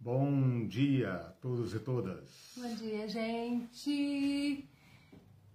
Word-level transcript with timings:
Bom 0.00 0.66
dia 0.68 1.12
a 1.12 1.32
todos 1.32 1.74
e 1.74 1.80
todas. 1.80 2.54
Bom 2.56 2.74
dia, 2.76 3.08
gente. 3.08 4.68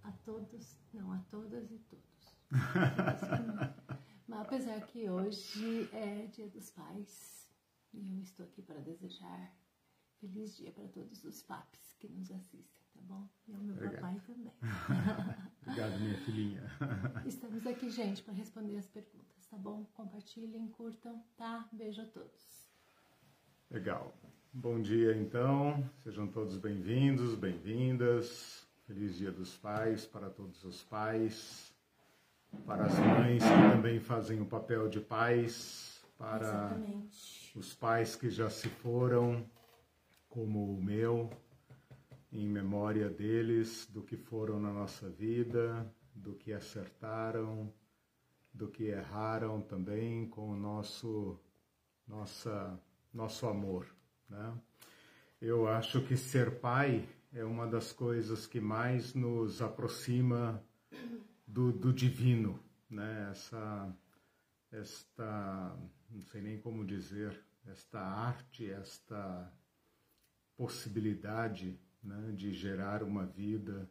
A 0.02 0.12
todos, 0.24 0.76
não, 0.92 1.12
a 1.12 1.18
todas 1.30 1.70
e 1.70 1.78
todos. 1.78 2.36
Mas 4.28 4.40
apesar 4.40 4.80
que 4.86 5.08
hoje 5.08 5.88
é 5.92 6.26
Dia 6.26 6.48
dos 6.48 6.70
Pais, 6.70 7.48
e 7.92 8.16
eu 8.18 8.22
estou 8.22 8.44
aqui 8.44 8.60
para 8.62 8.80
desejar 8.80 9.54
feliz 10.20 10.56
dia 10.56 10.72
para 10.72 10.88
todos 10.88 11.24
os 11.24 11.42
papis 11.42 11.94
que 11.98 12.08
nos 12.08 12.30
assistem, 12.30 12.82
tá 12.92 13.00
bom? 13.02 13.28
E 13.48 13.54
ao 13.54 13.62
meu 13.62 13.74
Obrigado. 13.74 14.00
papai 14.00 14.20
também. 14.26 14.52
Obrigado, 15.62 16.00
minha 16.00 16.18
filhinha. 16.18 16.62
Estamos 17.26 17.66
aqui, 17.66 17.88
gente, 17.90 18.22
para 18.22 18.34
responder 18.34 18.76
as 18.76 18.88
perguntas, 18.88 19.46
tá 19.46 19.56
bom? 19.56 19.84
Compartilhem, 19.94 20.68
curtam, 20.68 21.24
tá? 21.36 21.66
Beijo 21.72 22.02
a 22.02 22.06
todos. 22.06 22.63
Legal. 23.74 24.14
Bom 24.52 24.80
dia, 24.80 25.16
então. 25.16 25.84
Sejam 26.04 26.28
todos 26.28 26.56
bem-vindos, 26.56 27.34
bem-vindas. 27.34 28.64
Feliz 28.86 29.16
Dia 29.16 29.32
dos 29.32 29.56
Pais 29.56 30.06
para 30.06 30.30
todos 30.30 30.62
os 30.62 30.84
pais, 30.84 31.74
para 32.64 32.84
as 32.84 32.96
mães 32.96 33.42
que 33.42 33.74
também 33.74 33.98
fazem 33.98 34.40
o 34.40 34.46
papel 34.46 34.88
de 34.88 35.00
pais, 35.00 36.00
para 36.16 36.46
Exatamente. 36.46 37.58
os 37.58 37.74
pais 37.74 38.14
que 38.14 38.30
já 38.30 38.48
se 38.48 38.68
foram, 38.68 39.44
como 40.28 40.72
o 40.72 40.80
meu, 40.80 41.28
em 42.30 42.46
memória 42.46 43.10
deles, 43.10 43.88
do 43.90 44.02
que 44.02 44.16
foram 44.16 44.60
na 44.60 44.72
nossa 44.72 45.10
vida, 45.10 45.84
do 46.14 46.32
que 46.32 46.52
acertaram, 46.52 47.74
do 48.52 48.68
que 48.68 48.84
erraram 48.84 49.60
também 49.60 50.28
com 50.28 50.50
o 50.50 50.56
nosso, 50.56 51.40
nossa, 52.06 52.80
nosso 53.14 53.46
amor. 53.46 53.86
Né? 54.28 54.60
Eu 55.40 55.68
acho 55.68 56.02
que 56.02 56.16
ser 56.16 56.60
pai 56.60 57.08
é 57.32 57.44
uma 57.44 57.66
das 57.66 57.92
coisas 57.92 58.46
que 58.46 58.60
mais 58.60 59.14
nos 59.14 59.62
aproxima 59.62 60.62
do, 61.46 61.72
do 61.72 61.92
divino, 61.92 62.58
né? 62.88 63.28
Essa, 63.30 63.96
esta, 64.70 65.76
não 66.10 66.22
sei 66.22 66.42
nem 66.42 66.58
como 66.58 66.84
dizer, 66.84 67.40
esta 67.66 68.00
arte, 68.00 68.70
esta 68.70 69.52
possibilidade 70.56 71.78
né, 72.02 72.32
de 72.36 72.52
gerar 72.52 73.02
uma 73.02 73.26
vida, 73.26 73.90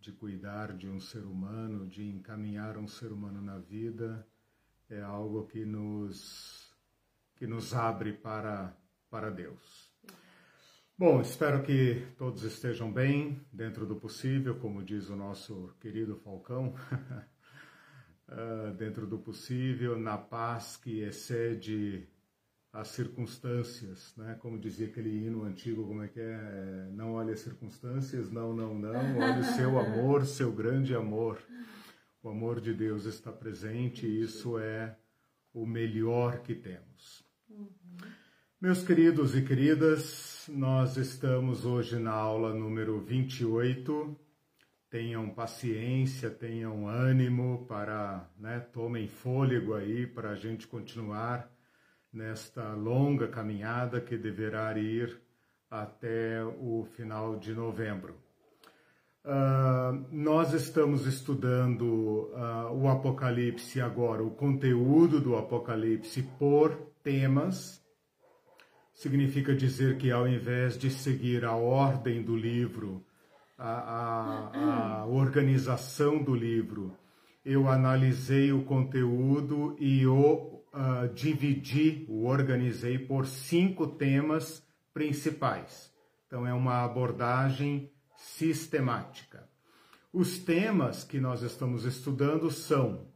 de 0.00 0.12
cuidar 0.12 0.72
de 0.76 0.88
um 0.88 1.00
ser 1.00 1.24
humano, 1.24 1.86
de 1.86 2.08
encaminhar 2.08 2.76
um 2.78 2.88
ser 2.88 3.12
humano 3.12 3.40
na 3.40 3.58
vida, 3.58 4.26
é 4.88 5.00
algo 5.00 5.46
que 5.46 5.64
nos, 5.64 6.65
que 7.36 7.46
nos 7.46 7.74
abre 7.74 8.12
para, 8.12 8.76
para 9.10 9.30
Deus. 9.30 9.94
Bom, 10.98 11.20
espero 11.20 11.62
que 11.62 12.06
todos 12.16 12.42
estejam 12.42 12.90
bem, 12.90 13.38
dentro 13.52 13.84
do 13.84 13.96
possível, 13.96 14.58
como 14.58 14.82
diz 14.82 15.10
o 15.10 15.16
nosso 15.16 15.76
querido 15.78 16.16
Falcão, 16.16 16.74
uh, 18.28 18.72
dentro 18.78 19.06
do 19.06 19.18
possível, 19.18 19.98
na 19.98 20.16
paz 20.16 20.78
que 20.78 21.00
excede 21.00 22.08
as 22.72 22.88
circunstâncias, 22.88 24.14
né? 24.16 24.36
Como 24.40 24.58
dizia 24.58 24.86
aquele 24.86 25.26
hino 25.26 25.44
antigo, 25.44 25.86
como 25.86 26.02
é 26.02 26.08
que 26.08 26.20
é? 26.20 26.88
Não 26.92 27.12
olhe 27.12 27.32
as 27.32 27.40
circunstâncias, 27.40 28.30
não, 28.30 28.54
não, 28.54 28.78
não, 28.78 29.18
olhe 29.18 29.40
o 29.40 29.44
seu 29.54 29.78
amor, 29.78 30.24
seu 30.24 30.50
grande 30.50 30.94
amor. 30.94 31.38
O 32.22 32.30
amor 32.30 32.58
de 32.58 32.72
Deus 32.72 33.04
está 33.04 33.30
presente 33.30 34.06
e 34.06 34.22
isso 34.22 34.58
é 34.58 34.96
o 35.52 35.66
melhor 35.66 36.40
que 36.40 36.54
temos. 36.54 37.25
Meus 38.66 38.82
queridos 38.82 39.36
e 39.36 39.42
queridas, 39.42 40.44
nós 40.48 40.96
estamos 40.96 41.64
hoje 41.64 42.00
na 42.00 42.10
aula 42.10 42.52
número 42.52 42.98
28. 42.98 44.18
Tenham 44.90 45.30
paciência, 45.30 46.28
tenham 46.30 46.88
ânimo 46.88 47.64
para, 47.68 48.28
né, 48.36 48.58
tomem 48.58 49.06
fôlego 49.06 49.72
aí 49.72 50.04
para 50.04 50.30
a 50.30 50.34
gente 50.34 50.66
continuar 50.66 51.48
nesta 52.12 52.72
longa 52.72 53.28
caminhada 53.28 54.00
que 54.00 54.16
deverá 54.18 54.76
ir 54.76 55.16
até 55.70 56.44
o 56.44 56.84
final 56.96 57.36
de 57.36 57.54
novembro. 57.54 58.16
Uh, 59.24 60.04
nós 60.10 60.52
estamos 60.52 61.06
estudando 61.06 61.84
uh, 61.84 62.72
o 62.74 62.88
Apocalipse 62.88 63.80
agora, 63.80 64.24
o 64.24 64.32
conteúdo 64.32 65.20
do 65.20 65.36
Apocalipse 65.36 66.20
por 66.36 66.74
temas. 67.00 67.85
Significa 68.96 69.54
dizer 69.54 69.98
que 69.98 70.10
ao 70.10 70.26
invés 70.26 70.78
de 70.78 70.88
seguir 70.88 71.44
a 71.44 71.54
ordem 71.54 72.22
do 72.22 72.34
livro, 72.34 73.04
a, 73.58 73.70
a, 73.70 75.00
a 75.02 75.06
organização 75.06 76.22
do 76.22 76.34
livro, 76.34 76.96
eu 77.44 77.68
analisei 77.68 78.52
o 78.52 78.64
conteúdo 78.64 79.76
e 79.78 80.06
o 80.06 80.64
uh, 80.72 81.12
dividi, 81.14 82.06
o 82.08 82.24
organizei 82.24 82.98
por 82.98 83.26
cinco 83.26 83.86
temas 83.86 84.66
principais. 84.94 85.92
Então, 86.26 86.46
é 86.46 86.54
uma 86.54 86.82
abordagem 86.82 87.92
sistemática. 88.16 89.46
Os 90.10 90.38
temas 90.38 91.04
que 91.04 91.20
nós 91.20 91.42
estamos 91.42 91.84
estudando 91.84 92.50
são 92.50 93.12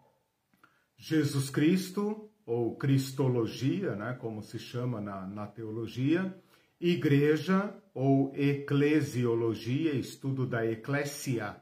Jesus 0.94 1.48
Cristo, 1.48 2.29
ou 2.46 2.76
Cristologia, 2.76 3.94
né, 3.94 4.16
como 4.20 4.42
se 4.42 4.58
chama 4.58 5.00
na, 5.00 5.26
na 5.26 5.46
teologia, 5.46 6.34
Igreja, 6.80 7.74
ou 7.94 8.32
Eclesiologia, 8.34 9.92
estudo 9.92 10.46
da 10.46 10.64
Eclésia, 10.66 11.56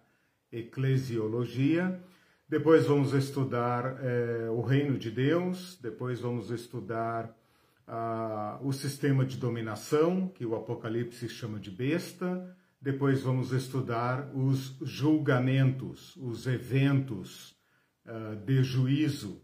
Eclesiologia, 0.53 2.01
depois 2.49 2.87
vamos 2.87 3.13
estudar 3.13 3.99
é, 4.03 4.49
o 4.51 4.63
reino 4.63 4.97
de 4.97 5.11
Deus, 5.11 5.79
depois 5.83 6.21
vamos 6.21 6.51
estudar 6.51 7.37
ah, 7.87 8.59
o 8.63 8.73
sistema 8.73 9.25
de 9.25 9.37
dominação, 9.37 10.29
que 10.29 10.47
o 10.47 10.55
Apocalipse 10.55 11.29
chama 11.29 11.59
de 11.59 11.71
besta, 11.71 12.57
depois 12.81 13.23
vamos 13.23 13.53
estudar 13.53 14.31
os 14.35 14.79
julgamentos, 14.81 16.17
os 16.17 16.47
eventos 16.47 17.55
ah, 18.07 18.35
de 18.47 18.63
juízo 18.63 19.43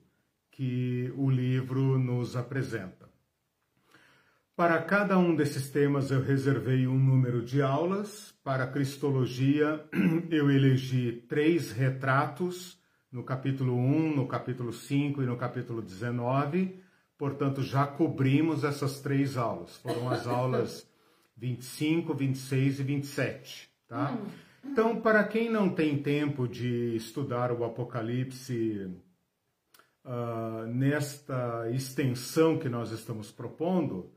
que 0.54 1.12
o 1.16 1.28
livro 1.28 1.98
nos 1.98 2.37
apresenta. 2.37 3.09
Para 4.56 4.81
cada 4.81 5.19
um 5.19 5.34
desses 5.34 5.69
temas 5.69 6.12
eu 6.12 6.22
reservei 6.22 6.87
um 6.87 6.97
número 6.97 7.44
de 7.44 7.60
aulas. 7.60 8.32
Para 8.44 8.69
Cristologia 8.69 9.84
eu 10.31 10.48
elegi 10.48 11.25
três 11.28 11.72
retratos 11.72 12.78
no 13.10 13.25
capítulo 13.25 13.76
1, 13.76 14.15
no 14.15 14.28
capítulo 14.28 14.72
5 14.72 15.22
e 15.22 15.26
no 15.26 15.37
capítulo 15.37 15.82
19. 15.82 16.81
Portanto, 17.19 17.60
já 17.60 17.84
cobrimos 17.84 18.62
essas 18.62 19.00
três 19.00 19.36
aulas. 19.36 19.76
Foram 19.78 20.09
as 20.09 20.25
aulas 20.25 20.88
25, 21.36 22.15
26 22.15 22.78
e 22.78 22.82
27, 22.84 23.71
tá? 23.88 24.12
Hum. 24.12 24.26
Então, 24.71 25.00
para 25.00 25.25
quem 25.25 25.50
não 25.50 25.69
tem 25.69 26.00
tempo 26.00 26.47
de 26.47 26.94
estudar 26.94 27.50
o 27.50 27.65
Apocalipse 27.65 28.88
uh, 30.04 30.66
nesta 30.66 31.70
extensão 31.70 32.59
que 32.59 32.69
nós 32.69 32.91
estamos 32.91 33.31
propondo, 33.31 34.10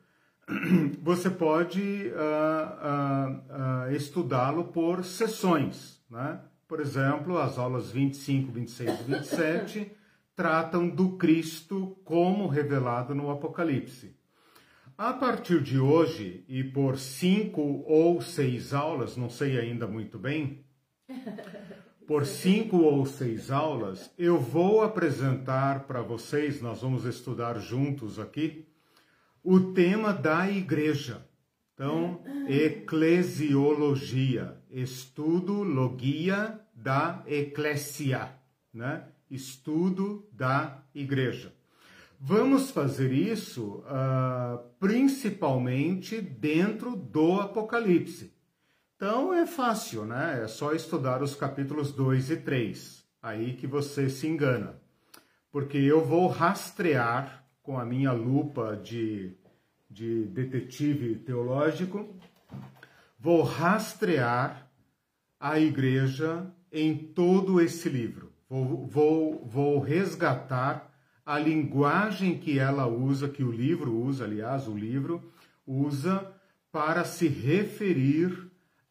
você 1.01 1.29
pode 1.29 2.11
uh, 2.11 3.87
uh, 3.87 3.91
estudá-lo 3.91 4.65
por 4.65 5.03
sessões, 5.03 6.01
né? 6.09 6.39
Por 6.67 6.81
exemplo, 6.81 7.37
as 7.37 7.57
aulas 7.57 7.91
25, 7.91 8.51
26 8.51 8.99
e 8.99 9.03
27 9.03 9.91
tratam 10.35 10.87
do 10.87 11.17
Cristo 11.17 11.97
como 12.03 12.47
revelado 12.47 13.15
no 13.15 13.31
Apocalipse. 13.31 14.15
A 14.97 15.13
partir 15.13 15.61
de 15.61 15.79
hoje, 15.79 16.43
e 16.47 16.63
por 16.63 16.97
cinco 16.97 17.83
ou 17.85 18.19
seis 18.21 18.73
aulas, 18.73 19.15
não 19.15 19.29
sei 19.29 19.57
ainda 19.57 19.87
muito 19.87 20.19
bem, 20.19 20.65
por 22.07 22.25
cinco 22.25 22.77
ou 22.77 23.05
seis 23.05 23.51
aulas, 23.51 24.09
eu 24.17 24.39
vou 24.39 24.81
apresentar 24.81 25.85
para 25.85 26.01
vocês, 26.01 26.61
nós 26.61 26.81
vamos 26.81 27.03
estudar 27.03 27.59
juntos 27.59 28.17
aqui, 28.17 28.65
o 29.43 29.73
tema 29.73 30.13
da 30.13 30.49
igreja. 30.49 31.27
Então, 31.73 32.23
eclesiologia, 32.47 34.55
estudo, 34.71 35.63
logia 35.63 36.61
da 36.73 37.21
eclésia, 37.27 38.31
né? 38.73 39.03
estudo 39.29 40.25
da 40.31 40.81
igreja. 40.95 41.53
Vamos 42.19 42.71
fazer 42.71 43.11
isso 43.11 43.83
uh, 43.85 44.57
principalmente 44.79 46.19
dentro 46.21 46.95
do 46.95 47.41
Apocalipse. 47.41 48.36
Então 48.97 49.33
é 49.33 49.47
fácil, 49.47 50.03
né? 50.03 50.43
É 50.43 50.47
só 50.49 50.73
estudar 50.73 51.23
os 51.23 51.33
capítulos 51.33 51.93
2 51.93 52.31
e 52.31 52.37
3. 52.37 53.07
Aí 53.21 53.53
que 53.53 53.65
você 53.65 54.09
se 54.09 54.27
engana. 54.27 54.75
Porque 55.49 55.77
eu 55.77 56.03
vou 56.03 56.27
rastrear 56.27 57.45
com 57.63 57.79
a 57.79 57.85
minha 57.85 58.11
lupa 58.11 58.75
de 58.75 59.37
de 59.89 60.25
detetive 60.25 61.15
teológico, 61.15 62.15
vou 63.19 63.41
rastrear 63.41 64.69
a 65.39 65.59
igreja 65.59 66.45
em 66.71 66.95
todo 66.95 67.61
esse 67.61 67.87
livro. 67.89 68.31
Vou, 68.49 68.87
vou, 68.87 69.45
vou 69.45 69.79
resgatar 69.79 70.93
a 71.25 71.37
linguagem 71.39 72.37
que 72.37 72.57
ela 72.59 72.87
usa, 72.87 73.27
que 73.27 73.43
o 73.43 73.51
livro 73.51 73.93
usa, 73.93 74.25
aliás, 74.25 74.67
o 74.67 74.77
livro 74.77 75.31
usa 75.65 76.31
para 76.71 77.03
se 77.03 77.27
referir 77.27 78.46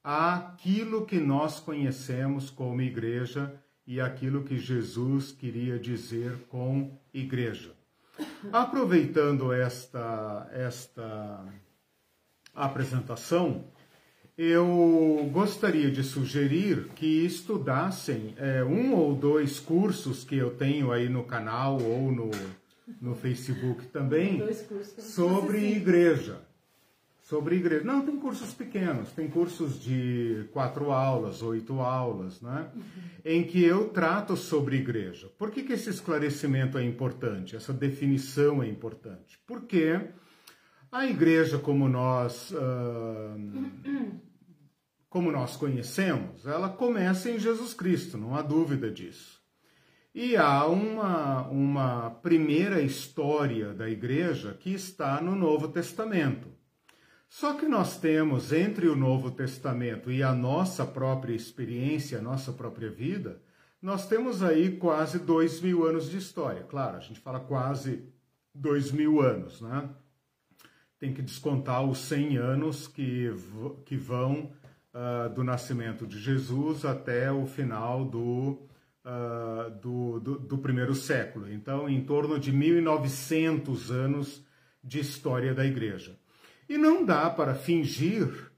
àquilo 0.07 1.05
que 1.05 1.19
nós 1.19 1.59
conhecemos 1.59 2.49
como 2.49 2.81
igreja 2.81 3.61
e 3.85 4.01
aquilo 4.01 4.45
que 4.45 4.57
Jesus 4.57 5.33
queria 5.33 5.81
dizer 5.81 6.47
com 6.49 6.97
igreja. 7.13 7.73
Aproveitando 8.53 9.53
esta, 9.53 10.49
esta 10.53 11.45
apresentação, 12.55 13.65
eu 14.39 15.29
gostaria 15.33 15.91
de 15.91 16.05
sugerir 16.05 16.87
que 16.95 17.27
estudassem 17.27 18.33
é, 18.37 18.63
um 18.63 18.95
ou 18.95 19.13
dois 19.13 19.59
cursos 19.59 20.23
que 20.23 20.37
eu 20.37 20.55
tenho 20.55 20.93
aí 20.93 21.09
no 21.09 21.25
canal 21.25 21.83
ou 21.83 22.13
no, 22.13 22.31
no 23.01 23.17
Facebook 23.17 23.87
também 23.87 24.41
sobre 25.01 25.73
igreja. 25.73 26.46
Sobre 27.27 27.57
igreja. 27.57 27.83
Não, 27.83 28.07
tem 28.07 28.17
cursos 28.17 28.55
pequenos, 28.55 29.11
tem 29.11 29.29
cursos 29.29 29.83
de 29.83 30.49
quatro 30.53 30.93
aulas, 30.93 31.43
oito 31.43 31.81
aulas, 31.81 32.41
né? 32.41 32.71
Uhum. 32.73 32.83
Em 33.25 33.43
que 33.43 33.65
eu 33.65 33.89
trato 33.89 34.37
sobre 34.37 34.77
igreja. 34.77 35.29
Por 35.37 35.51
que, 35.51 35.65
que 35.65 35.73
esse 35.73 35.91
esclarecimento 35.91 36.79
é 36.79 36.85
importante? 36.85 37.57
Essa 37.57 37.73
definição 37.73 38.63
é 38.63 38.69
importante? 38.69 39.41
Porque 39.45 40.01
a 40.93 41.05
igreja, 41.05 41.59
como 41.59 41.89
nós. 41.89 42.53
Uh, 42.53 44.21
como 45.11 45.33
nós 45.33 45.57
conhecemos, 45.57 46.47
ela 46.47 46.69
começa 46.69 47.29
em 47.29 47.41
Jesus 47.41 47.75
Cristo, 47.75 48.17
não 48.17 48.37
há 48.37 48.43
dúvida 48.43 48.89
disso. 48.89 49.43
E 50.15 50.37
há 50.37 50.65
uma, 50.67 51.49
uma 51.49 52.11
primeira 52.23 52.81
história 52.81 53.75
da 53.75 53.91
igreja 53.91 54.55
que 54.55 54.73
está 54.73 55.21
no 55.21 55.35
Novo 55.35 55.67
Testamento. 55.67 56.55
Só 57.29 57.55
que 57.55 57.67
nós 57.67 57.99
temos 57.99 58.53
entre 58.53 58.89
o 58.89 58.97
Novo 58.97 59.31
Testamento 59.31 60.11
e 60.11 60.23
a 60.23 60.33
nossa 60.33 60.87
própria 60.87 61.35
experiência, 61.35 62.19
a 62.19 62.23
nossa 62.23 62.53
própria 62.53 62.91
vida, 62.91 63.41
nós 63.83 64.09
temos 64.09 64.43
aí 64.43 64.77
quase 64.77 65.19
dois 65.19 65.61
mil 65.61 65.85
anos 65.85 66.09
de 66.09 66.17
história. 66.17 66.63
Claro, 66.63 66.97
a 66.97 67.01
gente 67.01 67.21
fala 67.21 67.41
quase 67.41 68.05
dois 68.55 68.91
mil 68.91 69.21
anos, 69.21 69.61
né? 69.61 69.89
Tem 70.99 71.13
que 71.13 71.21
descontar 71.21 71.85
os 71.85 71.99
100 71.99 72.39
anos 72.39 72.89
que, 72.89 73.31
que 73.85 73.97
vão 73.97 74.51
uh, 74.95 75.29
do 75.35 75.45
nascimento 75.45 76.07
de 76.07 76.19
Jesus 76.19 76.87
até 76.87 77.31
o 77.31 77.45
final 77.45 78.03
do, 78.03 78.67
uh, 79.05 79.71
do, 79.81 80.21
do, 80.21 80.39
do, 80.39 80.59
primeiro 80.59 80.95
século. 80.95 81.53
Então, 81.53 81.87
em 81.87 82.03
torno 82.03 82.39
de 82.39 82.51
1900 82.51 83.91
anos 83.91 84.43
de 84.83 84.99
história 85.01 85.55
da 85.55 85.67
igreja. 85.67 86.19
E 86.69 86.77
não 86.77 87.05
dá 87.05 87.31
para 87.31 87.55
fingir 87.55 88.51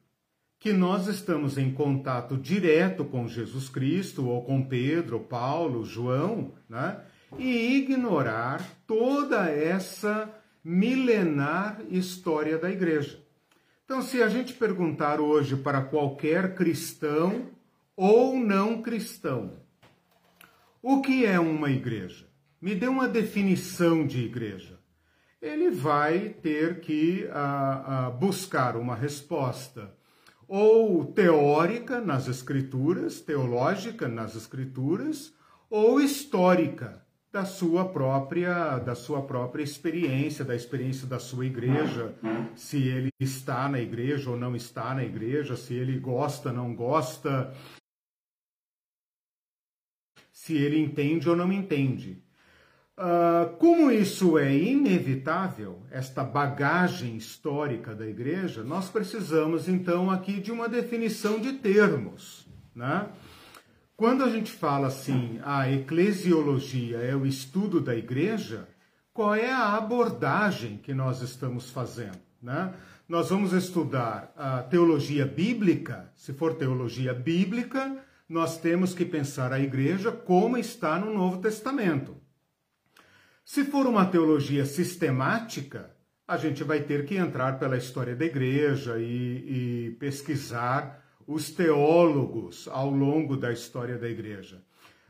que 0.58 0.72
nós 0.72 1.06
estamos 1.06 1.56
em 1.56 1.72
contato 1.72 2.37
direto 2.37 3.05
com 3.05 3.28
Jesus 3.28 3.69
Cristo, 3.69 4.26
ou 4.26 4.44
com 4.44 4.62
Pedro, 4.62 5.20
Paulo, 5.20 5.84
João, 5.84 6.52
né? 6.69 7.00
e 7.38 7.76
ignorar 7.76 8.64
toda 8.87 9.49
essa 9.50 10.32
milenar 10.64 11.81
história 11.90 12.58
da 12.58 12.70
igreja. 12.70 13.22
Então, 13.84 14.02
se 14.02 14.22
a 14.22 14.28
gente 14.28 14.52
perguntar 14.52 15.20
hoje 15.20 15.56
para 15.56 15.82
qualquer 15.82 16.55
cristão 16.55 17.50
ou 17.96 18.38
não 18.38 18.82
cristão, 18.82 19.55
o 20.82 21.00
que 21.00 21.25
é 21.25 21.38
uma 21.38 21.70
igreja? 21.70 22.26
Me 22.60 22.75
dê 22.75 22.88
uma 22.88 23.08
definição 23.08 24.06
de 24.06 24.25
igreja. 24.25 24.78
Ele 25.40 25.70
vai 25.70 26.31
ter 26.31 26.81
que 26.81 27.26
uh, 27.26 28.08
uh, 28.08 28.19
buscar 28.19 28.76
uma 28.76 28.94
resposta 28.94 29.96
ou 30.49 31.05
teórica 31.05 32.00
nas 32.00 32.26
escrituras, 32.26 33.20
teológica 33.20 34.08
nas 34.08 34.35
escrituras, 34.35 35.35
ou 35.69 36.00
histórica 36.00 37.06
da 37.31 37.44
sua 37.44 37.85
própria 37.87 38.79
da 38.79 38.94
sua 38.94 39.23
própria 39.23 39.62
experiência, 39.62 40.44
da 40.44 40.56
experiência 40.56 41.06
da 41.06 41.19
sua 41.19 41.44
igreja, 41.44 42.14
se 42.56 42.88
ele 42.88 43.11
está 43.20 43.69
na 43.69 43.79
igreja 43.79 44.31
ou 44.31 44.37
não 44.37 44.56
está 44.56 44.94
na 44.94 45.05
igreja, 45.05 45.55
se 45.55 45.75
ele 45.75 45.99
gosta, 45.99 46.50
não 46.50 46.75
gosta, 46.75 47.55
se 50.32 50.56
ele 50.56 50.79
entende 50.79 51.29
ou 51.29 51.37
não 51.37 51.52
entende. 51.52 52.23
Uh, 52.99 53.56
como 53.59 53.93
isso 53.93 54.37
é 54.37 54.53
inevitável, 54.53 55.79
esta 55.89 56.25
bagagem 56.25 57.17
histórica 57.17 57.95
da 57.95 58.05
igreja, 58.05 58.65
nós 58.65 58.91
precisamos 58.91 59.69
então 59.69 60.11
aqui 60.11 60.41
de 60.41 60.50
uma 60.50 60.69
definição 60.69 61.39
de 61.39 61.53
termos, 61.53 62.49
né? 62.75 63.06
Quando 63.97 64.25
a 64.25 64.29
gente 64.29 64.50
fala 64.50 64.89
assim, 64.89 65.39
a 65.45 65.71
eclesiologia 65.71 66.99
é 66.99 67.15
o 67.15 67.25
estudo 67.25 67.81
da 67.81 67.95
igreja, 67.95 68.69
qual 69.12 69.35
é 69.35 69.53
a 69.53 69.77
abordagem 69.77 70.79
que 70.79 70.94
nós 70.94 71.23
estamos 71.23 71.71
fazendo? 71.71 72.19
Né? 72.41 72.73
Nós 73.09 73.31
vamos 73.31 73.53
estudar 73.53 74.33
a 74.37 74.62
teologia 74.62 75.27
bíblica. 75.27 76.12
Se 76.15 76.33
for 76.33 76.55
teologia 76.55 77.12
bíblica, 77.12 77.97
nós 78.29 78.59
temos 78.59 78.94
que 78.94 79.05
pensar 79.05 79.53
a 79.53 79.59
igreja 79.59 80.12
como 80.12 80.56
está 80.56 80.97
no 81.01 81.12
Novo 81.12 81.39
Testamento. 81.39 82.18
Se 83.50 83.65
for 83.65 83.87
uma 83.87 84.05
teologia 84.05 84.67
sistemática, 84.67 85.91
a 86.27 86.37
gente 86.37 86.62
vai 86.62 86.83
ter 86.83 87.06
que 87.06 87.17
entrar 87.17 87.59
pela 87.59 87.79
história 87.79 88.15
da 88.15 88.27
igreja 88.27 88.99
e, 88.99 89.06
e 89.06 89.91
pesquisar 89.93 91.03
os 91.27 91.50
teólogos 91.50 92.69
ao 92.71 92.91
longo 92.91 93.39
da 93.39 93.50
história 93.50 93.97
da 93.97 94.06
igreja 94.06 94.62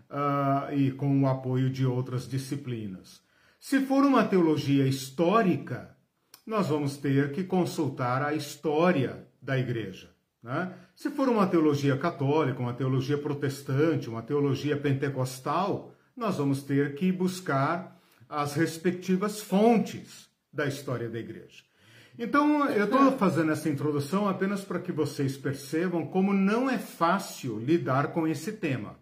uh, 0.08 0.72
e 0.72 0.92
com 0.92 1.20
o 1.20 1.26
apoio 1.26 1.68
de 1.68 1.84
outras 1.84 2.28
disciplinas. 2.28 3.20
Se 3.58 3.80
for 3.80 4.04
uma 4.04 4.24
teologia 4.24 4.86
histórica, 4.86 5.96
nós 6.46 6.68
vamos 6.68 6.96
ter 6.96 7.32
que 7.32 7.42
consultar 7.42 8.22
a 8.22 8.34
história 8.34 9.26
da 9.42 9.58
igreja. 9.58 10.12
Né? 10.40 10.72
Se 10.94 11.10
for 11.10 11.28
uma 11.28 11.48
teologia 11.48 11.96
católica, 11.96 12.60
uma 12.60 12.72
teologia 12.72 13.18
protestante, 13.18 14.08
uma 14.08 14.22
teologia 14.22 14.76
pentecostal, 14.76 15.92
nós 16.16 16.36
vamos 16.36 16.62
ter 16.62 16.94
que 16.94 17.10
buscar 17.10 17.97
as 18.28 18.54
respectivas 18.54 19.40
fontes 19.40 20.28
da 20.52 20.66
história 20.66 21.08
da 21.08 21.18
igreja. 21.18 21.62
Então, 22.18 22.68
eu 22.68 22.84
estou 22.84 23.12
fazendo 23.16 23.52
essa 23.52 23.68
introdução 23.68 24.28
apenas 24.28 24.64
para 24.64 24.80
que 24.80 24.90
vocês 24.90 25.36
percebam 25.36 26.04
como 26.06 26.32
não 26.32 26.68
é 26.68 26.76
fácil 26.76 27.58
lidar 27.58 28.12
com 28.12 28.26
esse 28.26 28.52
tema. 28.52 28.98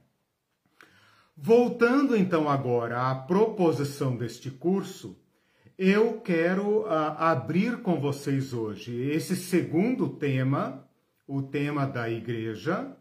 Voltando 1.35 2.17
então 2.17 2.49
agora 2.49 3.11
à 3.11 3.15
proposição 3.15 4.17
deste 4.17 4.51
curso, 4.51 5.19
eu 5.79 6.21
quero 6.21 6.81
uh, 6.83 6.89
abrir 7.19 7.83
com 7.83 8.01
vocês 8.01 8.55
hoje 8.55 9.11
esse 9.11 9.37
segundo 9.37 10.09
tema, 10.09 10.89
o 11.27 11.43
tema 11.43 11.87
da 11.87 12.09
igreja, 12.11 12.97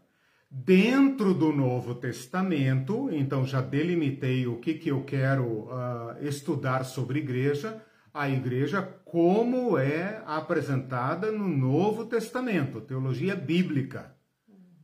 dentro 0.64 1.34
do 1.34 1.52
Novo 1.52 1.94
Testamento. 1.94 3.08
Então, 3.12 3.44
já 3.44 3.60
delimitei 3.60 4.46
o 4.46 4.56
que, 4.56 4.74
que 4.74 4.90
eu 4.90 5.04
quero 5.04 5.44
uh, 5.44 6.16
estudar 6.20 6.84
sobre 6.84 7.18
igreja 7.18 7.82
a 8.16 8.30
igreja 8.30 8.80
como 9.04 9.76
é 9.76 10.22
apresentada 10.24 11.30
no 11.30 11.46
Novo 11.46 12.06
Testamento, 12.06 12.80
teologia 12.80 13.36
bíblica. 13.36 14.16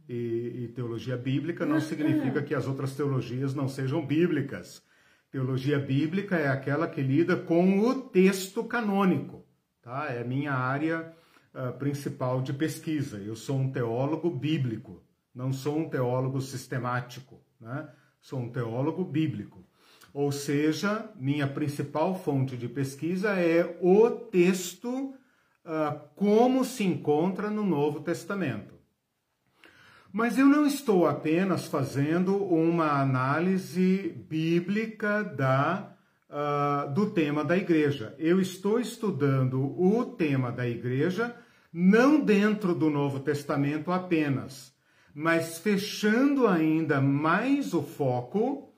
E, 0.06 0.64
e, 0.64 0.68
teologia 0.74 1.16
bíblica 1.16 1.64
não 1.64 1.80
significa 1.80 2.42
que 2.42 2.54
as 2.54 2.66
outras 2.66 2.94
teologias 2.94 3.54
não 3.54 3.68
sejam 3.68 4.04
bíblicas. 4.04 4.82
Teologia 5.30 5.78
bíblica 5.78 6.36
é 6.36 6.48
aquela 6.48 6.86
que 6.86 7.00
lida 7.00 7.34
com 7.34 7.78
o 7.80 8.02
texto 8.02 8.62
canônico. 8.64 9.46
Tá? 9.80 10.08
É 10.10 10.22
minha 10.22 10.52
área 10.52 11.10
uh, 11.54 11.72
principal 11.78 12.42
de 12.42 12.52
pesquisa. 12.52 13.16
Eu 13.16 13.34
sou 13.34 13.56
um 13.56 13.72
teólogo 13.72 14.30
bíblico, 14.30 15.02
não 15.34 15.52
sou 15.52 15.78
um 15.78 15.88
teólogo 15.88 16.40
sistemático. 16.40 17.40
Né? 17.60 17.88
Sou 18.20 18.38
um 18.40 18.50
teólogo 18.50 19.04
bíblico. 19.04 19.64
Ou 20.12 20.30
seja, 20.30 21.10
minha 21.16 21.46
principal 21.46 22.14
fonte 22.14 22.56
de 22.56 22.68
pesquisa 22.68 23.30
é 23.30 23.78
o 23.80 24.10
texto 24.10 25.14
uh, 25.64 25.98
como 26.14 26.64
se 26.64 26.84
encontra 26.84 27.48
no 27.48 27.64
Novo 27.64 28.00
Testamento. 28.00 28.74
Mas 30.12 30.36
eu 30.36 30.44
não 30.44 30.66
estou 30.66 31.06
apenas 31.06 31.66
fazendo 31.66 32.36
uma 32.36 33.00
análise 33.00 34.14
bíblica 34.28 35.24
da, 35.24 35.96
uh, 36.28 36.92
do 36.92 37.10
tema 37.10 37.42
da 37.42 37.56
igreja. 37.56 38.14
Eu 38.18 38.38
estou 38.38 38.78
estudando 38.78 39.74
o 39.80 40.04
tema 40.04 40.52
da 40.52 40.68
igreja 40.68 41.34
não 41.72 42.20
dentro 42.20 42.74
do 42.74 42.90
Novo 42.90 43.20
Testamento 43.20 43.90
apenas, 43.90 44.71
mas 45.14 45.58
fechando 45.58 46.46
ainda 46.46 47.00
mais 47.00 47.74
o 47.74 47.82
foco 47.82 48.72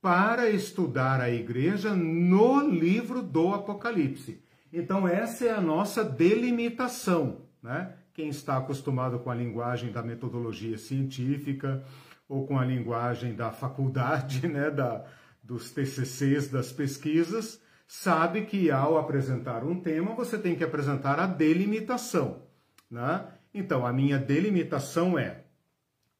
para 0.00 0.48
estudar 0.50 1.20
a 1.20 1.30
igreja 1.30 1.94
no 1.94 2.60
livro 2.60 3.22
do 3.22 3.52
Apocalipse. 3.52 4.42
Então, 4.72 5.08
essa 5.08 5.46
é 5.46 5.50
a 5.50 5.60
nossa 5.60 6.04
delimitação. 6.04 7.42
Né? 7.62 7.94
Quem 8.14 8.28
está 8.28 8.58
acostumado 8.58 9.18
com 9.18 9.30
a 9.30 9.34
linguagem 9.34 9.90
da 9.90 10.02
metodologia 10.02 10.78
científica 10.78 11.82
ou 12.28 12.46
com 12.46 12.58
a 12.58 12.64
linguagem 12.64 13.34
da 13.34 13.50
faculdade, 13.50 14.46
né, 14.48 14.70
da, 14.70 15.04
dos 15.42 15.70
TCCs, 15.70 16.48
das 16.48 16.70
pesquisas, 16.70 17.60
sabe 17.86 18.42
que 18.42 18.70
ao 18.70 18.98
apresentar 18.98 19.64
um 19.64 19.80
tema, 19.80 20.14
você 20.14 20.36
tem 20.38 20.54
que 20.54 20.62
apresentar 20.62 21.18
a 21.18 21.26
delimitação. 21.26 22.42
Né? 22.90 23.26
Então, 23.52 23.86
a 23.86 23.92
minha 23.92 24.18
delimitação 24.18 25.18
é 25.18 25.44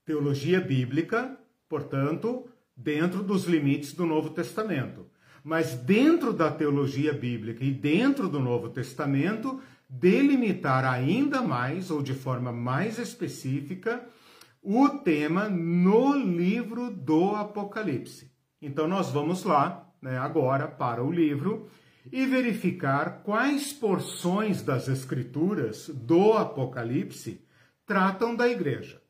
teologia 0.09 0.59
bíblica, 0.59 1.39
portanto, 1.69 2.49
dentro 2.75 3.23
dos 3.23 3.45
limites 3.45 3.93
do 3.93 4.07
Novo 4.07 4.31
Testamento. 4.31 5.07
Mas 5.45 5.75
dentro 5.75 6.33
da 6.33 6.51
teologia 6.51 7.13
bíblica 7.13 7.63
e 7.63 7.71
dentro 7.71 8.27
do 8.27 8.41
Novo 8.41 8.71
Testamento, 8.71 9.61
delimitar 9.87 10.87
ainda 10.87 11.43
mais, 11.43 11.91
ou 11.91 12.03
de 12.03 12.15
forma 12.15 12.51
mais 12.51 12.99
específica, 12.99 14.03
o 14.63 14.89
tema 14.89 15.47
no 15.47 16.15
livro 16.15 16.91
do 16.91 17.37
Apocalipse. 17.37 18.33
Então, 18.63 18.89
nós 18.89 19.11
vamos 19.11 19.45
lá, 19.45 19.93
né, 20.01 20.17
agora, 20.17 20.67
para 20.67 21.05
o 21.05 21.13
livro 21.13 21.69
e 22.11 22.25
verificar 22.25 23.21
quais 23.23 23.75
porções 23.75 24.63
das 24.63 24.89
Escrituras 24.89 25.87
do 25.91 26.33
Apocalipse 26.33 27.45
tratam 27.85 28.35
da 28.35 28.49
igreja. 28.49 29.03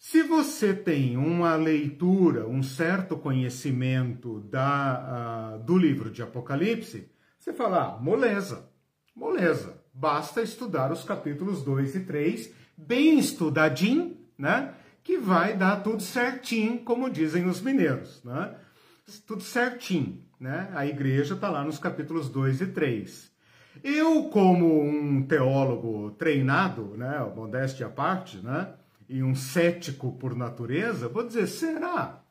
Se 0.00 0.22
você 0.22 0.72
tem 0.72 1.18
uma 1.18 1.54
leitura, 1.56 2.48
um 2.48 2.62
certo 2.62 3.18
conhecimento 3.18 4.40
da, 4.40 5.58
uh, 5.60 5.62
do 5.62 5.76
livro 5.76 6.10
de 6.10 6.22
Apocalipse, 6.22 7.12
você 7.38 7.52
fala, 7.52 7.82
ah, 7.82 7.98
moleza, 8.00 8.68
moleza, 9.14 9.80
basta 9.92 10.40
estudar 10.40 10.90
os 10.90 11.04
capítulos 11.04 11.62
2 11.62 11.96
e 11.96 12.00
3, 12.00 12.50
bem 12.76 13.18
estudadinho, 13.18 14.16
né? 14.38 14.74
Que 15.04 15.18
vai 15.18 15.54
dar 15.54 15.82
tudo 15.82 16.02
certinho, 16.02 16.78
como 16.80 17.10
dizem 17.10 17.46
os 17.46 17.60
mineiros, 17.60 18.24
né? 18.24 18.56
Tudo 19.26 19.42
certinho 19.42 20.24
né? 20.40 20.70
A 20.74 20.86
igreja 20.86 21.34
está 21.34 21.50
lá 21.50 21.62
nos 21.62 21.78
capítulos 21.78 22.30
2 22.30 22.62
e 22.62 22.66
3. 22.68 23.30
Eu, 23.84 24.24
como 24.30 24.82
um 24.82 25.22
teólogo 25.22 26.12
treinado, 26.12 26.96
né, 26.96 27.20
modéstia 27.36 27.86
à 27.86 27.90
parte, 27.90 28.38
né, 28.38 28.72
e 29.10 29.24
um 29.24 29.34
cético 29.34 30.12
por 30.12 30.36
natureza, 30.36 31.08
vou 31.08 31.26
dizer, 31.26 31.48
será? 31.48 32.22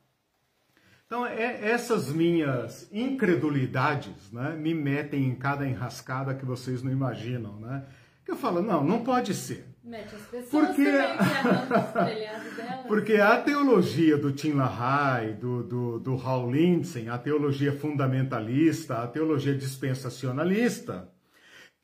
Então, 1.04 1.26
é, 1.26 1.68
essas 1.68 2.10
minhas 2.10 2.88
incredulidades 2.90 4.32
né, 4.32 4.56
me 4.56 4.72
metem 4.72 5.26
em 5.26 5.34
cada 5.34 5.68
enrascada 5.68 6.34
que 6.34 6.46
vocês 6.46 6.82
não 6.82 6.90
imaginam. 6.90 7.60
Né? 7.60 7.84
Que 8.24 8.30
eu 8.30 8.36
falo, 8.36 8.62
não, 8.62 8.82
não 8.82 9.04
pode 9.04 9.34
ser. 9.34 9.66
Mete 9.84 10.14
as 10.14 10.22
pessoas 10.22 10.48
porque... 10.50 10.88
Porque 12.88 13.14
a 13.14 13.40
teologia 13.40 14.16
do 14.16 14.32
Tim 14.32 14.54
LaHaye, 14.54 15.34
do, 15.34 15.62
do, 15.62 15.98
do 16.00 16.16
Hal 16.16 16.50
Lindsey, 16.50 17.08
a 17.08 17.16
teologia 17.16 17.72
fundamentalista, 17.72 18.98
a 18.98 19.06
teologia 19.06 19.54
dispensacionalista, 19.54 21.08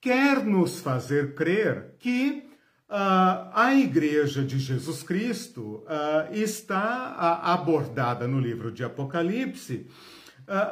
quer 0.01 0.45
nos 0.45 0.81
fazer 0.81 1.35
crer 1.35 1.95
que 1.99 2.46
uh, 2.89 3.51
a 3.53 3.75
Igreja 3.75 4.45
de 4.45 4.59
Jesus 4.59 5.03
Cristo 5.03 5.85
uh, 5.85 6.35
está 6.35 7.43
uh, 7.45 7.47
abordada 7.51 8.27
no 8.27 8.41
livro 8.41 8.71
de 8.71 8.85
Apocalipse 8.85 9.87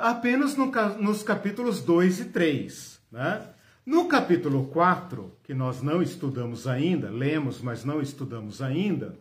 apenas 0.01 0.57
no, 0.57 0.67
nos 1.01 1.25
capítulos 1.25 1.83
2 1.83 2.21
e 2.21 2.25
3. 2.27 3.01
Né? 3.11 3.43
No 3.85 4.07
capítulo 4.07 4.67
4, 4.69 5.37
que 5.43 5.53
nós 5.53 5.83
não 5.83 6.01
estudamos 6.01 6.69
ainda, 6.69 7.11
lemos, 7.11 7.61
mas 7.61 7.85
não 7.85 8.01
estudamos 8.01 8.63
ainda, 8.63 9.19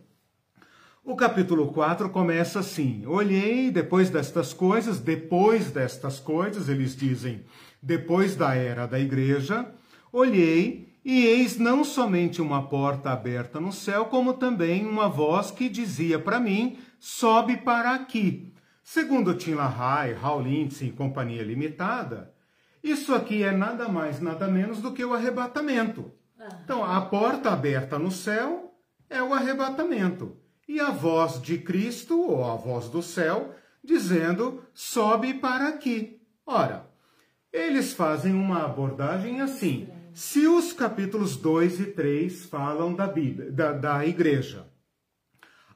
o 1.04 1.16
capítulo 1.16 1.70
4 1.72 2.08
começa 2.08 2.60
assim: 2.60 3.04
Olhei 3.04 3.70
depois 3.70 4.08
destas 4.08 4.54
coisas, 4.54 5.00
depois 5.00 5.70
destas 5.70 6.18
coisas, 6.18 6.68
eles 6.68 6.96
dizem, 6.96 7.44
depois 7.82 8.36
da 8.36 8.54
era 8.54 8.86
da 8.86 8.98
igreja, 8.98 9.68
olhei 10.10 10.93
e 11.04 11.26
eis 11.26 11.58
não 11.58 11.84
somente 11.84 12.40
uma 12.40 12.66
porta 12.66 13.10
aberta 13.10 13.60
no 13.60 13.72
céu, 13.72 14.06
como 14.06 14.34
também 14.34 14.86
uma 14.86 15.08
voz 15.08 15.50
que 15.50 15.68
dizia 15.68 16.18
para 16.18 16.40
mim: 16.40 16.78
sobe 16.98 17.58
para 17.58 17.94
aqui. 17.94 18.52
Segundo 18.82 19.34
Tim 19.34 19.54
LaHaye, 19.54 20.16
Hal 20.20 20.40
Lindsey 20.40 20.88
e 20.88 20.92
Companhia 20.92 21.42
Limitada, 21.42 22.32
isso 22.82 23.14
aqui 23.14 23.42
é 23.42 23.50
nada 23.50 23.88
mais, 23.88 24.20
nada 24.20 24.46
menos 24.46 24.80
do 24.80 24.92
que 24.92 25.04
o 25.04 25.14
arrebatamento. 25.14 26.12
Então, 26.62 26.84
a 26.84 27.00
porta 27.00 27.50
aberta 27.50 27.98
no 27.98 28.10
céu 28.10 28.74
é 29.08 29.22
o 29.22 29.32
arrebatamento. 29.32 30.36
E 30.68 30.80
a 30.80 30.90
voz 30.90 31.40
de 31.40 31.58
Cristo, 31.58 32.20
ou 32.20 32.44
a 32.44 32.56
voz 32.56 32.88
do 32.88 33.02
céu, 33.02 33.54
dizendo: 33.82 34.62
sobe 34.72 35.34
para 35.34 35.68
aqui. 35.68 36.20
Ora, 36.46 36.86
eles 37.52 37.92
fazem 37.92 38.32
uma 38.34 38.64
abordagem 38.64 39.40
assim. 39.40 39.88
Se 40.14 40.46
os 40.46 40.72
capítulos 40.72 41.36
2 41.36 41.80
e 41.80 41.86
3 41.86 42.44
falam 42.44 42.94
da, 42.94 43.04
Bíblia, 43.04 43.50
da, 43.50 43.72
da 43.72 44.06
igreja, 44.06 44.64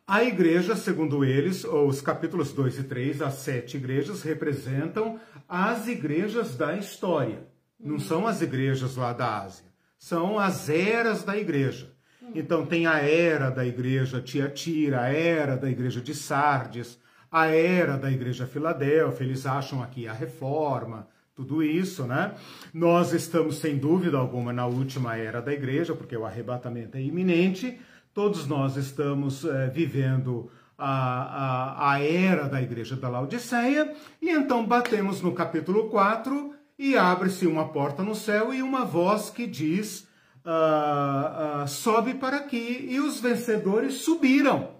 a 0.07 0.23
igreja, 0.23 0.77
segundo 0.77 1.25
eles, 1.25 1.65
os 1.65 2.01
capítulos 2.01 2.53
2 2.53 2.79
e 2.79 2.83
3, 2.85 3.21
as 3.21 3.35
sete 3.35 3.77
igrejas, 3.77 4.23
representam 4.23 5.19
as 5.49 5.89
igrejas 5.89 6.57
da 6.57 6.77
história. 6.77 7.49
Não 7.81 7.99
são 7.99 8.29
as 8.29 8.41
igrejas 8.41 8.95
lá 8.95 9.13
da 9.13 9.43
Ásia, 9.43 9.67
são 9.99 10.39
as 10.39 10.69
eras 10.69 11.25
da 11.25 11.37
igreja. 11.37 11.93
Então 12.33 12.65
tem 12.65 12.87
a 12.87 12.99
era 12.99 13.51
da 13.51 13.67
igreja 13.67 14.23
Tiatira, 14.23 15.01
a 15.01 15.09
era 15.09 15.57
da 15.57 15.69
igreja 15.69 16.01
de 16.01 16.15
Sardes, 16.15 16.97
a 17.29 17.47
era 17.47 17.97
da 17.97 18.09
igreja 18.09 18.47
Filadélfia, 18.47 19.25
eles 19.25 19.47
acham 19.47 19.83
aqui 19.83 20.07
a 20.07 20.13
reforma, 20.13 21.09
tudo 21.39 21.63
isso, 21.63 22.05
né? 22.05 22.35
Nós 22.75 23.13
estamos 23.13 23.59
sem 23.59 23.79
dúvida 23.79 24.19
alguma 24.19 24.53
na 24.53 24.67
última 24.67 25.17
era 25.17 25.41
da 25.41 25.53
igreja, 25.53 25.95
porque 25.95 26.17
o 26.17 26.27
arrebatamento 26.27 26.97
é 26.97 27.01
iminente, 27.01 27.79
Todos 28.19 28.49
nós 28.49 28.77
estamos 28.77 29.45
é, 29.45 29.69
vivendo 29.69 30.51
a, 30.77 30.91
a, 30.91 31.93
a 31.93 32.03
era 32.03 32.49
da 32.49 32.61
igreja 32.61 32.97
da 32.97 33.09
Laodiceia, 33.09 33.95
e 34.21 34.29
então 34.31 34.67
batemos 34.67 35.23
no 35.23 35.33
capítulo 35.33 35.89
4 35.89 36.53
e 36.77 36.97
abre-se 36.97 37.47
uma 37.47 37.69
porta 37.69 38.03
no 38.03 38.17
céu 38.17 38.53
e 38.53 38.61
uma 38.61 38.85
voz 38.85 39.31
que 39.31 39.47
diz: 39.47 40.01
uh, 40.45 41.63
uh, 41.63 41.69
sobe 41.69 42.15
para 42.15 42.39
aqui, 42.39 42.89
e 42.91 42.99
os 42.99 43.21
vencedores 43.21 43.99
subiram. 43.99 44.71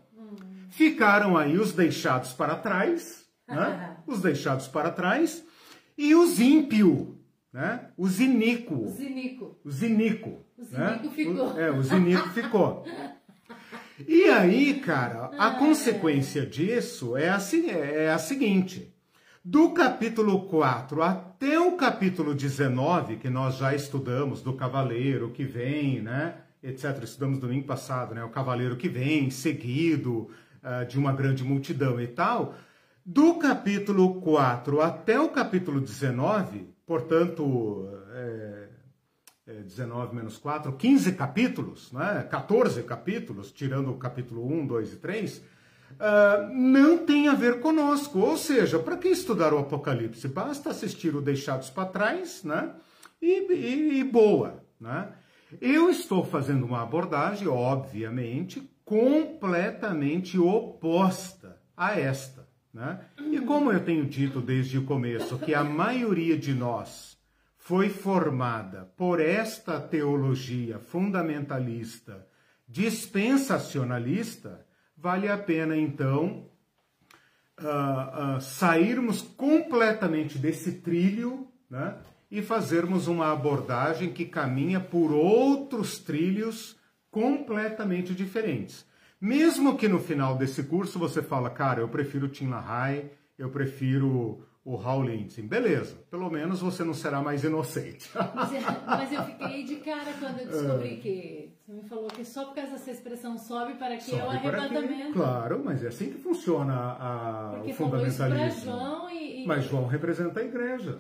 Ficaram 0.71 1.37
aí 1.37 1.59
os 1.59 1.73
deixados 1.73 2.33
para 2.33 2.57
trás, 2.57 3.25
né? 3.47 3.99
os 4.05 4.21
deixados 4.21 4.67
para 4.67 4.91
trás, 4.91 5.45
e 5.99 6.15
os 6.15 6.39
ímpios, 6.39 7.09
né? 7.53 7.89
os 7.99 8.21
iníquos. 8.21 8.95
Os 8.95 9.01
iníquos. 9.01 9.49
Os 9.65 9.83
iníquos. 9.83 10.35
Os 10.57 10.71
né? 10.71 11.01
ficou. 11.13 11.61
É, 11.61 11.71
os 11.73 11.91
iníquos 11.91 12.33
ficou. 12.33 12.85
E 14.07 14.27
aí, 14.27 14.79
cara, 14.79 15.31
a 15.37 15.51
consequência 15.51 16.47
disso 16.47 17.17
é 17.17 17.29
a, 17.29 17.39
é 17.73 18.11
a 18.11 18.19
seguinte: 18.19 18.95
do 19.45 19.73
capítulo 19.73 20.43
4 20.47 21.03
até 21.03 21.59
o 21.59 21.73
capítulo 21.73 22.33
19, 22.33 23.17
que 23.17 23.29
nós 23.29 23.57
já 23.57 23.75
estudamos, 23.75 24.41
do 24.41 24.53
cavaleiro 24.53 25.31
que 25.31 25.43
vem, 25.43 26.01
né? 26.01 26.37
Etc. 26.63 27.03
Estudamos 27.03 27.41
domingo 27.41 27.67
passado, 27.67 28.15
né? 28.15 28.23
O 28.23 28.31
cavaleiro 28.31 28.77
que 28.77 28.89
vem, 28.89 29.31
seguido 29.31 30.31
uh, 30.63 30.87
de 30.87 30.97
uma 30.97 31.13
grande 31.13 31.43
multidão 31.43 32.01
e 32.01 32.07
tal. 32.07 32.55
Do 33.11 33.37
capítulo 33.37 34.21
4 34.21 34.83
até 34.83 35.19
o 35.19 35.31
capítulo 35.31 35.81
19, 35.81 36.69
portanto, 36.87 37.89
é, 38.13 38.69
19 39.63 40.15
menos 40.15 40.37
4, 40.37 40.71
15 40.75 41.13
capítulos, 41.13 41.91
né? 41.91 42.29
14 42.31 42.83
capítulos, 42.83 43.51
tirando 43.51 43.91
o 43.91 43.97
capítulo 43.97 44.47
1, 44.47 44.67
2 44.67 44.93
e 44.93 44.97
3, 44.97 45.39
uh, 45.39 45.43
ah, 45.99 46.51
não 46.53 46.99
tem 46.99 47.29
a 47.29 47.35
ver 47.35 47.61
conosco. 47.61 48.19
Ou 48.19 48.37
seja, 48.37 48.79
para 48.79 48.99
que 48.99 49.09
estudar 49.09 49.55
o 49.55 49.59
Apocalipse? 49.59 50.29
Basta 50.29 50.69
assistir 50.69 51.17
o 51.17 51.23
Deixados 51.23 51.71
para 51.71 51.89
Trás 51.89 52.45
né? 52.45 52.75
e, 53.23 53.51
e, 53.51 54.01
e 54.01 54.05
boa. 54.05 54.63
Né? 54.79 55.09
Eu 55.63 55.89
estou 55.89 56.27
fazendo 56.27 56.67
uma 56.67 56.83
abordagem, 56.83 57.49
obviamente, 57.49 58.71
completamente 58.85 60.39
oposta 60.39 61.59
a 61.75 61.99
esta. 61.99 62.38
Né? 62.79 63.01
E 63.33 63.41
como 63.41 63.73
eu 63.73 63.85
tenho 63.85 64.07
dito 64.07 64.41
desde 64.41 64.79
o 64.79 64.85
começo 64.85 65.37
que 65.37 65.53
a 65.53 65.65
maioria 65.65 66.39
de 66.39 66.55
nós 66.55 67.19
foi 67.57 67.89
formada 67.89 68.89
por 68.97 69.19
esta 69.19 69.81
teologia 69.81 70.79
fundamentalista, 70.79 72.25
dispensacionalista, 72.69 74.65
vale 74.97 75.29
a 75.29 75.37
pena 75.37 75.77
então 75.77 76.47
uh, 77.61 78.37
uh, 78.37 78.41
sairmos 78.41 79.23
completamente 79.23 80.39
desse 80.39 80.75
trilho 80.75 81.49
né, 81.69 81.97
e 82.31 82.41
fazermos 82.43 83.09
uma 83.09 83.33
abordagem 83.33 84.13
que 84.13 84.25
caminha 84.25 84.79
por 84.79 85.11
outros 85.11 85.99
trilhos 85.99 86.79
completamente 87.11 88.15
diferentes. 88.15 88.87
Mesmo 89.21 89.77
que 89.77 89.89
no 89.89 89.99
final 89.99 90.37
desse 90.37 90.63
curso 90.63 90.99
você 90.99 91.23
fala, 91.23 91.51
cara, 91.51 91.81
eu 91.81 91.89
prefiro 91.89 92.29
Tim 92.29 92.49
LaHaye, 92.49 93.11
eu 93.39 93.51
prefiro 93.51 94.45
o 94.65 94.77
Raul 94.77 95.05
Lindsay. 95.05 95.43
Beleza, 95.43 95.97
pelo 96.11 96.31
menos 96.31 96.61
você 96.61 96.85
não 96.85 96.93
será 96.93 97.23
mais 97.23 97.43
inocente. 97.43 98.11
Mas, 98.35 98.51
mas 98.87 99.13
eu 99.13 99.25
fiquei 99.25 99.65
de 99.65 99.77
cara 99.77 100.13
quando 100.21 100.41
eu 100.41 100.47
descobri 100.47 100.97
que 100.97 101.51
você 101.67 101.73
me 101.73 101.83
falou 101.89 102.09
que 102.09 102.25
só 102.25 102.45
por 102.45 102.55
causa 102.55 102.73
dessa 102.73 102.91
expressão 102.91 103.39
sobe 103.39 103.75
para 103.75 103.97
que 103.97 104.05
sobe 104.05 104.21
é 104.21 104.25
o 104.25 104.31
arrebatamento. 104.31 105.13
Claro, 105.13 105.63
mas 105.65 105.83
é 105.83 105.89
assim 105.89 106.11
que 106.11 106.19
funciona 106.19 106.75
a, 106.75 107.51
Porque 107.55 107.71
o 107.71 107.75
fundamentalismo. 107.75 108.65
João 108.65 109.11
e, 109.11 109.43
e... 109.43 109.47
Mas 109.47 109.65
João 109.65 109.87
representa 109.87 110.41
a 110.41 110.45
igreja. 110.45 110.99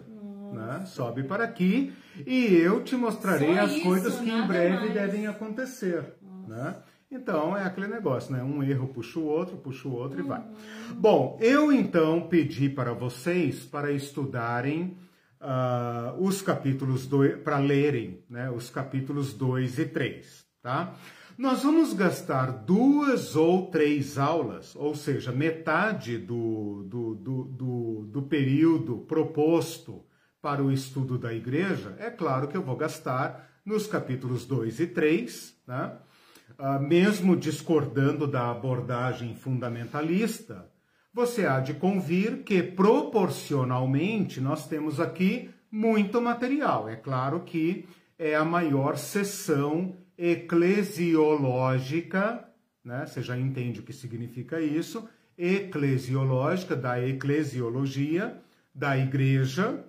Né? 0.52 0.84
Sobe 0.86 1.24
para 1.24 1.44
aqui 1.44 1.92
e 2.26 2.54
eu 2.54 2.82
te 2.82 2.96
mostrarei 2.96 3.54
só 3.54 3.60
as 3.64 3.72
isso, 3.72 3.82
coisas 3.82 4.18
que 4.18 4.30
em 4.30 4.46
breve 4.46 4.76
mais. 4.76 4.94
devem 4.94 5.26
acontecer. 5.26 6.14
Né? 6.46 6.74
Então 7.10 7.56
é 7.56 7.64
aquele 7.64 7.88
negócio, 7.88 8.32
né? 8.32 8.42
Um 8.42 8.62
erro 8.62 8.88
puxa 8.88 9.18
o 9.18 9.24
outro, 9.24 9.56
puxa 9.56 9.88
o 9.88 9.92
outro 9.94 10.18
uhum. 10.18 10.24
e 10.24 10.28
vai. 10.28 10.40
Uhum. 10.40 10.94
Bom, 10.94 11.38
eu 11.40 11.72
então 11.72 12.28
pedi 12.28 12.68
para 12.68 12.92
vocês 12.92 13.64
para 13.64 13.90
estudarem 13.90 14.96
uh, 15.40 16.22
os 16.22 16.42
capítulos 16.42 17.06
2, 17.06 17.40
para 17.40 17.58
lerem 17.58 18.22
né, 18.28 18.50
os 18.50 18.68
capítulos 18.68 19.32
2 19.32 19.78
e 19.78 19.86
3, 19.86 20.44
tá? 20.62 20.94
Nós 21.38 21.62
vamos 21.62 21.92
gastar 21.94 22.50
duas 22.50 23.36
ou 23.36 23.70
três 23.70 24.18
aulas, 24.18 24.74
ou 24.74 24.94
seja, 24.96 25.30
metade 25.30 26.18
do, 26.18 26.82
do, 26.82 27.14
do, 27.14 27.44
do, 27.44 28.06
do 28.06 28.22
período 28.22 28.98
proposto 28.98 30.04
para 30.42 30.62
o 30.62 30.72
estudo 30.72 31.16
da 31.16 31.32
igreja. 31.32 31.94
É 32.00 32.10
claro 32.10 32.48
que 32.48 32.56
eu 32.56 32.62
vou 32.62 32.76
gastar 32.76 33.48
nos 33.64 33.86
capítulos 33.86 34.44
2 34.46 34.80
e 34.80 34.86
3, 34.88 35.54
né? 35.66 35.92
Uh, 36.58 36.80
mesmo 36.80 37.36
discordando 37.36 38.26
da 38.26 38.50
abordagem 38.50 39.34
fundamentalista, 39.34 40.70
você 41.12 41.44
há 41.46 41.60
de 41.60 41.74
convir 41.74 42.42
que 42.44 42.62
proporcionalmente 42.62 44.40
nós 44.40 44.66
temos 44.68 45.00
aqui 45.00 45.50
muito 45.70 46.18
material. 46.20 46.88
É 46.88 46.96
claro 46.96 47.40
que 47.40 47.86
é 48.18 48.34
a 48.34 48.44
maior 48.44 48.96
sessão 48.96 49.96
eclesiológica, 50.16 52.48
né? 52.84 53.06
Você 53.06 53.22
já 53.22 53.38
entende 53.38 53.78
o 53.80 53.82
que 53.82 53.92
significa 53.92 54.60
isso? 54.60 55.08
Eclesiológica 55.36 56.74
da 56.74 57.00
eclesiologia 57.00 58.40
da 58.74 58.98
igreja 58.98 59.84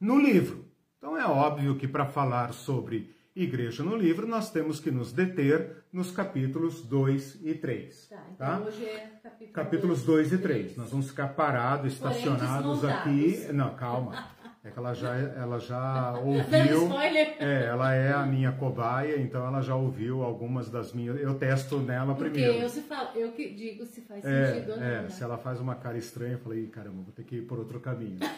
no 0.00 0.18
livro. 0.18 0.64
Então 0.98 1.16
é 1.16 1.24
óbvio 1.24 1.76
que 1.76 1.88
para 1.88 2.06
falar 2.06 2.52
sobre 2.52 3.14
Igreja 3.42 3.82
no 3.82 3.96
Livro, 3.96 4.26
nós 4.26 4.50
temos 4.50 4.80
que 4.80 4.90
nos 4.90 5.12
deter 5.12 5.84
nos 5.92 6.10
capítulos 6.10 6.82
2 6.82 7.40
e 7.42 7.54
3. 7.54 8.08
Tá, 8.08 8.26
então 8.34 8.46
tá? 8.46 8.58
hoje 8.66 8.84
é 8.84 9.10
capítulo 9.22 9.52
capítulos 9.52 10.02
2 10.02 10.32
e 10.32 10.38
3. 10.38 10.76
Nós 10.76 10.90
vamos 10.90 11.08
ficar 11.08 11.28
parados, 11.28 11.94
estacionados 11.94 12.84
aqui. 12.84 13.46
Não, 13.52 13.74
calma. 13.74 14.40
É 14.62 14.70
que 14.70 14.78
ela 14.78 14.92
já, 14.92 15.16
ela 15.16 15.58
já 15.58 16.12
ouviu. 16.20 16.92
É, 17.38 17.64
ela 17.64 17.94
é 17.94 18.12
a 18.12 18.26
minha 18.26 18.52
cobaia, 18.52 19.18
então 19.18 19.46
ela 19.46 19.62
já 19.62 19.74
ouviu 19.74 20.22
algumas 20.22 20.68
das 20.68 20.92
minhas. 20.92 21.18
Eu 21.18 21.34
testo 21.34 21.78
nela 21.78 22.14
Porque 22.14 22.30
primeiro. 22.30 22.58
Eu, 22.58 22.68
se 22.68 22.82
falo, 22.82 23.08
eu 23.14 23.32
que 23.32 23.54
digo 23.54 23.86
se 23.86 24.02
faz 24.02 24.22
é, 24.22 24.52
sentido 24.52 24.72
ou 24.72 24.76
não. 24.76 24.84
É, 24.84 25.02
né? 25.02 25.08
se 25.08 25.22
ela 25.22 25.38
faz 25.38 25.60
uma 25.60 25.76
cara 25.76 25.96
estranha, 25.96 26.34
eu 26.34 26.38
falei, 26.40 26.66
caramba, 26.66 27.02
vou 27.02 27.12
ter 27.12 27.24
que 27.24 27.36
ir 27.36 27.42
por 27.42 27.58
outro 27.58 27.80
caminho. 27.80 28.18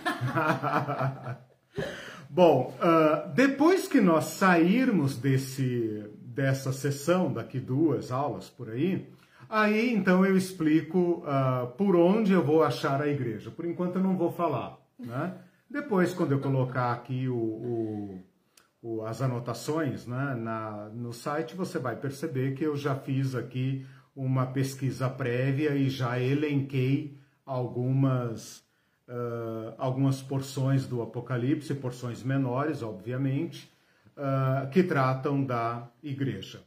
Bom, 2.35 2.75
uh, 2.81 3.29
depois 3.35 3.87
que 3.87 4.01
nós 4.01 4.25
sairmos 4.25 5.19
desse, 5.19 6.03
dessa 6.17 6.73
sessão, 6.73 7.31
daqui 7.31 7.61
duas 7.61 8.11
aulas 8.11 8.49
por 8.49 8.71
aí, 8.71 9.07
aí 9.51 9.95
então 9.95 10.25
eu 10.25 10.35
explico 10.35 11.23
uh, 11.27 11.67
por 11.77 11.95
onde 11.95 12.33
eu 12.33 12.43
vou 12.43 12.63
achar 12.63 13.03
a 13.03 13.07
igreja. 13.07 13.51
Por 13.51 13.67
enquanto 13.67 13.97
eu 13.97 14.03
não 14.03 14.17
vou 14.17 14.33
falar, 14.33 14.79
né? 14.99 15.35
Depois, 15.69 16.15
quando 16.15 16.33
eu 16.33 16.41
colocar 16.41 16.93
aqui 16.93 17.29
o, 17.29 17.37
o, 17.37 18.21
o, 18.81 19.03
as 19.03 19.21
anotações 19.21 20.07
né, 20.07 20.35
na, 20.35 20.89
no 20.89 21.13
site, 21.13 21.55
você 21.55 21.79
vai 21.79 21.97
perceber 21.97 22.55
que 22.55 22.65
eu 22.65 22.79
já 22.79 22.95
fiz 22.95 23.35
aqui 23.35 23.87
uma 24.17 24.47
pesquisa 24.47 25.11
prévia 25.11 25.75
e 25.75 25.91
já 25.91 26.19
elenquei 26.19 27.15
algumas 27.45 28.62
uh, 29.13 29.75
algumas 29.77 30.23
porções 30.23 30.87
do 30.87 31.03
Apocalipse, 31.03 31.75
porções 31.75 32.23
menores, 32.23 32.83
obviamente, 32.83 33.71
uh, 34.17 34.69
que 34.71 34.83
tratam 34.83 35.45
da 35.45 35.87
igreja. 36.03 36.63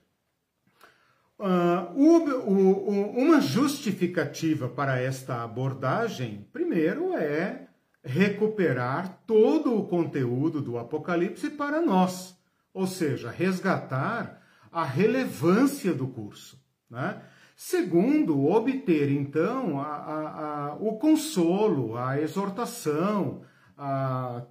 Uh, 1.37 1.91
o, 1.95 2.29
o, 2.49 3.09
uma 3.17 3.41
justificativa 3.41 4.69
para 4.69 4.99
esta 4.99 5.43
abordagem, 5.43 6.47
primeiro, 6.53 7.13
é 7.13 7.67
recuperar 8.03 9.21
todo 9.25 9.75
o 9.75 9.87
conteúdo 9.87 10.61
do 10.61 10.77
Apocalipse 10.77 11.49
para 11.49 11.81
nós, 11.81 12.37
ou 12.73 12.85
seja, 12.85 13.31
resgatar 13.31 14.41
a 14.71 14.85
relevância 14.85 15.93
do 15.93 16.07
curso. 16.07 16.57
Né? 16.89 17.19
Segundo, 17.55 18.45
obter 18.47 19.09
então 19.09 19.79
a, 19.79 19.85
a, 19.85 20.67
a, 20.71 20.75
o 20.75 20.97
consolo, 20.97 21.97
a 21.97 22.19
exortação, 22.19 23.41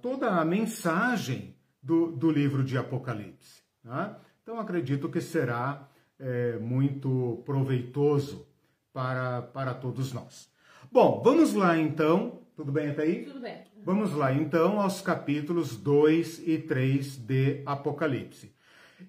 toda 0.01 0.31
a 0.31 0.43
mensagem 0.43 1.55
do, 1.81 2.11
do 2.11 2.31
livro 2.31 2.63
de 2.63 2.77
Apocalipse. 2.77 3.61
Né? 3.83 4.15
Então 4.41 4.59
acredito 4.59 5.07
que 5.07 5.21
será 5.21 5.87
é, 6.19 6.57
muito 6.57 7.43
proveitoso 7.45 8.47
para, 8.91 9.43
para 9.43 9.73
todos 9.73 10.11
nós. 10.11 10.49
Bom, 10.91 11.21
vamos 11.23 11.53
lá 11.53 11.77
então. 11.77 12.41
Tudo 12.55 12.71
bem 12.71 12.89
até 12.89 13.03
aí? 13.03 13.25
Tudo 13.25 13.41
bem. 13.41 13.65
Vamos 13.83 14.13
lá 14.13 14.33
então 14.33 14.79
aos 14.79 15.01
capítulos 15.01 15.75
2 15.75 16.47
e 16.47 16.57
3 16.57 17.17
de 17.17 17.61
Apocalipse. 17.65 18.54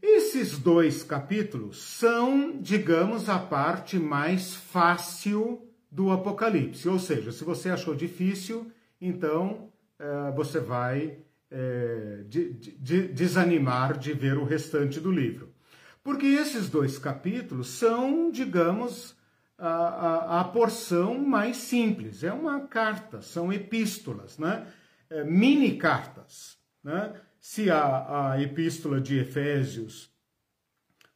Esses 0.02 0.58
dois 0.58 1.02
capítulos 1.02 1.82
são, 1.82 2.58
digamos, 2.60 3.28
a 3.28 3.38
parte 3.38 3.98
mais 3.98 4.54
fácil 4.54 5.66
do 5.90 6.10
Apocalipse. 6.10 6.88
Ou 6.88 6.98
seja, 6.98 7.32
se 7.32 7.44
você 7.44 7.70
achou 7.70 7.94
difícil, 7.94 8.70
então 9.00 9.70
é, 9.98 10.32
você 10.32 10.60
vai 10.60 11.18
é, 11.50 12.24
de, 12.28 12.52
de, 12.52 13.08
desanimar 13.08 13.98
de 13.98 14.12
ver 14.12 14.36
o 14.36 14.44
restante 14.44 15.00
do 15.00 15.10
livro. 15.10 15.54
Porque 16.02 16.26
esses 16.26 16.68
dois 16.68 16.98
capítulos 16.98 17.68
são, 17.68 18.30
digamos, 18.30 19.16
a, 19.58 19.68
a, 19.68 20.40
a 20.40 20.44
porção 20.44 21.18
mais 21.18 21.56
simples. 21.56 22.22
É 22.22 22.32
uma 22.32 22.66
carta, 22.66 23.22
são 23.22 23.52
epístolas, 23.52 24.38
né? 24.38 24.66
É, 25.08 25.24
mini 25.24 25.76
cartas. 25.76 26.56
Né? 26.82 27.12
Se 27.48 27.70
a, 27.70 28.32
a 28.32 28.42
epístola 28.42 29.00
de 29.00 29.20
Efésios, 29.20 30.10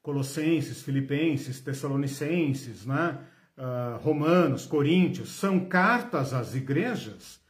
Colossenses, 0.00 0.80
Filipenses, 0.80 1.58
Tessalonicenses, 1.60 2.86
né, 2.86 3.18
uh, 3.58 3.98
Romanos, 3.98 4.64
Coríntios, 4.64 5.30
são 5.30 5.58
cartas 5.66 6.32
às 6.32 6.54
igrejas, 6.54 7.40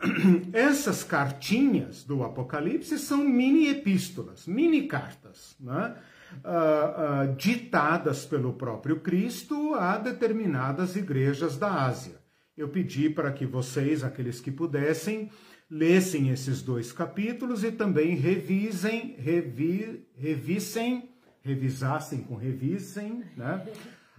essas 0.54 1.04
cartinhas 1.04 2.02
do 2.02 2.24
Apocalipse 2.24 2.98
são 2.98 3.18
mini 3.18 3.68
epístolas, 3.68 4.46
mini 4.46 4.88
cartas, 4.88 5.54
né, 5.60 5.94
uh, 6.36 7.30
uh, 7.30 7.36
ditadas 7.36 8.24
pelo 8.24 8.54
próprio 8.54 9.00
Cristo 9.00 9.74
a 9.74 9.98
determinadas 9.98 10.96
igrejas 10.96 11.58
da 11.58 11.84
Ásia. 11.84 12.24
Eu 12.56 12.70
pedi 12.70 13.10
para 13.10 13.30
que 13.32 13.44
vocês, 13.44 14.02
aqueles 14.02 14.40
que 14.40 14.50
pudessem, 14.50 15.30
lessem 15.70 16.30
esses 16.30 16.62
dois 16.62 16.92
capítulos 16.92 17.64
e 17.64 17.72
também 17.72 18.14
revisem, 18.14 19.16
revi, 19.18 20.06
revissem, 20.16 21.10
revisassem 21.42 22.22
com 22.22 22.34
revisem, 22.34 23.24
né? 23.36 23.66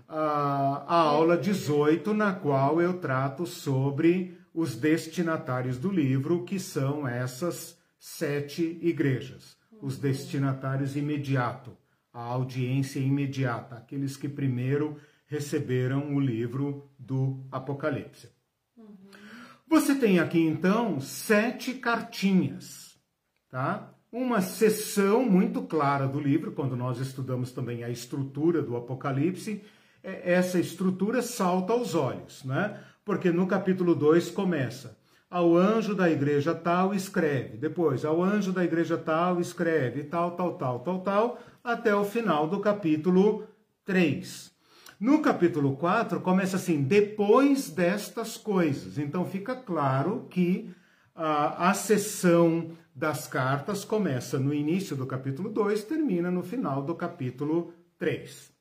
A, 0.08 0.86
a 0.88 1.00
aula 1.00 1.36
18, 1.36 2.14
na 2.14 2.34
qual 2.34 2.80
eu 2.80 3.00
trato 3.00 3.46
sobre 3.46 4.38
os 4.54 4.76
destinatários 4.76 5.78
do 5.78 5.92
livro, 5.92 6.44
que 6.44 6.60
são 6.60 7.08
essas 7.08 7.78
sete 8.00 8.78
igrejas. 8.82 9.58
Os 9.82 9.98
destinatários 9.98 10.96
imediato, 10.96 11.76
a 12.14 12.22
audiência 12.22 13.00
imediata, 13.00 13.76
aqueles 13.76 14.16
que 14.16 14.30
primeiro 14.30 14.98
receberam 15.26 16.16
o 16.16 16.20
livro 16.20 16.90
do 17.00 17.44
Apocalipse. 17.52 18.35
Você 19.68 19.96
tem 19.96 20.20
aqui 20.20 20.40
então 20.40 21.00
sete 21.00 21.74
cartinhas, 21.74 22.98
tá? 23.50 23.92
Uma 24.12 24.40
seção 24.42 25.26
muito 25.26 25.64
clara 25.64 26.08
do 26.08 26.20
livro, 26.20 26.52
quando 26.52 26.76
nós 26.76 27.00
estudamos 27.00 27.52
também 27.52 27.84
a 27.84 27.90
estrutura 27.90 28.62
do 28.62 28.78
Apocalipse, 28.78 29.64
é, 30.04 30.34
essa 30.34 30.60
estrutura 30.60 31.22
salta 31.22 31.74
aos 31.74 31.96
olhos, 31.96 32.44
né? 32.44 32.80
Porque 33.04 33.32
no 33.32 33.48
capítulo 33.48 33.96
2 33.96 34.32
começa: 34.32 34.98
ao 35.30 35.58
anjo 35.58 35.94
da 35.94 36.10
igreja 36.10 36.54
tal 36.56 36.94
escreve, 36.94 37.58
depois 37.58 38.06
ao 38.06 38.24
anjo 38.24 38.54
da 38.54 38.64
igreja 38.64 38.98
tal 38.98 39.42
escreve, 39.42 40.04
tal, 40.04 40.32
tal, 40.32 40.54
tal, 40.58 40.80
tal, 40.80 41.00
tal, 41.02 41.40
até 41.64 41.94
o 41.94 42.06
final 42.06 42.48
do 42.48 42.60
capítulo 42.60 43.48
3. 43.84 44.55
No 45.00 45.22
capítulo 45.22 45.76
4 45.76 46.22
começa 46.22 46.56
assim, 46.56 46.82
depois 46.82 47.70
destas 47.70 48.38
coisas. 48.38 48.98
Então 48.98 49.26
fica 49.26 49.56
claro 49.56 50.28
que 50.30 50.74
a, 51.14 51.70
a 51.70 51.74
sessão 51.74 52.72
das 52.96 53.28
cartas 53.28 53.84
começa 53.84 54.40
no 54.40 54.54
início 54.54 54.96
do 54.96 55.06
capítulo 55.06 55.50
2, 55.50 55.84
termina 55.84 56.32
no 56.32 56.42
final 56.42 56.82
do 56.82 56.96
capítulo 56.96 57.74
3. 57.98 58.54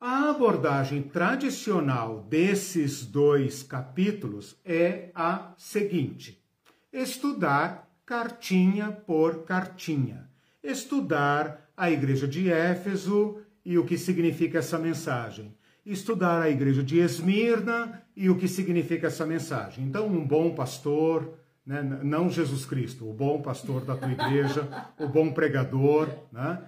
A 0.00 0.30
abordagem 0.30 1.02
tradicional 1.02 2.26
desses 2.28 3.06
dois 3.06 3.62
capítulos 3.62 4.56
é 4.64 5.10
a 5.14 5.54
seguinte: 5.56 6.44
estudar 6.92 7.88
cartinha 8.04 8.90
por 8.90 9.44
cartinha, 9.44 10.28
estudar 10.62 11.70
a 11.76 11.90
igreja 11.90 12.26
de 12.26 12.50
Éfeso 12.50 13.40
e 13.66 13.76
o 13.76 13.84
que 13.84 13.98
significa 13.98 14.60
essa 14.60 14.78
mensagem, 14.78 15.52
estudar 15.84 16.40
a 16.40 16.48
igreja 16.48 16.84
de 16.84 17.00
Esmirna 17.00 18.00
e 18.16 18.30
o 18.30 18.36
que 18.36 18.46
significa 18.46 19.08
essa 19.08 19.26
mensagem. 19.26 19.84
Então, 19.84 20.06
um 20.06 20.24
bom 20.24 20.54
pastor, 20.54 21.32
né? 21.66 21.82
não 21.82 22.30
Jesus 22.30 22.64
Cristo, 22.64 23.10
o 23.10 23.12
bom 23.12 23.42
pastor 23.42 23.84
da 23.84 23.96
tua 23.96 24.12
igreja, 24.12 24.68
o 25.00 25.08
bom 25.08 25.32
pregador, 25.32 26.08
né? 26.32 26.62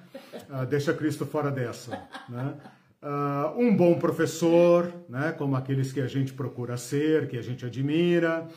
Uh, 0.50 0.66
deixa 0.66 0.92
Cristo 0.92 1.24
fora 1.24 1.52
dessa. 1.52 2.02
Né? 2.28 2.54
Uh, 3.00 3.61
um 3.61 3.76
bom 3.76 3.96
professor, 3.96 4.92
né, 5.08 5.32
como 5.38 5.54
aqueles 5.54 5.92
que 5.92 6.00
a 6.00 6.08
gente 6.08 6.32
procura 6.32 6.76
ser, 6.76 7.28
que 7.28 7.38
a 7.38 7.42
gente 7.42 7.64
admira. 7.64 8.48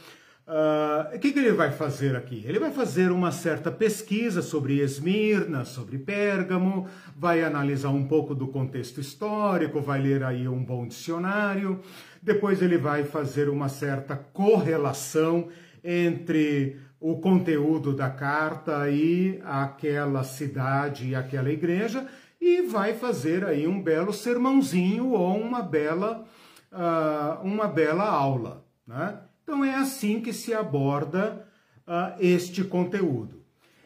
Uh, 0.47 1.15
o 1.15 1.19
que, 1.19 1.31
que, 1.31 1.39
ele 1.39 1.51
vai 1.51 1.71
fazer 1.71 2.15
aqui? 2.15 2.43
Ele 2.45 2.59
vai 2.59 2.71
fazer 2.71 3.11
uma 3.11 3.31
certa 3.31 3.71
pesquisa 3.71 4.41
sobre 4.41 4.79
Esmirna, 4.79 5.63
sobre 5.63 5.97
Pérgamo, 5.97 6.87
vai 7.15 7.43
analisar 7.43 7.89
um 7.89 8.05
pouco 8.05 8.33
do 8.33 8.47
contexto 8.47 8.99
histórico, 8.99 9.79
vai 9.79 10.01
ler 10.01 10.23
aí 10.23 10.47
um 10.47 10.63
bom 10.63 10.85
dicionário, 10.87 11.79
depois 12.21 12.61
ele 12.61 12.77
vai 12.77 13.03
fazer 13.03 13.49
uma 13.49 13.69
certa 13.69 14.15
correlação 14.15 15.47
entre 15.83 16.77
o 16.99 17.19
conteúdo 17.19 17.95
da 17.95 18.09
carta 18.09 18.89
e 18.89 19.41
aquela 19.45 20.23
cidade 20.23 21.09
e 21.09 21.15
aquela 21.15 21.51
igreja, 21.51 22.07
e 22.39 22.63
vai 22.63 22.93
fazer 22.93 23.45
aí 23.45 23.67
um 23.67 23.81
belo 23.81 24.11
sermãozinho 24.11 25.11
ou 25.11 25.37
uma 25.37 25.61
bela, 25.61 26.25
uh, 26.71 27.45
uma 27.45 27.67
bela 27.67 28.03
aula. 28.03 28.65
Né? 28.85 29.17
Então 29.51 29.65
é 29.65 29.75
assim 29.75 30.21
que 30.21 30.31
se 30.31 30.53
aborda 30.53 31.45
uh, 31.85 32.15
este 32.21 32.63
conteúdo. 32.63 33.43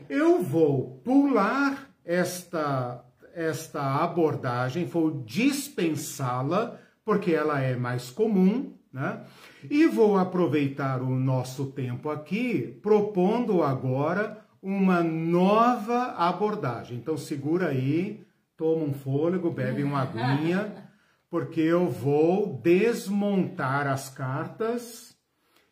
Eu 0.07 0.43
vou 0.43 1.01
pular 1.03 1.89
esta, 2.05 3.03
esta 3.33 3.95
abordagem, 4.03 4.85
vou 4.85 5.23
dispensá-la, 5.23 6.77
porque 7.03 7.31
ela 7.31 7.59
é 7.61 7.75
mais 7.75 8.11
comum, 8.11 8.75
né? 8.93 9.23
E 9.67 9.87
vou 9.87 10.19
aproveitar 10.19 11.01
o 11.01 11.09
nosso 11.09 11.71
tempo 11.71 12.11
aqui 12.11 12.79
propondo 12.83 13.63
agora 13.63 14.45
uma 14.61 15.01
nova 15.01 16.11
abordagem. 16.11 16.99
Então 16.99 17.17
segura 17.17 17.69
aí 17.69 18.23
toma 18.55 18.83
um 18.83 18.93
fôlego, 18.93 19.49
bebe 19.49 19.81
uma 19.81 20.03
aguinha, 20.05 20.91
porque 21.27 21.61
eu 21.61 21.89
vou 21.89 22.61
desmontar 22.61 23.87
as 23.87 24.09
cartas 24.09 25.14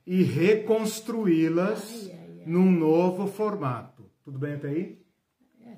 e 0.06 0.24
reconstruí-las 0.24 2.12
num 2.46 2.72
novo 2.72 3.28
formato. 3.28 4.10
Tudo 4.24 4.38
bem 4.38 4.54
até 4.54 4.70
aí? 4.70 5.04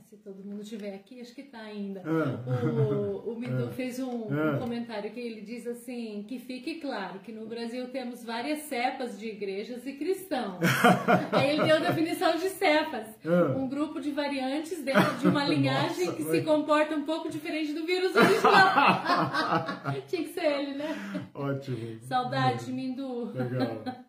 se 0.05 0.17
todo 0.17 0.43
mundo 0.43 0.61
estiver 0.61 0.93
aqui, 0.93 1.19
acho 1.19 1.33
que 1.33 1.41
está 1.41 1.59
ainda. 1.59 2.01
Ah. 2.05 2.65
O, 2.65 3.31
o 3.31 3.39
Midu 3.39 3.65
ah. 3.65 3.71
fez 3.71 3.99
um, 3.99 4.27
ah. 4.31 4.55
um, 4.55 4.59
comentário 4.59 5.09
que 5.11 5.19
ele 5.19 5.41
diz 5.41 5.65
assim: 5.65 6.23
que 6.27 6.37
fique 6.39 6.75
claro 6.75 7.19
que 7.19 7.31
no 7.31 7.47
Brasil 7.47 7.87
temos 7.89 8.23
várias 8.23 8.59
cepas 8.59 9.19
de 9.19 9.27
igrejas 9.27 9.85
e 9.85 9.93
cristãos. 9.93 10.59
Aí 11.31 11.51
ele 11.51 11.63
deu 11.63 11.77
a 11.77 11.79
definição 11.79 12.37
de 12.37 12.49
cepas: 12.49 13.07
ah. 13.25 13.57
um 13.57 13.67
grupo 13.67 13.99
de 13.99 14.11
variantes 14.11 14.83
dentro 14.83 15.17
de 15.17 15.27
uma 15.27 15.43
linhagem 15.49 16.05
Nossa, 16.05 16.17
que 16.17 16.23
se 16.23 16.41
comporta 16.43 16.95
um 16.95 17.03
pouco 17.03 17.29
diferente 17.29 17.73
do 17.73 17.85
vírus 17.85 18.15
original. 18.15 19.65
Tinha 20.07 20.23
que 20.23 20.33
ser 20.33 20.45
ele, 20.45 20.75
né? 20.75 21.29
Ótimo. 21.33 21.99
Saudade, 22.01 22.71
Mindu. 22.71 23.31
Legal. 23.33 24.04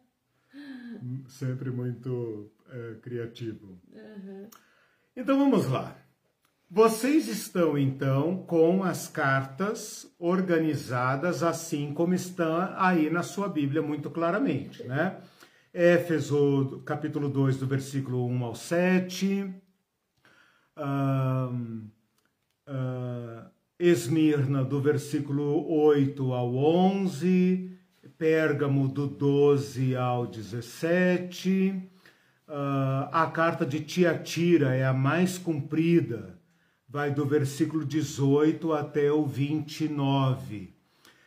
Sempre 1.28 1.70
muito 1.70 2.50
é, 2.70 2.94
criativo. 3.02 3.78
Uhum. 3.92 4.48
Então 5.16 5.38
vamos 5.38 5.66
lá. 5.66 5.96
Vocês 6.68 7.28
estão 7.28 7.78
então 7.78 8.44
com 8.44 8.82
as 8.82 9.06
cartas 9.06 10.12
organizadas 10.18 11.44
assim 11.44 11.94
como 11.94 12.12
estão 12.12 12.74
aí 12.76 13.08
na 13.08 13.22
sua 13.22 13.48
Bíblia 13.48 13.80
muito 13.80 14.10
claramente, 14.10 14.82
né? 14.82 15.20
Éfeso, 15.72 16.82
capítulo 16.84 17.28
2, 17.28 17.58
do 17.58 17.66
versículo 17.66 18.26
1 18.26 18.44
ao 18.44 18.54
7. 18.54 19.54
Um, 20.76 21.88
uh, 22.66 23.50
Esmirna, 23.78 24.64
do 24.64 24.80
versículo 24.80 25.70
8 25.70 26.32
ao 26.32 26.54
11. 26.56 27.75
Pérgamo, 28.18 28.88
do 28.88 29.06
12 29.06 29.94
ao 29.94 30.26
17. 30.26 31.82
Uh, 32.48 33.08
a 33.10 33.26
carta 33.32 33.66
de 33.66 33.80
Tiatira 33.80 34.74
é 34.74 34.86
a 34.86 34.92
mais 34.92 35.36
comprida, 35.36 36.38
vai 36.88 37.10
do 37.10 37.26
versículo 37.26 37.84
18 37.84 38.72
até 38.72 39.10
o 39.10 39.26
29. 39.26 40.74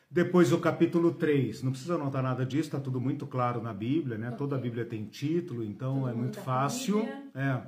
Depois 0.10 0.52
o 0.52 0.60
capítulo 0.60 1.14
3, 1.14 1.62
não 1.62 1.72
precisa 1.72 1.96
anotar 1.96 2.24
nada 2.24 2.44
disso, 2.44 2.64
está 2.64 2.80
tudo 2.80 3.00
muito 3.00 3.28
claro 3.28 3.62
na 3.62 3.74
Bíblia, 3.74 4.18
né? 4.18 4.32
Toda 4.32 4.56
a 4.56 4.60
Bíblia 4.60 4.84
tem 4.84 5.06
título, 5.06 5.64
então 5.64 6.00
Todo 6.00 6.10
é 6.10 6.14
muito 6.14 6.40
fácil. 6.40 7.08
É, 7.36 7.62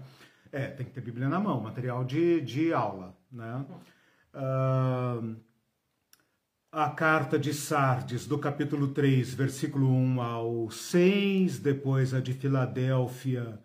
é, 0.52 0.68
tem 0.68 0.86
que 0.86 0.92
ter 0.92 1.02
Bíblia 1.02 1.30
na 1.30 1.40
mão, 1.40 1.62
material 1.62 2.04
de, 2.04 2.42
de 2.42 2.74
aula, 2.74 3.16
né? 3.32 3.64
Uh, 4.34 5.36
a 6.72 6.90
carta 6.90 7.38
de 7.38 7.54
Sardes, 7.54 8.26
do 8.26 8.38
capítulo 8.38 8.88
3, 8.88 9.34
versículo 9.34 9.92
1 9.92 10.22
ao 10.22 10.72
6, 10.72 11.60
depois 11.60 12.14
a 12.14 12.22
de 12.22 12.32
Filadélfia, 12.32 13.60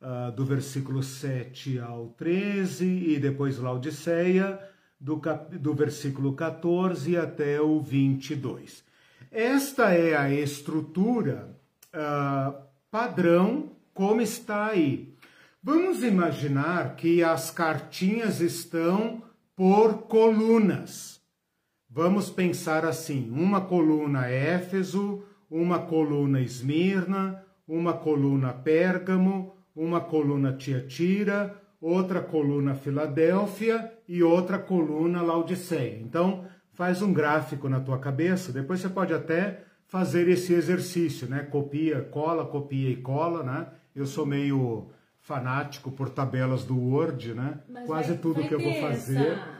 uh, 0.00 0.30
do 0.30 0.44
versículo 0.44 1.02
7 1.02 1.80
ao 1.80 2.10
13, 2.10 2.86
e 2.86 3.18
depois 3.18 3.58
Laodiceia, 3.58 4.60
do, 5.00 5.18
cap... 5.18 5.58
do 5.58 5.74
versículo 5.74 6.34
14 6.34 7.16
até 7.16 7.60
o 7.60 7.80
22. 7.80 8.84
Esta 9.32 9.92
é 9.92 10.16
a 10.16 10.30
estrutura 10.30 11.58
uh, 11.92 12.54
padrão, 12.88 13.72
como 13.92 14.20
está 14.20 14.66
aí. 14.66 15.12
Vamos 15.60 16.04
imaginar 16.04 16.94
que 16.94 17.20
as 17.20 17.50
cartinhas 17.50 18.40
estão 18.40 19.24
por 19.56 20.02
colunas. 20.02 21.13
Vamos 21.94 22.28
pensar 22.28 22.84
assim: 22.84 23.30
uma 23.30 23.60
coluna 23.60 24.26
Éfeso, 24.26 25.22
uma 25.48 25.78
coluna 25.78 26.40
Esmirna, 26.40 27.44
uma 27.68 27.92
coluna 27.92 28.52
Pérgamo, 28.52 29.54
uma 29.76 30.00
coluna 30.00 30.52
Tiatira, 30.54 31.54
outra 31.80 32.20
coluna 32.20 32.74
Filadélfia 32.74 33.92
e 34.08 34.24
outra 34.24 34.58
coluna 34.58 35.22
Laodiceia. 35.22 36.00
Então, 36.00 36.44
faz 36.72 37.00
um 37.00 37.12
gráfico 37.12 37.68
na 37.68 37.78
tua 37.78 37.98
cabeça, 38.00 38.50
depois 38.50 38.80
você 38.80 38.88
pode 38.88 39.14
até 39.14 39.62
fazer 39.86 40.26
esse 40.28 40.52
exercício, 40.52 41.28
né? 41.28 41.44
Copia, 41.44 42.00
cola, 42.00 42.44
copia 42.44 42.90
e 42.90 42.96
cola, 42.96 43.44
né? 43.44 43.68
Eu 43.94 44.04
sou 44.04 44.26
meio 44.26 44.88
fanático 45.20 45.92
por 45.92 46.10
tabelas 46.10 46.64
do 46.64 46.76
Word, 46.76 47.34
né? 47.34 47.60
Mas 47.68 47.86
Quase 47.86 48.08
vai, 48.08 48.18
tudo 48.18 48.40
vai 48.40 48.48
que 48.48 48.54
eu 48.54 48.60
vou 48.60 48.74
fazer. 48.80 49.20
Essa 49.20 49.53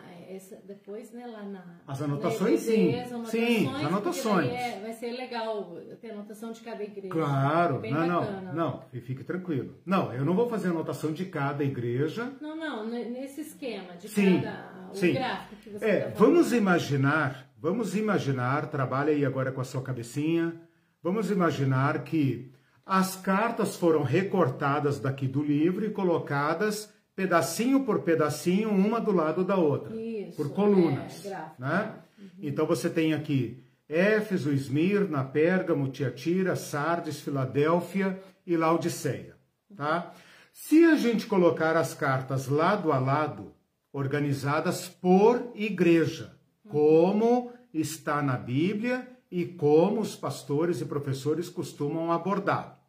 depois, 0.66 1.12
né, 1.12 1.27
lá 1.27 1.42
na. 1.42 1.64
As 1.87 2.03
anotações, 2.03 2.61
sim. 2.61 2.94
As 2.98 3.12
anotações, 3.12 3.31
sim, 3.31 3.68
as 3.68 3.85
anotações. 3.85 4.50
É, 4.50 4.81
vai 4.81 4.92
ser 4.92 5.12
legal 5.12 5.77
ter 6.00 6.11
anotação 6.11 6.53
de 6.53 6.61
cada 6.61 6.83
igreja. 6.83 7.09
Claro, 7.09 7.79
Bem 7.79 7.92
não, 7.92 8.20
bacana. 8.20 8.53
não, 8.53 8.83
não, 8.92 9.00
fique 9.00 9.24
tranquilo. 9.24 9.74
Não, 9.85 10.12
eu 10.12 10.24
não 10.24 10.35
vou 10.35 10.48
fazer 10.48 10.68
anotação 10.68 11.12
de 11.12 11.24
cada 11.27 11.62
igreja. 11.62 12.33
Não, 12.40 12.57
não, 12.57 12.87
nesse 12.87 13.40
esquema, 13.42 13.96
de 13.96 14.09
sim, 14.09 14.40
cada. 14.40 14.90
O 14.90 14.94
sim. 14.96 15.12
gráfico 15.12 15.57
que 15.57 15.70
você 15.70 15.85
É, 15.85 16.00
tá 16.03 16.12
vamos 16.16 16.53
imaginar, 16.53 17.50
vamos 17.59 17.96
imaginar, 17.96 18.66
trabalha 18.70 19.12
aí 19.12 19.24
agora 19.24 19.50
com 19.50 19.61
a 19.61 19.64
sua 19.64 19.83
cabecinha, 19.83 20.61
Vamos 21.05 21.31
imaginar 21.31 22.03
que 22.03 22.50
as 22.87 23.14
cartas 23.14 23.77
foram 23.77 24.03
recortadas 24.03 24.98
daqui 24.98 25.29
do 25.29 25.42
livro 25.42 25.85
e 25.85 25.90
colocadas 25.90 26.90
pedacinho 27.14 27.85
por 27.85 28.00
pedacinho, 28.00 28.70
uma 28.70 28.98
do 28.98 29.12
lado 29.12 29.44
da 29.44 29.55
outra, 29.55 29.94
Isso, 30.28 30.37
por 30.37 30.50
colunas. 30.52 31.24
é, 31.26 31.46
né? 31.58 31.94
Então 32.40 32.66
você 32.66 32.88
tem 32.88 33.12
aqui 33.14 33.62
Éfeso, 33.88 34.52
Esmirna, 34.52 35.24
Pérgamo, 35.24 35.88
Tiatira, 35.88 36.56
Sardes, 36.56 37.20
Filadélfia 37.20 38.20
e 38.46 38.56
Laodiceia. 38.56 39.37
Tá? 39.76 40.12
Se 40.52 40.84
a 40.84 40.96
gente 40.96 41.26
colocar 41.26 41.76
as 41.76 41.94
cartas 41.94 42.48
lado 42.48 42.92
a 42.92 42.98
lado, 42.98 43.52
organizadas 43.92 44.88
por 44.88 45.52
igreja, 45.54 46.37
como 46.68 47.52
está 47.72 48.22
na 48.22 48.37
Bíblia 48.37 49.06
e 49.30 49.44
como 49.44 50.00
os 50.00 50.16
pastores 50.16 50.80
e 50.80 50.84
professores 50.84 51.48
costumam 51.48 52.10
abordar. 52.10 52.80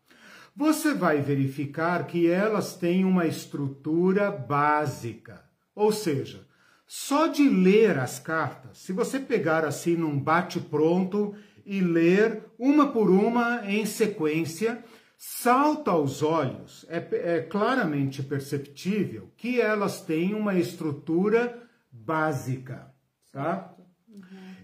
Você 0.56 0.94
vai 0.94 1.20
verificar 1.22 2.08
que 2.08 2.30
elas 2.30 2.76
têm 2.78 3.04
uma 3.04 3.26
estrutura 3.26 4.32
básica, 4.32 5.44
ou 5.76 5.92
seja, 5.92 6.48
só 6.88 7.28
de 7.28 7.48
ler 7.50 7.98
as 7.98 8.20
cartas, 8.20 8.78
se 8.78 8.94
você 8.94 9.20
pegar 9.20 9.66
assim 9.66 9.96
num 9.96 10.20
bate-pronto 10.20 11.36
e 11.66 11.82
ler 11.82 12.44
uma 12.60 12.92
por 12.92 13.10
uma 13.10 13.66
em 13.66 13.86
sequência, 13.86 14.84
salta 15.18 15.92
aos 15.92 16.22
olhos, 16.22 16.86
é, 16.88 17.38
é 17.38 17.42
claramente 17.42 18.22
perceptível 18.22 19.32
que 19.36 19.60
elas 19.60 20.02
têm 20.02 20.36
uma 20.36 20.56
estrutura 20.56 21.64
básica, 21.92 22.94
tá? 23.32 23.74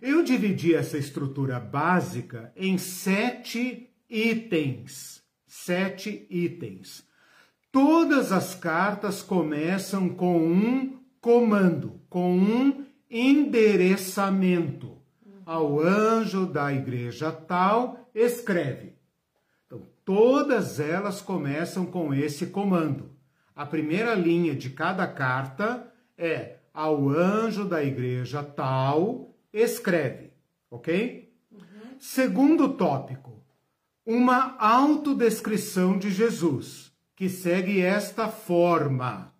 Eu 0.01 0.23
dividi 0.23 0.73
essa 0.73 0.97
estrutura 0.97 1.59
básica 1.59 2.51
em 2.55 2.77
sete 2.77 3.89
itens. 4.09 5.21
Sete 5.45 6.25
itens. 6.29 7.05
Todas 7.71 8.31
as 8.31 8.55
cartas 8.55 9.21
começam 9.21 10.09
com 10.09 10.41
um 10.41 10.99
comando, 11.21 12.00
com 12.11 12.37
um 12.37 12.85
endereçamento. 13.09 14.97
Ao 15.45 15.79
anjo 15.79 16.45
da 16.45 16.71
igreja 16.73 17.31
tal, 17.31 18.09
escreve. 18.13 18.93
Então, 19.65 19.87
todas 20.03 20.77
elas 20.81 21.21
começam 21.21 21.85
com 21.85 22.13
esse 22.13 22.47
comando. 22.47 23.11
A 23.55 23.65
primeira 23.65 24.13
linha 24.13 24.53
de 24.53 24.71
cada 24.71 25.07
carta 25.07 25.89
é 26.17 26.57
ao 26.73 27.09
anjo 27.09 27.63
da 27.63 27.81
igreja 27.81 28.43
tal, 28.43 29.33
escreve, 29.53 30.33
ok? 30.69 31.33
Segundo 31.97 32.73
tópico, 32.73 33.41
uma 34.05 34.57
autodescrição 34.57 35.97
de 35.97 36.11
Jesus, 36.11 36.91
que 37.15 37.29
segue 37.29 37.79
esta 37.79 38.27
forma. 38.27 39.30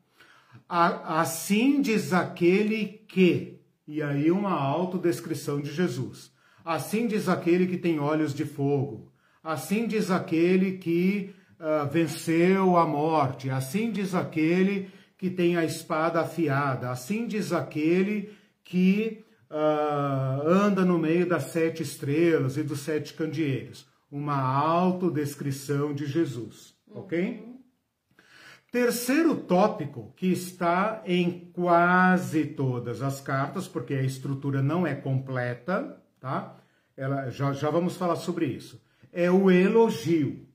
Assim 0.74 1.82
diz 1.82 2.14
aquele 2.14 3.04
que, 3.10 3.60
e 3.86 4.02
aí 4.02 4.32
uma 4.32 4.54
autodescrição 4.54 5.60
de 5.60 5.70
Jesus. 5.70 6.32
Assim 6.64 7.08
diz 7.08 7.28
aquele 7.28 7.68
que 7.68 7.78
tem 7.78 8.00
olhos 8.00 8.34
de 8.34 8.46
fogo. 8.46 9.12
Assim 9.44 9.86
diz 9.86 10.10
aquele 10.10 10.78
que 10.78 11.36
ah, 11.60 11.84
venceu 11.84 12.78
a 12.78 12.88
morte. 12.88 13.50
Assim 13.50 13.92
diz 13.92 14.16
aquele 14.16 14.90
que 15.18 15.30
tem 15.30 15.58
a 15.58 15.66
espada 15.66 16.22
afiada. 16.22 16.90
Assim 16.90 17.28
diz 17.28 17.52
aquele 17.52 18.32
que 18.64 19.26
ah, 19.50 20.42
anda 20.46 20.86
no 20.86 20.98
meio 20.98 21.28
das 21.28 21.52
sete 21.52 21.84
estrelas 21.84 22.56
e 22.56 22.64
dos 22.64 22.80
sete 22.80 23.14
candeeiros. 23.14 23.86
Uma 24.10 24.42
autodescrição 24.42 25.94
de 25.94 26.06
Jesus, 26.06 26.74
ok? 26.90 27.51
Terceiro 28.72 29.36
tópico 29.36 30.14
que 30.16 30.28
está 30.32 31.04
em 31.06 31.52
quase 31.52 32.46
todas 32.46 33.02
as 33.02 33.20
cartas, 33.20 33.68
porque 33.68 33.94
a 33.94 34.02
estrutura 34.02 34.62
não 34.64 34.88
é 34.88 34.96
completa, 34.96 36.02
tá? 36.22 36.56
Ela, 36.96 37.30
já, 37.30 37.52
já 37.52 37.70
vamos 37.70 37.98
falar 37.98 38.16
sobre 38.16 38.46
isso. 38.46 38.82
É 39.12 39.30
o 39.30 39.52
elogio. 39.52 40.48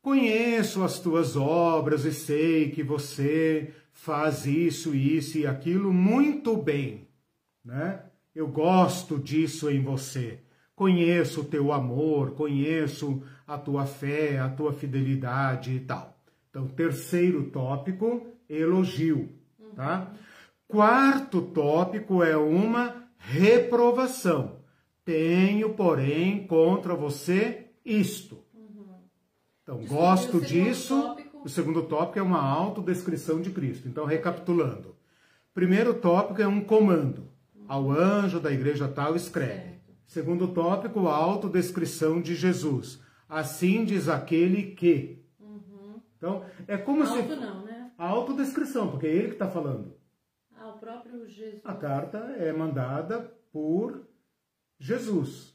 Conheço 0.00 0.82
as 0.82 0.98
tuas 0.98 1.36
obras 1.36 2.04
e 2.04 2.12
sei 2.12 2.72
que 2.72 2.82
você 2.82 3.72
faz 3.92 4.44
isso, 4.44 4.92
isso 4.92 5.38
e 5.38 5.46
aquilo 5.46 5.92
muito 5.92 6.56
bem, 6.56 7.06
né? 7.64 8.00
Eu 8.34 8.48
gosto 8.48 9.20
disso 9.20 9.70
em 9.70 9.80
você. 9.80 10.40
Conheço 10.74 11.42
o 11.42 11.44
teu 11.44 11.72
amor, 11.72 12.32
conheço 12.32 13.22
a 13.46 13.56
tua 13.56 13.86
fé, 13.86 14.40
a 14.40 14.48
tua 14.48 14.72
fidelidade 14.72 15.70
e 15.72 15.78
tal. 15.78 16.11
Então, 16.52 16.68
terceiro 16.68 17.44
tópico, 17.44 18.26
elogio, 18.46 19.30
tá? 19.74 20.12
Quarto 20.68 21.40
tópico 21.40 22.22
é 22.22 22.36
uma 22.36 23.04
reprovação. 23.16 24.58
Tenho, 25.02 25.70
porém, 25.72 26.46
contra 26.46 26.94
você 26.94 27.70
isto. 27.82 28.44
Então, 29.62 29.78
Descrever 29.78 30.02
gosto 30.02 30.36
o 30.36 30.40
disso. 30.42 31.00
tópico. 31.00 31.40
O 31.42 31.48
segundo 31.48 31.82
tópico 31.84 32.18
é 32.18 32.22
uma 32.22 32.42
autodescrição 32.42 33.40
de 33.40 33.50
Cristo. 33.50 33.88
Então, 33.88 34.04
recapitulando. 34.04 34.94
Primeiro 35.54 35.94
tópico 35.94 36.42
é 36.42 36.46
um 36.46 36.60
comando. 36.60 37.28
Ao 37.66 37.90
anjo 37.90 38.38
da 38.38 38.52
igreja 38.52 38.86
tal, 38.88 39.16
escreve. 39.16 39.62
Certo. 39.62 39.94
Segundo 40.06 40.48
tópico, 40.48 41.08
a 41.08 41.16
autodescrição 41.16 42.20
de 42.20 42.34
Jesus. 42.34 43.00
Assim 43.26 43.86
diz 43.86 44.06
aquele 44.06 44.74
que. 44.74 45.21
Então, 46.22 46.44
é 46.68 46.76
como 46.78 47.02
Alto 47.02 47.14
se. 47.34 47.34
não, 47.34 47.64
né? 47.64 47.90
A 47.98 48.06
autodescrição, 48.06 48.88
porque 48.92 49.08
é 49.08 49.10
ele 49.12 49.26
que 49.28 49.32
está 49.32 49.48
falando. 49.50 49.96
Ah, 50.56 50.68
o 50.68 50.78
próprio 50.78 51.26
Jesus. 51.26 51.60
A 51.64 51.74
carta 51.74 52.18
é 52.38 52.52
mandada 52.52 53.18
por 53.52 54.06
Jesus. 54.78 55.52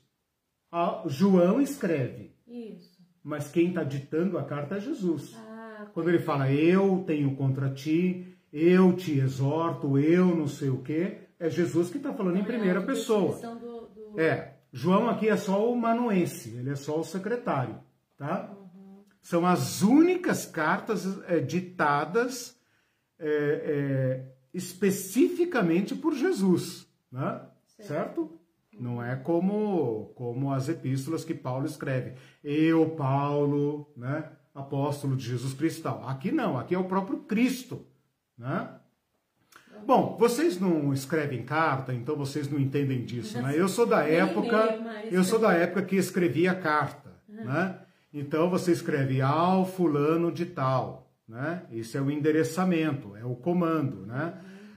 A- 0.69 1.03
João 1.05 1.61
escreve, 1.61 2.35
Isso. 2.45 2.99
mas 3.23 3.49
quem 3.49 3.69
está 3.69 3.81
ditando 3.85 4.37
a 4.37 4.43
carta 4.43 4.75
é 4.75 4.79
Jesus. 4.81 5.33
Ah, 5.37 5.87
Quando 5.93 6.09
ele 6.09 6.19
fala, 6.19 6.51
eu 6.51 7.01
tenho 7.07 7.33
contra 7.37 7.69
ti, 7.69 8.37
eu 8.51 8.93
te 8.93 9.17
exorto, 9.19 9.97
eu 9.97 10.25
não 10.35 10.47
sei 10.47 10.69
o 10.69 10.81
quê, 10.81 11.19
é 11.39 11.49
Jesus 11.49 11.89
que 11.89 11.95
está 11.97 12.13
falando 12.13 12.37
em 12.39 12.43
primeira 12.43 12.81
pessoa. 12.81 13.37
Do, 13.55 13.87
do... 13.87 14.19
É, 14.19 14.57
João 14.73 15.07
aqui 15.07 15.29
é 15.29 15.37
só 15.37 15.71
o 15.71 15.77
manuense, 15.77 16.57
ele 16.57 16.71
é 16.71 16.75
só 16.75 16.99
o 16.99 17.03
secretário, 17.05 17.79
tá? 18.17 18.53
São 19.27 19.45
as 19.45 19.81
únicas 19.81 20.45
cartas 20.45 21.05
é, 21.27 21.41
ditadas 21.41 22.57
é, 23.19 24.23
especificamente 24.53 25.93
por 25.93 26.13
Jesus, 26.13 26.87
né? 27.11 27.41
Certo? 27.81 28.39
Não 28.79 29.03
é 29.03 29.17
como, 29.17 30.13
como 30.15 30.53
as 30.53 30.69
epístolas 30.69 31.25
que 31.25 31.33
Paulo 31.33 31.65
escreve. 31.65 32.13
Eu, 32.41 32.91
Paulo, 32.91 33.91
né? 33.97 34.31
Apóstolo 34.55 35.17
de 35.17 35.25
Jesus 35.25 35.53
Cristo. 35.53 35.89
Aqui 35.89 36.31
não, 36.31 36.57
aqui 36.57 36.73
é 36.73 36.79
o 36.79 36.85
próprio 36.85 37.17
Cristo, 37.17 37.85
né? 38.37 38.79
Bom, 39.85 40.15
vocês 40.17 40.57
não 40.57 40.93
escrevem 40.93 41.43
carta, 41.43 41.93
então 41.93 42.15
vocês 42.15 42.49
não 42.49 42.57
entendem 42.57 43.03
disso, 43.03 43.41
né? 43.41 43.59
Eu 43.59 43.67
sou 43.67 43.85
da 43.85 44.03
época, 44.07 45.03
eu 45.11 45.25
sou 45.25 45.37
da 45.37 45.51
época 45.51 45.81
que 45.81 45.97
escrevia 45.97 46.55
carta, 46.55 47.11
né? 47.27 47.81
Então 48.19 48.49
você 48.49 48.71
escreve 48.71 49.21
ao 49.21 49.65
fulano 49.65 50.31
de 50.31 50.45
tal, 50.45 51.11
né? 51.27 51.63
Isso 51.71 51.97
é 51.97 52.01
o 52.01 52.09
endereçamento, 52.09 53.15
é 53.15 53.23
o 53.23 53.35
comando, 53.35 54.05
né? 54.05 54.33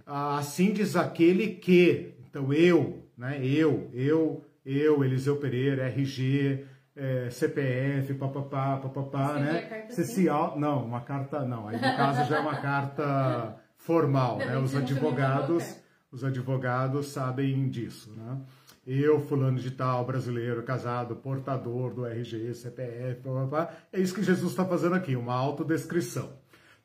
Ah, 0.06 0.38
Assim 0.38 0.72
diz 0.72 0.96
aquele 0.96 1.48
que, 1.54 2.14
então 2.28 2.52
eu, 2.52 3.04
né? 3.16 3.38
Eu, 3.44 3.88
eu, 3.92 4.44
eu, 4.66 5.04
Eliseu 5.04 5.36
Pereira, 5.36 5.86
RG, 5.88 6.64
eh, 6.96 7.28
CPF, 7.30 8.14
papapá, 8.14 8.76
papapá, 8.76 9.36
Escrever 9.38 9.52
né? 9.52 9.86
au- 10.28 10.58
não, 10.58 10.84
uma 10.84 11.00
carta 11.00 11.44
não, 11.44 11.68
aí 11.68 11.76
no 11.76 11.96
caso 11.96 12.28
já 12.28 12.38
é 12.38 12.40
uma 12.40 12.56
carta 12.60 13.56
formal, 13.76 14.38
né? 14.38 14.58
Os 14.58 14.72
também 14.72 14.86
advogados, 14.86 15.76
os 16.12 16.24
advogados 16.24 17.06
sabem 17.08 17.68
disso, 17.70 18.12
né? 18.16 18.38
Eu, 18.86 19.20
fulano 19.20 19.58
de 19.58 19.70
tal, 19.70 20.04
brasileiro, 20.04 20.62
casado, 20.62 21.14
portador 21.16 21.92
do 21.92 22.06
RG, 22.06 22.54
CPF, 22.54 23.20
blá, 23.20 23.32
blá, 23.32 23.46
blá. 23.46 23.74
é 23.92 24.00
isso 24.00 24.14
que 24.14 24.22
Jesus 24.22 24.50
está 24.50 24.64
fazendo 24.64 24.94
aqui, 24.94 25.14
uma 25.14 25.34
autodescrição. 25.34 26.32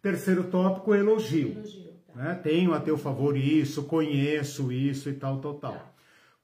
Terceiro 0.02 0.44
tópico, 0.44 0.94
elogio. 0.94 1.54
Elogio, 1.54 1.94
tá. 2.08 2.14
Né? 2.16 2.36
Tenho 2.36 2.74
a 2.74 2.82
teu 2.82 2.98
favor 2.98 3.38
isso, 3.38 3.84
conheço 3.84 4.72
isso 4.72 5.10
e 5.10 5.14
tal, 5.14 5.40
tal, 5.40 5.56
tal. 5.56 5.74
Tá. 5.74 5.92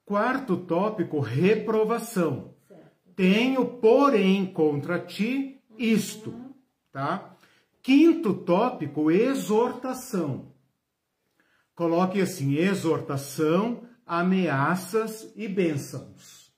Quarto 0.04 0.56
tópico, 0.56 1.20
reprovação. 1.20 2.54
Certo. 2.66 2.90
Tenho, 3.14 3.64
porém, 3.64 4.46
contra 4.46 4.98
ti 4.98 5.60
isto, 5.78 6.34
tá? 6.90 7.36
Quinto 7.82 8.34
tópico, 8.34 9.10
exortação. 9.10 10.52
Coloque 11.74 12.20
assim, 12.20 12.56
exortação, 12.56 13.82
ameaças 14.06 15.32
e 15.36 15.48
bênçãos. 15.48 16.52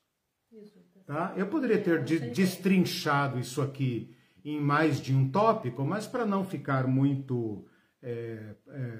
Tá? 1.05 1.33
Eu 1.37 1.47
poderia 1.47 1.79
ter 1.79 2.03
de, 2.03 2.19
destrinchado 2.31 3.39
isso 3.39 3.61
aqui 3.61 4.15
em 4.43 4.59
mais 4.59 4.99
de 4.99 5.13
um 5.13 5.29
tópico, 5.29 5.83
mas 5.83 6.07
para 6.07 6.25
não 6.25 6.43
ficar 6.43 6.87
muito 6.87 7.65
é, 8.01 8.55
é, 8.69 8.99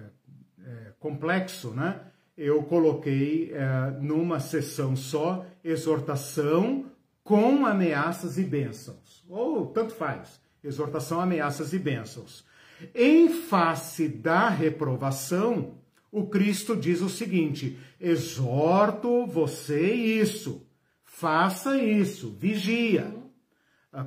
é, 0.63 0.93
complexo, 0.99 1.71
né? 1.71 2.01
eu 2.37 2.63
coloquei 2.63 3.51
é, 3.53 3.91
numa 4.01 4.39
sessão 4.39 4.95
só 4.95 5.45
exortação 5.63 6.91
com 7.23 7.65
ameaças 7.65 8.37
e 8.37 8.43
bênçãos. 8.43 9.23
Ou 9.29 9.67
tanto 9.67 9.93
faz, 9.95 10.39
exortação, 10.63 11.19
ameaças 11.19 11.73
e 11.73 11.79
bênçãos. 11.79 12.45
Em 12.93 13.29
face 13.29 14.07
da 14.07 14.49
reprovação, 14.49 15.79
o 16.15 16.27
Cristo 16.27 16.77
diz 16.77 17.01
o 17.01 17.09
seguinte: 17.09 17.77
exorto 17.99 19.25
você 19.25 19.93
isso, 19.93 20.65
faça 21.03 21.77
isso, 21.77 22.33
vigia, 22.39 23.13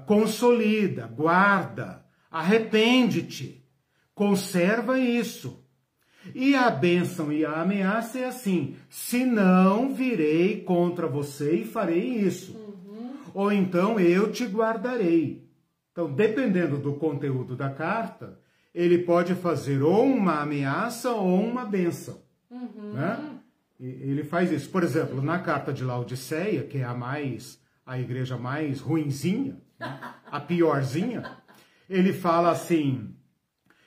consolida, 0.07 1.07
guarda, 1.07 2.03
arrepende-te, 2.31 3.63
conserva 4.15 4.99
isso. 4.99 5.63
E 6.35 6.55
a 6.55 6.71
bênção 6.71 7.31
e 7.31 7.45
a 7.45 7.61
ameaça 7.61 8.19
é 8.21 8.25
assim: 8.25 8.77
se 8.89 9.27
não 9.27 9.95
virei 9.95 10.63
contra 10.63 11.07
você 11.07 11.57
e 11.57 11.65
farei 11.67 12.21
isso. 12.21 12.57
Uhum. 12.57 13.11
Ou 13.35 13.53
então 13.53 14.01
eu 14.01 14.33
te 14.33 14.47
guardarei. 14.47 15.47
Então, 15.93 16.11
dependendo 16.11 16.79
do 16.79 16.95
conteúdo 16.95 17.55
da 17.55 17.69
carta, 17.69 18.41
ele 18.79 18.99
pode 18.99 19.35
fazer 19.35 19.83
ou 19.83 20.05
uma 20.05 20.41
ameaça 20.41 21.11
ou 21.11 21.41
uma 21.41 21.65
bênção. 21.65 22.23
Uhum. 22.49 22.93
Né? 22.93 23.41
Ele 23.81 24.23
faz 24.23 24.53
isso. 24.53 24.71
Por 24.71 24.85
exemplo, 24.85 25.21
na 25.21 25.41
carta 25.41 25.73
de 25.73 25.83
Laodiceia, 25.83 26.63
que 26.63 26.79
é 26.79 26.85
a 26.85 26.95
mais 26.95 27.61
a 27.85 27.99
igreja 27.99 28.37
mais 28.37 28.79
ruinzinha, 28.79 29.61
né? 29.81 29.99
a 30.31 30.39
piorzinha, 30.39 31.39
ele 31.91 32.13
fala 32.13 32.53
assim: 32.53 33.17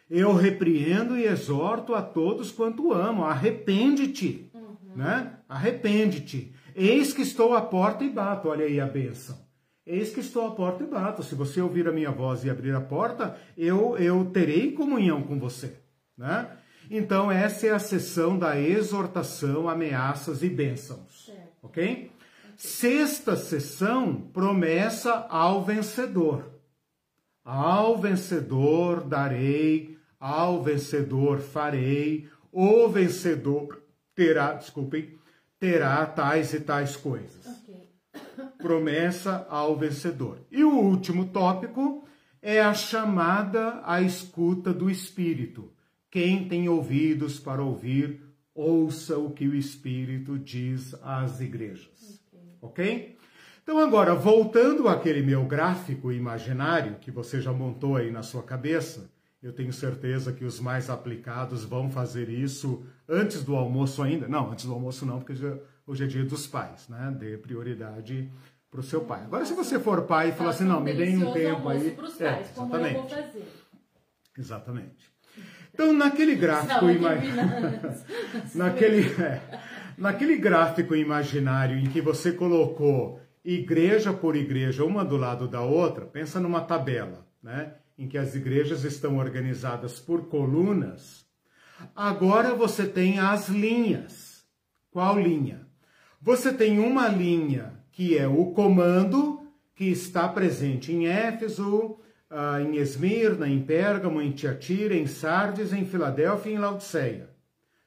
eu 0.09 0.33
repreendo 0.33 1.17
e 1.17 1.25
exorto 1.25 1.95
a 1.95 2.01
todos 2.01 2.51
quanto 2.51 2.91
amo. 2.91 3.23
Arrepende-te, 3.23 4.51
uhum. 4.53 4.97
né? 4.97 5.37
Arrepende-te. 5.47 6.53
Eis 6.75 7.13
que 7.13 7.21
estou 7.21 7.53
à 7.53 7.61
porta 7.61 8.03
e 8.03 8.09
bato. 8.09 8.49
Olha 8.49 8.65
aí 8.65 8.77
a 8.77 8.87
bênção. 8.87 9.39
Eis 9.85 10.13
que 10.13 10.19
estou 10.19 10.47
à 10.47 10.51
porta 10.51 10.83
e 10.83 10.87
bato. 10.87 11.23
Se 11.23 11.35
você 11.35 11.61
ouvir 11.61 11.87
a 11.87 11.91
minha 11.91 12.11
voz 12.11 12.43
e 12.43 12.49
abrir 12.49 12.75
a 12.75 12.81
porta, 12.81 13.37
eu, 13.57 13.97
eu 13.97 14.25
terei 14.25 14.71
comunhão 14.71 15.23
com 15.23 15.39
você, 15.39 15.75
né? 16.17 16.57
Então, 16.89 17.31
essa 17.31 17.67
é 17.67 17.71
a 17.71 17.79
sessão 17.79 18.37
da 18.37 18.59
exortação, 18.59 19.69
ameaças 19.69 20.43
e 20.43 20.49
bênçãos. 20.49 21.31
Ok? 21.63 22.11
Sexta 22.57 23.35
sessão, 23.35 24.15
promessa 24.33 25.25
ao 25.29 25.63
vencedor. 25.63 26.43
Ao 27.43 27.97
vencedor 27.97 29.03
darei 29.03 29.91
ao 30.21 30.61
vencedor 30.61 31.39
farei, 31.39 32.29
o 32.51 32.87
vencedor 32.87 33.81
terá, 34.13 34.53
desculpem, 34.53 35.17
terá 35.59 36.05
tais 36.05 36.53
e 36.53 36.59
tais 36.59 36.95
coisas. 36.95 37.43
Promessa 38.61 39.45
ao 39.49 39.75
vencedor. 39.75 40.39
E 40.51 40.63
o 40.63 40.77
último 40.77 41.25
tópico 41.25 42.05
é 42.41 42.61
a 42.61 42.73
chamada 42.73 43.81
à 43.83 44.01
escuta 44.01 44.73
do 44.73 44.89
Espírito. 44.89 45.71
Quem 46.09 46.47
tem 46.47 46.67
ouvidos 46.67 47.39
para 47.39 47.63
ouvir, 47.63 48.21
ouça 48.53 49.17
o 49.17 49.31
que 49.31 49.47
o 49.47 49.55
Espírito 49.55 50.37
diz 50.37 50.93
às 51.03 51.39
igrejas. 51.39 52.21
Ok? 52.61 52.85
okay? 52.85 53.17
Então, 53.63 53.77
agora, 53.77 54.15
voltando 54.15 54.87
àquele 54.87 55.21
meu 55.21 55.45
gráfico 55.45 56.11
imaginário 56.11 56.95
que 56.99 57.11
você 57.11 57.39
já 57.39 57.53
montou 57.53 57.95
aí 57.95 58.11
na 58.11 58.23
sua 58.23 58.41
cabeça, 58.41 59.09
eu 59.41 59.53
tenho 59.53 59.71
certeza 59.71 60.33
que 60.33 60.43
os 60.43 60.59
mais 60.59 60.89
aplicados 60.89 61.63
vão 61.63 61.89
fazer 61.89 62.27
isso 62.27 62.83
antes 63.07 63.43
do 63.43 63.55
almoço 63.55 64.01
ainda. 64.01 64.27
Não, 64.27 64.51
antes 64.51 64.65
do 64.65 64.73
almoço 64.73 65.05
não, 65.05 65.19
porque 65.19 65.33
hoje 65.85 66.03
é 66.03 66.07
dia 66.07 66.25
dos 66.25 66.47
pais, 66.47 66.89
né? 66.89 67.15
Dê 67.17 67.37
prioridade 67.37 68.31
para 68.71 68.79
o 68.79 68.83
seu 68.83 69.01
pai. 69.01 69.23
Agora, 69.25 69.45
se 69.45 69.53
você 69.53 69.77
for 69.77 70.03
pai 70.03 70.29
e 70.29 70.31
falar 70.31 70.51
assim, 70.51 70.63
não, 70.63 70.79
me 70.79 70.93
deem 70.93 71.21
um 71.21 71.33
tempo 71.33 71.67
aí. 71.67 71.89
É, 71.89 72.31
pais, 72.31 72.51
vou 72.55 72.69
fazer. 72.69 73.01
Exatamente. 74.37 75.11
Então, 75.73 75.91
naquele 75.91 76.35
gráfico 76.35 76.89
imaginário. 76.89 77.81
naquele, 78.55 79.21
é, 79.21 79.41
naquele 79.97 80.37
gráfico 80.37 80.95
imaginário 80.95 81.77
em 81.77 81.89
que 81.89 82.01
você 82.01 82.31
colocou 82.31 83.19
igreja 83.43 84.13
por 84.13 84.37
igreja, 84.37 84.85
uma 84.85 85.03
do 85.03 85.17
lado 85.17 85.47
da 85.49 85.61
outra, 85.61 86.05
pensa 86.05 86.39
numa 86.39 86.61
tabela, 86.61 87.27
né? 87.43 87.75
em 87.97 88.07
que 88.07 88.17
as 88.17 88.35
igrejas 88.35 88.83
estão 88.83 89.17
organizadas 89.17 89.99
por 89.99 90.27
colunas, 90.27 91.25
agora 91.95 92.55
você 92.55 92.87
tem 92.87 93.19
as 93.19 93.49
linhas. 93.49 94.45
Qual 94.89 95.19
linha? 95.19 95.67
Você 96.21 96.53
tem 96.53 96.79
uma 96.79 97.07
linha 97.07 97.80
que 97.91 98.17
é 98.17 98.27
o 98.27 98.47
comando, 98.47 99.41
que 99.75 99.85
está 99.85 100.27
presente 100.27 100.91
em 100.91 101.07
Éfeso, 101.07 101.97
ah, 102.29 102.61
em 102.61 102.77
Esmirna, 102.77 103.47
em 103.47 103.61
Pérgamo, 103.61 104.21
em 104.21 104.31
Tiatira, 104.31 104.95
em 104.95 105.07
Sardes, 105.07 105.73
em 105.73 105.85
Filadélfia 105.85 106.51
e 106.51 106.55
em 106.55 106.59
Laodiceia. 106.59 107.29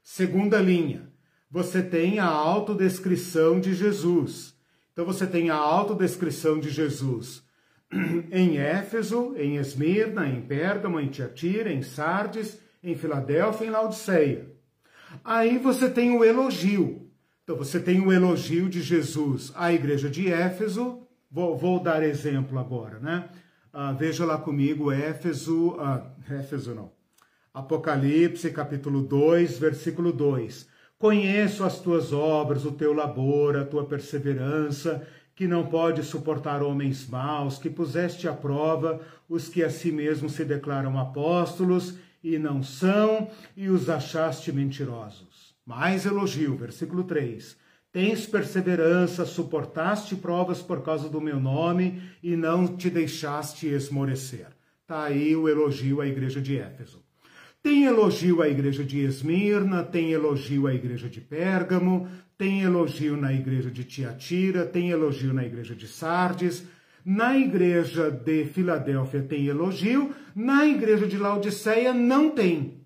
Segunda 0.02 0.58
linha, 0.60 1.10
você 1.50 1.82
tem 1.82 2.18
a 2.18 2.26
autodescrição 2.26 3.58
de 3.58 3.74
Jesus. 3.74 4.54
Então 4.92 5.04
você 5.04 5.26
tem 5.26 5.50
a 5.50 5.56
autodescrição 5.56 6.60
de 6.60 6.68
Jesus 6.68 7.42
em 8.30 8.58
Éfeso, 8.58 9.34
em 9.36 9.56
Esmirna, 9.56 10.28
em 10.28 10.42
Pérgamo, 10.42 11.00
em 11.00 11.08
Tiatira, 11.08 11.72
em 11.72 11.82
Sardes, 11.82 12.60
em 12.82 12.94
Filadélfia 12.94 13.66
em 13.66 13.70
Laodiceia. 13.70 14.52
Aí 15.24 15.58
você 15.58 15.88
tem 15.88 16.16
o 16.16 16.24
elogio. 16.24 17.03
Então 17.44 17.56
você 17.56 17.78
tem 17.78 18.00
o 18.00 18.10
elogio 18.10 18.70
de 18.70 18.80
Jesus 18.80 19.52
à 19.54 19.70
igreja 19.70 20.08
de 20.08 20.32
Éfeso. 20.32 21.00
Vou, 21.30 21.54
vou 21.54 21.78
dar 21.78 22.02
exemplo 22.02 22.58
agora, 22.58 22.98
né? 22.98 23.28
Ah, 23.70 23.92
veja 23.92 24.24
lá 24.24 24.38
comigo 24.38 24.90
Éfeso, 24.90 25.76
ah, 25.78 26.10
Éfeso 26.30 26.74
não. 26.74 26.90
Apocalipse, 27.52 28.50
capítulo 28.50 29.02
2, 29.02 29.58
versículo 29.58 30.10
2. 30.10 30.66
Conheço 30.98 31.64
as 31.64 31.78
tuas 31.80 32.14
obras, 32.14 32.64
o 32.64 32.72
teu 32.72 32.94
labor, 32.94 33.56
a 33.56 33.64
tua 33.64 33.84
perseverança 33.84 35.06
que 35.34 35.46
não 35.46 35.66
pode 35.66 36.02
suportar 36.02 36.62
homens 36.62 37.06
maus, 37.06 37.58
que 37.58 37.68
puseste 37.68 38.26
à 38.26 38.32
prova 38.32 39.00
os 39.28 39.48
que 39.48 39.62
a 39.62 39.68
si 39.68 39.92
mesmos 39.92 40.32
se 40.32 40.46
declaram 40.46 40.98
apóstolos 40.98 41.98
e 42.22 42.38
não 42.38 42.62
são, 42.62 43.28
e 43.54 43.68
os 43.68 43.90
achaste 43.90 44.50
mentirosos. 44.50 45.33
Mais 45.66 46.04
elogio, 46.04 46.56
versículo 46.56 47.04
3. 47.04 47.56
Tens 47.90 48.26
perseverança, 48.26 49.24
suportaste 49.24 50.16
provas 50.16 50.60
por 50.60 50.82
causa 50.82 51.08
do 51.08 51.20
meu 51.20 51.38
nome 51.38 52.02
e 52.22 52.36
não 52.36 52.66
te 52.66 52.90
deixaste 52.90 53.68
esmorecer. 53.68 54.48
Está 54.82 55.04
aí 55.04 55.34
o 55.34 55.48
elogio 55.48 56.00
à 56.00 56.06
igreja 56.06 56.40
de 56.40 56.58
Éfeso. 56.58 57.02
Tem 57.62 57.84
elogio 57.84 58.42
à 58.42 58.48
igreja 58.48 58.84
de 58.84 59.00
Esmirna, 59.00 59.82
tem 59.82 60.12
elogio 60.12 60.66
à 60.66 60.74
igreja 60.74 61.08
de 61.08 61.20
Pérgamo, 61.20 62.06
tem 62.36 62.62
elogio 62.62 63.16
na 63.16 63.32
igreja 63.32 63.70
de 63.70 63.84
Tiatira, 63.84 64.66
tem 64.66 64.90
elogio 64.90 65.32
na 65.32 65.46
igreja 65.46 65.74
de 65.74 65.88
Sardes, 65.88 66.64
na 67.02 67.38
igreja 67.38 68.10
de 68.10 68.44
Filadélfia 68.44 69.22
tem 69.22 69.46
elogio, 69.46 70.14
na 70.34 70.66
igreja 70.66 71.06
de 71.06 71.16
Laodiceia 71.16 71.94
não 71.94 72.30
tem. 72.30 72.83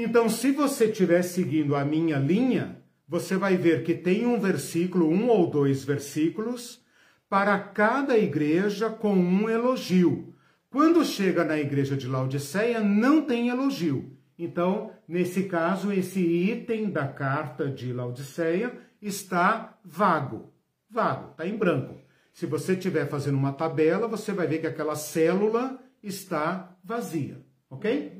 Então, 0.00 0.28
se 0.28 0.52
você 0.52 0.84
estiver 0.84 1.22
seguindo 1.22 1.74
a 1.74 1.84
minha 1.84 2.18
linha, 2.20 2.80
você 3.08 3.36
vai 3.36 3.56
ver 3.56 3.82
que 3.82 3.92
tem 3.92 4.24
um 4.24 4.38
versículo, 4.38 5.10
um 5.10 5.28
ou 5.28 5.50
dois 5.50 5.82
versículos, 5.82 6.80
para 7.28 7.58
cada 7.58 8.16
igreja 8.16 8.88
com 8.88 9.12
um 9.12 9.50
elogio. 9.50 10.32
Quando 10.70 11.04
chega 11.04 11.42
na 11.44 11.58
igreja 11.58 11.96
de 11.96 12.06
Laodiceia, 12.06 12.78
não 12.78 13.22
tem 13.22 13.48
elogio. 13.48 14.16
Então, 14.38 14.92
nesse 15.08 15.42
caso, 15.48 15.90
esse 15.90 16.20
item 16.20 16.90
da 16.90 17.08
carta 17.08 17.68
de 17.68 17.92
Laodiceia 17.92 18.78
está 19.02 19.76
vago. 19.84 20.54
Vago, 20.88 21.32
está 21.32 21.44
em 21.44 21.56
branco. 21.56 21.96
Se 22.32 22.46
você 22.46 22.74
estiver 22.74 23.08
fazendo 23.08 23.36
uma 23.36 23.52
tabela, 23.52 24.06
você 24.06 24.30
vai 24.30 24.46
ver 24.46 24.60
que 24.60 24.68
aquela 24.68 24.94
célula 24.94 25.76
está 26.00 26.76
vazia, 26.84 27.44
ok? 27.68 28.17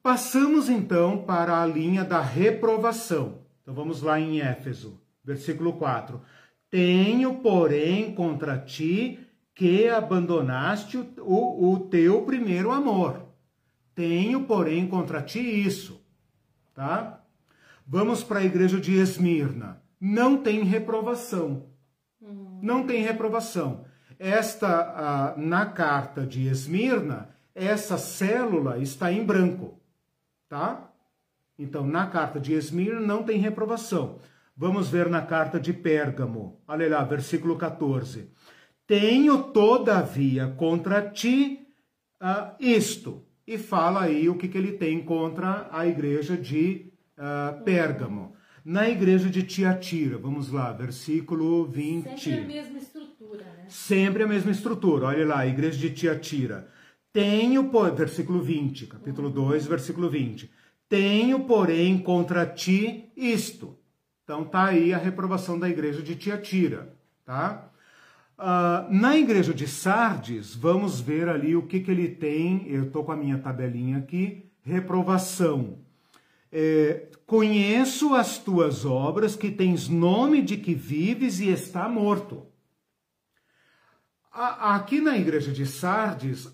Uhum. 0.00 0.12
Passamos 0.12 0.68
então 0.68 1.18
para 1.18 1.62
a 1.62 1.66
linha 1.66 2.04
da 2.04 2.20
reprovação. 2.20 3.42
Então 3.62 3.74
vamos 3.74 4.02
lá 4.02 4.18
em 4.18 4.40
Éfeso, 4.40 5.00
versículo 5.24 5.74
4. 5.74 6.20
Tenho, 6.70 7.34
porém, 7.36 8.14
contra 8.14 8.58
ti 8.58 9.18
que 9.54 9.88
abandonaste 9.88 10.96
o, 10.96 11.06
o, 11.18 11.72
o 11.72 11.80
teu 11.80 12.22
primeiro 12.22 12.70
amor. 12.70 13.26
Tenho, 13.94 14.44
porém, 14.44 14.86
contra 14.86 15.22
ti 15.22 15.40
isso. 15.40 16.00
Tá? 16.74 17.22
Vamos 17.86 18.22
para 18.22 18.38
a 18.38 18.44
igreja 18.44 18.80
de 18.80 18.94
Esmirna. 18.94 19.82
Não 20.00 20.38
tem 20.38 20.62
reprovação. 20.62 21.66
Não 22.62 22.86
tem 22.86 23.02
reprovação. 23.02 23.84
Esta, 24.18 25.34
na 25.36 25.66
carta 25.66 26.26
de 26.26 26.46
Esmirna, 26.46 27.30
essa 27.54 27.98
célula 27.98 28.78
está 28.78 29.10
em 29.12 29.24
branco, 29.24 29.79
tá? 30.50 30.92
Então, 31.56 31.86
na 31.86 32.06
carta 32.08 32.40
de 32.40 32.52
Esmirna 32.52 33.00
não 33.00 33.22
tem 33.22 33.38
reprovação. 33.38 34.18
Vamos 34.56 34.90
ver 34.90 35.08
na 35.08 35.22
carta 35.22 35.58
de 35.58 35.72
Pérgamo. 35.72 36.60
Olha 36.66 36.88
lá, 36.88 37.04
versículo 37.04 37.56
14. 37.56 38.30
Tenho, 38.86 39.44
todavia, 39.44 40.48
contra 40.48 41.08
ti 41.08 41.66
uh, 42.20 42.54
isto. 42.58 43.24
E 43.46 43.56
fala 43.56 44.02
aí 44.02 44.28
o 44.28 44.36
que, 44.36 44.48
que 44.48 44.58
ele 44.58 44.72
tem 44.72 45.02
contra 45.02 45.68
a 45.72 45.86
igreja 45.86 46.36
de 46.36 46.92
uh, 47.16 47.62
Pérgamo. 47.62 48.34
Na 48.64 48.88
igreja 48.88 49.30
de 49.30 49.42
Tiatira, 49.42 50.18
vamos 50.18 50.50
lá, 50.50 50.72
versículo 50.72 51.66
20. 51.66 52.20
Sempre 52.20 52.38
a 52.40 52.46
mesma 52.46 52.78
estrutura, 52.78 53.44
né? 53.44 53.64
Sempre 53.68 54.22
a 54.24 54.26
mesma 54.26 54.50
estrutura. 54.50 55.06
Olha 55.06 55.26
lá, 55.26 55.46
igreja 55.46 55.78
de 55.78 55.90
Tiatira. 55.90 56.68
Tenho, 57.12 57.70
versículo 57.94 58.40
20, 58.40 58.86
capítulo 58.86 59.30
2, 59.30 59.66
versículo 59.66 60.08
20. 60.08 60.50
Tenho, 60.88 61.40
porém, 61.40 61.98
contra 61.98 62.46
ti 62.46 63.10
isto. 63.16 63.76
Então 64.24 64.44
tá 64.44 64.66
aí 64.66 64.94
a 64.94 64.98
reprovação 64.98 65.58
da 65.58 65.68
igreja 65.68 66.02
de 66.02 66.14
Tiatira, 66.14 66.94
tá? 67.24 67.68
Uh, 68.38 68.92
na 68.92 69.16
igreja 69.16 69.52
de 69.52 69.66
Sardes, 69.66 70.54
vamos 70.54 71.00
ver 71.00 71.28
ali 71.28 71.54
o 71.54 71.66
que, 71.66 71.80
que 71.80 71.90
ele 71.90 72.08
tem. 72.08 72.66
Eu 72.68 72.84
estou 72.84 73.04
com 73.04 73.12
a 73.12 73.16
minha 73.16 73.38
tabelinha 73.38 73.98
aqui. 73.98 74.50
Reprovação. 74.62 75.78
É, 76.52 77.08
Conheço 77.30 78.12
as 78.12 78.38
tuas 78.38 78.84
obras, 78.84 79.36
que 79.36 79.52
tens 79.52 79.88
nome 79.88 80.42
de 80.42 80.56
que 80.56 80.74
vives 80.74 81.38
e 81.38 81.48
está 81.48 81.88
morto. 81.88 82.42
Aqui 84.32 85.00
na 85.00 85.18
igreja 85.18 85.50
de 85.50 85.66
Sardes, 85.66 86.48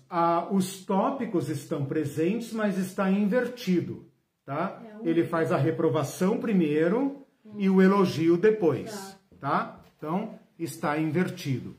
os 0.51 0.83
tópicos 0.83 1.47
estão 1.47 1.85
presentes, 1.85 2.51
mas 2.51 2.77
está 2.77 3.09
invertido. 3.11 4.05
Tá? 4.43 4.81
É 5.03 5.09
Ele 5.09 5.25
faz 5.25 5.51
a 5.51 5.57
reprovação 5.57 6.39
primeiro 6.39 7.25
e 7.55 7.69
o 7.69 7.81
elogio 7.81 8.35
depois. 8.35 9.17
Tá? 9.39 9.49
tá? 9.49 9.79
Então, 9.97 10.39
está 10.57 10.97
invertido. 10.97 11.75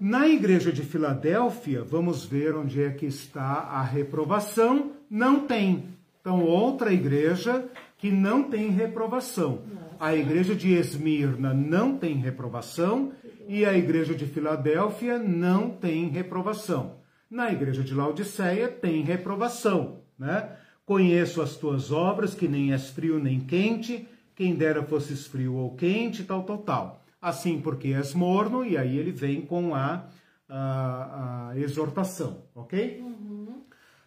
Na 0.00 0.28
igreja 0.28 0.72
de 0.72 0.82
Filadélfia, 0.82 1.82
vamos 1.82 2.24
ver 2.24 2.56
onde 2.56 2.82
é 2.82 2.90
que 2.90 3.06
está 3.06 3.44
a 3.44 3.82
reprovação. 3.82 4.92
Não 5.08 5.46
tem. 5.46 5.88
Então, 6.20 6.44
outra 6.44 6.92
igreja 6.92 7.68
que 7.98 8.10
não 8.10 8.42
tem 8.42 8.70
reprovação. 8.70 9.62
A 9.98 10.14
igreja 10.14 10.56
de 10.56 10.72
Esmirna 10.72 11.54
não 11.54 11.96
tem 11.96 12.16
reprovação 12.16 13.12
e 13.48 13.64
a 13.64 13.76
igreja 13.76 14.14
de 14.14 14.26
Filadélfia 14.26 15.18
não 15.18 15.70
tem 15.70 16.08
reprovação. 16.08 16.96
Na 17.30 17.50
igreja 17.50 17.82
de 17.82 17.94
Laodiceia 17.94 18.68
tem 18.68 19.02
reprovação, 19.02 20.02
né? 20.18 20.56
Conheço 20.84 21.40
as 21.40 21.56
tuas 21.56 21.90
obras, 21.90 22.34
que 22.34 22.48
nem 22.48 22.72
és 22.72 22.90
frio 22.90 23.18
nem 23.18 23.40
quente, 23.40 24.06
quem 24.34 24.54
dera 24.54 24.82
fosses 24.82 25.26
frio 25.26 25.54
ou 25.54 25.74
quente, 25.74 26.24
tal, 26.24 26.42
tal, 26.42 26.58
tal. 26.58 27.04
Assim, 27.20 27.60
porque 27.60 27.88
és 27.88 28.12
morno, 28.14 28.64
e 28.64 28.76
aí 28.76 28.98
ele 28.98 29.12
vem 29.12 29.42
com 29.42 29.74
a, 29.74 30.08
a, 30.48 31.50
a 31.50 31.58
exortação, 31.58 32.44
ok? 32.54 33.00
Uhum. 33.00 33.62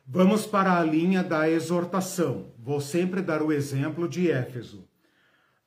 Vamos 0.06 0.46
para 0.46 0.78
a 0.78 0.84
linha 0.84 1.24
da 1.24 1.50
exortação. 1.50 2.48
Vou 2.60 2.80
sempre 2.80 3.22
dar 3.22 3.42
o 3.42 3.52
exemplo 3.52 4.08
de 4.08 4.30
Éfeso. 4.30 4.88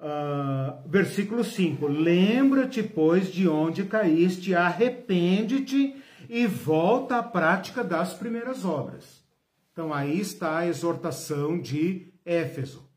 Uh, 0.01 0.89
versículo 0.89 1.43
5: 1.43 1.87
Lembra-te, 1.87 2.83
pois, 2.83 3.33
de 3.33 3.49
onde 3.49 3.85
caíste, 3.85 4.55
arrepende-te 4.55 5.97
e 6.29 6.47
volta 6.47 7.19
à 7.19 7.23
prática 7.23 7.83
das 7.83 8.15
primeiras 8.15 8.65
obras. 8.65 9.25
Então, 9.73 9.93
aí 9.93 10.21
está 10.21 10.59
a 10.59 10.67
exortação 10.67 11.61
de 11.61 12.13
Éfeso. 12.25 12.89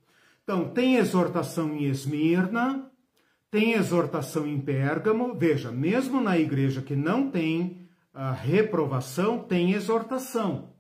Então, 0.43 0.70
tem 0.70 0.95
exortação 0.95 1.76
em 1.76 1.86
Esmirna, 1.86 2.91
tem 3.49 3.74
exortação 3.74 4.45
em 4.47 4.60
Pérgamo. 4.60 5.34
Veja, 5.34 5.72
mesmo 5.72 6.20
na 6.20 6.38
igreja 6.38 6.82
que 6.82 6.95
não 6.95 7.30
tem 7.30 7.88
uh, 8.14 8.34
reprovação, 8.41 9.39
tem 9.39 9.74
exortação 9.74 10.72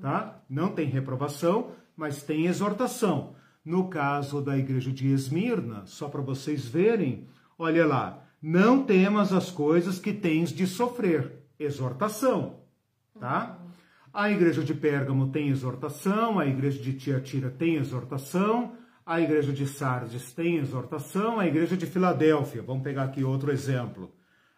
tá? 0.00 0.40
Não 0.48 0.70
tem 0.70 0.86
reprovação, 0.86 1.72
mas 1.96 2.22
tem 2.22 2.46
exortação. 2.46 3.34
No 3.66 3.88
caso 3.88 4.40
da 4.40 4.56
igreja 4.56 4.92
de 4.92 5.08
Esmirna, 5.08 5.82
só 5.86 6.08
para 6.08 6.22
vocês 6.22 6.64
verem, 6.64 7.26
olha 7.58 7.84
lá, 7.84 8.22
não 8.40 8.84
temas 8.84 9.32
as 9.32 9.50
coisas 9.50 9.98
que 9.98 10.12
tens 10.12 10.50
de 10.50 10.68
sofrer. 10.68 11.42
Exortação, 11.58 12.60
tá? 13.18 13.58
A 14.12 14.30
igreja 14.30 14.62
de 14.62 14.72
Pérgamo 14.72 15.32
tem 15.32 15.48
exortação, 15.48 16.38
a 16.38 16.46
igreja 16.46 16.80
de 16.80 16.92
Tiatira 16.92 17.50
tem 17.50 17.74
exortação, 17.74 18.74
a 19.04 19.20
igreja 19.20 19.52
de 19.52 19.66
Sardes 19.66 20.32
tem 20.32 20.58
exortação, 20.58 21.40
a 21.40 21.46
igreja 21.48 21.76
de 21.76 21.86
Filadélfia, 21.86 22.62
vamos 22.62 22.84
pegar 22.84 23.02
aqui 23.02 23.24
outro 23.24 23.50
exemplo. 23.50 24.12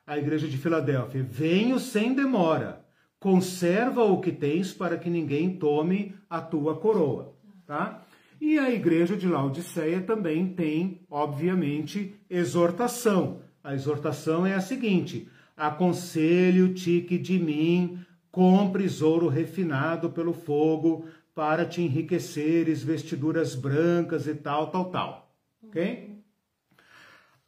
A 0.07 0.19
igreja 0.19 0.47
de 0.47 0.59
Filadélfia, 0.59 1.23
venho 1.23 1.79
sem 1.79 2.13
demora 2.15 2.85
conserva 3.19 4.05
o 4.05 4.21
que 4.21 4.33
tens 4.33 4.75
para 4.75 4.99
que 4.99 5.09
ninguém 5.09 5.57
tome 5.57 6.15
a 6.29 6.43
tua 6.43 6.77
coroa, 6.77 7.35
tá? 7.67 8.03
E 8.41 8.59
a 8.59 8.71
igreja 8.71 9.17
de 9.17 9.27
Laodiceia 9.27 10.01
também 10.01 10.47
tem, 10.49 11.03
obviamente, 11.11 12.15
exortação. 12.31 13.41
A 13.63 13.75
exortação 13.75 14.47
é 14.47 14.55
a 14.55 14.61
seguinte: 14.61 15.29
aconselho-te 15.57 17.01
que 17.01 17.19
de 17.19 17.39
mim 17.39 17.99
compres 18.31 19.03
ouro 19.03 19.29
refinado 19.29 20.11
pelo 20.11 20.33
fogo 20.33 21.07
para 21.35 21.65
te 21.65 21.83
enriqueceres, 21.83 22.83
vestiduras 22.83 23.55
brancas 23.55 24.27
e 24.27 24.35
tal, 24.35 24.69
tal, 24.69 24.91
tal. 24.91 25.35
Ok? 25.63 26.19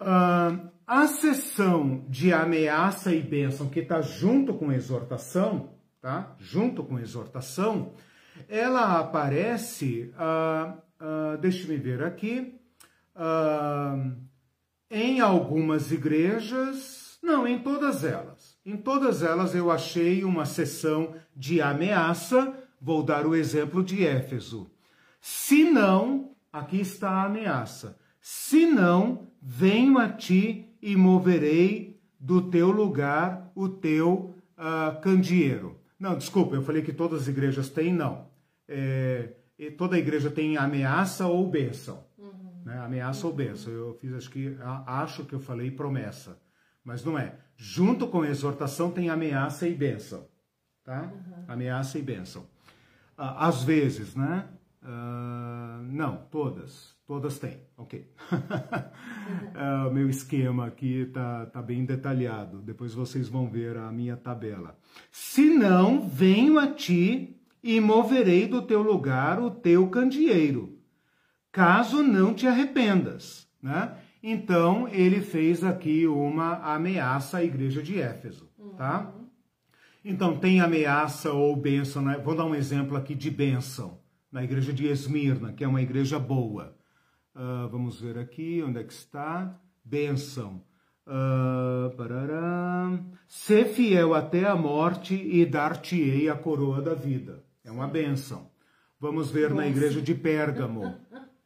Uh, 0.01 0.71
a 0.87 1.07
sessão 1.07 2.05
de 2.09 2.33
ameaça 2.33 3.15
e 3.15 3.21
bênção, 3.21 3.69
que 3.69 3.81
está 3.81 4.01
junto 4.01 4.55
com 4.55 4.73
exortação, 4.73 5.71
tá? 6.01 6.35
Junto 6.39 6.83
com 6.83 6.99
exortação, 6.99 7.93
ela 8.49 8.99
aparece, 8.99 10.13
uh, 10.15 10.77
uh, 11.01 11.39
deixa-me 11.39 11.77
ver 11.77 12.03
aqui, 12.03 12.55
uh, 13.15 14.17
em 14.91 15.21
algumas 15.21 15.93
igrejas, 15.93 17.19
não, 17.23 17.47
em 17.47 17.59
todas 17.59 18.05
elas. 18.05 18.59
Em 18.65 18.77
todas 18.77 19.23
elas 19.23 19.55
eu 19.55 19.71
achei 19.71 20.25
uma 20.25 20.45
sessão 20.45 21.15
de 21.35 21.61
ameaça, 21.61 22.55
vou 22.81 23.03
dar 23.03 23.27
o 23.27 23.35
exemplo 23.35 23.85
de 23.85 24.07
Éfeso. 24.07 24.71
Se 25.21 25.65
não, 25.65 26.33
aqui 26.53 26.81
está 26.81 27.11
a 27.11 27.25
ameaça. 27.25 27.99
Se 28.21 28.67
não, 28.67 29.29
venho 29.41 29.99
a 29.99 30.09
ti 30.09 30.69
e 30.83 30.97
moverei 30.97 32.01
do 32.19 32.51
teu 32.51 32.71
lugar 32.71 33.51
o 33.55 33.69
teu 33.69 34.35
uh, 34.59 35.01
candeeiro. 35.01 35.79
Não, 35.99 36.17
desculpa, 36.17 36.55
eu 36.55 36.63
falei 36.63 36.83
que 36.83 36.93
todas 36.93 37.23
as 37.23 37.29
igrejas 37.29 37.69
têm, 37.69 37.93
não. 37.93 38.30
É, 38.73 39.35
toda 39.77 39.99
igreja 39.99 40.31
tem 40.31 40.57
ameaça 40.57 41.27
ou 41.27 41.51
bênção. 41.51 42.05
Uhum. 42.17 42.63
Né? 42.65 42.79
Ameaça 42.79 43.27
uhum. 43.27 43.33
ou 43.33 43.37
bênção. 43.37 43.73
Eu 43.73 43.95
fiz, 43.95 44.13
acho 44.15 44.31
que, 44.31 44.57
acho 44.87 45.25
que 45.25 45.35
eu 45.35 45.41
falei 45.41 45.73
promessa. 45.73 46.41
Mas 46.85 47.05
não 47.05 47.19
é. 47.19 47.37
Junto 47.57 48.07
com 48.07 48.23
a 48.23 48.29
exortação 48.29 48.91
tem 48.91 49.11
ameaça 49.11 49.69
e 49.69 49.75
bênção. 49.75 50.29
Tá? 50.85 51.03
Uhum. 51.13 51.45
Ameaça 51.49 51.99
e 51.99 52.03
bênção. 52.03 52.47
Ah, 53.19 53.49
às 53.49 53.65
vezes, 53.65 54.15
né? 54.15 54.49
Uh, 54.83 55.83
não, 55.83 56.17
todas. 56.31 56.95
Todas 57.07 57.41
têm, 57.41 57.59
ok. 57.77 58.09
o 59.89 59.93
meu 59.93 60.09
esquema 60.09 60.67
aqui 60.67 61.03
está 61.03 61.45
tá 61.47 61.61
bem 61.61 61.85
detalhado. 61.85 62.63
Depois 62.63 62.95
vocês 62.95 63.29
vão 63.29 63.51
ver 63.51 63.77
a 63.77 63.91
minha 63.91 64.17
tabela. 64.17 64.79
Se 65.11 65.51
não, 65.51 66.09
venho 66.09 66.57
a 66.57 66.69
ti 66.69 67.40
e 67.63 67.81
moverei 67.81 68.47
do 68.47 68.63
teu 68.63 68.83
lugar 68.83 69.41
o 69.41 69.51
teu 69.51 69.89
candeeiro, 69.89 70.79
caso 71.53 72.03
não 72.03 72.35
te 72.35 72.47
arrependas. 72.47 73.49
Né? 73.63 73.97
Então, 74.23 74.89
ele 74.89 75.21
fez 75.21 75.63
aqui 75.63 76.07
uma 76.07 76.57
ameaça 76.75 77.39
à 77.39 77.45
igreja 77.45 77.83
de 77.83 78.01
Éfeso. 78.01 78.49
Tá? 78.77 79.13
Então, 80.05 80.39
tem 80.39 80.61
ameaça 80.61 81.33
ou 81.33 81.55
bênção. 81.55 82.03
Né? 82.03 82.19
Vou 82.19 82.35
dar 82.35 82.45
um 82.45 82.55
exemplo 82.55 82.97
aqui 82.97 83.15
de 83.15 83.31
bênção 83.31 84.01
na 84.31 84.43
igreja 84.43 84.73
de 84.73 84.87
Esmirna, 84.87 85.53
que 85.53 85.65
é 85.65 85.69
uma 85.69 85.83
igreja 85.83 86.19
boa. 86.19 86.77
Uh, 87.35 87.69
vamos 87.69 88.01
ver 88.01 88.19
aqui 88.19 88.63
onde 88.67 88.79
é 88.79 88.85
que 88.85 88.93
está. 88.93 89.59
Bênção. 89.85 90.63
Uh. 91.07 91.91
Ser 93.27 93.67
fiel 93.67 94.15
até 94.15 94.47
a 94.47 94.55
morte 94.55 95.15
e 95.15 95.45
dar-te-ei 95.45 96.29
a 96.29 96.37
coroa 96.37 96.81
da 96.81 96.95
vida. 96.95 97.45
É 97.65 97.71
uma 97.71 97.87
bênção. 97.87 98.51
Vamos 98.99 99.31
ver 99.31 99.51
Nossa. 99.51 99.63
na 99.63 99.69
igreja 99.69 100.01
de 100.01 100.15
Pérgamo, 100.15 100.95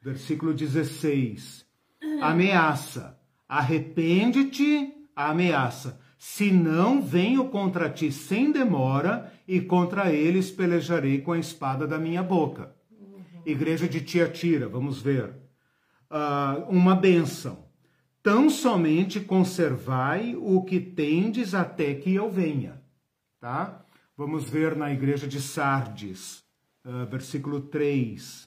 versículo 0.00 0.52
16. 0.52 1.64
Ameaça. 2.20 3.18
Arrepende-te, 3.48 4.92
ameaça. 5.14 6.00
Se 6.18 6.50
não, 6.50 7.02
venho 7.02 7.48
contra 7.48 7.90
ti 7.90 8.10
sem 8.10 8.50
demora, 8.50 9.32
e 9.46 9.60
contra 9.60 10.10
eles 10.10 10.50
pelejarei 10.50 11.20
com 11.20 11.32
a 11.32 11.38
espada 11.38 11.86
da 11.86 11.98
minha 11.98 12.22
boca. 12.22 12.74
Uhum. 12.90 13.42
Igreja 13.44 13.86
de 13.86 14.00
Tiatira, 14.00 14.68
vamos 14.68 15.00
ver. 15.02 15.34
Uh, 16.10 16.68
uma 16.68 16.96
benção. 16.96 17.64
Tão 18.22 18.48
somente 18.48 19.20
conservai 19.20 20.34
o 20.34 20.62
que 20.62 20.80
tendes 20.80 21.54
até 21.54 21.94
que 21.94 22.14
eu 22.14 22.30
venha. 22.30 22.82
Tá? 23.38 23.83
Vamos 24.16 24.48
ver 24.48 24.76
na 24.76 24.92
igreja 24.92 25.26
de 25.26 25.40
Sardes, 25.40 26.44
uh, 26.84 27.04
versículo 27.10 27.62
3. 27.62 28.44
Uh, 28.44 28.46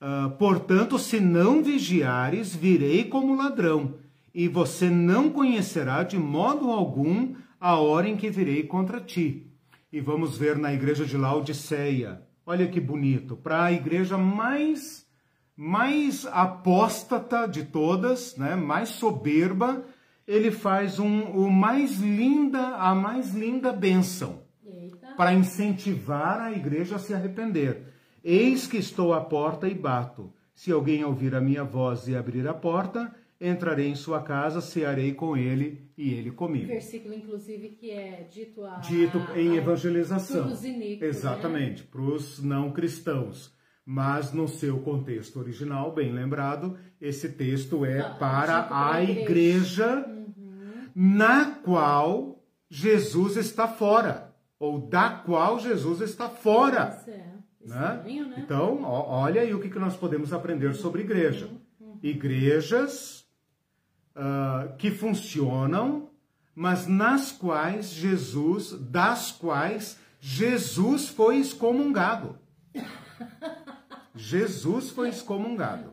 ah, 0.00 0.36
Portanto, 0.36 0.98
se 0.98 1.20
não 1.20 1.62
vigiares, 1.62 2.52
virei 2.52 3.04
como 3.04 3.36
ladrão 3.36 3.94
e 4.34 4.48
você 4.48 4.90
não 4.90 5.30
conhecerá 5.30 6.02
de 6.02 6.18
modo 6.18 6.68
algum 6.72 7.32
a 7.60 7.78
hora 7.78 8.08
em 8.08 8.16
que 8.16 8.28
virei 8.28 8.64
contra 8.64 9.00
ti. 9.00 9.46
E 9.92 10.00
vamos 10.00 10.36
ver 10.36 10.58
na 10.58 10.74
igreja 10.74 11.06
de 11.06 11.16
Laodiceia. 11.16 12.20
Olha 12.44 12.66
que 12.66 12.80
bonito, 12.80 13.36
para 13.36 13.66
a 13.66 13.72
igreja 13.72 14.18
mais 14.18 15.06
mais 15.56 16.26
apóstata 16.26 17.46
de 17.46 17.62
todas, 17.62 18.36
né, 18.36 18.56
mais 18.56 18.88
soberba, 18.88 19.84
ele 20.26 20.50
faz 20.50 20.98
um, 20.98 21.22
o 21.26 21.48
mais 21.48 22.00
linda, 22.00 22.74
a 22.74 22.92
mais 22.92 23.32
linda 23.32 23.72
bênção 23.72 24.43
para 25.16 25.32
incentivar 25.32 26.40
a 26.40 26.52
igreja 26.52 26.96
a 26.96 26.98
se 26.98 27.14
arrepender. 27.14 27.92
Eis 28.22 28.66
que 28.66 28.76
estou 28.76 29.12
à 29.12 29.20
porta 29.20 29.68
e 29.68 29.74
bato. 29.74 30.32
Se 30.54 30.70
alguém 30.70 31.04
ouvir 31.04 31.34
a 31.34 31.40
minha 31.40 31.64
voz 31.64 32.08
e 32.08 32.16
abrir 32.16 32.46
a 32.48 32.54
porta, 32.54 33.14
entrarei 33.40 33.88
em 33.88 33.94
sua 33.94 34.22
casa, 34.22 34.60
cearei 34.60 35.12
com 35.12 35.36
ele 35.36 35.90
e 35.96 36.14
ele 36.14 36.30
comigo. 36.30 36.68
Versículo, 36.68 37.14
inclusive, 37.14 37.70
que 37.70 37.90
é 37.90 38.26
dito, 38.30 38.64
a, 38.64 38.76
dito 38.76 39.18
em 39.36 39.56
evangelização. 39.56 40.44
Para 40.44 40.52
os 40.52 40.64
iníquos, 40.64 41.06
Exatamente, 41.06 41.82
né? 41.82 41.88
para 41.90 42.00
os 42.00 42.42
não 42.42 42.70
cristãos. 42.70 43.52
Mas 43.86 44.32
no 44.32 44.48
seu 44.48 44.78
contexto 44.78 45.38
original, 45.38 45.92
bem 45.92 46.10
lembrado, 46.10 46.78
esse 46.98 47.28
texto 47.28 47.84
é 47.84 48.00
ah, 48.00 48.10
para 48.14 48.68
a 48.70 49.02
igreja, 49.02 49.22
igreja 49.22 50.06
uhum. 50.08 50.88
na 50.94 51.50
qual 51.62 52.42
Jesus 52.70 53.36
está 53.36 53.68
fora, 53.68 54.33
ou 54.64 54.78
da 54.80 55.10
qual 55.10 55.58
Jesus 55.58 56.00
está 56.00 56.28
fora. 56.30 56.98
Isso 57.00 57.10
é. 57.10 57.34
Né? 57.66 58.02
né? 58.04 58.34
Então, 58.38 58.82
olha 58.82 59.42
aí 59.42 59.52
o 59.52 59.60
que 59.60 59.78
nós 59.78 59.96
podemos 59.96 60.32
aprender 60.32 60.74
sobre 60.74 61.02
igreja. 61.02 61.46
Uhum. 61.46 61.88
uhum. 61.88 61.98
Igrejas 62.02 63.26
uh, 64.16 64.74
que 64.76 64.90
funcionam, 64.90 66.10
mas 66.54 66.86
nas 66.86 67.30
quais 67.30 67.90
Jesus, 67.90 68.72
das 68.90 69.32
quais 69.32 69.98
Jesus 70.18 71.08
foi 71.08 71.38
excomungado. 71.38 72.38
Jesus 74.14 74.90
foi 74.90 75.10
excomungado. 75.10 75.92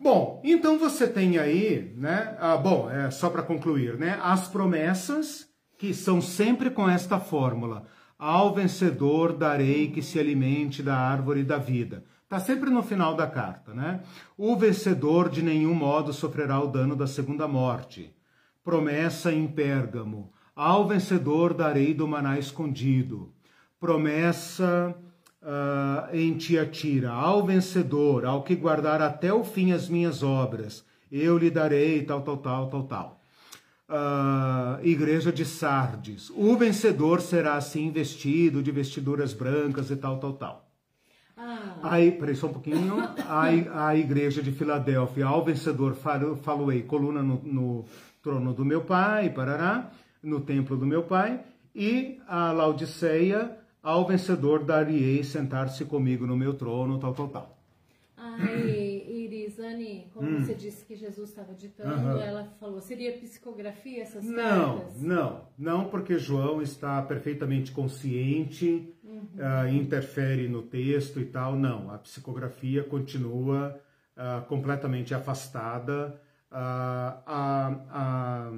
Bom, 0.00 0.42
então 0.44 0.78
você 0.78 1.06
tem 1.06 1.38
aí, 1.38 1.94
né? 1.96 2.36
Ah, 2.38 2.56
bom, 2.56 2.90
é 2.90 3.10
só 3.10 3.30
para 3.30 3.42
concluir, 3.42 3.96
né? 3.96 4.18
As 4.22 4.48
promessas 4.48 5.53
que 5.84 5.92
são 5.92 6.18
sempre 6.18 6.70
com 6.70 6.88
esta 6.88 7.20
fórmula: 7.20 7.84
ao 8.18 8.54
vencedor 8.54 9.34
darei 9.34 9.90
que 9.90 10.00
se 10.00 10.18
alimente 10.18 10.82
da 10.82 10.96
árvore 10.96 11.42
da 11.44 11.58
vida. 11.58 12.04
Está 12.22 12.40
sempre 12.40 12.70
no 12.70 12.82
final 12.82 13.14
da 13.14 13.26
carta, 13.26 13.74
né? 13.74 14.00
O 14.36 14.56
vencedor 14.56 15.28
de 15.28 15.42
nenhum 15.42 15.74
modo 15.74 16.10
sofrerá 16.10 16.58
o 16.58 16.68
dano 16.68 16.96
da 16.96 17.06
segunda 17.06 17.46
morte. 17.46 18.16
Promessa 18.64 19.30
em 19.30 19.46
Pérgamo. 19.46 20.32
Ao 20.56 20.88
vencedor 20.88 21.52
darei 21.52 21.92
do 21.92 22.08
maná 22.08 22.38
escondido. 22.38 23.30
Promessa 23.78 24.96
uh, 25.42 26.16
em 26.16 26.34
Tiatira. 26.34 27.10
Ao 27.10 27.44
vencedor, 27.44 28.24
ao 28.24 28.42
que 28.42 28.56
guardar 28.56 29.02
até 29.02 29.30
o 29.30 29.44
fim 29.44 29.72
as 29.72 29.86
minhas 29.90 30.22
obras, 30.22 30.82
eu 31.12 31.36
lhe 31.36 31.50
darei 31.50 32.02
tal, 32.04 32.22
tal, 32.22 32.38
tal, 32.38 32.70
tal, 32.70 32.82
tal. 32.84 33.23
Uh, 33.86 34.80
igreja 34.82 35.30
de 35.30 35.44
Sardes. 35.44 36.30
O 36.30 36.56
vencedor 36.56 37.20
será 37.20 37.54
assim 37.54 37.90
vestido 37.90 38.62
de 38.62 38.70
vestiduras 38.70 39.34
brancas 39.34 39.90
e 39.90 39.96
tal, 39.96 40.18
tal, 40.18 40.32
tal. 40.32 40.70
Ah. 41.36 41.76
Aí, 41.82 42.12
peraí 42.12 42.34
só 42.34 42.46
um 42.46 42.52
pouquinho. 42.52 42.96
A, 43.28 43.88
a 43.88 43.96
igreja 43.96 44.42
de 44.42 44.52
Filadélfia, 44.52 45.26
ao 45.26 45.44
vencedor 45.44 45.94
faloei, 45.94 46.82
coluna 46.82 47.22
no, 47.22 47.40
no, 47.44 47.84
trono 48.24 48.54
do 48.54 48.64
meu 48.64 48.80
pai, 48.80 49.28
parará, 49.28 49.90
no 50.22 50.40
templo 50.40 50.76
do 50.76 50.86
meu 50.86 51.02
pai. 51.02 51.40
E 51.74 52.18
a 52.26 52.50
Laodiceia, 52.52 53.58
ao 53.82 54.06
vencedor 54.06 54.64
darei 54.64 55.22
sentar-se 55.22 55.84
comigo 55.84 56.26
no 56.26 56.36
meu 56.36 56.54
trono, 56.54 56.98
tal, 56.98 57.12
tal, 57.12 57.28
tal. 57.28 57.58
Ai, 58.16 59.04
Irisane, 59.44 60.10
como 60.12 60.28
hum. 60.28 60.40
você 60.40 60.54
disse 60.54 60.84
que 60.84 60.96
Jesus 60.96 61.30
estava 61.30 61.54
ditando, 61.54 62.08
uhum. 62.08 62.20
ela 62.20 62.44
falou, 62.58 62.80
seria 62.80 63.12
psicografia 63.12 64.02
essas 64.02 64.24
não, 64.24 64.78
cartas? 64.78 65.00
Não, 65.00 65.16
não, 65.16 65.48
não, 65.58 65.88
porque 65.88 66.18
João 66.18 66.60
está 66.60 67.00
perfeitamente 67.02 67.72
consciente 67.72 68.94
uh, 69.34 69.68
interfere 69.68 70.48
no 70.48 70.62
texto 70.62 71.20
e 71.20 71.24
tal. 71.24 71.56
Não, 71.56 71.90
a 71.90 71.98
psicografia 71.98 72.82
continua 72.82 73.80
uh, 74.16 74.44
completamente 74.46 75.14
afastada. 75.14 76.20
Uh, 76.50 76.54
a, 77.26 77.80
a, 77.90 78.52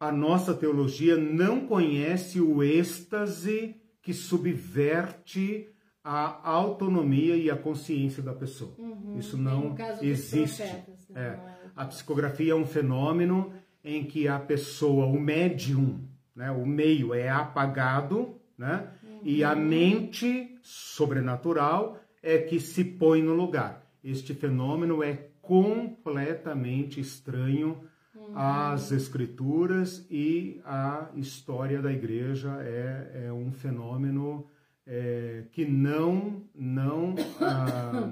a 0.00 0.12
nossa 0.12 0.54
teologia 0.54 1.16
não 1.16 1.66
conhece 1.66 2.40
o 2.40 2.62
êxtase 2.62 3.76
que 4.02 4.14
subverte 4.14 5.68
a 6.02 6.48
autonomia 6.48 7.36
e 7.36 7.50
a 7.50 7.56
consciência 7.56 8.22
da 8.22 8.32
pessoa. 8.32 8.72
Uhum. 8.78 9.16
Isso 9.18 9.36
não 9.36 9.74
existe. 10.00 10.62
Profetas, 10.62 11.08
né? 11.10 11.38
é. 11.46 11.60
A 11.76 11.84
psicografia 11.84 12.52
é 12.52 12.54
um 12.54 12.66
fenômeno 12.66 13.52
em 13.84 14.04
que 14.04 14.28
a 14.28 14.38
pessoa, 14.38 15.06
o 15.06 15.18
médium, 15.18 16.00
né, 16.34 16.50
o 16.50 16.66
meio 16.66 17.14
é 17.14 17.28
apagado, 17.28 18.36
né, 18.56 18.88
e 19.22 19.42
a 19.44 19.54
mente 19.54 20.58
sobrenatural 20.62 21.98
é 22.22 22.38
que 22.38 22.60
se 22.60 22.84
põe 22.84 23.22
no 23.22 23.34
lugar. 23.34 23.86
Este 24.02 24.34
fenômeno 24.34 25.02
é 25.02 25.28
completamente 25.40 27.00
estranho 27.00 27.78
uhum. 28.14 28.32
às 28.34 28.92
escrituras 28.92 30.06
e 30.10 30.60
à 30.64 31.10
história 31.14 31.80
da 31.82 31.92
igreja. 31.92 32.58
É, 32.62 33.26
é 33.26 33.32
um 33.32 33.50
fenômeno 33.52 34.46
é, 34.90 35.44
que 35.52 35.64
não 35.64 36.42
não 36.52 37.14
ah, 37.40 38.10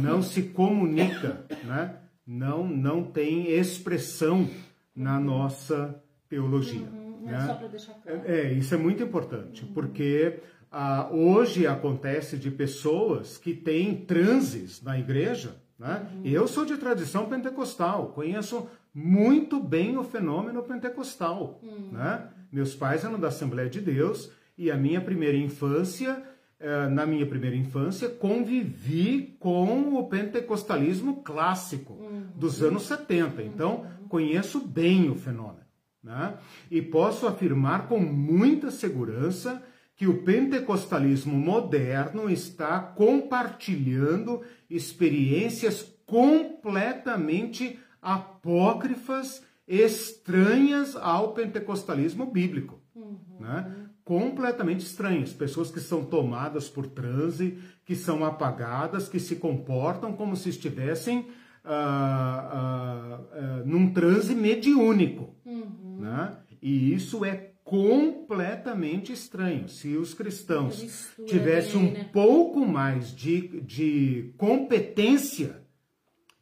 não 0.00 0.22
se 0.22 0.44
comunica, 0.44 1.44
né? 1.64 1.96
Não 2.26 2.66
não 2.66 3.04
tem 3.04 3.50
expressão 3.50 4.48
na 4.96 5.20
nossa 5.20 6.02
teologia. 6.30 6.88
Uhum. 6.88 7.26
Né? 7.26 7.54
Para 7.58 7.68
deixar 7.68 7.92
claro. 7.94 8.22
É, 8.24 8.40
é, 8.40 8.52
isso 8.54 8.74
é 8.74 8.78
muito 8.78 9.02
importante, 9.02 9.64
uhum. 9.64 9.72
porque 9.74 10.40
ah, 10.70 11.10
hoje 11.12 11.66
acontece 11.66 12.38
de 12.38 12.50
pessoas 12.50 13.36
que 13.36 13.52
têm 13.52 13.94
transes 13.94 14.82
na 14.82 14.98
igreja. 14.98 15.56
Né? 15.78 16.06
Uhum. 16.14 16.22
Eu 16.24 16.48
sou 16.48 16.64
de 16.64 16.76
tradição 16.78 17.28
pentecostal, 17.28 18.08
conheço 18.08 18.66
muito 18.94 19.60
bem 19.60 19.98
o 19.98 20.04
fenômeno 20.04 20.62
pentecostal. 20.62 21.60
Uhum. 21.62 21.90
Né? 21.92 22.28
Meus 22.50 22.74
pais 22.74 23.04
eram 23.04 23.20
da 23.20 23.28
Assembleia 23.28 23.68
de 23.68 23.80
Deus 23.80 24.30
e 24.56 24.70
a 24.70 24.76
minha 24.76 25.00
primeira 25.00 25.36
infância, 25.36 26.22
eh, 26.60 26.88
na 26.88 27.06
minha 27.06 27.26
primeira 27.26 27.56
infância, 27.56 28.08
convivi 28.08 29.36
com 29.38 29.94
o 29.96 30.06
pentecostalismo 30.08 31.22
clássico 31.22 31.94
uhum. 31.94 32.26
dos 32.34 32.62
anos 32.62 32.82
70. 32.84 33.42
Então, 33.42 33.86
uhum. 34.00 34.08
conheço 34.08 34.60
bem 34.60 35.10
o 35.10 35.14
fenômeno. 35.14 35.62
Né? 36.02 36.34
E 36.70 36.82
posso 36.82 37.26
afirmar 37.26 37.86
com 37.86 37.98
muita 37.98 38.70
segurança 38.70 39.62
que 39.94 40.06
o 40.06 40.22
pentecostalismo 40.22 41.34
moderno 41.34 42.28
está 42.28 42.80
compartilhando 42.80 44.42
experiências 44.68 45.82
completamente 46.04 47.78
apócrifas, 48.00 49.44
estranhas 49.66 50.96
ao 50.96 51.32
pentecostalismo 51.34 52.26
bíblico. 52.26 52.80
Uhum. 52.94 53.16
Né? 53.38 53.81
Completamente 54.04 54.80
estranhas. 54.80 55.32
Pessoas 55.32 55.70
que 55.70 55.80
são 55.80 56.04
tomadas 56.04 56.68
por 56.68 56.86
transe, 56.86 57.58
que 57.84 57.94
são 57.94 58.24
apagadas, 58.24 59.08
que 59.08 59.20
se 59.20 59.36
comportam 59.36 60.12
como 60.12 60.36
se 60.36 60.48
estivessem 60.48 61.28
ah, 61.64 62.50
ah, 62.52 63.20
ah, 63.32 63.62
num 63.64 63.92
transe 63.92 64.34
mediúnico. 64.34 65.36
Uhum. 65.44 65.98
Né? 66.00 66.36
E 66.60 66.92
isso 66.92 67.24
é 67.24 67.52
completamente 67.64 69.12
estranho. 69.12 69.68
Se 69.68 69.96
os 69.96 70.14
cristãos 70.14 71.12
tivessem 71.26 71.80
um 71.80 71.92
né? 71.92 72.10
pouco 72.12 72.66
mais 72.66 73.14
de, 73.14 73.60
de 73.60 74.34
competência, 74.36 75.62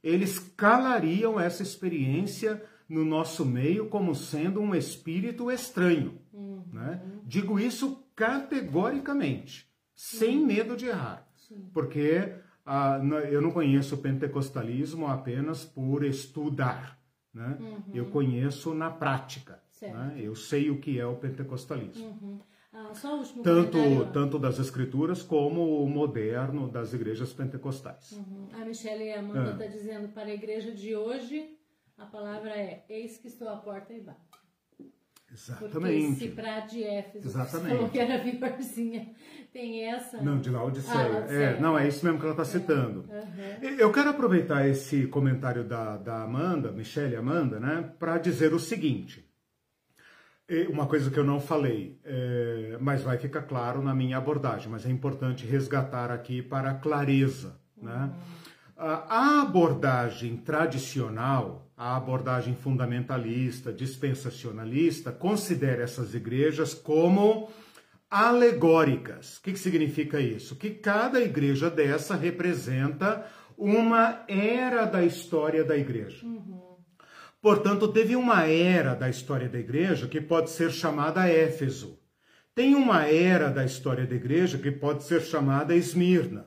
eles 0.02 0.38
calariam 0.56 1.38
essa 1.38 1.62
experiência 1.62 2.62
no 2.90 3.04
nosso 3.04 3.46
meio 3.46 3.88
como 3.88 4.14
sendo 4.14 4.60
um 4.60 4.74
espírito 4.74 5.50
estranho. 5.50 6.18
Uhum. 6.32 6.64
Né? 6.72 7.00
Digo 7.24 7.58
isso 7.58 8.04
categoricamente, 8.16 9.66
sem 9.94 10.38
Uhum. 10.40 10.46
medo 10.46 10.76
de 10.76 10.86
errar, 10.86 11.26
porque 11.72 12.34
ah, 12.66 13.00
eu 13.30 13.40
não 13.40 13.50
conheço 13.50 13.94
o 13.94 13.98
pentecostalismo 13.98 15.06
apenas 15.06 15.64
por 15.64 16.04
estudar. 16.04 16.98
Né? 17.32 17.56
Eu 17.94 18.06
conheço 18.10 18.74
na 18.74 18.90
prática. 18.90 19.60
Uhum. 19.82 19.88
Né? 19.92 20.14
Eu 20.18 20.34
sei 20.34 20.68
o 20.70 20.78
que 20.80 20.98
é 21.00 21.06
o 21.06 21.16
pentecostalismo. 21.16 22.06
Uhum. 22.20 22.40
Ah, 22.72 22.92
Tanto, 23.42 23.72
comentário. 23.78 24.12
tanto 24.12 24.38
das 24.38 24.58
escrituras 24.60 25.22
como 25.22 25.82
o 25.82 25.88
moderno 25.88 26.68
das 26.68 26.92
igrejas 26.92 27.32
pentecostais. 27.32 28.12
Uhum. 28.12 28.48
A 28.52 28.64
Michelle 28.64 29.12
Amanda 29.12 29.50
Ah. 29.50 29.52
está 29.52 29.66
dizendo 29.66 30.08
para 30.08 30.26
a 30.28 30.34
igreja 30.34 30.70
de 30.70 30.94
hoje, 30.94 31.56
a 32.00 32.06
palavra 32.06 32.50
é 32.50 32.84
eis 32.88 33.18
que 33.18 33.28
estou 33.28 33.48
à 33.48 33.56
porta 33.56 33.92
e 33.92 34.00
bato. 34.00 34.18
Porque 35.30 35.36
se 35.36 35.52
Exatamente. 35.52 36.28
para 36.28 36.60
de 36.60 36.82
Éfeso, 36.82 37.28
Exatamente. 37.28 37.76
falou 37.76 37.88
que 37.88 37.98
era 38.00 38.18
viorzinha, 38.18 39.14
tem 39.52 39.84
essa... 39.84 40.20
Não, 40.20 40.40
de 40.40 40.50
Laodiceia. 40.50 40.98
Ah, 40.98 41.08
Laodiceia. 41.08 41.44
É, 41.44 41.60
não, 41.60 41.78
é 41.78 41.86
isso 41.86 42.04
mesmo 42.04 42.18
que 42.18 42.24
ela 42.24 42.32
está 42.32 42.44
citando. 42.44 43.08
Eu 43.78 43.92
quero 43.92 44.10
aproveitar 44.10 44.66
esse 44.66 45.06
comentário 45.06 45.62
da, 45.62 45.98
da 45.98 46.22
Amanda, 46.22 46.72
Michelle 46.72 47.14
Amanda, 47.14 47.60
né, 47.60 47.92
para 47.96 48.18
dizer 48.18 48.52
o 48.52 48.58
seguinte. 48.58 49.24
Uma 50.68 50.86
coisa 50.86 51.12
que 51.12 51.18
eu 51.18 51.22
não 51.22 51.38
falei, 51.38 52.00
é, 52.02 52.76
mas 52.80 53.02
vai 53.02 53.16
ficar 53.18 53.42
claro 53.42 53.80
na 53.80 53.94
minha 53.94 54.16
abordagem, 54.16 54.68
mas 54.68 54.84
é 54.84 54.90
importante 54.90 55.46
resgatar 55.46 56.10
aqui 56.10 56.42
para 56.42 56.72
a 56.72 56.74
clareza. 56.74 57.60
Né? 57.80 58.10
A 58.82 59.42
abordagem 59.42 60.38
tradicional, 60.38 61.70
a 61.76 61.98
abordagem 61.98 62.54
fundamentalista, 62.54 63.70
dispensacionalista, 63.70 65.12
considera 65.12 65.82
essas 65.82 66.14
igrejas 66.14 66.72
como 66.72 67.50
alegóricas. 68.10 69.36
O 69.36 69.42
que, 69.42 69.54
significa 69.54 70.18
isso? 70.18 70.56
Que 70.56 70.70
cada 70.70 71.20
igreja 71.20 71.68
dessa 71.68 72.16
representa 72.16 73.26
uma 73.54 74.24
era 74.26 74.86
da 74.86 75.04
história 75.04 75.62
da 75.62 75.76
igreja. 75.76 76.24
Portanto, 77.42 77.86
teve 77.88 78.16
uma 78.16 78.46
era 78.46 78.94
da 78.94 79.10
história 79.10 79.46
da 79.50 79.58
igreja 79.58 80.08
que 80.08 80.22
pode 80.22 80.48
ser 80.48 80.70
chamada 80.70 81.28
Éfeso. 81.28 81.98
Tem 82.54 82.74
uma 82.74 83.04
era 83.04 83.50
da 83.50 83.62
história 83.62 84.06
da 84.06 84.14
igreja 84.14 84.56
que 84.56 84.70
pode 84.70 85.02
ser 85.04 85.20
chamada 85.20 85.76
Esmirna. 85.76 86.46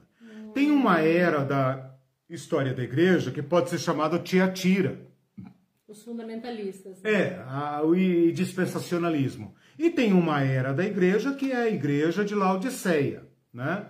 Tem 0.55 0.71
uma 0.71 0.99
era 0.99 1.43
da 1.43 1.92
história 2.29 2.73
da 2.73 2.83
igreja 2.83 3.31
que 3.31 3.41
pode 3.41 3.69
ser 3.69 3.79
chamada 3.79 4.19
Tiatira. 4.19 4.99
Os 5.87 6.03
fundamentalistas. 6.03 7.03
É, 7.03 7.43
a, 7.47 7.81
o 7.83 7.95
dispensacionalismo. 8.31 9.53
E 9.77 9.89
tem 9.89 10.13
uma 10.13 10.41
era 10.41 10.73
da 10.73 10.83
igreja 10.83 11.33
que 11.33 11.51
é 11.51 11.55
a 11.55 11.69
igreja 11.69 12.23
de 12.23 12.33
Laodiceia, 12.33 13.27
né? 13.53 13.85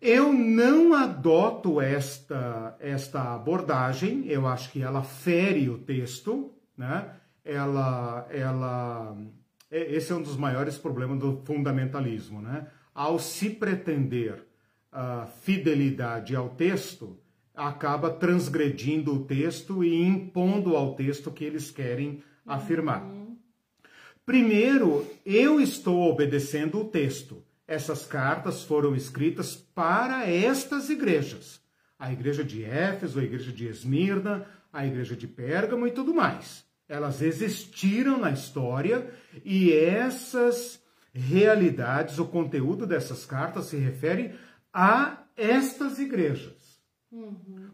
Eu 0.00 0.32
não 0.32 0.94
adoto 0.94 1.80
esta, 1.80 2.76
esta 2.80 3.34
abordagem, 3.34 4.26
eu 4.26 4.46
acho 4.46 4.72
que 4.72 4.82
ela 4.82 5.02
fere 5.04 5.68
o 5.70 5.78
texto, 5.78 6.52
né? 6.76 7.12
Ela, 7.44 8.26
ela, 8.30 9.16
é- 9.70 9.94
esse 9.94 10.10
é 10.10 10.14
um 10.16 10.22
dos 10.22 10.36
maiores 10.36 10.76
problemas 10.76 11.20
do 11.20 11.40
fundamentalismo, 11.44 12.42
né? 12.42 12.66
Ao 12.92 13.18
se 13.18 13.50
pretender 13.50 14.44
a 14.90 15.26
fidelidade 15.26 16.34
ao 16.34 16.48
texto, 16.48 17.20
acaba 17.56 18.10
transgredindo 18.10 19.14
o 19.14 19.24
texto 19.24 19.82
e 19.82 20.02
impondo 20.02 20.76
ao 20.76 20.94
texto 20.94 21.30
que 21.30 21.44
eles 21.44 21.70
querem 21.70 22.22
afirmar. 22.44 23.02
Primeiro, 24.26 25.06
eu 25.24 25.60
estou 25.60 26.10
obedecendo 26.10 26.80
o 26.80 26.84
texto. 26.84 27.42
Essas 27.66 28.04
cartas 28.04 28.62
foram 28.62 28.94
escritas 28.94 29.56
para 29.56 30.28
estas 30.28 30.90
igrejas. 30.90 31.60
A 31.98 32.12
igreja 32.12 32.44
de 32.44 32.62
Éfeso, 32.62 33.18
a 33.18 33.24
igreja 33.24 33.50
de 33.50 33.66
Esmirna, 33.66 34.46
a 34.72 34.86
igreja 34.86 35.16
de 35.16 35.26
Pérgamo 35.26 35.86
e 35.86 35.90
tudo 35.90 36.14
mais. 36.14 36.64
Elas 36.88 37.22
existiram 37.22 38.18
na 38.18 38.30
história 38.30 39.10
e 39.44 39.72
essas 39.72 40.80
realidades, 41.12 42.18
o 42.18 42.26
conteúdo 42.26 42.86
dessas 42.86 43.24
cartas 43.24 43.66
se 43.66 43.76
refere 43.76 44.34
a 44.72 45.24
estas 45.36 45.98
igrejas. 45.98 46.65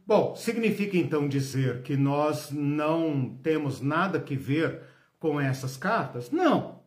Bom, 0.06 0.34
significa 0.36 0.96
então 0.96 1.26
dizer 1.26 1.82
que 1.82 1.96
nós 1.96 2.50
não 2.50 3.38
temos 3.42 3.80
nada 3.80 4.20
que 4.20 4.36
ver 4.36 4.82
com 5.18 5.40
essas 5.40 5.76
cartas? 5.76 6.30
Não. 6.30 6.82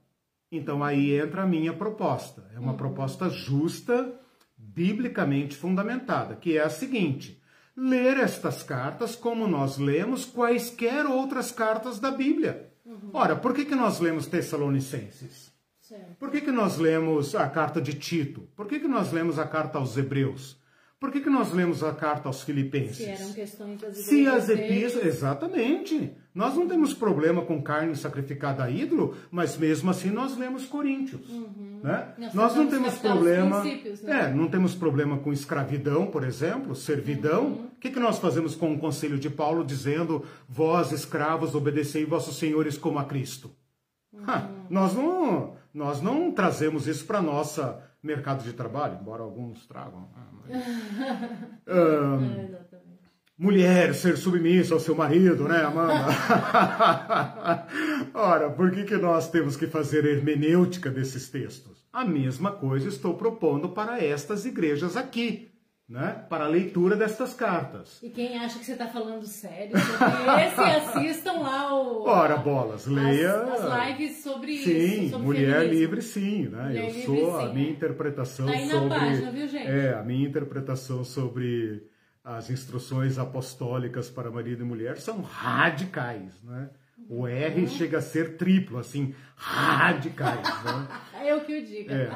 Então 0.52 0.84
aí 0.84 1.18
entra 1.20 1.44
a 1.44 1.48
minha 1.48 1.74
proposta. 1.74 2.50
É 2.54 2.60
uma 2.60 2.76
proposta 2.76 3.30
justa, 3.30 4.14
biblicamente 4.58 5.56
fundamentada, 5.56 6.36
que 6.36 6.58
é 6.58 6.62
a 6.62 6.70
seguinte: 6.70 7.42
ler 7.76 8.18
estas 8.18 8.64
cartas 8.64 9.16
como 9.16 9.48
nós 9.48 9.78
lemos 9.78 10.26
quaisquer 10.26 11.06
outras 11.06 11.52
cartas 11.52 12.00
da 12.00 12.12
Bíblia. 12.12 12.72
Ora, 13.12 13.36
por 13.36 13.54
que, 13.54 13.66
que 13.66 13.76
nós 13.76 14.00
lemos 14.00 14.28
Tessalonicenses? 14.28 15.52
Certo. 15.80 16.16
Por 16.20 16.32
que, 16.32 16.42
que 16.42 16.52
nós 16.52 16.78
lemos 16.78 17.36
a 17.36 17.48
carta 17.50 17.82
de 17.82 17.94
Tito? 17.94 18.42
Por 18.56 18.68
que, 18.68 18.80
que 18.80 18.88
nós 18.88 19.12
lemos 19.12 19.40
a 19.40 19.48
carta 19.48 19.78
aos 19.78 19.98
Hebreus? 19.98 20.58
Por 21.00 21.12
que, 21.12 21.20
que 21.20 21.30
nós 21.30 21.52
lemos 21.52 21.84
a 21.84 21.94
carta 21.94 22.30
aos 22.30 22.42
Filipenses? 22.42 22.98
Se 22.98 23.06
eram 23.06 23.34
questões 23.34 23.80
das 23.82 23.98
Se 23.98 24.26
as 24.28 24.48
deles. 24.48 24.72
epístolas. 24.72 25.06
Exatamente. 25.08 26.12
Nós 26.34 26.56
não 26.56 26.68
temos 26.68 26.94
problema 26.94 27.42
com 27.44 27.62
carne 27.62 27.96
sacrificada 27.96 28.64
a 28.64 28.70
ídolo, 28.72 29.16
mas 29.30 29.58
mesmo 29.58 29.90
assim 29.92 30.10
nós 30.10 30.38
lemos 30.38 30.66
Coríntios. 30.66 31.30
Né? 31.84 32.14
Nós 32.18 32.34
Nós 32.34 32.56
não 32.56 32.68
temos 32.68 32.96
problema. 32.98 33.64
né? 33.64 33.82
É, 34.06 34.34
não 34.34 34.48
temos 34.50 34.74
problema 34.74 35.18
com 35.18 35.32
escravidão, 35.34 36.08
por 36.08 36.24
exemplo, 36.24 36.74
servidão. 36.76 37.46
Uhum. 37.46 37.66
O 37.76 37.80
que, 37.80 37.92
que 37.92 38.00
nós 38.00 38.18
fazemos 38.18 38.56
com 38.56 38.74
o 38.74 38.80
conselho 38.80 39.20
de 39.20 39.30
Paulo 39.30 39.64
dizendo: 39.66 40.24
vós, 40.48 40.92
escravos, 40.92 41.54
obedecei 41.56 42.06
vossos 42.06 42.38
senhores 42.38 42.78
como 42.78 43.00
a 43.00 43.04
Cristo? 43.06 43.52
Uhum. 44.14 44.24
Ha, 44.28 44.50
nós 44.70 44.94
não. 44.96 45.54
Nós 45.74 46.02
não 46.02 46.32
trazemos 46.32 46.88
isso 46.88 47.04
para 47.06 47.22
nossa 47.22 47.84
mercado 48.06 48.44
de 48.44 48.54
trabalho, 48.54 48.98
embora 49.02 49.24
alguns 49.24 49.66
tragam. 49.68 50.10
Ah, 50.16 50.28
mas- 50.34 50.52
É, 51.68 52.44
exatamente. 52.46 52.96
Mulher 53.38 53.94
ser 53.94 54.18
submissa 54.18 54.74
ao 54.74 54.80
seu 54.80 54.96
marido, 54.96 55.48
né, 55.48 55.62
Amanda? 55.64 56.06
Ora, 58.14 58.50
por 58.50 58.72
que, 58.72 58.84
que 58.86 58.96
nós 58.96 59.30
temos 59.30 59.58
que 59.58 59.68
fazer 59.68 60.06
hermenêutica 60.06 60.90
desses 60.90 61.30
textos? 61.30 61.86
A 61.92 62.06
mesma 62.06 62.52
coisa 62.52 62.88
estou 62.88 63.16
propondo 63.16 63.70
para 63.70 64.02
estas 64.04 64.46
igrejas 64.46 64.96
aqui, 64.96 65.52
né? 65.88 66.26
Para 66.30 66.46
a 66.46 66.48
leitura 66.48 66.96
destas 66.96 67.34
cartas. 67.34 68.02
E 68.02 68.10
quem 68.10 68.38
acha 68.40 68.58
que 68.58 68.66
você 68.66 68.72
está 68.72 68.88
falando 68.88 69.26
sério 69.28 69.78
sobre 69.78 70.46
esse, 70.48 70.62
assistam 71.00 71.34
lá 71.42 71.76
o. 71.76 72.04
Ora, 72.04 72.38
bolas, 72.38 72.88
leia. 72.88 73.36
As, 73.44 73.66
as 73.66 73.88
lives 73.90 74.24
sobre 74.24 74.58
Sim, 74.58 75.02
isso. 75.04 75.10
Sobre 75.12 75.26
mulher 75.26 75.60
feminismo. 75.62 75.80
livre 75.80 76.02
sim, 76.02 76.48
né? 76.48 76.64
Mulher 76.68 76.84
Eu 76.84 76.88
livre, 76.88 77.04
sou 77.06 77.38
a 77.38 77.48
sim, 77.48 77.54
minha 77.54 77.68
é. 77.68 77.72
interpretação 77.72 78.46
Tá 78.48 78.52
aí 78.54 78.66
na 78.66 78.72
sobre 78.72 78.90
página, 78.90 79.32
viu, 79.32 79.48
gente? 79.48 79.68
É, 79.68 79.94
a 79.94 80.02
minha 80.04 80.28
interpretação 80.28 81.04
sobre 81.04 81.88
as 82.24 82.50
instruções 82.50 83.20
apostólicas 83.20 84.10
para 84.10 84.32
marido 84.32 84.64
e 84.64 84.66
mulher 84.66 84.98
são 84.98 85.22
radicais, 85.22 86.42
né? 86.42 86.70
O 87.08 87.28
R 87.28 87.62
Uhum. 87.62 87.68
chega 87.68 88.00
a 88.00 88.02
ser 88.02 88.38
triplo, 88.38 88.80
assim, 88.80 89.14
radicais, 89.36 90.42
né? 90.64 90.88
É 91.24 91.36
o 91.36 91.42
que 91.42 91.52
eu 91.54 91.64
digo. 91.64 91.92
É, 91.92 92.10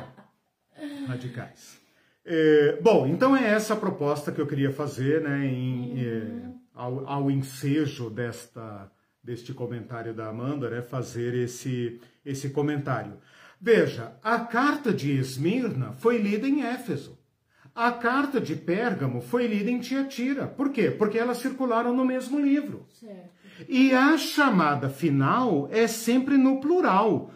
radicais. 1.08 1.79
É, 2.32 2.78
bom, 2.80 3.08
então 3.08 3.36
é 3.36 3.44
essa 3.44 3.74
a 3.74 3.78
proposta 3.78 4.32
que 4.32 4.40
eu 4.40 4.46
queria 4.46 4.72
fazer, 4.72 5.20
né, 5.20 5.48
em, 5.48 6.00
é, 6.00 6.50
ao, 6.76 7.08
ao 7.08 7.32
ensejo 7.32 8.08
desta, 8.08 8.92
deste 9.24 9.52
comentário 9.52 10.14
da 10.14 10.28
Amanda, 10.28 10.70
né, 10.70 10.84
fazer 10.84 11.34
esse, 11.34 12.00
esse 12.24 12.52
comentário. 12.52 13.14
Veja, 13.60 14.14
a 14.24 14.38
carta 14.42 14.94
de 14.94 15.12
Esmirna 15.12 15.94
foi 15.94 16.20
lida 16.20 16.48
em 16.48 16.62
Éfeso. 16.62 17.18
A 17.74 17.92
carta 17.92 18.40
de 18.40 18.56
Pérgamo 18.56 19.22
foi 19.22 19.48
lida 19.48 19.72
em 19.72 19.80
Tiatira. 19.80 20.46
Por 20.46 20.72
quê? 20.72 20.92
Porque 20.92 21.18
elas 21.18 21.40
circularam 21.40 21.96
no 21.96 22.06
mesmo 22.06 22.40
livro. 22.40 22.86
Certo. 22.94 23.32
E 23.68 23.92
a 23.92 24.16
chamada 24.20 24.88
final 24.88 25.68
é 25.72 25.88
sempre 25.88 26.38
no 26.38 26.62
plural. 26.62 27.32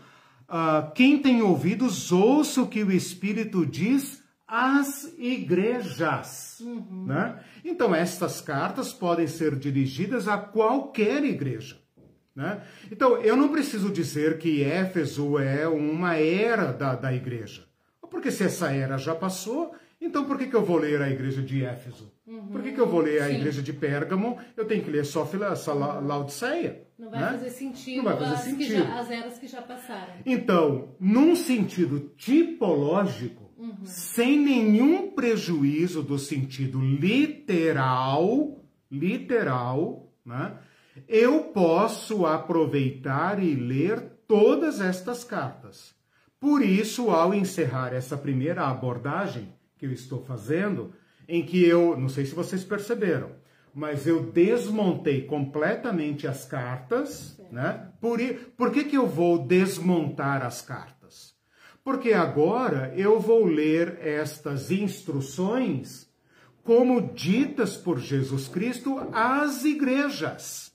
Ah, 0.47 0.91
quem 0.93 1.17
tem 1.17 1.41
ouvidos, 1.41 2.11
ouça 2.11 2.61
o 2.61 2.67
que 2.67 2.83
o 2.83 2.91
Espírito 2.91 3.65
diz 3.65 4.22
às 4.54 5.12
igrejas. 5.18 6.62
Né? 7.08 7.39
Então, 7.66 7.95
estas 7.95 8.39
cartas 8.39 8.93
podem 8.93 9.26
ser 9.26 9.56
dirigidas 9.56 10.28
a 10.28 10.38
qualquer 10.38 11.24
igreja. 11.24 11.78
Né? 12.36 12.62
Então, 12.91 13.18
eu 13.18 13.36
não 13.36 13.49
preciso 13.49 13.89
dizer 13.89 14.38
que 14.38 14.64
Éfeso 14.64 15.39
é 15.39 15.68
uma 15.68 16.18
era 16.18 16.72
da, 16.72 16.93
da 16.93 17.12
igreja. 17.12 17.66
Porque 18.12 18.30
se 18.30 18.43
essa 18.43 18.72
era 18.72 18.95
já 18.95 19.16
passou, 19.16 19.74
Então 19.99 20.26
por 20.26 20.38
que, 20.38 20.47
que 20.47 20.56
eu 20.56 20.64
vou 20.64 20.78
ler 20.78 21.01
a 21.01 21.10
igreja 21.10 21.41
de 21.41 21.64
Éfeso? 21.64 22.12
Uhum, 22.28 22.47
por 22.47 22.62
que, 22.62 22.74
que 22.74 22.80
eu 22.80 22.88
vou 22.88 22.99
ler 22.99 23.22
a 23.24 23.28
Sim. 23.28 23.36
igreja 23.36 23.62
de 23.62 23.74
Pérgamo? 23.74 24.38
Eu 24.56 24.66
tenho 24.66 24.84
que 24.84 24.91
ler 24.91 25.06
só 25.06 25.28
essa 25.51 25.74
Laodiceia. 25.74 26.86
Não 26.99 27.10
vai 27.10 27.22
né? 27.22 27.32
fazer 27.32 27.49
sentido, 27.49 27.97
Não 27.97 28.04
vai 28.04 28.18
fazer 28.18 28.36
as, 28.36 28.41
sentido. 28.41 28.84
Já, 28.84 28.99
as 28.99 29.10
eras 29.10 29.39
que 29.39 29.47
já 29.47 29.62
passaram. 29.62 30.14
Então, 30.26 30.95
num 30.99 31.36
sentido 31.36 32.12
tipológico, 32.18 33.42
uhum. 33.64 33.86
sem 33.86 34.39
nenhum 34.39 35.11
prejuízo 35.11 36.03
do 36.03 36.20
sentido 36.20 36.82
literal, 36.82 38.64
literal, 38.91 40.11
né? 40.26 40.57
eu 41.07 41.45
posso 41.45 42.26
aproveitar 42.26 43.41
e 43.41 43.55
ler 43.55 44.01
todas 44.28 44.82
estas 44.82 45.24
cartas. 45.24 45.93
Por 46.39 46.61
isso, 46.61 47.09
ao 47.09 47.34
encerrar 47.34 47.93
essa 47.93 48.18
primeira 48.18 48.68
abordagem 48.68 49.53
que 49.78 49.86
eu 49.86 49.91
estou 49.91 50.22
fazendo, 50.24 50.93
em 51.28 51.43
que 51.43 51.64
eu, 51.64 51.97
não 51.97 52.09
sei 52.09 52.26
se 52.26 52.36
vocês 52.36 52.64
perceberam, 52.64 53.32
mas 53.74 54.05
eu 54.05 54.32
desmontei 54.32 55.22
completamente 55.22 56.28
as 56.28 56.45
cartas, 56.45 57.39
né? 57.51 57.89
Por, 57.99 58.20
por 58.55 58.72
que, 58.72 58.84
que 58.84 58.97
eu 58.97 59.07
vou 59.07 59.47
desmontar 59.47 60.45
as 60.45 60.61
cartas? 60.61 61.03
Porque 61.84 62.13
agora 62.13 62.93
eu 62.95 63.19
vou 63.19 63.45
ler 63.45 63.99
estas 64.01 64.71
instruções 64.71 66.09
como 66.63 67.13
ditas 67.13 67.75
por 67.75 67.99
Jesus 67.99 68.47
Cristo 68.47 69.09
às 69.11 69.65
igrejas. 69.65 70.71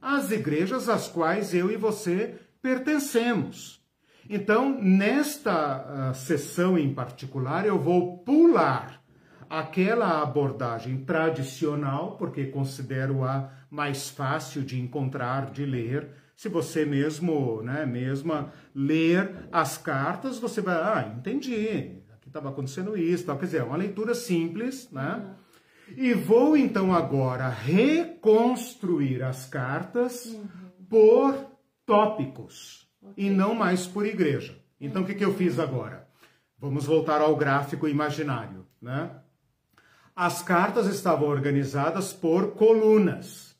As 0.00 0.30
igrejas 0.30 0.88
às 0.88 1.08
quais 1.08 1.52
eu 1.52 1.70
e 1.70 1.76
você 1.76 2.38
pertencemos. 2.60 3.82
Então, 4.30 4.80
nesta 4.80 6.12
uh, 6.12 6.14
sessão 6.14 6.78
em 6.78 6.94
particular, 6.94 7.66
eu 7.66 7.78
vou 7.78 8.18
pular 8.18 9.02
aquela 9.50 10.22
abordagem 10.22 11.04
tradicional, 11.04 12.16
porque 12.16 12.46
considero 12.46 13.24
a 13.24 13.50
mais 13.70 14.08
fácil 14.08 14.62
de 14.62 14.80
encontrar, 14.80 15.50
de 15.50 15.66
ler. 15.66 16.10
Se 16.36 16.48
você 16.48 16.84
mesmo, 16.84 17.62
né, 17.62 17.86
mesma 17.86 18.52
ler 18.74 19.48
as 19.52 19.78
cartas, 19.78 20.38
você 20.38 20.60
vai, 20.60 20.74
ah, 20.74 21.14
entendi, 21.16 22.02
aqui 22.12 22.28
estava 22.28 22.48
acontecendo 22.48 22.96
isso, 22.96 23.26
tal. 23.26 23.38
quer 23.38 23.46
dizer, 23.46 23.58
é 23.58 23.64
uma 23.64 23.76
leitura 23.76 24.14
simples, 24.14 24.90
né? 24.90 25.16
Uhum. 25.16 25.42
E 25.96 26.14
vou 26.14 26.56
então 26.56 26.94
agora 26.94 27.48
reconstruir 27.48 29.22
as 29.22 29.46
cartas 29.46 30.26
uhum. 30.26 30.46
por 30.88 31.52
tópicos 31.84 32.88
okay. 33.02 33.26
e 33.26 33.30
não 33.30 33.54
mais 33.54 33.86
por 33.86 34.06
igreja. 34.06 34.56
Então, 34.80 35.02
o 35.02 35.04
que, 35.04 35.14
que 35.14 35.24
eu 35.24 35.34
fiz 35.34 35.58
agora? 35.58 36.08
Vamos 36.58 36.86
voltar 36.86 37.20
ao 37.20 37.36
gráfico 37.36 37.86
imaginário, 37.86 38.66
né? 38.80 39.10
As 40.14 40.42
cartas 40.42 40.86
estavam 40.86 41.28
organizadas 41.28 42.12
por 42.12 42.52
colunas. 42.52 43.51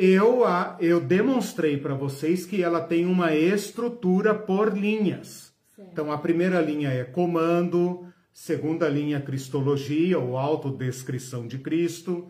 Eu, 0.00 0.44
a, 0.44 0.76
eu 0.78 1.00
demonstrei 1.00 1.76
para 1.76 1.92
vocês 1.92 2.46
que 2.46 2.62
ela 2.62 2.80
tem 2.80 3.04
uma 3.04 3.34
estrutura 3.34 4.32
por 4.32 4.78
linhas. 4.78 5.52
Certo. 5.74 5.90
Então, 5.90 6.12
a 6.12 6.18
primeira 6.18 6.60
linha 6.60 6.90
é 6.90 7.02
comando, 7.02 8.06
segunda 8.32 8.88
linha 8.88 9.20
cristologia, 9.20 10.16
ou 10.16 10.38
autodescrição 10.38 11.48
de 11.48 11.58
Cristo, 11.58 12.28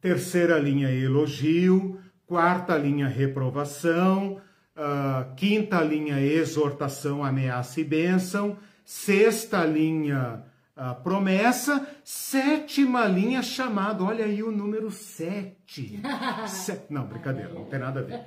terceira 0.00 0.58
linha 0.58 0.90
elogio, 0.90 2.00
quarta 2.26 2.78
linha 2.78 3.08
reprovação, 3.08 4.40
uh, 4.74 5.34
quinta 5.36 5.82
linha 5.82 6.18
exortação, 6.18 7.22
ameaça 7.22 7.78
e 7.78 7.84
bênção, 7.84 8.56
sexta 8.86 9.66
linha 9.66 10.44
a 10.74 10.94
promessa, 10.94 11.86
sétima 12.02 13.04
linha 13.04 13.42
chamada, 13.42 14.02
olha 14.02 14.24
aí 14.24 14.42
o 14.42 14.50
número 14.50 14.90
sete. 14.90 16.00
Não, 16.88 17.06
brincadeira, 17.06 17.52
não 17.52 17.64
tem 17.66 17.78
nada 17.78 18.00
a 18.00 18.02
ver. 18.02 18.20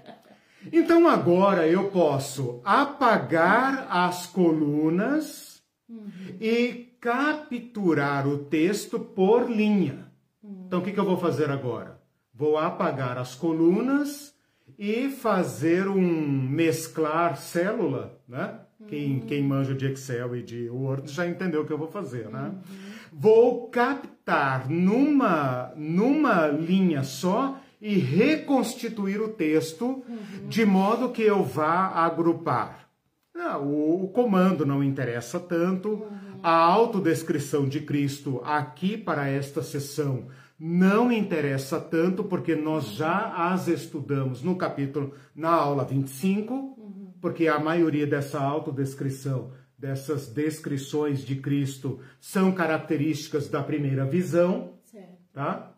Então 0.72 1.08
agora 1.08 1.68
eu 1.68 1.90
posso 1.92 2.62
apagar 2.64 3.88
as 3.90 4.26
colunas 4.26 5.62
uhum. 5.88 6.10
e 6.40 6.96
capturar 7.00 8.28
o 8.28 8.46
texto 8.46 9.00
por 9.00 9.50
linha. 9.50 10.12
Então 10.44 10.80
o 10.80 10.82
que, 10.82 10.92
que 10.92 11.00
eu 11.00 11.06
vou 11.06 11.18
fazer 11.18 11.52
agora? 11.52 12.02
Vou 12.34 12.58
apagar 12.58 13.18
as 13.18 13.36
colunas 13.36 14.34
e 14.78 15.10
fazer 15.10 15.88
um 15.88 16.02
mesclar 16.02 17.38
célula, 17.38 18.20
né? 18.28 18.60
Quem, 18.88 19.20
quem 19.22 19.42
manja 19.42 19.74
de 19.74 19.86
Excel 19.86 20.36
e 20.36 20.44
de 20.44 20.70
Word 20.70 21.12
já 21.12 21.26
entendeu 21.26 21.62
o 21.62 21.66
que 21.66 21.74
eu 21.74 21.78
vou 21.78 21.88
fazer, 21.88 22.30
né? 22.30 22.52
Uhum. 22.52 22.62
Vou 23.12 23.68
captar 23.70 24.70
numa, 24.70 25.72
numa 25.76 26.48
linha 26.48 27.02
só 27.02 27.60
e 27.82 27.98
reconstituir 27.98 29.22
o 29.22 29.30
texto 29.30 29.86
uhum. 29.86 30.48
de 30.48 30.66
modo 30.66 31.10
que 31.10 31.22
eu 31.22 31.44
vá 31.44 31.88
agrupar. 31.88 32.90
Ah, 33.34 33.58
o, 33.58 34.04
o, 34.04 34.08
comando 34.10 34.66
não 34.66 34.84
interessa 34.84 35.40
tanto, 35.40 35.90
uhum. 35.90 36.40
a 36.44 36.52
autodescrição 36.52 37.68
de 37.68 37.82
Cristo 37.82 38.42
aqui 38.44 38.98
para 38.98 39.28
esta 39.30 39.62
sessão 39.62 40.26
não 40.58 41.12
interessa 41.12 41.80
tanto, 41.80 42.24
porque 42.24 42.56
nós 42.56 42.88
já 42.92 43.52
as 43.52 43.68
estudamos 43.68 44.42
no 44.42 44.56
capítulo, 44.56 45.14
na 45.36 45.50
aula 45.50 45.84
25, 45.84 46.75
porque 47.26 47.48
a 47.48 47.58
maioria 47.58 48.06
dessa 48.06 48.40
autodescrição, 48.40 49.52
dessas 49.76 50.28
descrições 50.28 51.26
de 51.26 51.38
Cristo, 51.38 52.00
são 52.22 52.52
características 52.52 53.50
da 53.50 53.64
primeira 53.64 54.06
visão, 54.06 54.76
certo. 54.84 55.18
tá? 55.34 55.76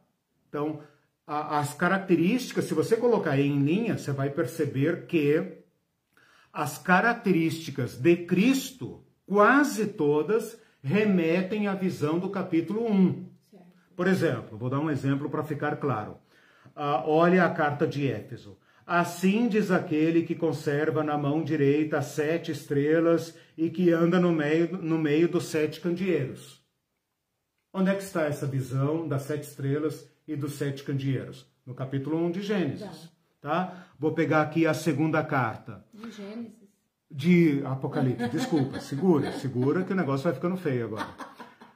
Então, 0.50 0.82
a, 1.26 1.60
as 1.60 1.74
características, 1.74 2.66
se 2.66 2.74
você 2.74 2.98
colocar 2.98 3.40
em 3.40 3.64
linha, 3.64 3.98
você 3.98 4.12
vai 4.12 4.30
perceber 4.30 5.06
que 5.06 5.64
as 6.52 6.78
características 6.78 7.96
de 7.96 8.18
Cristo, 8.26 9.06
quase 9.26 9.88
todas, 9.88 10.62
remetem 10.84 11.68
à 11.68 11.76
visão 11.76 12.20
do 12.20 12.30
capítulo 12.30 12.92
1. 12.92 13.26
Certo. 13.50 13.66
Por 13.96 14.08
exemplo, 14.08 14.58
vou 14.58 14.70
dar 14.70 14.82
um 14.82 14.92
exemplo 14.92 15.30
para 15.30 15.46
ficar 15.46 15.78
claro. 15.78 16.18
Uh, 16.76 17.08
olha 17.08 17.46
a 17.46 17.50
carta 17.50 17.88
de 17.88 18.06
Éfeso. 18.06 18.58
Assim 18.88 19.50
diz 19.50 19.70
aquele 19.70 20.24
que 20.24 20.34
conserva 20.34 21.04
na 21.04 21.18
mão 21.18 21.44
direita 21.44 21.98
as 21.98 22.06
sete 22.06 22.54
estrelas 22.54 23.38
e 23.58 23.70
que 23.70 23.92
anda 23.92 24.18
no 24.18 24.32
meio, 24.32 24.78
no 24.78 24.98
meio 24.98 25.28
dos 25.28 25.48
sete 25.48 25.82
candeeiros. 25.82 26.66
Onde 27.74 27.92
é 27.92 27.96
que 27.96 28.04
está 28.04 28.24
essa 28.24 28.48
visão 28.48 29.06
das 29.06 29.24
sete 29.24 29.44
estrelas 29.44 30.10
e 30.26 30.38
dos 30.38 30.54
sete 30.54 30.86
candeeiros? 30.86 31.46
No 31.66 31.76
capítulo 31.76 32.18
1 32.28 32.32
de 32.32 32.42
Gênesis. 32.42 33.12
Tá? 33.42 33.88
Vou 34.00 34.14
pegar 34.14 34.42
aqui 34.42 34.66
a 34.66 34.74
segunda 34.74 35.22
carta. 35.22 35.84
De 35.94 36.10
Gênesis. 36.10 36.54
De 37.12 37.62
Apocalipse, 37.66 38.30
desculpa, 38.30 38.80
segura, 38.80 39.34
segura 39.34 39.84
que 39.84 39.92
o 39.92 39.96
negócio 39.98 40.24
vai 40.24 40.34
ficando 40.34 40.56
feio 40.56 40.86
agora. 40.86 41.10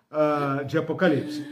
Uh, 0.09 0.63
de 0.63 0.77
Apocalipse. 0.77 1.45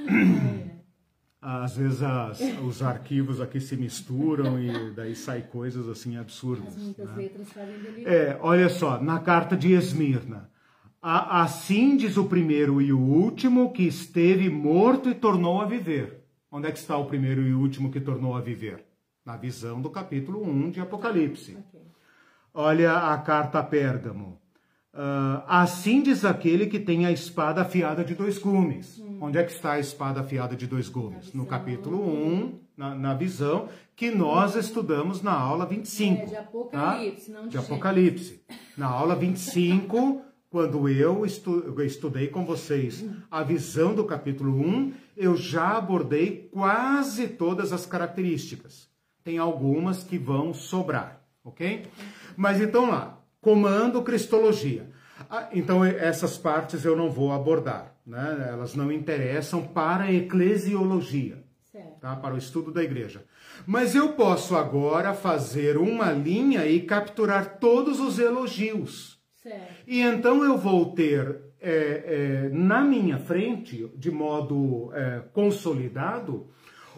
Às 1.41 1.77
vezes 1.77 2.01
as, 2.01 2.41
os 2.63 2.81
arquivos 2.81 3.39
aqui 3.39 3.59
se 3.59 3.77
misturam 3.77 4.59
e 4.59 4.91
daí 4.91 5.15
sai 5.15 5.41
coisas 5.41 5.87
assim 5.87 6.17
absurdas. 6.17 6.75
né? 6.75 8.03
É, 8.05 8.37
olha 8.41 8.67
só, 8.67 9.01
na 9.01 9.19
carta 9.19 9.55
de 9.55 9.71
Esmirna. 9.71 10.49
Assim 11.01 11.95
diz 11.95 12.17
o 12.17 12.25
primeiro 12.25 12.81
e 12.81 12.91
o 12.91 12.99
último 12.99 13.71
que 13.71 13.83
esteve 13.83 14.49
morto 14.49 15.09
e 15.09 15.15
tornou 15.15 15.61
a 15.61 15.65
viver. 15.65 16.25
Onde 16.51 16.67
é 16.67 16.71
que 16.71 16.79
está 16.79 16.97
o 16.97 17.05
primeiro 17.05 17.41
e 17.41 17.53
o 17.53 17.59
último 17.59 17.89
que 17.89 18.01
tornou 18.01 18.35
a 18.35 18.41
viver? 18.41 18.85
Na 19.23 19.37
visão 19.37 19.81
do 19.81 19.89
capítulo 19.89 20.43
1 20.43 20.71
de 20.71 20.81
Apocalipse. 20.81 21.51
Okay. 21.51 21.81
Olha 22.53 23.13
a 23.13 23.17
carta 23.17 23.59
a 23.59 23.63
Pérgamo. 23.63 24.41
Uh, 24.93 25.43
assim 25.47 26.01
diz 26.01 26.25
aquele 26.25 26.65
que 26.65 26.79
tem 26.79 27.05
a 27.05 27.11
espada 27.11 27.61
afiada 27.61 28.03
de 28.03 28.15
dois 28.15 28.37
gumes. 28.37 28.99
Hum. 28.99 29.09
Onde 29.22 29.38
é 29.38 29.43
que 29.43 29.51
está 29.51 29.74
a 29.74 29.80
espada 29.80 30.22
afiada 30.22 30.55
de 30.55 30.65
dois 30.65 30.88
gumes? 30.88 31.34
No 31.34 31.45
capítulo 31.45 31.99
1, 31.99 32.59
na, 32.78 32.95
na, 32.95 33.13
visão, 33.13 33.67
que 33.95 34.09
nós 34.09 34.55
estudamos 34.55 35.22
na 35.22 35.34
aula 35.34 35.65
25. 35.65 36.22
É, 36.22 36.26
de 36.26 36.36
Apocalipse, 36.38 37.32
tá? 37.32 37.38
não 37.38 37.43
de, 37.43 37.49
de 37.49 37.57
Apocalipse. 37.57 38.41
Na 38.78 38.88
aula 38.88 39.15
25, 39.15 40.22
quando 40.49 40.88
eu, 40.88 41.26
estu, 41.26 41.63
eu 41.65 41.86
estudei 41.86 42.28
com 42.28 42.45
vocês 42.45 43.05
a 43.30 43.43
visão 43.43 43.93
do 43.93 44.05
capítulo 44.05 44.53
1, 44.53 44.93
eu 45.17 45.36
já 45.36 45.78
abordei 45.78 46.49
quase 46.51 47.28
todas 47.28 47.74
as 47.74 47.86
características. 47.86 48.89
Tem 49.22 49.38
algumas 49.38 50.01
que 50.01 50.17
vão 50.17 50.53
sobrar, 50.53 51.22
ok? 51.43 51.86
Mas 52.38 52.61
então 52.61 52.89
lá, 52.89 53.22
comando 53.41 54.01
cristologia. 54.01 54.89
Ah, 55.30 55.49
então, 55.51 55.84
essas 55.84 56.38
partes 56.38 56.86
eu 56.86 56.95
não 56.95 57.09
vou 57.09 57.32
abordar, 57.32 57.95
né? 58.05 58.47
elas 58.49 58.76
não 58.76 58.91
interessam 58.91 59.65
para 59.65 60.05
a 60.05 60.13
eclesiologia, 60.13 61.43
tá? 61.99 62.15
para 62.15 62.36
o 62.36 62.38
estudo 62.38 62.72
da 62.72 62.84
igreja. 62.84 63.26
Mas 63.65 63.95
eu 63.95 64.13
posso 64.13 64.55
agora 64.55 65.13
fazer 65.13 65.78
uma 65.78 66.11
linha 66.11 66.65
e 66.65 66.82
capturar 66.82 67.57
todos 67.59 67.99
os 67.99 68.20
elogios. 68.20 69.20
Certo. 69.41 69.84
E 69.88 70.01
então 70.01 70.43
eu 70.43 70.57
vou 70.57 70.93
ter 70.93 71.41
é, 71.61 71.72
é, 72.45 72.49
na 72.49 72.82
minha 72.82 73.17
frente, 73.17 73.91
de 73.95 74.11
modo 74.11 74.91
é, 74.93 75.24
consolidado, 75.34 76.47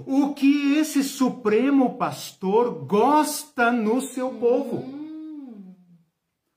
o 0.06 0.34
que 0.34 0.78
esse 0.78 1.04
Supremo 1.04 1.98
Pastor 1.98 2.86
gosta 2.86 3.72
no 3.72 4.02
seu 4.02 4.32
povo. 4.32 4.78
Hum, 4.78 5.74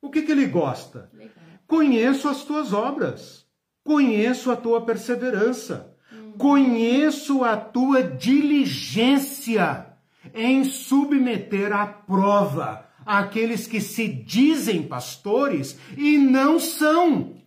O 0.02 0.10
que, 0.10 0.22
que 0.22 0.32
ele 0.32 0.46
gosta? 0.46 1.10
legal. 1.12 1.33
Conheço 1.74 2.28
as 2.28 2.44
tuas 2.44 2.72
obras, 2.72 3.44
conheço 3.82 4.52
a 4.52 4.54
tua 4.54 4.82
perseverança, 4.82 5.92
conheço 6.38 7.42
a 7.42 7.56
tua 7.56 8.00
diligência 8.00 9.84
em 10.32 10.62
submeter 10.62 11.72
à 11.72 11.84
prova 11.84 12.88
aqueles 13.04 13.66
que 13.66 13.80
se 13.80 14.06
dizem 14.06 14.84
pastores 14.84 15.76
e 15.98 16.16
não 16.16 16.60
são. 16.60 17.42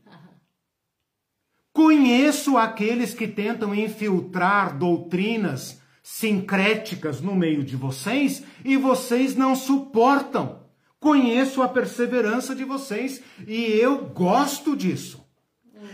Conheço 1.72 2.58
aqueles 2.58 3.14
que 3.14 3.30
tentam 3.30 3.74
infiltrar 3.74 4.78
doutrinas 4.78 5.82
sincréticas 6.04 7.22
no 7.22 7.34
meio 7.34 7.64
de 7.64 7.78
vocês 7.78 8.44
e 8.66 8.76
vocês 8.76 9.38
não 9.38 9.56
suportam. 9.56 10.67
Conheço 11.00 11.62
a 11.62 11.68
perseverança 11.70 12.56
de 12.56 12.64
vocês 12.64 13.22
e 13.48 13.64
eu 13.80 14.06
gosto 14.06 14.76
disso. 14.76 15.26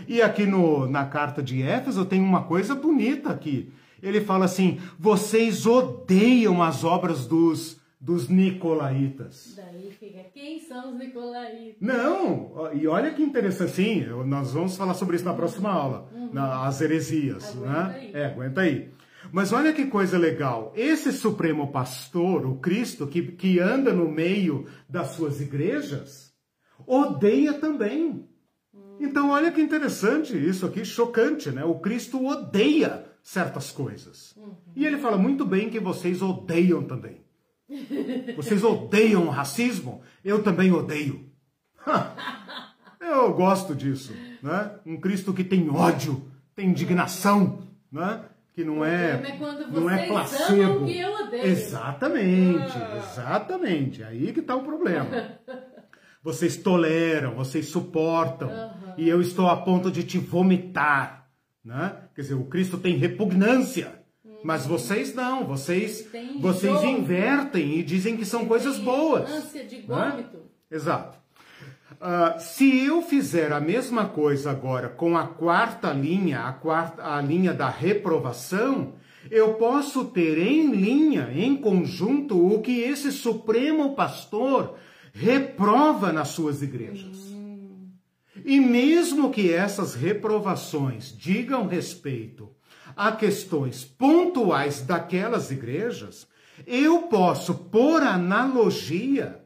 E 0.08 0.22
aqui 0.22 0.46
no, 0.46 0.86
na 0.86 1.04
carta 1.04 1.42
de 1.42 1.62
Éfeso 1.62 2.04
tem 2.04 2.20
uma 2.20 2.44
coisa 2.44 2.74
bonita 2.74 3.30
aqui. 3.30 3.72
Ele 4.02 4.20
fala 4.20 4.44
assim: 4.46 4.78
vocês 4.98 5.66
odeiam 5.66 6.62
as 6.62 6.84
obras 6.84 7.26
dos, 7.26 7.80
dos 8.00 8.28
nicolaítas. 8.28 9.54
Daí 9.56 9.90
fica, 9.98 10.20
quem 10.32 10.60
são 10.60 10.92
os 10.92 10.98
Nicolaitas? 10.98 11.76
Não, 11.80 12.70
e 12.74 12.86
olha 12.86 13.12
que 13.12 13.22
interessante, 13.22 13.72
sim, 13.72 14.04
nós 14.26 14.52
vamos 14.52 14.76
falar 14.76 14.94
sobre 14.94 15.16
isso 15.16 15.24
na 15.24 15.32
próxima 15.34 15.70
aula, 15.70 16.08
na, 16.32 16.66
as 16.66 16.80
heresias, 16.80 17.50
Aguenta 17.50 17.66
né? 17.66 17.96
aí. 17.98 18.10
É, 18.12 18.26
aguenta 18.26 18.60
aí. 18.60 18.90
Mas 19.32 19.52
olha 19.52 19.72
que 19.72 19.86
coisa 19.86 20.18
legal, 20.18 20.72
esse 20.76 21.12
supremo 21.12 21.72
pastor, 21.72 22.46
o 22.46 22.56
Cristo, 22.56 23.06
que, 23.06 23.22
que 23.32 23.58
anda 23.58 23.92
no 23.92 24.08
meio 24.10 24.66
das 24.88 25.08
suas 25.08 25.40
igrejas, 25.40 26.32
odeia 26.86 27.54
também. 27.54 28.28
Então 29.00 29.30
olha 29.30 29.50
que 29.50 29.60
interessante 29.60 30.36
isso 30.36 30.64
aqui, 30.66 30.84
chocante, 30.84 31.50
né? 31.50 31.64
O 31.64 31.80
Cristo 31.80 32.24
odeia 32.24 33.04
certas 33.22 33.70
coisas. 33.70 34.36
E 34.76 34.86
ele 34.86 34.98
fala 34.98 35.16
muito 35.16 35.44
bem 35.44 35.70
que 35.70 35.80
vocês 35.80 36.22
odeiam 36.22 36.82
também. 36.82 37.24
Vocês 38.36 38.62
odeiam 38.62 39.26
o 39.26 39.30
racismo? 39.30 40.02
Eu 40.22 40.42
também 40.42 40.70
odeio. 40.70 41.30
Eu 43.00 43.32
gosto 43.32 43.74
disso, 43.74 44.12
né? 44.42 44.78
Um 44.84 44.98
Cristo 44.98 45.32
que 45.32 45.42
tem 45.42 45.70
ódio, 45.70 46.30
tem 46.54 46.68
indignação, 46.68 47.62
né? 47.90 48.22
Que 48.54 48.62
não 48.64 48.84
é, 48.84 49.12
é 49.14 49.36
quando 49.36 49.66
não 49.72 49.90
é 49.90 50.06
placebo. 50.06 50.62
amam 50.62 50.82
o 50.82 50.86
que 50.86 50.98
eu 50.98 51.12
odeio. 51.12 51.44
Exatamente, 51.46 52.72
Ah. 52.78 52.96
exatamente. 52.98 54.02
Aí 54.04 54.32
que 54.32 54.40
está 54.40 54.54
o 54.54 54.62
problema. 54.62 55.38
Vocês 56.22 56.56
toleram, 56.56 57.34
vocês 57.34 57.66
suportam, 57.66 58.48
e 58.96 59.06
eu 59.06 59.20
estou 59.20 59.46
a 59.46 59.56
ponto 59.58 59.90
de 59.90 60.02
te 60.04 60.16
vomitar, 60.16 61.28
né? 61.62 61.96
Quer 62.14 62.22
dizer, 62.22 62.34
o 62.34 62.44
Cristo 62.46 62.78
tem 62.78 62.96
repugnância, 62.96 63.92
mas 64.42 64.64
vocês 64.64 65.14
não, 65.14 65.44
vocês 65.44 66.08
vocês 66.40 66.82
invertem 66.82 67.78
e 67.78 67.82
dizem 67.82 68.16
que 68.16 68.24
são 68.24 68.46
coisas 68.46 68.76
Tem 68.76 68.84
boas. 68.86 69.30
Ânsia 69.30 69.64
de 69.66 69.76
né? 69.76 69.84
vômito. 69.86 70.38
Exato. 70.70 71.18
Ah, 72.06 72.38
se 72.38 72.84
eu 72.84 73.00
fizer 73.00 73.50
a 73.50 73.58
mesma 73.58 74.04
coisa 74.04 74.50
agora 74.50 74.90
com 74.90 75.16
a 75.16 75.26
quarta 75.26 75.90
linha, 75.90 76.40
a, 76.40 76.52
quarta, 76.52 77.02
a 77.02 77.18
linha 77.18 77.54
da 77.54 77.70
reprovação, 77.70 78.92
eu 79.30 79.54
posso 79.54 80.04
ter 80.04 80.36
em 80.36 80.70
linha, 80.70 81.30
em 81.34 81.56
conjunto, 81.56 82.36
o 82.46 82.60
que 82.60 82.78
esse 82.80 83.10
Supremo 83.10 83.94
Pastor 83.94 84.76
reprova 85.14 86.12
nas 86.12 86.28
suas 86.28 86.60
igrejas. 86.60 87.34
E 88.44 88.60
mesmo 88.60 89.30
que 89.30 89.50
essas 89.50 89.94
reprovações 89.94 91.10
digam 91.16 91.66
respeito 91.66 92.50
a 92.94 93.12
questões 93.12 93.82
pontuais 93.82 94.82
daquelas 94.82 95.50
igrejas, 95.50 96.28
eu 96.66 97.04
posso, 97.04 97.54
por 97.54 98.02
analogia, 98.02 99.42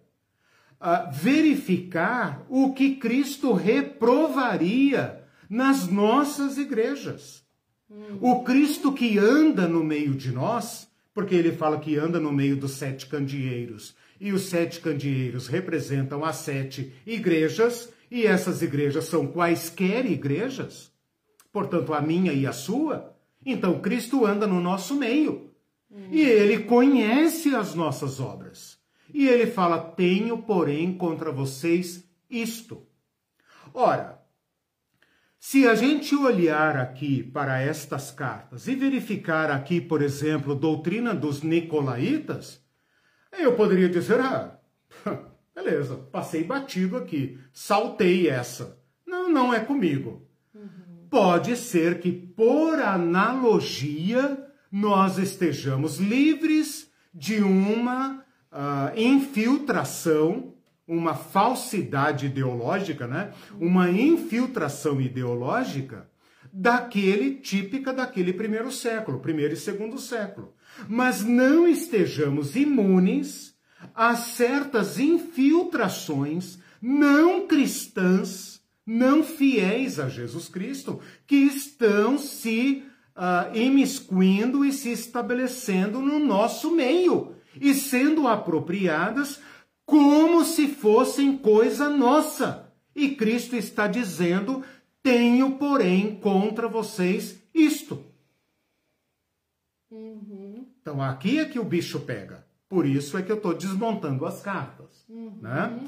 ah, 0.81 1.11
verificar 1.13 2.45
o 2.49 2.73
que 2.73 2.97
Cristo 2.97 3.53
reprovaria 3.53 5.25
nas 5.49 5.89
nossas 5.89 6.59
igrejas. 6.59 7.43
O 8.21 8.43
Cristo 8.43 8.93
que 8.93 9.19
anda 9.19 9.67
no 9.67 9.83
meio 9.83 10.15
de 10.15 10.31
nós, 10.31 10.89
porque 11.15 11.35
ele 11.35 11.53
fala 11.53 11.81
que 11.81 11.97
anda 11.97 12.21
no 12.21 12.31
meio 12.31 12.57
dos 12.57 12.73
sete 12.73 13.07
candeeiros, 13.07 13.95
e 14.21 14.33
os 14.33 14.43
sete 14.43 14.81
candeeiros 14.81 15.47
representam 15.47 16.25
as 16.25 16.37
sete 16.37 16.93
igrejas, 17.07 17.89
e 18.11 18.27
essas 18.27 18.61
igrejas 18.61 19.07
são 19.07 19.27
quaisquer 19.27 20.05
igrejas, 20.05 20.93
portanto 21.51 21.95
a 21.95 22.03
minha 22.03 22.33
e 22.33 22.47
a 22.47 22.53
sua. 22.53 23.15
Então 23.45 23.81
Cristo 23.81 24.27
anda 24.27 24.47
no 24.47 24.61
nosso 24.61 24.95
meio. 24.95 25.49
E 26.11 26.21
ele 26.21 26.65
conhece 26.65 27.55
as 27.55 27.75
nossas 27.75 28.21
obras. 28.21 28.68
E 29.13 29.27
ele 29.27 29.47
fala: 29.47 29.79
Tenho, 29.79 30.39
porém, 30.39 30.97
contra 30.97 31.33
vocês 31.33 32.09
isto. 32.29 32.87
Ora, 33.73 34.19
se 35.39 35.67
a 35.67 35.75
gente 35.75 36.15
olhar 36.15 36.77
aqui 36.77 37.23
para 37.23 37.61
estas 37.61 38.11
cartas 38.11 38.67
e 38.67 38.75
verificar 38.75 39.51
aqui, 39.51 39.81
por 39.81 40.03
exemplo, 40.03 40.55
doutrina 40.55 41.15
dos 41.15 41.43
nicolaítas, 41.43 42.63
eu 43.33 43.55
poderia 43.55 43.89
dizer: 43.89 44.21
Ah, 44.21 44.59
beleza, 45.55 45.97
passei 45.97 46.45
batido 46.45 46.97
aqui, 46.97 47.39
saltei 47.53 48.29
essa. 48.29 48.79
Não, 49.07 49.29
não 49.31 49.55
é 49.55 49.61
comigo. 49.61 50.29
Pode 51.09 51.57
ser 51.57 52.01
que, 52.01 52.13
por 52.13 52.79
analogia, 52.79 54.47
nós 54.71 55.17
estejamos 55.17 55.99
livres 55.99 56.91
de 57.15 57.43
uma 57.43 58.23
ah, 58.51 58.93
infiltração, 58.97 60.55
uma 60.87 61.15
falsidade 61.15 62.27
ideológica, 62.27 63.07
né? 63.07 63.33
uma 63.61 63.91
infiltração 63.91 65.01
ideológica 65.01 66.09
daquele 66.53 67.35
típica 67.37 67.93
daquele 67.93 68.33
primeiro 68.33 68.73
século, 68.73 69.21
primeiro 69.21 69.55
e 69.55 69.57
segundo 69.57 69.99
século. 69.99 70.55
Mas 70.89 71.23
não 71.23 71.69
estejamos 71.69 72.57
imunes 72.57 73.55
a 73.95 74.17
certas 74.17 74.99
infiltrações 74.99 76.59
não 76.81 77.47
cristãs, 77.47 78.61
não 78.87 79.23
fiéis 79.23 79.99
a 79.99 80.09
Jesus 80.09 80.49
Cristo, 80.49 81.01
que 81.27 81.37
estão 81.37 82.19
se 82.19 82.85
ah, 83.15 83.51
imiscuindo 83.53 84.65
e 84.65 84.73
se 84.73 84.91
estabelecendo 84.91 86.01
no 86.01 86.19
nosso 86.19 86.71
meio 86.71 87.35
e 87.61 87.75
sendo 87.75 88.27
apropriadas 88.27 89.41
como 89.85 90.45
se 90.45 90.69
fossem 90.69 91.37
coisa 91.37 91.89
nossa. 91.89 92.71
E 92.95 93.11
Cristo 93.11 93.57
está 93.57 93.87
dizendo: 93.87 94.63
tenho, 95.03 95.53
porém, 95.53 96.17
contra 96.17 96.69
vocês 96.69 97.43
isto. 97.55 98.05
Então 99.91 101.03
aqui 101.03 101.39
é 101.39 101.45
que 101.45 101.59
o 101.59 101.65
bicho 101.65 102.01
pega. 102.01 102.47
Por 102.69 102.85
isso 102.85 103.17
é 103.17 103.23
que 103.23 103.33
eu 103.33 103.37
estou 103.37 103.55
desmontando 103.55 104.27
as 104.27 104.43
cartas. 104.43 105.05
Né? 105.09 105.79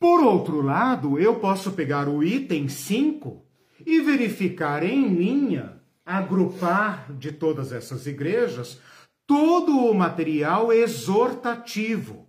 Por 0.00 0.22
outro 0.22 0.60
lado, 0.60 1.18
eu 1.18 1.36
posso 1.36 1.72
pegar 1.72 2.08
o 2.08 2.24
item 2.24 2.68
5 2.68 3.44
e 3.86 4.00
verificar 4.00 4.82
em 4.82 5.08
linha, 5.08 5.80
agrupar 6.04 7.12
de 7.12 7.30
todas 7.30 7.72
essas 7.72 8.06
igrejas, 8.06 8.80
todo 9.28 9.78
o 9.78 9.94
material 9.94 10.72
exortativo, 10.72 12.26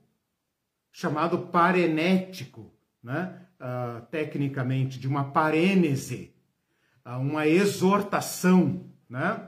chamado 0.91 1.47
parenético, 1.47 2.73
né? 3.01 3.45
Ah, 3.57 4.01
tecnicamente, 4.11 4.99
de 4.99 5.07
uma 5.07 5.31
parênese, 5.31 6.35
ah, 7.03 7.17
uma 7.17 7.47
exortação. 7.47 8.83
Né? 9.09 9.41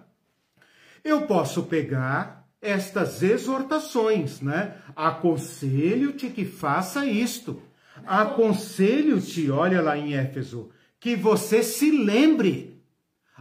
Eu 1.03 1.23
posso 1.27 1.63
pegar 1.63 2.47
estas 2.61 3.21
exortações, 3.21 4.39
né? 4.39 4.77
Aconselho-te 4.95 6.29
que 6.29 6.45
faça 6.45 7.05
isto. 7.05 7.61
Aconselho-te, 8.05 9.51
olha 9.51 9.81
lá 9.81 9.97
em 9.97 10.13
Éfeso, 10.13 10.69
que 11.01 11.17
você 11.17 11.61
se 11.63 11.91
lembre. 11.91 12.81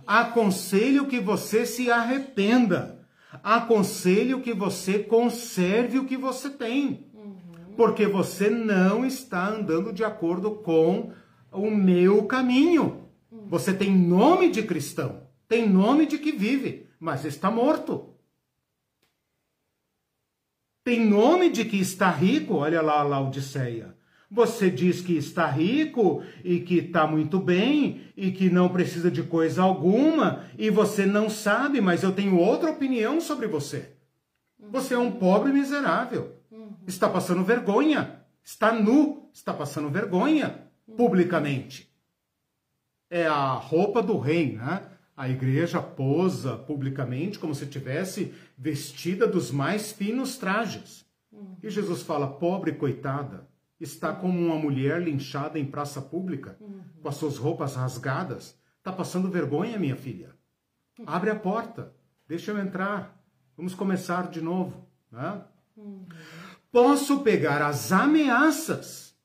Aconselho 0.04 1.06
que 1.06 1.20
você 1.20 1.64
se 1.64 1.92
arrependa. 1.92 2.99
Aconselho 3.42 4.40
que 4.40 4.52
você 4.52 4.98
conserve 4.98 5.98
o 5.98 6.04
que 6.04 6.16
você 6.16 6.50
tem. 6.50 7.06
Porque 7.76 8.06
você 8.06 8.50
não 8.50 9.04
está 9.04 9.48
andando 9.48 9.92
de 9.92 10.04
acordo 10.04 10.56
com 10.56 11.12
o 11.52 11.70
meu 11.70 12.26
caminho. 12.26 13.08
Você 13.48 13.72
tem 13.72 13.90
nome 13.96 14.50
de 14.50 14.62
cristão, 14.62 15.28
tem 15.48 15.68
nome 15.68 16.06
de 16.06 16.18
que 16.18 16.32
vive, 16.32 16.88
mas 16.98 17.24
está 17.24 17.50
morto. 17.50 18.14
Tem 20.82 21.04
nome 21.04 21.50
de 21.50 21.64
que 21.64 21.76
está 21.76 22.10
rico, 22.10 22.54
olha 22.54 22.82
lá 22.82 23.00
a 23.00 23.04
Laodiceia. 23.04 23.96
Você 24.30 24.70
diz 24.70 25.00
que 25.00 25.16
está 25.16 25.46
rico 25.46 26.22
e 26.44 26.60
que 26.60 26.78
está 26.78 27.04
muito 27.04 27.40
bem 27.40 28.02
e 28.16 28.30
que 28.30 28.48
não 28.48 28.68
precisa 28.68 29.10
de 29.10 29.24
coisa 29.24 29.62
alguma 29.62 30.44
e 30.56 30.70
você 30.70 31.04
não 31.04 31.28
sabe, 31.28 31.80
mas 31.80 32.04
eu 32.04 32.12
tenho 32.12 32.38
outra 32.38 32.70
opinião 32.70 33.20
sobre 33.20 33.48
você. 33.48 33.96
Você 34.70 34.94
é 34.94 34.98
um 34.98 35.10
pobre 35.10 35.52
miserável. 35.52 36.36
Está 36.86 37.08
passando 37.08 37.42
vergonha. 37.42 38.22
Está 38.44 38.72
nu. 38.72 39.28
Está 39.32 39.52
passando 39.52 39.88
vergonha 39.88 40.66
publicamente. 40.96 41.92
É 43.08 43.26
a 43.26 43.54
roupa 43.54 44.00
do 44.00 44.16
rei, 44.16 44.56
né? 44.56 44.82
A 45.16 45.28
igreja 45.28 45.82
posa 45.82 46.56
publicamente 46.56 47.38
como 47.38 47.54
se 47.54 47.66
tivesse 47.66 48.32
vestida 48.56 49.26
dos 49.26 49.50
mais 49.50 49.90
finos 49.90 50.38
trajes. 50.38 51.04
E 51.62 51.68
Jesus 51.68 52.02
fala: 52.02 52.26
pobre 52.26 52.72
coitada, 52.72 53.49
está 53.80 54.12
como 54.12 54.38
uma 54.38 54.56
mulher 54.56 55.02
linchada 55.02 55.58
em 55.58 55.64
praça 55.64 56.02
pública, 56.02 56.56
uhum. 56.60 56.82
com 57.02 57.08
as 57.08 57.16
suas 57.16 57.38
roupas 57.38 57.74
rasgadas. 57.74 58.58
Está 58.78 58.92
passando 58.92 59.30
vergonha, 59.30 59.78
minha 59.78 59.96
filha. 59.96 60.34
Abre 61.06 61.30
a 61.30 61.34
porta, 61.34 61.94
deixa 62.28 62.50
eu 62.50 62.58
entrar. 62.58 63.18
Vamos 63.56 63.74
começar 63.74 64.28
de 64.28 64.40
novo. 64.40 64.86
Né? 65.10 65.42
Uhum. 65.76 66.06
Posso 66.70 67.20
pegar 67.20 67.62
as 67.62 67.90
ameaças. 67.90 69.16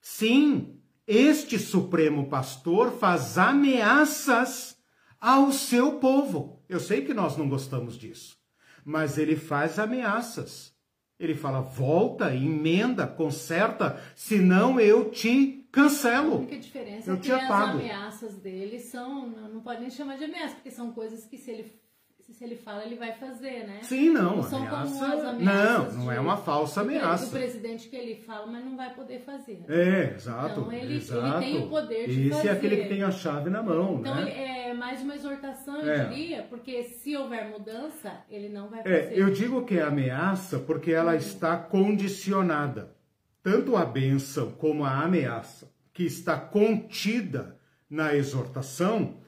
Sim, 0.00 0.80
este 1.06 1.58
Supremo 1.58 2.28
Pastor 2.28 2.92
faz 2.92 3.36
ameaças 3.36 4.76
ao 5.20 5.52
seu 5.52 5.98
povo. 5.98 6.62
Eu 6.68 6.80
sei 6.80 7.04
que 7.04 7.12
nós 7.12 7.36
não 7.36 7.48
gostamos 7.48 7.98
disso, 7.98 8.38
mas 8.84 9.18
ele 9.18 9.36
faz 9.36 9.78
ameaças. 9.78 10.74
Ele 11.20 11.34
fala: 11.34 11.60
volta, 11.60 12.34
emenda, 12.34 13.06
conserta, 13.06 14.00
senão 14.16 14.80
eu 14.80 15.10
te 15.10 15.68
cancelo. 15.70 16.32
A 16.32 16.38
única 16.38 16.56
diferença 16.56 17.10
eu 17.10 17.14
é 17.14 17.18
que 17.18 17.30
as 17.30 17.50
ameaças 17.50 18.36
dele 18.36 18.80
são, 18.80 19.28
não 19.28 19.60
pode 19.60 19.82
nem 19.82 19.90
chamar 19.90 20.16
de 20.16 20.24
ameaça, 20.24 20.54
porque 20.54 20.70
são 20.70 20.90
coisas 20.92 21.26
que 21.26 21.36
se 21.36 21.50
ele 21.50 21.78
se 22.32 22.44
ele 22.44 22.56
fala, 22.56 22.84
ele 22.84 22.96
vai 22.96 23.12
fazer, 23.12 23.66
né? 23.66 23.80
Sim, 23.82 24.10
não. 24.10 24.36
não 24.36 24.42
são 24.42 24.58
ameaça... 24.60 24.92
como 24.92 25.04
as 25.04 25.24
ameaças. 25.24 25.96
Não, 25.96 26.04
não 26.04 26.12
é 26.12 26.20
uma 26.20 26.36
falsa 26.36 26.80
ameaça. 26.80 27.26
O 27.26 27.30
presidente 27.30 27.88
que 27.88 27.96
ele 27.96 28.16
fala, 28.16 28.46
mas 28.46 28.64
não 28.64 28.76
vai 28.76 28.94
poder 28.94 29.20
fazer. 29.20 29.64
É, 29.68 30.14
exato. 30.14 30.60
Então 30.60 30.72
ele, 30.72 30.96
exato. 30.96 31.42
ele 31.42 31.52
tem 31.52 31.64
o 31.64 31.68
poder 31.68 32.08
de 32.08 32.20
Esse 32.20 32.30
fazer. 32.30 32.38
Esse 32.40 32.48
é 32.48 32.52
aquele 32.52 32.76
que 32.78 32.88
tem 32.88 33.02
a 33.02 33.10
chave 33.10 33.50
na 33.50 33.62
mão. 33.62 33.98
Então 34.00 34.14
né? 34.14 34.22
ele 34.22 34.30
é 34.30 34.74
mais 34.74 35.02
uma 35.02 35.14
exortação, 35.14 35.80
eu 35.80 35.92
é. 35.92 36.04
diria, 36.04 36.42
porque 36.44 36.84
se 36.84 37.16
houver 37.16 37.50
mudança, 37.50 38.24
ele 38.30 38.48
não 38.48 38.68
vai 38.68 38.80
é, 38.80 38.82
fazer. 38.82 39.14
É, 39.14 39.22
eu 39.22 39.30
digo 39.30 39.64
que 39.64 39.78
é 39.78 39.82
ameaça 39.82 40.58
porque 40.60 40.92
ela 40.92 41.12
uhum. 41.12 41.18
está 41.18 41.56
condicionada. 41.56 42.94
Tanto 43.42 43.76
a 43.76 43.84
benção 43.84 44.52
como 44.52 44.84
a 44.84 45.00
ameaça, 45.02 45.72
que 45.92 46.04
está 46.04 46.38
contida 46.38 47.58
na 47.88 48.14
exortação, 48.14 49.19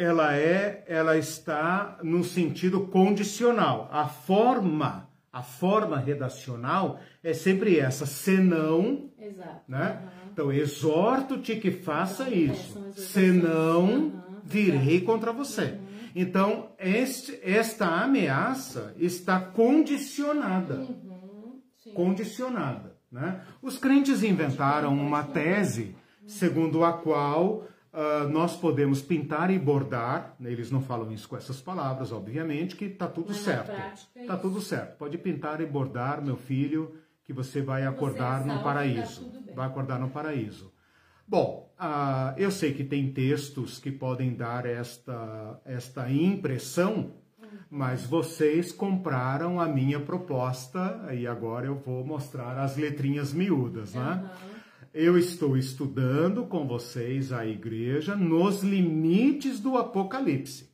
ela 0.00 0.34
é, 0.34 0.82
ela 0.86 1.18
está 1.18 1.98
no 2.02 2.24
sentido 2.24 2.86
condicional. 2.86 3.86
A 3.92 4.06
forma, 4.06 5.10
a 5.30 5.42
forma 5.42 5.98
redacional 5.98 6.98
é 7.22 7.34
sempre 7.34 7.78
essa, 7.78 8.06
senão, 8.06 9.10
Exato. 9.20 9.60
né? 9.68 10.00
Uhum. 10.02 10.30
Então, 10.32 10.52
exorto-te 10.52 11.56
que 11.56 11.70
faça 11.70 12.30
então, 12.30 12.54
isso, 12.54 12.92
senão 12.94 13.84
uhum. 13.84 14.40
virei 14.42 15.02
contra 15.02 15.32
você. 15.32 15.64
Uhum. 15.64 15.86
Então, 16.16 16.70
este, 16.78 17.38
esta 17.42 17.86
ameaça 17.86 18.94
está 18.96 19.38
condicionada. 19.38 20.76
Uhum. 20.76 21.60
Condicionada. 21.92 22.96
Né? 23.12 23.42
Os 23.60 23.76
crentes 23.76 24.22
inventaram 24.22 24.94
uma 24.94 25.24
tese 25.24 25.94
segundo 26.26 26.84
a 26.84 26.92
qual 26.92 27.66
Uh, 27.92 28.28
nós 28.28 28.56
podemos 28.56 29.02
pintar 29.02 29.50
e 29.50 29.58
bordar, 29.58 30.36
né, 30.38 30.52
eles 30.52 30.70
não 30.70 30.80
falam 30.80 31.10
isso 31.10 31.28
com 31.28 31.36
essas 31.36 31.60
palavras, 31.60 32.12
obviamente, 32.12 32.76
que 32.76 32.84
está 32.84 33.08
tudo 33.08 33.30
Mas 33.30 33.38
certo. 33.38 33.72
Está 34.14 34.34
é 34.34 34.36
tudo 34.36 34.60
certo. 34.60 34.96
Pode 34.96 35.18
pintar 35.18 35.60
e 35.60 35.66
bordar, 35.66 36.22
meu 36.22 36.36
filho, 36.36 36.94
que 37.24 37.32
você 37.32 37.60
vai 37.60 37.84
acordar 37.84 38.42
você 38.42 38.48
no 38.48 38.58
tá 38.58 38.62
paraíso. 38.62 39.32
Vai 39.56 39.66
acordar 39.66 39.98
no 39.98 40.08
paraíso. 40.08 40.72
Bom, 41.26 41.72
uh, 41.80 42.38
eu 42.38 42.52
sei 42.52 42.72
que 42.72 42.84
tem 42.84 43.12
textos 43.12 43.80
que 43.80 43.90
podem 43.90 44.34
dar 44.34 44.66
esta, 44.66 45.60
esta 45.64 46.08
impressão, 46.08 47.14
uhum. 47.42 47.48
mas 47.68 48.04
vocês 48.04 48.70
compraram 48.70 49.60
a 49.60 49.66
minha 49.66 49.98
proposta 49.98 51.08
e 51.12 51.26
agora 51.26 51.66
eu 51.66 51.74
vou 51.74 52.06
mostrar 52.06 52.56
as 52.60 52.76
letrinhas 52.76 53.32
miúdas, 53.32 53.94
né? 53.94 54.30
Uhum 54.44 54.59
eu 54.92 55.16
estou 55.16 55.56
estudando 55.56 56.46
com 56.46 56.66
vocês 56.66 57.32
a 57.32 57.46
igreja 57.46 58.16
nos 58.16 58.62
limites 58.62 59.60
do 59.60 59.76
Apocalipse. 59.76 60.68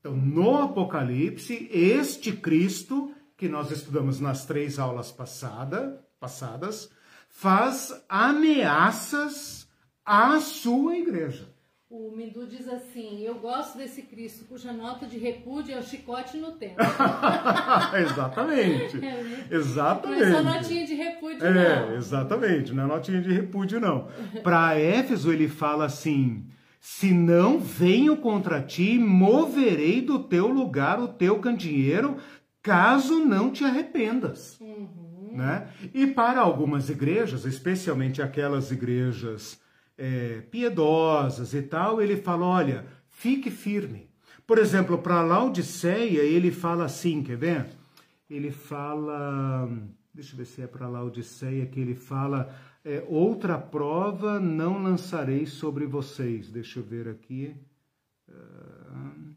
Então, 0.00 0.16
no 0.16 0.56
Apocalipse, 0.56 1.68
este 1.72 2.32
Cristo, 2.32 3.14
que 3.36 3.48
nós 3.48 3.70
estudamos 3.70 4.20
nas 4.20 4.44
três 4.44 4.78
aulas 4.78 5.12
passada, 5.12 6.04
passadas, 6.18 6.90
faz 7.28 8.04
ameaças 8.08 9.68
à 10.04 10.40
sua 10.40 10.96
igreja. 10.96 11.53
O 11.96 12.10
Mindu 12.10 12.44
diz 12.44 12.66
assim: 12.66 13.22
Eu 13.22 13.36
gosto 13.36 13.78
desse 13.78 14.02
Cristo 14.02 14.44
cuja 14.46 14.72
nota 14.72 15.06
de 15.06 15.16
repúdio 15.16 15.76
é 15.76 15.78
o 15.78 15.82
chicote 15.82 16.36
no 16.38 16.50
tempo. 16.50 16.74
exatamente. 18.02 18.96
É, 18.96 19.22
né? 19.22 19.46
Exatamente. 19.48 20.20
Não 20.20 20.28
é 20.28 20.32
só 20.32 20.42
notinha 20.42 20.84
de 20.84 20.94
repúdio, 20.94 21.46
é, 21.46 21.52
não. 21.52 21.94
Exatamente, 21.94 22.72
não 22.72 22.82
é 22.82 22.86
notinha 22.88 23.20
de 23.22 23.32
repúdio, 23.32 23.78
não. 23.78 24.08
Para 24.42 24.76
Éfeso, 24.76 25.32
ele 25.32 25.46
fala 25.46 25.84
assim: 25.84 26.48
Se 26.80 27.14
não 27.14 27.60
venho 27.60 28.16
contra 28.16 28.60
ti, 28.60 28.98
moverei 28.98 30.00
do 30.00 30.18
teu 30.18 30.48
lugar 30.48 30.98
o 30.98 31.06
teu 31.06 31.38
candeeiro, 31.38 32.16
caso 32.60 33.20
não 33.20 33.52
te 33.52 33.64
arrependas. 33.64 34.58
Uhum. 34.60 35.30
Né? 35.32 35.68
E 35.94 36.08
para 36.08 36.40
algumas 36.40 36.90
igrejas, 36.90 37.44
especialmente 37.44 38.20
aquelas 38.20 38.72
igrejas 38.72 39.62
é, 39.96 40.40
piedosas 40.42 41.54
e 41.54 41.62
tal, 41.62 42.00
ele 42.00 42.16
fala: 42.16 42.46
olha, 42.46 42.86
fique 43.08 43.50
firme. 43.50 44.10
Por 44.46 44.58
exemplo, 44.58 44.98
para 44.98 45.22
Laodiceia, 45.22 46.22
ele 46.22 46.50
fala 46.50 46.84
assim: 46.84 47.22
quer 47.22 47.36
ver? 47.36 47.66
Ele 48.28 48.50
fala. 48.50 49.68
Deixa 50.12 50.34
eu 50.34 50.38
ver 50.38 50.44
se 50.46 50.62
é 50.62 50.66
para 50.66 50.88
Laodiceia 50.88 51.66
que 51.66 51.80
ele 51.80 51.94
fala. 51.94 52.54
É, 52.84 53.04
outra 53.08 53.58
prova 53.58 54.38
não 54.38 54.82
lançarei 54.82 55.46
sobre 55.46 55.86
vocês. 55.86 56.50
Deixa 56.50 56.78
eu 56.78 56.84
ver 56.84 57.08
aqui. 57.08 57.56
Uh, 58.28 59.34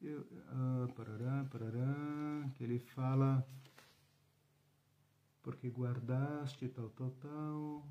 eu, 0.00 0.20
uh, 0.20 0.92
parará, 0.94 1.44
parará, 1.50 2.50
que 2.54 2.64
ele 2.64 2.78
fala. 2.78 3.46
Porque 5.42 5.68
guardaste 5.68 6.68
tal, 6.68 6.88
tal, 6.88 7.10
tal 7.20 7.86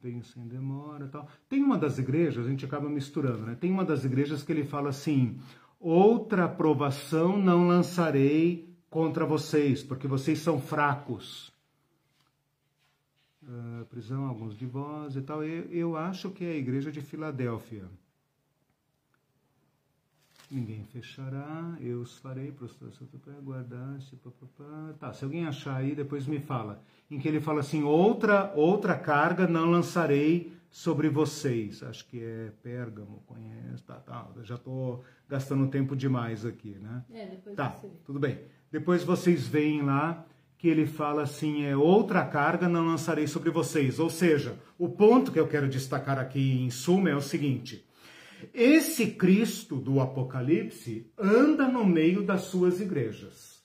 venho 0.00 0.22
sem 0.24 0.46
demora 0.46 1.08
tal. 1.08 1.28
Tem 1.48 1.62
uma 1.62 1.78
das 1.78 1.98
igrejas, 1.98 2.46
a 2.46 2.48
gente 2.48 2.64
acaba 2.64 2.88
misturando, 2.88 3.46
né? 3.46 3.56
Tem 3.58 3.70
uma 3.70 3.84
das 3.84 4.04
igrejas 4.04 4.42
que 4.42 4.52
ele 4.52 4.64
fala 4.64 4.90
assim: 4.90 5.38
outra 5.80 6.48
provação 6.48 7.38
não 7.38 7.66
lançarei 7.66 8.74
contra 8.88 9.26
vocês, 9.26 9.82
porque 9.82 10.06
vocês 10.06 10.38
são 10.38 10.60
fracos. 10.60 11.52
Uh, 13.42 13.84
prisão 13.86 14.26
alguns 14.26 14.56
de 14.56 14.66
vós 14.66 15.14
e 15.14 15.22
tal. 15.22 15.44
Eu, 15.44 15.70
eu 15.70 15.96
acho 15.96 16.30
que 16.30 16.44
é 16.44 16.52
a 16.52 16.56
igreja 16.56 16.90
de 16.90 17.00
Filadélfia. 17.00 17.88
Ninguém 20.50 20.84
fechará, 20.84 21.76
eu 21.80 22.00
os 22.00 22.18
farei, 22.18 22.52
prostração 22.52 23.06
para 23.22 23.32
guardar, 23.40 23.98
tá, 24.98 25.12
se 25.12 25.24
alguém 25.24 25.44
achar 25.44 25.76
aí, 25.76 25.94
depois 25.94 26.26
me 26.26 26.38
fala. 26.38 26.80
Em 27.10 27.18
que 27.18 27.26
ele 27.26 27.40
fala 27.40 27.60
assim, 27.60 27.82
outra, 27.82 28.52
outra 28.54 28.96
carga 28.96 29.46
não 29.46 29.70
lançarei 29.70 30.52
sobre 30.70 31.08
vocês. 31.08 31.82
Acho 31.82 32.06
que 32.06 32.22
é 32.22 32.52
Pérgamo, 32.62 33.22
conhece, 33.26 33.82
tá, 33.84 33.94
tá, 33.94 34.28
já 34.42 34.54
estou 34.54 35.02
gastando 35.28 35.66
tempo 35.68 35.96
demais 35.96 36.44
aqui, 36.44 36.76
né? 36.80 37.04
É, 37.10 37.26
depois 37.26 37.56
tá, 37.56 37.76
tudo 38.04 38.20
bem. 38.20 38.38
Depois 38.70 39.02
vocês 39.02 39.48
veem 39.48 39.82
lá 39.82 40.24
que 40.58 40.68
ele 40.68 40.86
fala 40.86 41.22
assim, 41.22 41.64
é 41.64 41.76
outra 41.76 42.24
carga 42.24 42.68
não 42.68 42.86
lançarei 42.86 43.26
sobre 43.26 43.50
vocês. 43.50 43.98
Ou 43.98 44.10
seja, 44.10 44.58
o 44.78 44.88
ponto 44.88 45.32
que 45.32 45.40
eu 45.40 45.48
quero 45.48 45.68
destacar 45.68 46.18
aqui 46.18 46.60
em 46.60 46.70
suma 46.70 47.08
é 47.08 47.16
o 47.16 47.20
seguinte, 47.20 47.85
esse 48.52 49.06
Cristo 49.08 49.76
do 49.76 50.00
Apocalipse 50.00 51.10
anda 51.18 51.68
no 51.68 51.84
meio 51.84 52.22
das 52.22 52.42
suas 52.42 52.80
igrejas. 52.80 53.56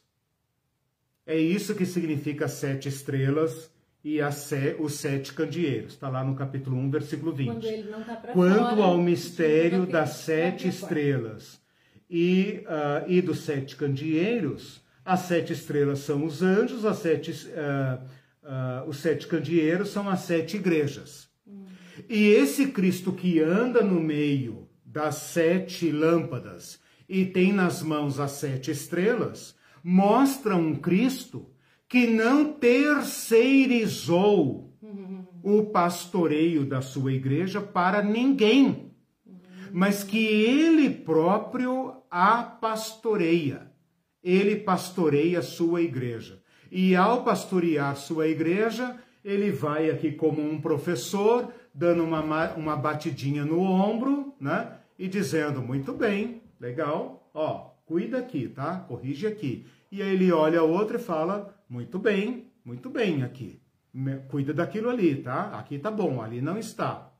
É 1.26 1.38
isso 1.38 1.76
que 1.76 1.86
significa 1.86 2.48
sete 2.48 2.90
estrelas 2.90 3.72
e 4.04 4.20
se, 4.32 4.76
os 4.80 4.96
sete 4.96 5.34
candeeiros. 5.34 5.94
Está 5.94 6.10
lá 6.10 6.24
no 6.24 6.36
capítulo 6.36 6.76
1, 6.78 6.92
versículo 6.92 7.32
20. 7.34 7.48
Quando 7.48 7.66
ele 7.66 7.90
não 7.90 8.04
tá 8.04 8.16
Quanto 8.16 8.76
fora, 8.76 8.84
ao 8.84 8.98
mistério 8.98 9.86
das 9.86 10.10
aqui, 10.10 10.24
sete 10.24 10.68
estrelas 10.68 11.62
e, 12.10 12.64
ah, 12.68 13.06
e 13.08 13.22
dos 13.22 13.40
sete 13.40 13.76
candeeiros, 13.76 14.82
as 15.06 15.22
sete 15.22 15.54
estrelas 15.54 16.00
são 16.00 16.26
os 16.26 16.42
anjos, 16.42 16.84
as 16.84 16.98
sete, 16.98 17.32
ah, 17.56 18.02
ah, 18.44 18.84
os 18.88 18.98
sete 18.98 19.28
candeeiros 19.28 19.90
são 19.90 20.10
as 20.10 20.22
sete 20.22 20.58
igrejas. 20.58 21.31
E 22.14 22.28
esse 22.28 22.68
Cristo 22.68 23.14
que 23.14 23.40
anda 23.40 23.82
no 23.82 24.02
meio 24.02 24.68
das 24.86 25.16
sete 25.16 25.90
lâmpadas 25.90 26.78
e 27.08 27.24
tem 27.24 27.54
nas 27.54 27.82
mãos 27.82 28.20
as 28.20 28.32
sete 28.32 28.70
estrelas, 28.70 29.56
mostra 29.82 30.58
um 30.58 30.76
Cristo 30.76 31.50
que 31.88 32.08
não 32.08 32.52
terceirizou 32.52 34.78
o 35.42 35.64
pastoreio 35.68 36.66
da 36.66 36.82
sua 36.82 37.14
igreja 37.14 37.62
para 37.62 38.04
ninguém, 38.04 38.92
mas 39.72 40.04
que 40.04 40.18
ele 40.18 40.90
próprio 40.90 41.94
a 42.12 42.44
pastoreia. 42.44 43.72
Ele 44.22 44.58
pastoreia 44.58 45.40
a 45.40 45.44
sua 45.44 45.82
igreja. 45.82 46.44
E 46.70 46.94
ao 46.94 47.24
pastorear 47.24 47.96
sua 47.96 48.28
igreja, 48.28 49.00
ele 49.24 49.52
vai 49.52 49.90
aqui 49.90 50.12
como 50.12 50.42
um 50.42 50.60
professor, 50.60 51.52
dando 51.74 52.04
uma, 52.04 52.22
ma- 52.22 52.54
uma 52.54 52.76
batidinha 52.76 53.46
no 53.46 53.60
ombro, 53.60 54.34
né? 54.40 54.74
E 54.98 55.08
dizendo, 55.08 55.62
muito 55.62 55.94
bem, 55.94 56.42
legal, 56.60 57.30
ó, 57.34 57.72
cuida 57.86 58.20
aqui, 58.20 58.48
tá? 58.48 58.78
Corrige 58.88 59.28
aqui. 59.28 59.66
E 59.92 60.02
aí 60.02 60.14
ele 60.14 60.32
olha 60.32 60.60
a 60.60 60.64
outra 60.64 60.98
e 60.98 61.02
fala, 61.02 61.54
muito 61.70 61.98
bem, 62.00 62.48
muito 62.64 62.90
bem 62.90 63.24
aqui. 63.24 63.60
Cuida 64.30 64.54
daquilo 64.54 64.90
ali, 64.90 65.16
tá? 65.16 65.58
Aqui 65.60 65.78
tá 65.78 65.92
bom, 65.92 66.22
ali 66.22 66.42
não 66.42 66.58
está. 66.58 67.12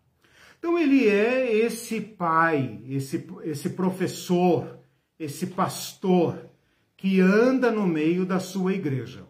Então 0.58 0.78
ele 0.78 1.08
é 1.08 1.54
esse 1.54 2.00
pai, 2.00 2.80
esse, 2.88 3.28
esse 3.44 3.72
professor, 3.72 4.80
esse 5.20 5.48
pastor 5.48 6.50
que 6.96 7.20
anda 7.20 7.72
no 7.72 7.88
meio 7.88 8.26
da 8.26 8.40
sua 8.40 8.74
igreja. 8.74 9.24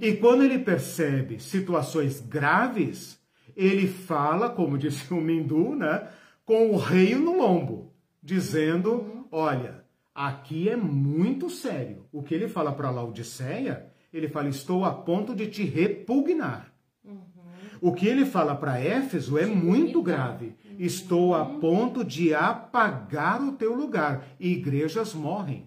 E 0.00 0.16
quando 0.16 0.44
ele 0.44 0.58
percebe 0.58 1.40
situações 1.40 2.20
graves, 2.20 3.20
ele 3.56 3.86
fala, 3.86 4.50
como 4.50 4.78
disse 4.78 5.12
o 5.12 5.20
Mindu, 5.20 5.74
né, 5.74 6.08
com 6.44 6.70
o 6.70 6.76
rei 6.76 7.14
no 7.14 7.36
lombo, 7.36 7.92
dizendo: 8.22 9.26
Olha, 9.30 9.84
aqui 10.14 10.68
é 10.68 10.76
muito 10.76 11.48
sério. 11.50 12.06
O 12.12 12.22
que 12.22 12.34
ele 12.34 12.48
fala 12.48 12.72
para 12.72 12.90
Laodiceia, 12.90 13.86
ele 14.12 14.28
fala: 14.28 14.48
Estou 14.48 14.84
a 14.84 14.92
ponto 14.92 15.34
de 15.34 15.46
te 15.46 15.64
repugnar. 15.64 16.74
O 17.80 17.92
que 17.92 18.06
ele 18.06 18.24
fala 18.24 18.54
para 18.54 18.80
Éfeso 18.80 19.36
é 19.36 19.44
muito 19.44 20.02
grave. 20.02 20.54
Estou 20.78 21.34
a 21.34 21.44
ponto 21.44 22.02
de 22.02 22.32
apagar 22.32 23.42
o 23.42 23.52
teu 23.52 23.74
lugar. 23.74 24.26
Igrejas 24.40 25.12
morrem. 25.12 25.66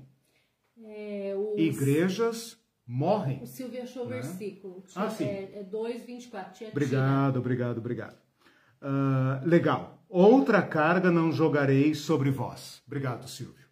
É, 0.84 1.36
o, 1.38 1.60
Igrejas 1.60 2.58
morrem. 2.88 3.42
o 3.44 3.46
Silvio 3.46 3.84
achou 3.84 4.06
o 4.06 4.08
versículo. 4.08 4.84
Ah, 4.96 5.10
sim. 5.10 5.26
É, 5.26 5.60
é 5.60 5.64
2, 5.64 6.06
24. 6.06 6.54
Tia 6.54 6.70
Obrigado, 6.70 7.38
obrigado, 7.38 7.78
obrigado. 7.80 8.16
Ah, 8.82 9.42
legal. 9.46 10.04
Outra 10.10 10.62
carga 10.62 11.12
não 11.12 11.32
jogarei 11.32 11.94
sobre 11.94 12.32
vós. 12.32 12.82
Obrigado, 12.88 13.28
Silvio. 13.28 13.66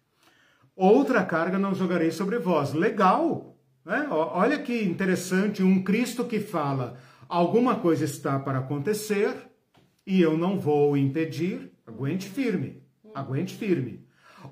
Outra 0.74 1.24
carga 1.24 1.58
não 1.58 1.74
jogarei 1.74 2.10
sobre 2.10 2.38
vós. 2.38 2.74
Legal. 2.74 3.56
Né? 3.84 4.06
Olha 4.10 4.58
que 4.58 4.82
interessante, 4.84 5.62
um 5.62 5.82
Cristo 5.82 6.24
que 6.24 6.38
fala 6.38 6.98
alguma 7.28 7.76
coisa 7.76 8.04
está 8.04 8.38
para 8.38 8.58
acontecer 8.58 9.34
e 10.06 10.20
eu 10.20 10.36
não 10.36 10.58
vou 10.58 10.96
impedir. 10.96 11.72
Aguente 11.86 12.28
firme. 12.28 12.82
Aguente 13.14 13.54
firme. 13.54 14.05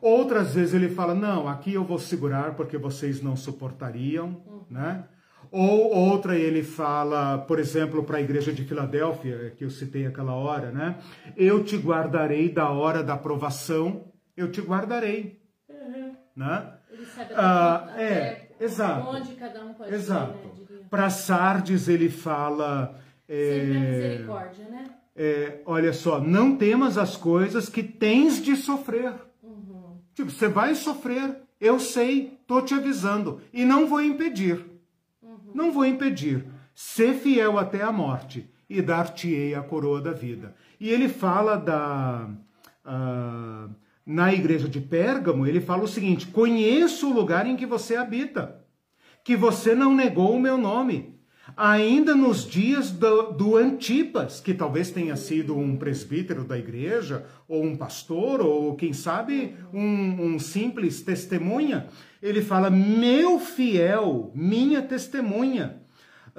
Outras 0.05 0.55
vezes 0.55 0.75
ele 0.75 0.91
fala: 0.91 1.15
Não, 1.15 1.49
aqui 1.49 1.73
eu 1.73 1.83
vou 1.83 1.99
segurar 1.99 2.55
porque 2.57 2.77
vocês 2.77 3.23
não 3.23 3.35
suportariam, 3.35 4.37
né? 4.71 5.05
Ou 5.51 5.95
outra 5.95 6.37
ele 6.37 6.63
fala, 6.63 7.39
por 7.39 7.59
exemplo, 7.59 8.05
para 8.05 8.19
a 8.19 8.21
igreja 8.21 8.53
de 8.53 8.65
Filadélfia, 8.65 9.55
que 9.57 9.65
eu 9.65 9.71
citei 9.71 10.05
aquela 10.07 10.35
hora, 10.35 10.71
né? 10.71 10.97
Eu 11.35 11.65
te 11.65 11.79
guardarei 11.79 12.51
da 12.51 12.69
hora 12.69 13.03
da 13.03 13.17
provação, 13.17 14.13
eu 14.37 14.51
te 14.51 14.61
guardarei, 14.61 15.41
né? 16.37 16.73
Ele 16.91 17.07
sabe 17.07 17.33
Ah, 17.35 17.95
é, 17.97 18.49
exato. 18.61 19.09
onde 19.09 19.35
cada 19.37 19.65
um 19.65 19.73
pode 19.73 19.95
Exato. 19.95 20.35
ir, 20.71 20.73
né? 20.75 20.81
Para 20.91 21.09
Sardes 21.09 21.89
ele 21.89 22.11
fala. 22.11 23.01
Sempre 23.27 23.73
a 23.73 23.81
é, 23.81 23.91
misericórdia, 23.91 24.65
né? 24.69 24.85
é, 25.17 25.61
olha 25.65 25.95
só, 25.95 26.21
não 26.21 26.57
temas 26.59 26.99
as 26.99 27.17
coisas 27.17 27.71
que 27.71 27.83
tens 27.83 28.43
de 28.43 28.55
sofrer. 28.55 29.15
Tipo, 30.15 30.31
você 30.31 30.49
vai 30.49 30.75
sofrer, 30.75 31.43
eu 31.61 31.81
sei, 31.81 32.39
tô 32.47 32.63
te 32.63 32.75
avisando, 32.75 33.41
e 33.53 33.65
não 33.65 33.87
vou 33.87 34.01
impedir. 34.01 34.65
Não 35.53 35.73
vou 35.73 35.85
impedir. 35.85 36.47
Ser 36.75 37.15
fiel 37.15 37.59
até 37.59 37.83
a 37.83 37.93
morte 37.93 38.51
e 38.69 38.83
dar-te-ei 38.83 39.55
a 39.55 39.63
coroa 39.63 40.01
da 40.01 40.13
vida. 40.13 40.55
E 40.81 40.89
ele 40.89 41.09
fala 41.09 41.57
da. 41.57 42.29
ah, 42.85 43.69
na 44.07 44.35
igreja 44.35 44.69
de 44.69 44.81
Pérgamo, 44.81 45.47
ele 45.47 45.61
fala 45.61 45.85
o 45.85 45.89
seguinte: 45.89 46.27
conheço 46.27 47.09
o 47.09 47.15
lugar 47.15 47.47
em 47.47 47.57
que 47.57 47.65
você 47.65 47.97
habita, 47.97 48.61
que 49.23 49.37
você 49.37 49.75
não 49.75 49.95
negou 49.95 50.35
o 50.35 50.41
meu 50.41 50.59
nome. 50.59 51.14
Ainda 51.57 52.15
nos 52.15 52.47
dias 52.47 52.91
do, 52.91 53.33
do 53.33 53.57
Antipas, 53.57 54.41
que 54.41 54.55
talvez 54.55 54.91
tenha 54.91 55.15
sido 55.15 55.57
um 55.57 55.77
presbítero 55.77 56.43
da 56.43 56.59
igreja, 56.59 57.27
ou 57.47 57.63
um 57.63 57.77
pastor, 57.77 58.41
ou 58.41 58.75
quem 58.75 58.95
sabe 58.95 59.55
um, 59.73 60.25
um 60.25 60.39
simples 60.39 61.03
testemunha, 61.03 61.87
ele 62.23 62.41
fala: 62.41 62.71
Meu 62.71 63.39
fiel, 63.39 64.33
minha 64.35 64.81
testemunha, 64.81 65.83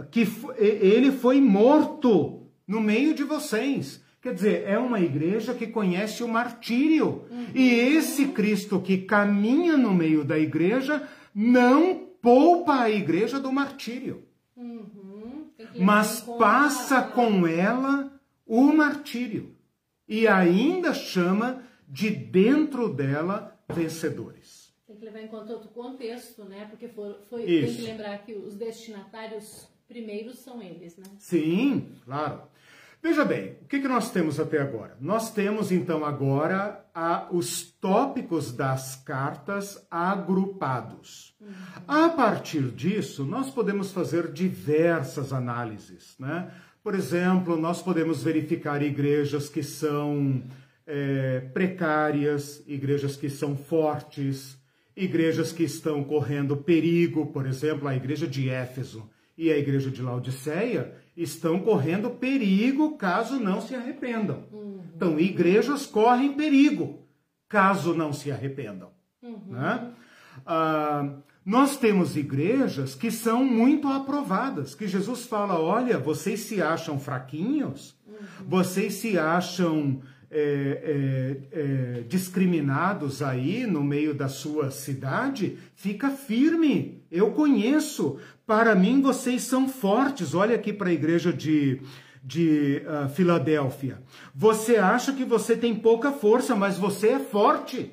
que 0.09 0.27
ele 0.57 1.11
foi 1.11 1.39
morto 1.39 2.47
no 2.67 2.81
meio 2.81 3.13
de 3.13 3.23
vocês. 3.23 4.03
Quer 4.19 4.33
dizer, 4.33 4.63
é 4.65 4.79
uma 4.79 4.99
igreja 4.99 5.53
que 5.53 5.67
conhece 5.67 6.23
o 6.23 6.27
martírio. 6.27 7.25
E 7.53 7.69
esse 7.69 8.29
Cristo 8.29 8.81
que 8.81 8.97
caminha 8.97 9.77
no 9.77 9.93
meio 9.93 10.23
da 10.25 10.39
igreja 10.39 11.07
não 11.33 12.07
poupa 12.23 12.81
a 12.81 12.89
igreja 12.89 13.39
do 13.39 13.51
martírio, 13.53 14.25
Uhum. 14.55 15.49
Tem 15.57 15.64
que 15.64 15.64
levar 15.64 15.64
em 15.64 15.64
mas 15.77 16.21
passa 16.21 17.01
com 17.01 17.47
ela 17.47 18.11
o 18.45 18.63
martírio. 18.73 19.55
E 20.07 20.27
ainda 20.27 20.93
chama 20.93 21.63
de 21.87 22.09
dentro 22.09 22.93
dela 22.93 23.59
vencedores. 23.69 24.73
Tem 24.85 24.95
que 24.95 25.05
levar 25.05 25.21
em 25.21 25.27
conta 25.27 25.53
outro 25.53 25.69
contexto, 25.69 26.43
né? 26.45 26.67
Porque 26.69 26.87
foi, 26.87 27.43
Isso. 27.43 27.65
tem 27.67 27.75
que 27.75 27.81
lembrar 27.81 28.17
que 28.19 28.33
os 28.33 28.55
destinatários 28.55 29.67
primeiros 29.87 30.39
são 30.39 30.61
eles, 30.61 30.97
né? 30.97 31.05
Sim, 31.17 31.91
claro. 32.03 32.43
Veja 33.05 33.23
bem, 33.23 33.55
o 33.61 33.67
que, 33.67 33.79
que 33.81 33.87
nós 33.87 34.09
temos 34.09 34.39
até 34.39 34.59
agora? 34.59 34.97
Nós 34.99 35.31
temos 35.31 35.71
então 35.71 36.03
agora 36.03 36.83
a- 36.91 37.27
os 37.31 37.61
tópicos 37.61 38.51
das 38.51 38.95
cartas 38.95 39.85
agrupados. 39.91 41.35
A 41.87 42.09
partir 42.09 42.63
disso, 42.71 43.23
nós 43.23 43.51
podemos 43.51 43.91
fazer 43.91 44.31
diversas 44.31 45.31
análises. 45.31 46.15
Né? 46.17 46.49
Por 46.83 46.95
exemplo, 46.95 47.55
nós 47.55 47.79
podemos 47.79 48.23
verificar 48.23 48.81
igrejas 48.81 49.49
que 49.49 49.61
são 49.61 50.41
eh, 50.87 51.41
precárias, 51.53 52.63
igrejas 52.65 53.15
que 53.15 53.29
são 53.29 53.55
fortes, 53.55 54.57
igrejas 54.97 55.51
que 55.51 55.61
estão 55.63 56.03
correndo 56.03 56.57
perigo, 56.57 57.27
por 57.27 57.45
exemplo, 57.45 57.87
a 57.87 57.95
igreja 57.95 58.25
de 58.25 58.49
Éfeso 58.49 59.07
e 59.37 59.51
a 59.51 59.57
igreja 59.59 59.91
de 59.91 60.01
Laodiceia 60.01 61.04
estão 61.15 61.59
correndo 61.59 62.09
perigo 62.09 62.97
caso 62.97 63.39
não 63.39 63.61
se 63.61 63.75
arrependam. 63.75 64.43
Então, 64.95 65.19
igrejas 65.19 65.85
correm 65.85 66.33
perigo 66.33 67.05
caso 67.47 67.93
não 67.93 68.11
se 68.11 68.31
arrependam. 68.31 68.89
né? 69.47 69.91
Ah, 70.45 71.15
nós 71.45 71.77
temos 71.77 72.17
igrejas 72.17 72.95
que 72.95 73.11
são 73.11 73.45
muito 73.45 73.87
aprovadas, 73.87 74.73
que 74.73 74.87
Jesus 74.87 75.25
fala: 75.25 75.59
olha, 75.59 75.97
vocês 75.97 76.41
se 76.41 76.61
acham 76.61 76.99
fraquinhos, 76.99 77.95
vocês 78.47 78.95
se 78.95 79.17
acham 79.17 80.01
é, 80.29 81.39
é, 81.53 81.59
é, 81.59 82.01
discriminados 82.09 83.21
aí 83.21 83.65
no 83.65 83.83
meio 83.83 84.13
da 84.13 84.27
sua 84.27 84.71
cidade, 84.71 85.57
fica 85.75 86.09
firme. 86.09 87.03
Eu 87.11 87.31
conheço. 87.31 88.17
Para 88.45 88.75
mim, 88.75 89.01
vocês 89.01 89.41
são 89.43 89.67
fortes. 89.67 90.35
Olha 90.35 90.55
aqui 90.55 90.71
para 90.71 90.89
a 90.89 90.93
igreja 90.93 91.33
de, 91.33 91.81
de 92.23 92.83
ah, 92.87 93.07
Filadélfia. 93.07 94.01
Você 94.33 94.77
acha 94.77 95.13
que 95.13 95.25
você 95.25 95.57
tem 95.57 95.73
pouca 95.73 96.11
força, 96.11 96.55
mas 96.55 96.77
você 96.77 97.09
é 97.09 97.19
forte. 97.19 97.91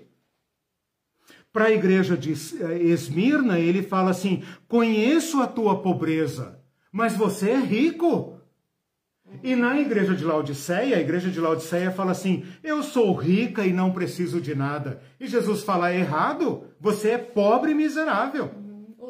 Para 1.53 1.67
a 1.67 1.71
igreja 1.71 2.17
de 2.17 2.33
eh, 2.33 2.83
Esmirna, 2.83 3.59
ele 3.59 3.83
fala 3.83 4.11
assim: 4.11 4.43
conheço 4.69 5.41
a 5.41 5.47
tua 5.47 5.83
pobreza, 5.83 6.59
mas 6.91 7.15
você 7.15 7.51
é 7.51 7.59
rico. 7.59 8.39
E 9.43 9.55
na 9.55 9.81
igreja 9.81 10.15
de 10.15 10.25
Laodiceia, 10.25 10.97
a 10.97 11.01
igreja 11.01 11.31
de 11.31 11.41
Laodiceia 11.41 11.91
fala 11.91 12.13
assim: 12.13 12.45
Eu 12.63 12.83
sou 12.83 13.15
rica 13.15 13.67
e 13.67 13.73
não 13.73 13.93
preciso 13.93 14.41
de 14.41 14.55
nada. 14.55 15.03
E 15.21 15.27
Jesus 15.27 15.63
fala: 15.63 15.91
é 15.91 15.99
errado, 15.99 16.65
você 16.81 17.11
é 17.11 17.19
pobre 17.19 17.73
e 17.73 17.75
miserável. 17.75 18.62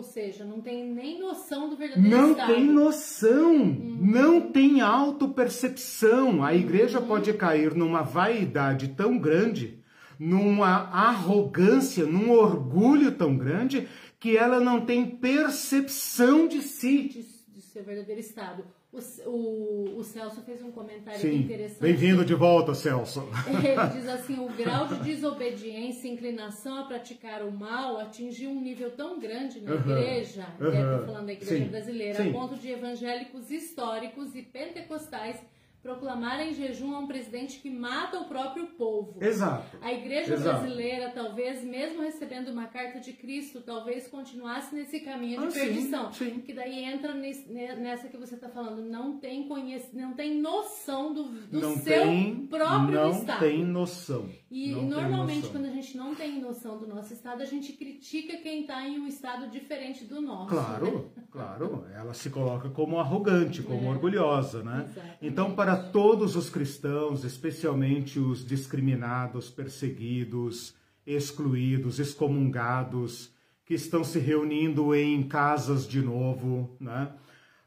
Ou 0.02 0.08
seja, 0.08 0.44
não 0.44 0.60
tem 0.60 0.84
nem 0.84 1.20
noção 1.20 1.70
do 1.70 1.76
verdadeiro 1.76 2.10
Não 2.10 2.32
estado. 2.32 2.52
tem 2.52 2.64
noção, 2.66 3.56
não 3.64 4.40
tem 4.50 4.80
autopercepção. 4.80 6.42
A 6.42 6.52
igreja 6.52 7.00
pode 7.00 7.32
cair 7.34 7.72
numa 7.72 8.02
vaidade 8.02 8.88
tão 8.88 9.16
grande, 9.16 9.78
numa 10.18 10.88
arrogância, 10.90 12.04
num 12.04 12.32
orgulho 12.32 13.12
tão 13.12 13.36
grande, 13.36 13.88
que 14.18 14.36
ela 14.36 14.58
não 14.58 14.84
tem 14.84 15.06
percepção 15.06 16.48
de 16.48 16.62
si. 16.62 17.08
de, 17.08 17.22
de 17.54 17.62
seu 17.62 17.84
verdadeiro 17.84 18.20
estado. 18.20 18.64
O, 18.92 18.98
o, 19.30 19.98
o 20.00 20.04
Celso 20.04 20.42
fez 20.42 20.62
um 20.62 20.70
comentário 20.70 21.18
Sim, 21.18 21.36
interessante. 21.36 21.80
bem-vindo 21.80 22.26
de 22.26 22.34
volta, 22.34 22.74
Celso. 22.74 23.26
Ele 23.48 23.88
diz 23.98 24.06
assim: 24.06 24.38
o 24.38 24.48
grau 24.50 24.86
de 24.86 24.96
desobediência 24.96 26.06
e 26.06 26.10
inclinação 26.10 26.78
a 26.78 26.82
praticar 26.84 27.42
o 27.42 27.50
mal 27.50 27.98
atingiu 27.98 28.50
um 28.50 28.60
nível 28.60 28.90
tão 28.90 29.18
grande 29.18 29.62
na 29.62 29.72
Uhum, 29.72 29.80
igreja, 29.98 30.46
uhum, 30.60 31.06
falando 31.06 31.24
da 31.26 31.32
igreja 31.32 31.64
sim, 31.64 31.70
brasileira, 31.70 32.22
sim. 32.22 32.28
a 32.28 32.32
ponto 32.32 32.54
de 32.56 32.68
evangélicos 32.70 33.50
históricos 33.50 34.34
e 34.34 34.42
pentecostais 34.42 35.40
proclamarem 35.82 36.54
jejum 36.54 36.94
a 36.94 37.00
um 37.00 37.06
presidente 37.06 37.58
que 37.58 37.68
mata 37.68 38.20
o 38.20 38.26
próprio 38.26 38.66
povo. 38.68 39.18
Exato. 39.22 39.76
A 39.82 39.92
igreja 39.92 40.34
Exato. 40.34 40.60
brasileira, 40.60 41.10
talvez, 41.10 41.64
mesmo 41.64 42.02
recebendo 42.02 42.48
uma 42.48 42.66
carta 42.66 43.00
de 43.00 43.12
Cristo, 43.12 43.60
talvez 43.60 44.06
continuasse 44.06 44.74
nesse 44.74 45.00
caminho 45.00 45.40
de 45.40 45.46
Ah, 45.46 45.50
sim, 45.50 45.60
perdição. 45.60 46.12
sim. 46.12 46.40
Que 46.40 46.52
daí 46.52 46.84
entra 46.84 47.14
nesse- 47.14 47.50
nessa 47.52 48.08
que 48.08 48.16
você 48.16 48.36
está 48.36 48.48
falando, 48.48 48.82
não 48.88 49.18
tem 49.18 49.48
conhec... 49.48 49.84
não 49.92 50.12
tem 50.14 50.40
noção 50.40 51.12
do, 51.12 51.24
do 51.24 51.60
não 51.60 51.76
seu 51.76 52.02
tem, 52.04 52.46
próprio 52.46 52.92
não 53.00 53.10
estado. 53.10 53.40
tem 53.40 53.64
noção. 53.64 54.28
E 54.54 54.70
Não 54.72 54.82
normalmente, 54.82 55.48
quando 55.48 55.64
a 55.64 55.70
gente 55.70 55.96
não 55.96 56.14
tem 56.14 56.38
noção 56.38 56.78
do 56.78 56.86
nosso 56.86 57.14
estado, 57.14 57.40
a 57.40 57.46
gente 57.46 57.72
critica 57.72 58.36
quem 58.36 58.60
está 58.60 58.86
em 58.86 59.00
um 59.00 59.06
estado 59.06 59.48
diferente 59.50 60.04
do 60.04 60.20
nosso. 60.20 60.54
né? 60.54 60.60
Claro, 60.62 61.10
claro. 61.32 61.86
Ela 61.94 62.12
se 62.12 62.28
coloca 62.28 62.68
como 62.68 62.98
arrogante, 62.98 63.62
como 63.62 63.86
É. 63.86 63.88
orgulhosa, 63.88 64.62
né? 64.62 64.84
Exatamente. 64.90 65.18
Então, 65.22 65.54
para 65.54 65.74
todos 65.74 66.36
os 66.36 66.50
cristãos, 66.50 67.24
especialmente 67.24 68.18
os 68.20 68.46
discriminados, 68.46 69.48
perseguidos, 69.48 70.74
excluídos, 71.06 71.98
excomungados, 71.98 73.32
que 73.64 73.72
estão 73.74 74.04
se 74.04 74.18
reunindo 74.18 74.94
em 74.94 75.22
casas 75.22 75.88
de 75.88 76.02
novo, 76.02 76.76
né? 76.78 77.10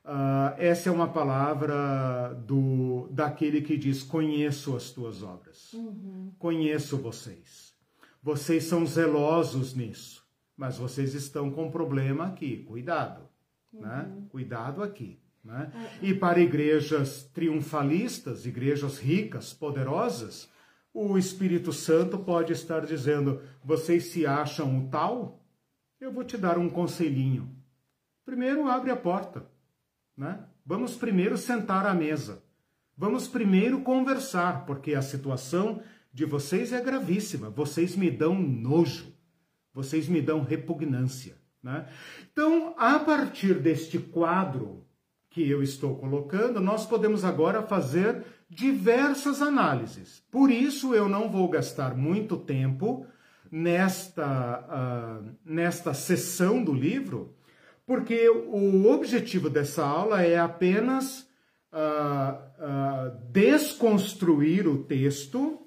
Ah, 0.08 0.54
essa 0.60 0.88
é 0.88 0.92
uma 0.92 1.08
palavra 1.08 2.36
do 2.46 3.08
daquele 3.10 3.62
que 3.62 3.76
diz: 3.76 4.04
Conheço 4.04 4.76
as 4.76 4.92
tuas 4.92 5.24
obras, 5.24 5.76
conheço 6.38 6.98
vocês. 6.98 7.74
Vocês 8.22 8.66
são 8.66 8.86
zelosos 8.86 9.74
nisso, 9.74 10.24
mas 10.56 10.78
vocês 10.78 11.16
estão 11.16 11.50
com 11.50 11.66
um 11.66 11.72
problema 11.72 12.28
aqui. 12.28 12.64
Cuidado, 12.64 13.28
né? 13.74 14.12
Cuidado 14.30 14.84
aqui. 14.84 15.20
Né? 15.44 15.72
E 16.02 16.14
para 16.14 16.40
igrejas 16.40 17.24
triunfalistas, 17.24 18.46
igrejas 18.48 18.98
ricas, 18.98 19.54
poderosas, 19.54 20.50
o 20.92 21.18
Espírito 21.18 21.74
Santo 21.74 22.20
pode 22.20 22.54
estar 22.54 22.86
dizendo: 22.86 23.42
vocês 23.64 24.06
se 24.06 24.26
acham 24.26 24.80
o 24.80 24.90
tal? 24.90 25.44
Eu 26.00 26.12
vou 26.12 26.24
te 26.24 26.38
dar 26.38 26.60
um 26.60 26.70
conselhinho. 26.70 27.56
Primeiro 28.24 28.68
abre 28.68 28.92
a 28.92 28.96
porta, 28.96 29.46
né? 30.18 30.40
Vamos 30.66 30.96
primeiro 30.96 31.38
sentar 31.38 31.86
à 31.86 31.94
mesa. 31.94 32.44
Vamos 32.98 33.28
primeiro 33.28 33.82
conversar, 33.82 34.66
porque 34.66 34.96
a 34.96 35.02
situação 35.02 35.82
de 36.14 36.26
vocês 36.26 36.72
é 36.72 36.82
gravíssima. 36.82 37.50
Vocês 37.50 37.96
me 37.96 38.10
dão 38.10 38.40
nojo. 38.40 39.14
Vocês 39.74 40.08
me 40.08 40.22
dão 40.22 40.42
repugnância, 40.42 41.36
né? 41.62 41.86
Então, 42.32 42.74
a 42.78 42.98
partir 42.98 43.56
deste 43.56 44.00
quadro 44.00 44.86
que 45.30 45.50
eu 45.50 45.62
estou 45.62 45.98
colocando, 45.98 46.62
nós 46.62 46.86
podemos 46.86 47.26
agora 47.26 47.62
fazer 47.62 48.24
diversas 48.50 49.42
análises. 49.42 50.24
Por 50.32 50.50
isso, 50.50 50.96
eu 50.96 51.10
não 51.10 51.30
vou 51.30 51.50
gastar 51.50 51.94
muito 51.94 52.38
tempo 52.38 53.06
nesta, 53.52 54.26
ah, 54.26 55.22
nesta 55.44 55.94
sessão 55.94 56.64
do 56.64 56.74
livro, 56.74 57.35
porque 57.86 58.28
o 58.30 58.88
objetivo 58.92 59.50
dessa 59.50 59.86
aula 59.86 60.22
é 60.22 60.38
apenas 60.38 61.28
ah, 61.72 62.42
ah, 62.60 63.12
desconstruir 63.32 64.68
o 64.68 64.84
texto, 64.84 65.60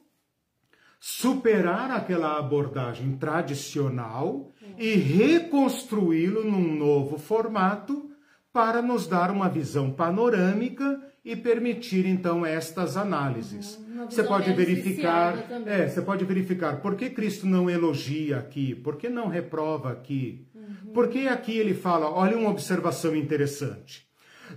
superar 0.99 1.91
aquela 1.91 2.39
abordagem 2.39 3.17
tradicional 3.17 4.53
e 4.77 4.95
reconstruí-lo 4.95 6.45
num 6.45 6.75
novo 6.75 7.19
formato 7.19 8.11
para 8.53 8.83
nos 8.83 9.07
dar 9.07 9.31
uma 9.31 9.49
visão 9.49 9.93
panorâmica 9.93 11.01
e 11.25 11.37
permitir 11.37 12.07
então 12.07 12.45
estas 12.45 12.97
análises. 12.97 13.77
Uhum, 13.77 14.07
Você 14.07 14.23
pode 14.23 14.53
verificar, 14.53 15.37
é, 15.67 15.87
você 15.87 16.01
pode 16.01 16.25
verificar 16.25 16.81
por 16.81 16.97
que 16.97 17.11
Cristo 17.11 17.47
não 17.47 17.69
elogia 17.69 18.39
aqui, 18.39 18.75
por 18.75 18.97
que 18.97 19.09
não 19.09 19.29
reprova 19.29 19.93
aqui, 19.93 20.48
Uhum. 20.85 20.93
por 20.93 21.09
que 21.09 21.27
aqui 21.29 21.57
ele 21.57 21.75
fala, 21.75 22.11
olha 22.11 22.37
uma 22.37 22.51
observação 22.51 23.15
interessante. 23.17 24.07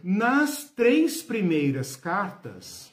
Nas 0.04 0.66
três 0.76 1.22
primeiras 1.22 1.96
cartas, 1.96 2.92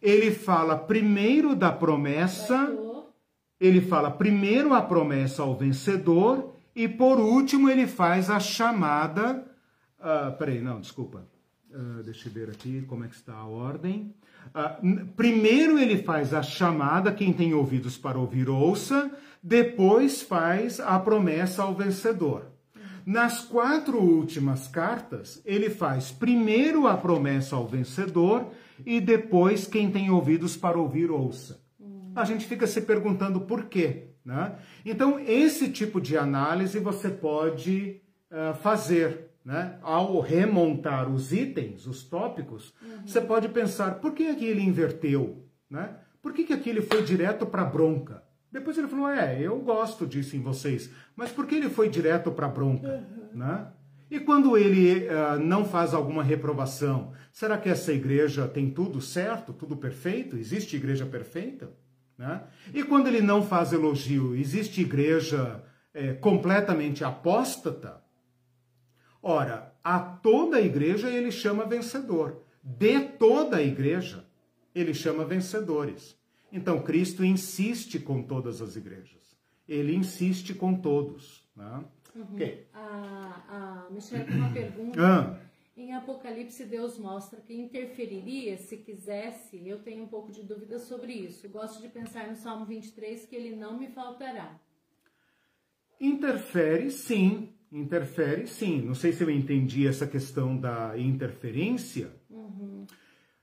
ele 0.00 0.30
fala 0.30 0.76
primeiro 0.76 1.54
da 1.56 1.72
promessa, 1.72 2.72
ele 3.60 3.80
fala 3.80 4.10
primeiro 4.10 4.72
a 4.72 4.80
promessa 4.82 5.42
ao 5.42 5.56
vencedor 5.56 6.54
e 6.76 6.86
por 6.88 7.18
último 7.18 7.68
ele 7.68 7.86
faz 7.88 8.30
a 8.30 8.38
chamada. 8.38 9.44
ah, 10.00 10.32
peraí, 10.38 10.60
não, 10.60 10.80
desculpa. 10.80 11.26
Ah, 11.74 12.02
deixa 12.04 12.28
eu 12.28 12.32
ver 12.32 12.48
aqui 12.50 12.82
como 12.88 13.04
é 13.04 13.08
que 13.08 13.16
está 13.16 13.34
a 13.34 13.46
ordem. 13.46 14.14
N- 14.82 15.06
primeiro 15.16 15.76
ele 15.78 15.98
faz 16.02 16.32
a 16.32 16.42
chamada, 16.42 17.12
quem 17.12 17.32
tem 17.32 17.52
ouvidos 17.52 17.98
para 17.98 18.16
ouvir, 18.18 18.48
ouça. 18.48 19.10
Depois 19.42 20.22
faz 20.22 20.78
a 20.80 20.98
promessa 20.98 21.62
ao 21.64 21.74
vencedor. 21.74 22.46
Nas 23.08 23.40
quatro 23.40 23.98
últimas 23.98 24.68
cartas, 24.68 25.40
ele 25.46 25.70
faz 25.70 26.12
primeiro 26.12 26.86
a 26.86 26.94
promessa 26.94 27.56
ao 27.56 27.66
vencedor 27.66 28.50
e 28.84 29.00
depois 29.00 29.66
quem 29.66 29.90
tem 29.90 30.10
ouvidos 30.10 30.58
para 30.58 30.78
ouvir, 30.78 31.10
ouça. 31.10 31.58
A 32.14 32.22
gente 32.26 32.44
fica 32.44 32.66
se 32.66 32.82
perguntando 32.82 33.40
por 33.40 33.64
quê. 33.64 34.08
Né? 34.22 34.58
Então, 34.84 35.18
esse 35.18 35.70
tipo 35.70 36.02
de 36.02 36.18
análise 36.18 36.78
você 36.78 37.08
pode 37.08 38.02
ah, 38.30 38.52
fazer. 38.52 39.30
Né? 39.42 39.78
Ao 39.80 40.20
remontar 40.20 41.10
os 41.10 41.32
itens, 41.32 41.86
os 41.86 42.04
tópicos, 42.04 42.74
você 43.06 43.22
pode 43.22 43.48
pensar, 43.48 44.00
por 44.00 44.12
que 44.12 44.26
aqui 44.26 44.44
ele 44.44 44.60
inverteu? 44.60 45.48
Né? 45.70 45.96
Por 46.20 46.34
que, 46.34 46.44
que 46.44 46.52
aqui 46.52 46.68
ele 46.68 46.82
foi 46.82 47.02
direto 47.02 47.46
para 47.46 47.64
bronca? 47.64 48.22
Depois 48.50 48.78
ele 48.78 48.88
falou, 48.88 49.08
é, 49.08 49.40
eu 49.40 49.58
gosto 49.58 50.06
disso 50.06 50.36
em 50.36 50.40
vocês, 50.40 50.90
mas 51.14 51.30
por 51.30 51.46
que 51.46 51.54
ele 51.54 51.68
foi 51.68 51.88
direto 51.88 52.30
para 52.30 52.48
bronca? 52.48 53.06
Né? 53.34 53.66
E 54.10 54.18
quando 54.18 54.56
ele 54.56 55.06
ah, 55.08 55.36
não 55.36 55.64
faz 55.64 55.92
alguma 55.92 56.22
reprovação, 56.22 57.12
será 57.30 57.58
que 57.58 57.68
essa 57.68 57.92
igreja 57.92 58.48
tem 58.48 58.70
tudo 58.70 59.00
certo, 59.02 59.52
tudo 59.52 59.76
perfeito? 59.76 60.36
Existe 60.36 60.76
igreja 60.76 61.04
perfeita? 61.04 61.70
Né? 62.16 62.42
E 62.72 62.82
quando 62.82 63.06
ele 63.06 63.20
não 63.20 63.42
faz 63.42 63.72
elogio, 63.72 64.34
existe 64.34 64.80
igreja 64.80 65.62
eh, 65.94 66.14
completamente 66.14 67.04
apóstata? 67.04 68.02
Ora, 69.22 69.74
a 69.84 70.00
toda 70.00 70.56
a 70.56 70.60
igreja 70.60 71.08
ele 71.10 71.30
chama 71.30 71.64
vencedor. 71.64 72.42
De 72.62 73.00
toda 73.00 73.58
a 73.58 73.62
igreja, 73.62 74.24
ele 74.74 74.92
chama 74.92 75.24
vencedores. 75.24 76.17
Então, 76.52 76.82
Cristo 76.82 77.24
insiste 77.24 77.98
com 77.98 78.22
todas 78.22 78.62
as 78.62 78.76
igrejas. 78.76 79.36
Ele 79.68 79.94
insiste 79.94 80.54
com 80.54 80.74
todos. 80.74 81.44
Né? 81.54 81.84
Ok. 82.16 82.66
A, 82.72 83.86
a 83.86 83.90
Michelle 83.90 84.24
tem 84.24 84.36
uma 84.36 84.52
pergunta. 84.52 84.98
Ah, 85.00 85.38
Em 85.76 85.92
Apocalipse, 85.94 86.64
Deus 86.64 86.98
mostra 86.98 87.40
que 87.40 87.54
interferiria 87.54 88.56
se 88.56 88.78
quisesse. 88.78 89.60
Eu 89.68 89.80
tenho 89.80 90.04
um 90.04 90.08
pouco 90.08 90.32
de 90.32 90.42
dúvida 90.42 90.78
sobre 90.78 91.12
isso. 91.12 91.48
Gosto 91.48 91.82
de 91.82 91.88
pensar 91.88 92.28
no 92.28 92.36
Salmo 92.36 92.64
23 92.64 93.26
que 93.26 93.36
ele 93.36 93.54
não 93.54 93.78
me 93.78 93.88
faltará. 93.88 94.58
interfere 96.00 96.90
sim, 96.90 97.52
interfere 97.70 98.46
sim. 98.46 98.80
Não 98.82 98.94
sei 98.94 99.12
se 99.12 99.22
eu 99.22 99.30
entendi 99.30 99.86
essa 99.86 100.06
questão 100.06 100.56
da 100.56 100.98
interferência. 100.98 102.10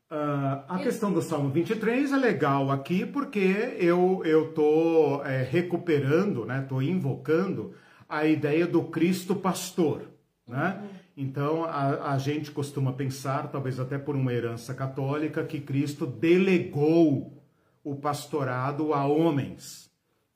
Ah, 0.09 0.63
a 0.67 0.79
questão 0.79 1.11
do 1.11 1.21
Salmo 1.21 1.49
23 1.49 2.11
é 2.11 2.17
legal 2.17 2.69
aqui 2.71 3.05
porque 3.05 3.75
eu 3.79 4.21
eu 4.23 4.53
tô 4.53 5.23
é, 5.23 5.41
recuperando, 5.41 6.45
né? 6.45 6.65
Tô 6.67 6.81
invocando 6.81 7.73
a 8.07 8.25
ideia 8.25 8.67
do 8.67 8.83
Cristo 8.83 9.35
pastor, 9.35 10.03
né? 10.47 10.83
Então, 11.17 11.63
a, 11.63 12.11
a, 12.11 12.17
gente 12.17 12.51
costuma 12.51 12.91
pensar, 12.91 13.49
talvez 13.49 13.79
até 13.79 13.97
por 13.97 14.17
uma 14.17 14.33
herança 14.33 14.73
católica, 14.73 15.45
que 15.45 15.61
Cristo 15.61 16.05
delegou 16.05 17.41
o 17.83 17.95
pastorado 17.95 18.93
a 18.93 19.05
homens 19.05 19.89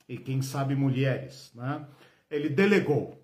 e, 0.08 0.16
quem 0.16 0.40
sabe, 0.40 0.74
mulheres. 0.74 1.52
Né? 1.54 1.84
Ele 2.30 2.48
delegou. 2.48 3.22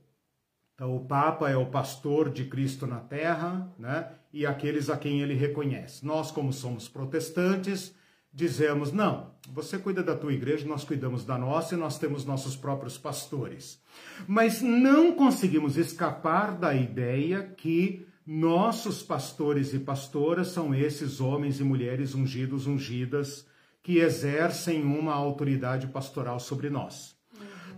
Então, 0.77 0.95
o 0.95 1.07
Papa 1.07 1.49
é 1.49 1.57
o 1.57 1.65
pastor 1.65 2.31
de 2.31 2.45
Cristo 2.45 2.87
na 2.87 3.01
terra 3.01 3.73
né? 3.79 4.11
e 4.31 4.45
aqueles 4.45 4.91
a 4.91 4.97
quem 4.99 5.23
ele 5.23 5.33
reconhece. 5.33 6.05
Nós, 6.05 6.31
como 6.31 6.53
somos 6.53 6.87
protestantes, 6.87 7.95
dizemos: 8.31 8.93
não, 8.93 9.31
você 9.51 9.79
cuida 9.79 10.03
da 10.03 10.15
tua 10.15 10.35
igreja, 10.35 10.69
nós 10.69 10.85
cuidamos 10.85 11.25
da 11.25 11.39
nossa 11.39 11.75
e 11.75 11.79
nós 11.79 11.99
temos 11.99 12.27
nossos 12.27 12.55
próprios 12.55 12.99
pastores. 12.99 13.83
Mas 14.29 14.61
não 14.61 15.13
conseguimos 15.13 15.79
escapar 15.79 16.55
da 16.55 16.75
ideia 16.75 17.43
que 17.57 18.07
nossos 18.27 19.03
pastores 19.03 19.73
e 19.73 19.79
pastoras 19.79 20.49
são 20.49 20.75
esses 20.75 21.23
homens 21.23 21.59
e 21.59 21.65
mulheres 21.65 22.15
ungidos, 22.15 22.67
ungidas, 22.67 23.47
que 23.83 23.97
exercem 23.97 24.83
uma 24.83 25.15
autoridade 25.15 25.87
pastoral 25.87 26.39
sobre 26.39 26.69
nós. 26.69 27.17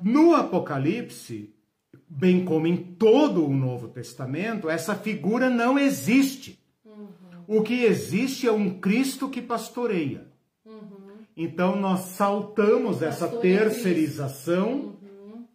Uhum. 0.02 0.12
No 0.12 0.34
Apocalipse, 0.34 1.54
bem 2.08 2.44
como 2.44 2.66
em 2.66 2.76
todo 2.76 3.44
o 3.44 3.54
Novo 3.54 3.88
Testamento, 3.88 4.68
essa 4.68 4.94
figura 4.94 5.50
não 5.50 5.78
existe. 5.78 6.58
Uhum. 6.84 7.08
O 7.46 7.62
que 7.62 7.84
existe 7.84 8.46
é 8.46 8.52
um 8.52 8.78
Cristo 8.78 9.28
que 9.28 9.42
pastoreia. 9.42 10.28
Então 11.40 11.76
nós 11.76 12.00
saltamos 12.00 13.00
essa 13.00 13.28
terceirização 13.28 14.96
uhum. 15.00 15.46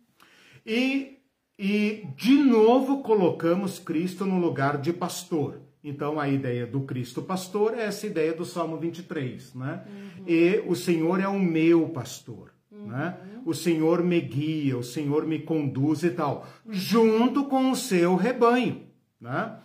e, 0.66 1.18
e 1.60 2.08
de 2.16 2.36
novo 2.36 3.04
colocamos 3.04 3.80
Cristo 3.80 4.26
no 4.26 4.40
lugar 4.40 4.78
de 4.78 4.94
pastor. 4.94 5.60
Então 5.84 6.18
a 6.18 6.30
ideia 6.30 6.66
do 6.66 6.84
Cristo 6.84 7.22
pastor 7.22 7.78
é 7.78 7.84
essa 7.84 8.08
ideia 8.08 8.34
do 8.34 8.46
Salmo 8.46 8.78
23, 8.78 9.56
né? 9.56 9.84
Uhum. 9.86 10.24
E 10.26 10.64
o 10.66 10.74
Senhor 10.74 11.20
é 11.20 11.28
o 11.28 11.38
meu 11.38 11.90
pastor, 11.90 12.46
uhum. 12.48 12.53
Né? 12.86 13.18
O 13.46 13.54
Senhor 13.54 14.04
me 14.04 14.20
guia, 14.22 14.78
o 14.78 14.84
Senhor 14.84 15.26
me 15.26 15.40
conduz 15.40 16.04
e 16.04 16.12
tal, 16.12 16.48
junto 16.70 17.46
com 17.46 17.72
o 17.72 17.76
seu 17.76 18.16
rebanho, 18.16 18.84
né? 19.20 19.58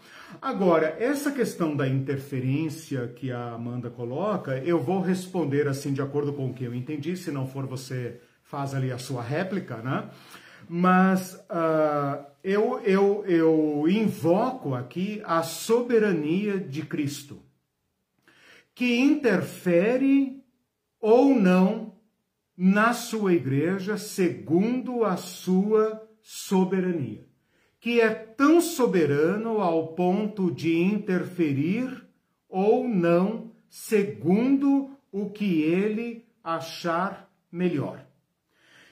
Agora, 0.43 0.97
essa 1.01 1.33
questão 1.33 1.75
da 1.75 1.89
interferência 1.89 3.09
que 3.09 3.33
a 3.33 3.53
Amanda 3.53 3.89
coloca, 3.89 4.59
eu 4.59 4.79
vou 4.79 5.01
responder 5.01 5.67
assim 5.67 5.93
de 5.93 6.03
acordo 6.03 6.33
com 6.33 6.51
o 6.51 6.55
que 6.55 6.65
eu 6.65 6.75
entendi, 6.75 7.17
se 7.17 7.31
não 7.31 7.47
for 7.47 7.67
você 7.67 8.21
faz 8.43 8.75
ali 8.75 8.93
a 8.93 8.99
sua 8.99 9.23
réplica, 9.23 9.79
né? 9.79 10.11
Mas 10.69 11.35
uh, 11.35 12.25
eu, 12.45 12.81
eu, 12.81 13.25
eu 13.27 13.85
invoco 13.89 14.75
aqui 14.75 15.23
a 15.25 15.43
soberania 15.43 16.59
de 16.59 16.83
Cristo, 16.83 17.43
que 18.75 18.99
interfere 18.99 20.43
ou 21.01 21.35
não 21.35 21.88
na 22.59 22.93
sua 22.93 23.33
igreja 23.33 23.97
segundo 23.97 25.05
a 25.05 25.17
sua 25.17 26.07
soberania 26.21 27.29
que 27.81 28.01
é 28.01 28.11
tão 28.11 28.61
soberano 28.61 29.61
ao 29.61 29.89
ponto 29.89 30.51
de 30.51 30.77
interferir 30.77 32.05
ou 32.49 32.89
não, 32.89 33.53
segundo 33.69 34.91
o 35.13 35.31
que 35.31 35.63
ele 35.63 36.27
achar 36.43 37.31
melhor. 37.51 38.05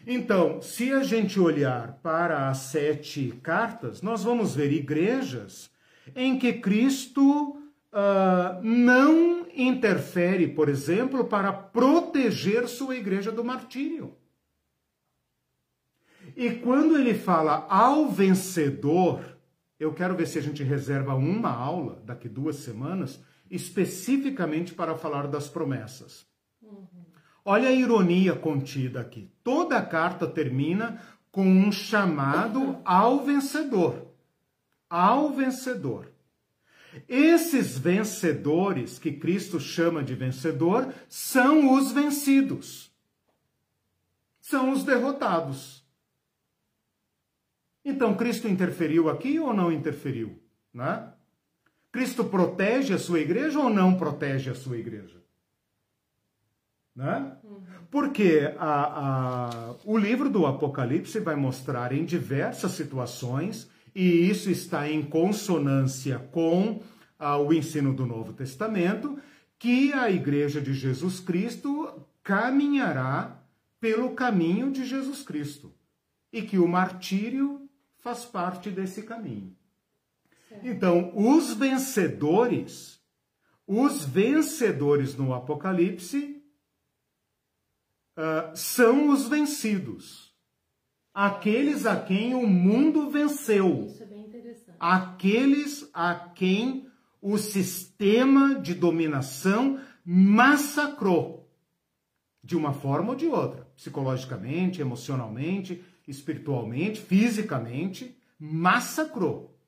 Então, 0.07 0.63
se 0.63 0.93
a 0.93 1.03
gente 1.03 1.41
olhar 1.41 1.99
para 2.01 2.49
as 2.49 2.59
sete 2.59 3.33
cartas, 3.43 4.03
nós 4.03 4.23
vamos 4.23 4.55
ver 4.55 4.73
igrejas 4.73 5.69
em 6.15 6.39
que 6.39 6.53
Cristo 6.55 7.57
uh, 7.93 8.63
não 8.63 9.45
interfere, 9.57 10.47
por 10.49 10.69
exemplo, 10.69 11.24
para 11.24 11.53
proteger 11.53 12.69
sua 12.69 12.97
igreja 12.97 13.33
do 13.33 13.45
martírio. 13.45 14.15
E 16.37 16.51
quando 16.51 16.97
ele 16.97 17.15
fala 17.15 17.66
ao 17.69 18.11
vencedor, 18.11 19.37
eu 19.78 19.93
quero 19.93 20.16
ver 20.16 20.27
se 20.27 20.39
a 20.39 20.43
gente 20.43 20.62
reserva 20.62 21.15
uma 21.15 21.51
aula 21.51 22.03
daqui 22.05 22.28
duas 22.28 22.57
semanas 22.57 23.20
especificamente 23.51 24.74
para 24.74 24.97
falar 24.97 25.28
das 25.28 25.49
promessas. 25.49 26.27
Uhum. 26.61 26.87
Olha 27.45 27.69
a 27.69 27.73
ironia 27.73 28.35
contida 28.35 29.01
aqui. 29.01 29.31
Toda 29.45 29.78
a 29.78 29.87
carta 29.87 30.27
termina 30.27 31.01
com 31.31 31.47
um 31.47 31.70
chamado 31.70 32.78
ao 32.85 33.24
vencedor. 33.24 34.09
Ao 34.91 35.33
vencedor. 35.33 36.11
Esses 37.09 37.78
vencedores 37.78 38.98
que 38.98 39.12
Cristo 39.12 39.59
chama 39.60 40.02
de 40.02 40.14
vencedor 40.14 40.93
são 41.09 41.74
os 41.74 41.93
vencidos. 41.93 42.93
São 44.40 44.70
os 44.70 44.85
derrotados. 44.85 45.85
Então, 47.85 48.16
Cristo 48.16 48.48
interferiu 48.48 49.09
aqui 49.09 49.39
ou 49.39 49.55
não 49.55 49.70
interferiu? 49.70 50.43
Né? 50.74 51.12
Cristo 51.93 52.24
protege 52.24 52.93
a 52.93 52.98
sua 52.98 53.20
igreja 53.20 53.59
ou 53.59 53.70
não 53.70 53.97
protege 53.97 54.51
a 54.51 54.55
sua 54.55 54.77
igreja? 54.77 55.23
Né? 56.94 57.36
Porque 57.90 58.52
a, 58.59 59.70
a, 59.70 59.74
o 59.85 59.97
livro 59.97 60.28
do 60.28 60.47
Apocalipse 60.47 61.20
vai 61.20 61.36
mostrar 61.36 61.93
em 61.93 62.05
diversas 62.05 62.73
situações, 62.73 63.70
e 63.97 64.28
isso 64.28 64.51
está 64.51 64.90
em 64.90 65.02
consonância 65.02 66.18
com 66.31 66.82
a, 67.18 67.39
o 67.39 67.51
ensino 67.51 67.94
do 67.94 68.05
Novo 68.05 68.35
Testamento, 68.35 69.18
que 69.59 69.90
a 69.94 70.10
igreja 70.10 70.60
de 70.60 70.74
Jesus 70.74 71.18
Cristo 71.18 72.06
caminhará 72.23 73.43
pelo 73.81 74.14
caminho 74.14 74.70
de 74.70 74.85
Jesus 74.85 75.23
Cristo. 75.23 75.73
E 76.31 76.43
que 76.43 76.59
o 76.59 76.68
martírio 76.68 77.70
faz 78.01 78.27
parte 78.27 78.70
desse 78.70 79.02
caminho. 79.02 79.56
Certo. 80.47 80.66
Então, 80.66 81.10
os 81.14 81.55
vencedores, 81.55 83.01
os 83.66 84.05
vencedores 84.05 85.16
no 85.16 85.32
Apocalipse 85.32 86.43
uh, 88.14 88.55
são 88.55 89.09
os 89.09 89.27
vencidos. 89.27 90.26
Aqueles 91.19 91.87
a 91.87 91.99
quem 91.99 92.35
o 92.35 92.47
mundo 92.47 93.09
venceu. 93.09 93.87
Isso 93.87 94.03
é 94.03 94.07
bem 94.07 94.27
interessante. 94.27 94.77
Aqueles 94.79 95.89
a 95.95 96.15
quem 96.15 96.91
o 97.23 97.39
sistema 97.39 98.57
de 98.57 98.75
dominação 98.75 99.81
massacrou. 100.05 101.51
De 102.45 102.55
uma 102.55 102.75
forma 102.75 103.13
ou 103.13 103.17
de 103.17 103.27
outra. 103.29 103.67
Psicologicamente, 103.75 104.83
emocionalmente, 104.83 105.83
espiritualmente, 106.07 107.01
fisicamente, 107.01 108.15
massacrou. 108.39 109.59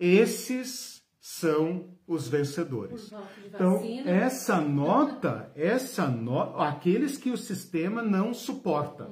Esses 0.00 1.00
são 1.20 1.96
os 2.08 2.26
vencedores. 2.26 3.12
Então, 3.46 3.80
essa 4.04 4.60
nota, 4.60 5.52
essa 5.54 6.08
nota, 6.08 6.64
aqueles 6.64 7.16
que 7.16 7.30
o 7.30 7.38
sistema 7.38 8.02
não 8.02 8.34
suporta. 8.34 9.08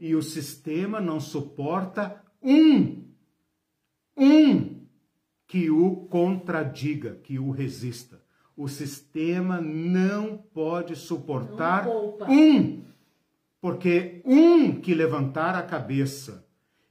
E 0.00 0.14
o 0.14 0.22
sistema 0.22 1.00
não 1.00 1.20
suporta 1.20 2.22
um, 2.42 3.04
um 4.16 4.80
que 5.46 5.70
o 5.70 6.06
contradiga, 6.08 7.16
que 7.22 7.38
o 7.38 7.50
resista. 7.50 8.20
O 8.56 8.66
sistema 8.68 9.60
não 9.60 10.36
pode 10.36 10.96
suportar 10.96 11.86
não 11.86 12.16
um 12.28 12.90
porque 13.60 14.22
um 14.24 14.80
que 14.80 14.94
levantar 14.94 15.54
a 15.54 15.62
cabeça 15.62 16.46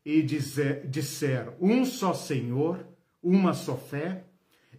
e 0.05 0.21
dizer, 0.21 0.87
disser 0.87 1.51
um 1.59 1.83
só 1.83 2.13
Senhor, 2.13 2.85
uma 3.21 3.53
só 3.53 3.75
fé, 3.75 4.25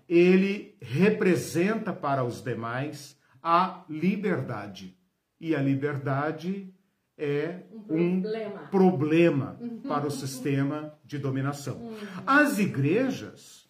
ele 0.08 0.76
representa 0.80 1.92
para 1.92 2.24
os 2.24 2.42
demais 2.42 3.18
a 3.42 3.84
liberdade. 3.88 4.96
E 5.40 5.54
a 5.54 5.60
liberdade 5.60 6.72
é 7.20 7.66
um 7.88 8.22
problema, 8.22 8.60
um 8.62 8.68
problema 8.70 9.58
para 9.86 10.06
o 10.06 10.10
sistema 10.10 10.98
de 11.04 11.18
dominação. 11.18 11.76
Uhum. 11.76 11.96
As 12.26 12.58
igrejas 12.58 13.68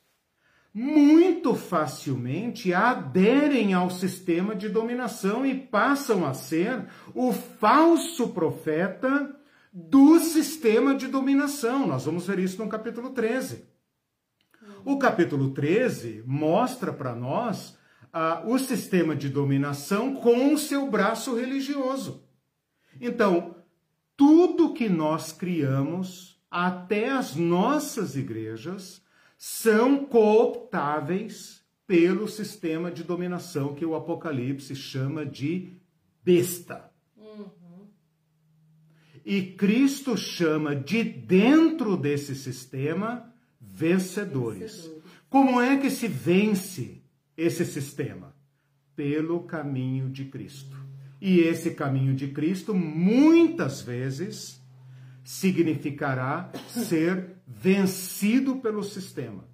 muito 0.72 1.54
facilmente 1.56 2.72
aderem 2.72 3.74
ao 3.74 3.90
sistema 3.90 4.54
de 4.54 4.68
dominação 4.68 5.44
e 5.44 5.54
passam 5.54 6.24
a 6.24 6.32
ser 6.32 6.86
o 7.12 7.32
falso 7.32 8.28
profeta 8.28 9.34
do 9.72 10.20
sistema 10.20 10.94
de 10.94 11.08
dominação. 11.08 11.86
Nós 11.86 12.04
vamos 12.04 12.26
ver 12.26 12.38
isso 12.38 12.62
no 12.62 12.68
capítulo 12.68 13.10
13. 13.10 13.68
O 14.84 14.98
capítulo 14.98 15.50
13 15.50 16.22
mostra 16.24 16.92
para 16.92 17.14
nós 17.14 17.76
uh, 18.14 18.48
o 18.48 18.58
sistema 18.58 19.14
de 19.16 19.28
dominação 19.28 20.14
com 20.14 20.54
o 20.54 20.58
seu 20.58 20.88
braço 20.88 21.34
religioso. 21.34 22.24
Então, 23.00 23.56
tudo 24.16 24.74
que 24.74 24.88
nós 24.88 25.32
criamos, 25.32 26.38
até 26.50 27.10
as 27.10 27.34
nossas 27.34 28.16
igrejas, 28.16 29.02
são 29.38 30.04
cooptáveis 30.04 31.64
pelo 31.86 32.28
sistema 32.28 32.90
de 32.90 33.02
dominação 33.02 33.74
que 33.74 33.84
o 33.86 33.94
Apocalipse 33.94 34.76
chama 34.76 35.24
de 35.24 35.72
besta. 36.22 36.90
Uhum. 37.16 37.88
E 39.24 39.42
Cristo 39.42 40.16
chama 40.16 40.76
de 40.76 41.02
dentro 41.02 41.96
desse 41.96 42.34
sistema 42.34 43.32
vencedores. 43.58 44.84
vencedores. 44.84 45.04
Como 45.28 45.60
é 45.60 45.78
que 45.78 45.90
se 45.90 46.06
vence 46.06 47.02
esse 47.36 47.64
sistema? 47.64 48.36
Pelo 48.94 49.44
caminho 49.44 50.10
de 50.10 50.26
Cristo. 50.26 50.76
E 51.20 51.40
esse 51.40 51.72
caminho 51.72 52.14
de 52.14 52.28
Cristo, 52.28 52.74
muitas 52.74 53.82
vezes, 53.82 54.60
significará 55.22 56.50
ser 56.68 57.36
vencido 57.46 58.56
pelo 58.56 58.82
sistema. 58.82 59.44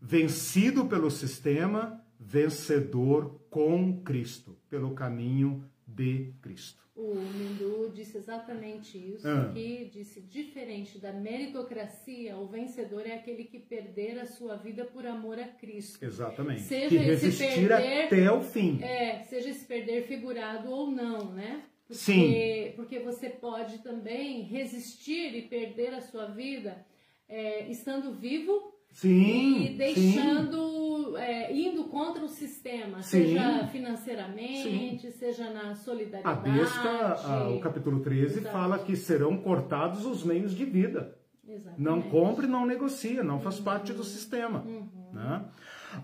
Vencido 0.00 0.86
pelo 0.86 1.10
sistema, 1.10 2.04
vencedor 2.18 3.40
com 3.48 4.02
Cristo, 4.02 4.58
pelo 4.68 4.94
caminho 4.94 5.64
de 5.86 6.34
Cristo. 6.42 6.82
O 7.00 7.14
Mindu 7.14 7.90
disse 7.94 8.18
exatamente 8.18 8.98
isso, 8.98 9.26
ah. 9.26 9.50
que 9.54 9.86
disse 9.90 10.20
diferente 10.20 10.98
da 10.98 11.10
meritocracia, 11.10 12.36
o 12.36 12.46
vencedor 12.46 13.06
é 13.06 13.14
aquele 13.14 13.44
que 13.44 13.58
perder 13.58 14.18
a 14.18 14.26
sua 14.26 14.56
vida 14.56 14.84
por 14.84 15.06
amor 15.06 15.38
a 15.38 15.48
Cristo. 15.48 16.04
Exatamente. 16.04 16.60
Seja 16.60 16.90
que 16.90 16.98
resistir 16.98 17.68
perder, 17.68 18.04
até 18.04 18.30
o 18.30 18.42
fim. 18.42 18.82
É, 18.82 19.22
seja 19.22 19.48
esse 19.48 19.64
perder 19.64 20.06
figurado 20.06 20.70
ou 20.70 20.90
não, 20.90 21.32
né? 21.32 21.62
Porque, 21.86 21.94
Sim. 21.94 22.72
Porque 22.76 22.98
você 22.98 23.30
pode 23.30 23.78
também 23.78 24.42
resistir 24.42 25.34
e 25.34 25.42
perder 25.48 25.94
a 25.94 26.02
sua 26.02 26.26
vida 26.26 26.84
é, 27.26 27.66
estando 27.70 28.12
vivo 28.12 28.74
sim, 28.90 29.64
e 29.64 29.76
deixando, 29.76 31.16
é, 31.16 31.52
indo 31.52 31.84
contra 31.84 32.24
o 32.24 32.28
sistema, 32.28 33.02
sim. 33.02 33.24
seja 33.24 33.66
financeiramente, 33.68 35.10
sim. 35.10 35.10
seja 35.10 35.50
na 35.50 35.74
solidariedade. 35.74 36.48
A 36.48 36.52
besta, 36.52 37.48
o 37.50 37.60
capítulo 37.60 38.00
13, 38.00 38.38
Exato. 38.38 38.52
fala 38.52 38.78
que 38.78 38.96
serão 38.96 39.36
cortados 39.36 40.04
os 40.04 40.22
meios 40.24 40.54
de 40.54 40.64
vida. 40.64 41.16
Exatamente. 41.48 41.82
Não 41.82 42.00
compre, 42.02 42.46
não 42.46 42.64
negocia, 42.64 43.24
não 43.24 43.40
faz 43.40 43.58
uhum. 43.58 43.64
parte 43.64 43.92
do 43.92 44.04
sistema. 44.04 44.60
Uhum. 44.60 44.88
Né? 45.12 45.44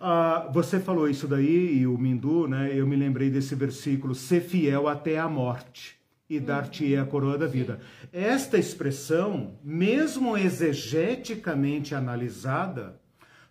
Ah, 0.00 0.50
você 0.52 0.80
falou 0.80 1.08
isso 1.08 1.28
daí, 1.28 1.78
e 1.78 1.86
o 1.86 1.96
Mindu, 1.96 2.48
né? 2.48 2.76
Eu 2.76 2.86
me 2.86 2.96
lembrei 2.96 3.30
desse 3.30 3.54
versículo: 3.54 4.14
ser 4.14 4.40
fiel 4.40 4.88
até 4.88 5.18
a 5.18 5.28
morte 5.28 5.95
e 6.28 6.40
dar-te 6.40 6.96
a 6.96 7.04
coroa 7.04 7.38
da 7.38 7.46
vida. 7.46 7.80
Esta 8.12 8.58
expressão, 8.58 9.58
mesmo 9.62 10.36
exegeticamente 10.36 11.94
analisada, 11.94 13.00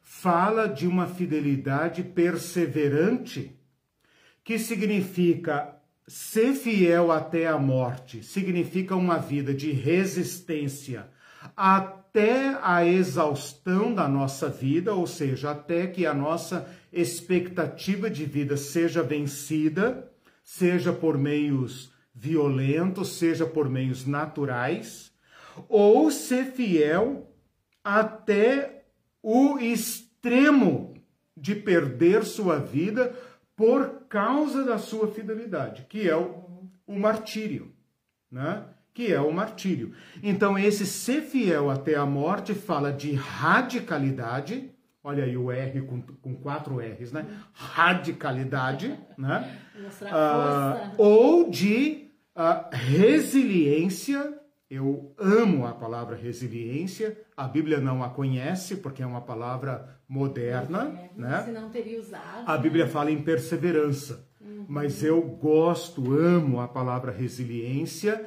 fala 0.02 0.68
de 0.68 0.86
uma 0.86 1.08
fidelidade 1.08 2.04
perseverante, 2.04 3.58
que 4.44 4.60
significa 4.60 5.76
ser 6.08 6.54
fiel 6.54 7.12
até 7.12 7.48
a 7.48 7.58
morte, 7.58 8.24
significa 8.24 8.96
uma 8.96 9.18
vida 9.18 9.54
de 9.54 9.72
resistência 9.72 11.08
até 11.58 12.58
a 12.62 12.86
exaustão 12.86 13.94
da 13.94 14.08
nossa 14.08 14.48
vida, 14.48 14.94
ou 14.94 15.08
seja, 15.08 15.52
até 15.52 15.88
que 15.88 16.06
a 16.06 16.14
nossa 16.14 16.70
expectativa 16.94 18.10
de 18.10 18.26
vida 18.26 18.56
seja 18.56 19.02
vencida, 19.02 20.12
seja 20.44 20.94
por 20.94 21.18
meios 21.18 21.95
violentos, 22.16 23.18
seja 23.18 23.46
por 23.46 23.70
meios 23.70 24.06
naturais, 24.06 25.12
ou 25.68 26.10
ser 26.10 26.46
fiel 26.46 27.30
até 27.84 28.86
o 29.22 29.60
extremo 29.60 30.94
de 31.36 31.54
perder 31.54 32.24
sua 32.24 32.58
vida 32.58 33.14
por 33.56 34.06
causa 34.08 34.64
da 34.64 34.78
sua 34.78 35.08
fidelidade, 35.08 35.86
que 35.90 36.10
é 36.10 36.16
o, 36.16 36.70
o 36.88 36.98
martírio, 36.98 37.74
né? 38.32 38.64
Que 38.94 39.12
é 39.12 39.20
o 39.20 39.32
martírio. 39.32 39.94
Então, 40.24 40.58
esse 40.58 40.86
ser 40.86 41.22
fiel 41.22 41.70
até 41.70 41.96
a 41.96 42.06
morte 42.06 42.54
fala 42.54 42.94
de 42.94 43.14
radicalidade, 43.14 44.72
olha 45.04 45.26
aí 45.26 45.36
o 45.36 45.52
R 45.52 45.82
com, 45.82 46.02
com 46.02 46.36
quatro 46.36 46.80
R's, 46.80 47.12
né? 47.12 47.26
Radicalidade, 47.52 48.98
né? 49.18 49.60
Ah, 50.12 50.94
ou 50.98 51.50
de 51.50 52.05
a 52.36 52.70
resiliência, 52.72 54.38
eu 54.70 55.14
amo 55.18 55.66
a 55.66 55.74
palavra 55.74 56.16
resiliência, 56.16 57.18
a 57.36 57.48
Bíblia 57.48 57.80
não 57.80 58.04
a 58.04 58.10
conhece 58.10 58.78
porque 58.78 59.02
é 59.02 59.06
uma 59.06 59.22
palavra 59.22 59.98
moderna, 60.08 61.10
é, 61.16 61.20
né? 61.20 61.44
Você 61.46 61.52
não 61.52 61.70
teria 61.70 62.00
usado. 62.00 62.44
A 62.46 62.58
Bíblia 62.58 62.86
né? 62.86 62.92
fala 62.92 63.10
em 63.10 63.22
perseverança, 63.22 64.28
uhum. 64.42 64.66
mas 64.68 65.04
eu 65.04 65.22
gosto, 65.22 66.14
amo 66.14 66.60
a 66.60 66.68
palavra 66.68 67.12
resiliência 67.12 68.26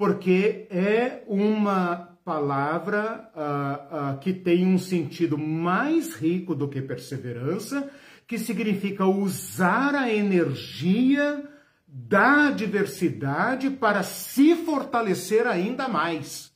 porque 0.00 0.66
é 0.70 1.22
uma 1.26 2.16
palavra 2.24 3.30
uh, 3.34 4.14
uh, 4.14 4.18
que 4.20 4.32
tem 4.32 4.66
um 4.66 4.78
sentido 4.78 5.36
mais 5.36 6.14
rico 6.14 6.54
do 6.54 6.68
que 6.68 6.80
perseverança, 6.80 7.90
que 8.26 8.38
significa 8.38 9.04
usar 9.04 9.94
a 9.94 10.10
energia 10.10 11.46
da 11.92 12.48
adversidade 12.48 13.68
para 13.68 14.04
se 14.04 14.54
fortalecer 14.54 15.46
ainda 15.46 15.88
mais. 15.88 16.52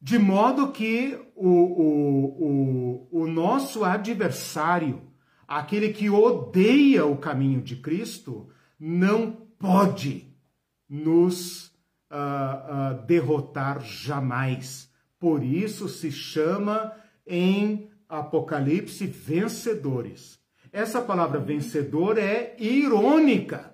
De 0.00 0.18
modo 0.18 0.70
que 0.70 1.18
o, 1.34 1.48
o, 1.48 3.08
o, 3.10 3.22
o 3.22 3.26
nosso 3.26 3.84
adversário, 3.84 5.00
aquele 5.48 5.92
que 5.92 6.10
odeia 6.10 7.06
o 7.06 7.16
caminho 7.16 7.62
de 7.62 7.76
Cristo, 7.76 8.48
não 8.78 9.32
pode 9.58 10.26
nos 10.88 11.68
uh, 11.68 11.70
uh, 12.10 13.06
derrotar 13.06 13.80
jamais. 13.80 14.90
Por 15.18 15.42
isso 15.42 15.88
se 15.88 16.10
chama 16.10 16.92
em 17.26 17.88
Apocalipse 18.08 19.06
vencedores. 19.06 20.38
Essa 20.70 21.00
palavra 21.00 21.38
vencedor 21.38 22.18
é 22.18 22.56
irônica 22.58 23.71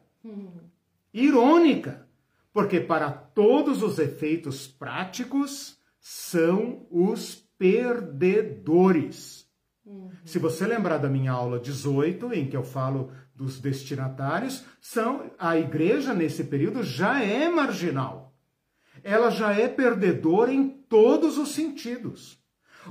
Irônica, 1.12 2.06
porque 2.52 2.80
para 2.80 3.10
todos 3.10 3.82
os 3.82 3.98
efeitos 3.98 4.66
práticos 4.66 5.78
são 6.00 6.86
os 6.90 7.36
perdedores. 7.58 9.46
Uhum. 9.84 10.10
Se 10.24 10.38
você 10.38 10.66
lembrar 10.66 10.98
da 10.98 11.08
minha 11.08 11.32
aula 11.32 11.58
18, 11.58 12.32
em 12.34 12.46
que 12.48 12.56
eu 12.56 12.62
falo 12.62 13.10
dos 13.34 13.60
destinatários, 13.60 14.64
são 14.80 15.30
a 15.38 15.56
igreja 15.56 16.12
nesse 16.12 16.44
período 16.44 16.82
já 16.82 17.22
é 17.22 17.48
marginal. 17.48 18.34
Ela 19.02 19.30
já 19.30 19.52
é 19.52 19.68
perdedora 19.68 20.52
em 20.52 20.68
todos 20.68 21.38
os 21.38 21.50
sentidos. 21.50 22.38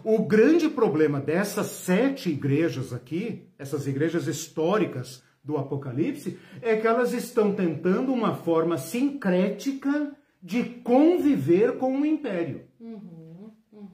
O 0.03 0.25
grande 0.25 0.69
problema 0.69 1.19
dessas 1.19 1.67
sete 1.67 2.29
igrejas 2.29 2.93
aqui, 2.93 3.49
essas 3.57 3.87
igrejas 3.87 4.27
históricas 4.27 5.23
do 5.47 5.57
Apocalipse 5.57 6.37
é 6.61 6.75
que 6.75 6.85
elas 6.85 7.13
estão 7.13 7.55
tentando 7.55 8.13
uma 8.13 8.35
forma 8.35 8.77
sincrética 8.77 10.11
de 10.43 10.63
conviver 10.63 11.77
com 11.77 12.01
o 12.01 12.05
império. 12.05 12.65
Uhum, 12.79 13.49
uhum. 13.71 13.87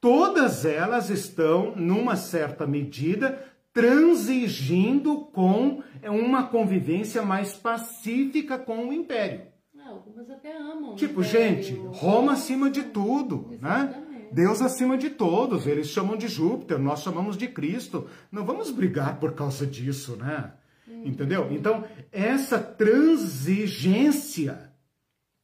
Todas 0.00 0.64
elas 0.64 1.10
estão, 1.10 1.74
numa 1.74 2.14
certa 2.14 2.64
medida, 2.64 3.44
transigindo 3.72 5.16
com 5.32 5.82
uma 6.04 6.44
convivência 6.44 7.22
mais 7.22 7.54
pacífica 7.54 8.56
com 8.56 8.88
o 8.88 8.92
império. 8.92 9.42
Ah, 9.76 9.88
algumas 9.88 10.30
até 10.30 10.56
amam. 10.56 10.94
Tipo, 10.94 11.24
gente, 11.24 11.74
Roma 11.88 12.34
acima 12.34 12.70
de 12.70 12.84
tudo, 12.84 13.48
né? 13.60 13.90
Exatamente. 13.90 14.10
né? 14.12 14.28
Deus 14.30 14.62
acima 14.62 14.96
de 14.96 15.10
todos, 15.10 15.66
eles 15.66 15.88
chamam 15.88 16.16
de 16.16 16.28
Júpiter, 16.28 16.78
nós 16.78 17.02
chamamos 17.02 17.36
de 17.36 17.48
Cristo. 17.48 18.08
Não 18.30 18.44
vamos 18.44 18.70
brigar 18.70 19.18
por 19.18 19.32
causa 19.32 19.66
disso, 19.66 20.16
né? 20.16 20.52
Entendeu? 20.86 21.50
Então, 21.50 21.84
essa 22.12 22.58
transigência 22.58 24.72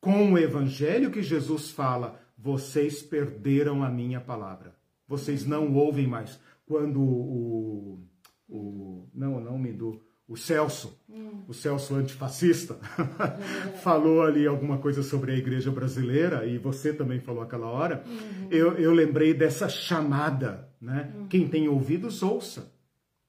com 0.01 0.33
o 0.33 0.39
evangelho 0.39 1.11
que 1.11 1.23
Jesus 1.23 1.71
fala, 1.71 2.21
vocês 2.37 3.03
perderam 3.03 3.83
a 3.83 3.91
minha 3.91 4.21
palavra. 4.21 4.75
Vocês 5.07 5.45
não 5.45 5.75
ouvem 5.75 6.07
mais. 6.07 6.39
Quando 6.67 7.01
o, 7.01 8.07
o 8.49 9.09
não, 9.13 9.41
não 9.41 9.59
me 9.59 9.73
do 9.73 10.01
o 10.31 10.37
Celso, 10.37 10.97
hum. 11.09 11.43
o 11.49 11.53
Celso 11.53 11.97
antifascista, 11.97 12.79
falou 13.83 14.23
ali 14.23 14.47
alguma 14.47 14.79
coisa 14.79 15.03
sobre 15.03 15.33
a 15.33 15.37
igreja 15.37 15.73
brasileira, 15.73 16.47
e 16.47 16.57
você 16.57 16.93
também 16.93 17.19
falou 17.19 17.43
aquela 17.43 17.67
hora, 17.67 18.05
uhum. 18.07 18.47
eu, 18.49 18.75
eu 18.75 18.93
lembrei 18.93 19.35
dessa 19.35 19.69
chamada, 19.69 20.69
né? 20.81 21.13
Uhum. 21.17 21.27
Quem 21.27 21.49
tem 21.49 21.69
ouvidos, 21.69 22.23
ouça. 22.23 22.73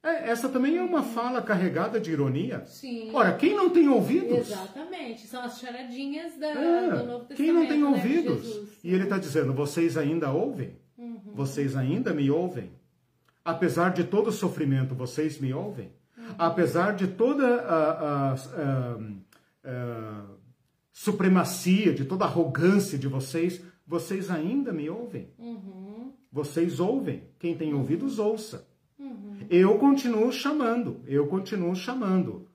É, 0.03 0.29
essa 0.31 0.49
também 0.49 0.77
é 0.77 0.81
uma 0.81 1.03
fala 1.03 1.41
carregada 1.41 1.99
de 1.99 2.11
ironia. 2.11 2.65
Sim. 2.65 3.11
Ora, 3.13 3.33
quem 3.33 3.55
não 3.55 3.69
tem 3.69 3.87
ouvidos? 3.87 4.49
Exatamente. 4.49 5.27
São 5.27 5.43
as 5.43 5.59
charadinhas 5.59 6.37
da, 6.39 6.47
é, 6.47 6.89
do 6.89 7.05
Novo 7.05 7.25
Testamento. 7.25 7.35
Quem 7.35 7.53
não 7.53 7.67
tem 7.67 7.79
né, 7.81 7.85
ouvidos? 7.85 8.79
E 8.83 8.93
ele 8.93 9.03
está 9.03 9.19
dizendo, 9.19 9.53
vocês 9.53 9.97
ainda 9.97 10.31
ouvem? 10.31 10.75
Uhum. 10.97 11.33
Vocês 11.35 11.75
ainda 11.75 12.13
me 12.13 12.31
ouvem? 12.31 12.71
Apesar 13.45 13.91
de 13.91 14.03
todo 14.03 14.27
o 14.27 14.31
sofrimento, 14.31 14.95
vocês 14.95 15.39
me 15.39 15.53
ouvem? 15.53 15.91
Apesar 16.37 16.95
de 16.95 17.07
toda 17.07 17.61
a, 17.61 17.91
a, 17.91 18.33
a, 18.33 18.97
a 19.65 20.23
supremacia, 20.91 21.93
de 21.93 22.05
toda 22.05 22.25
a 22.25 22.27
arrogância 22.27 22.97
de 22.97 23.07
vocês, 23.07 23.61
vocês 23.85 24.29
ainda 24.29 24.71
me 24.71 24.89
ouvem? 24.89 25.29
Uhum. 25.37 26.13
Vocês 26.31 26.79
ouvem. 26.79 27.23
Quem 27.39 27.55
tem 27.57 27.73
ouvidos, 27.73 28.19
ouça. 28.19 28.70
Uhum. 29.41 29.47
Eu 29.49 29.77
continuo 29.77 30.31
chamando, 30.31 31.01
eu 31.07 31.27
continuo 31.27 31.75
chamando 31.75 32.47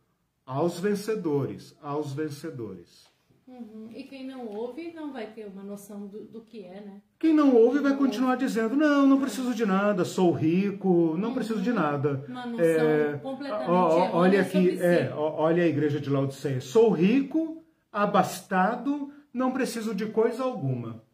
aos 0.44 0.78
vencedores, 0.78 1.76
aos 1.82 2.12
vencedores. 2.12 3.06
Uhum. 3.46 3.88
E 3.94 4.02
quem 4.02 4.26
não 4.26 4.46
ouve 4.46 4.92
não 4.92 5.12
vai 5.12 5.28
ter 5.28 5.46
uma 5.46 5.62
noção 5.62 6.06
do, 6.08 6.24
do 6.24 6.40
que 6.40 6.64
é, 6.64 6.80
né? 6.80 7.00
Quem 7.18 7.32
não 7.32 7.54
ouve 7.54 7.78
vai 7.78 7.96
continuar 7.96 8.36
dizendo: 8.36 8.74
não, 8.74 9.06
não 9.06 9.20
preciso 9.20 9.54
de 9.54 9.64
nada, 9.64 10.04
sou 10.04 10.32
rico, 10.32 11.16
não 11.16 11.32
preciso 11.32 11.62
de 11.62 11.72
nada. 11.72 12.24
Uma 12.28 12.44
noção 12.44 13.18
completamente 13.22 13.70
ó, 13.70 13.88
ó, 13.88 14.16
olha 14.16 14.40
aqui, 14.42 14.78
é, 14.80 15.12
ó, 15.14 15.42
olha 15.42 15.62
a 15.62 15.66
igreja 15.66 16.00
de 16.00 16.10
Laodiceia. 16.10 16.60
Sou 16.60 16.90
rico, 16.90 17.64
abastado, 17.92 19.12
não 19.32 19.52
preciso 19.52 19.94
de 19.94 20.06
coisa 20.06 20.42
alguma. 20.42 21.05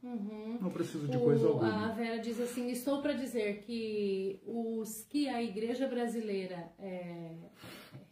Não 0.63 0.71
preciso 0.71 1.09
de 1.09 1.19
coisa 1.19 1.45
O- 1.47 1.51
a 1.51 1.53
alguma. 1.67 1.89
Vera 1.95 2.19
diz 2.19 2.41
assim: 2.41 2.71
estou 2.71 3.03
para 3.03 3.13
dizer 3.15 3.63
que 3.63 4.41
os 4.47 5.05
que 5.11 5.29
a 5.29 5.43
igreja 5.43 5.87
brasileira 5.89 6.73
é, 6.79 7.33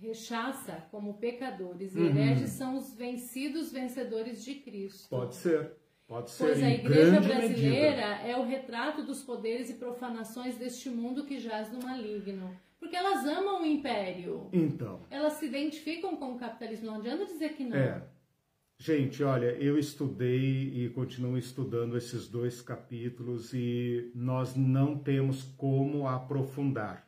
rechaça 0.00 0.86
como 0.90 1.14
pecadores 1.14 1.94
Uhum. 1.94 2.04
e 2.04 2.08
hereges 2.08 2.50
são 2.50 2.76
os 2.76 2.92
vencidos 2.94 3.70
vencedores 3.72 4.44
de 4.44 4.54
Cristo. 4.56 5.08
Pode 5.08 5.34
ser, 5.34 5.72
pode 6.06 6.30
ser. 6.30 6.44
Pois 6.44 6.62
a 6.62 6.70
igreja 6.70 7.20
brasileira 7.20 8.08
medida. 8.08 8.28
é 8.28 8.36
o 8.36 8.44
retrato 8.44 9.02
dos 9.02 9.22
poderes 9.22 9.70
e 9.70 9.74
profanações 9.74 10.56
deste 10.56 10.88
mundo 10.90 11.24
que 11.24 11.38
jaz 11.38 11.70
no 11.72 11.80
maligno. 11.82 12.54
Porque 12.78 12.96
elas 12.96 13.26
amam 13.26 13.62
o 13.62 13.66
império. 13.66 14.48
Então. 14.52 15.00
Elas 15.10 15.34
se 15.34 15.44
identificam 15.46 16.16
com 16.16 16.32
o 16.32 16.38
capitalismo. 16.38 16.86
Não 16.86 16.94
adianta 16.96 17.26
dizer 17.26 17.50
que 17.50 17.62
não. 17.64 17.76
É. 17.76 18.02
Gente, 18.82 19.22
olha, 19.22 19.50
eu 19.60 19.78
estudei 19.78 20.72
e 20.74 20.88
continuo 20.88 21.36
estudando 21.36 21.98
esses 21.98 22.26
dois 22.26 22.62
capítulos 22.62 23.52
e 23.52 24.10
nós 24.14 24.56
não 24.56 24.96
temos 24.96 25.42
como 25.58 26.08
aprofundar. 26.08 27.06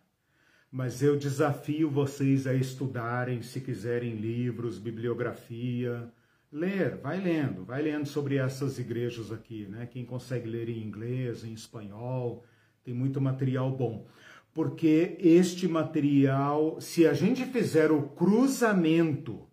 Mas 0.70 1.02
eu 1.02 1.16
desafio 1.16 1.88
vocês 1.88 2.46
a 2.46 2.52
estudarem, 2.52 3.40
se 3.40 3.58
quiserem, 3.58 4.16
livros, 4.16 4.78
bibliografia. 4.78 6.12
Ler, 6.52 6.98
vai 6.98 7.18
lendo, 7.18 7.64
vai 7.64 7.80
lendo 7.80 8.04
sobre 8.04 8.36
essas 8.36 8.78
igrejas 8.78 9.32
aqui, 9.32 9.66
né? 9.66 9.88
Quem 9.90 10.04
consegue 10.04 10.46
ler 10.46 10.68
em 10.68 10.82
inglês, 10.82 11.42
em 11.42 11.54
espanhol, 11.54 12.44
tem 12.84 12.92
muito 12.92 13.18
material 13.18 13.74
bom. 13.74 14.06
Porque 14.52 15.16
este 15.18 15.66
material, 15.66 16.78
se 16.82 17.06
a 17.06 17.14
gente 17.14 17.46
fizer 17.46 17.90
o 17.90 18.10
cruzamento 18.10 19.50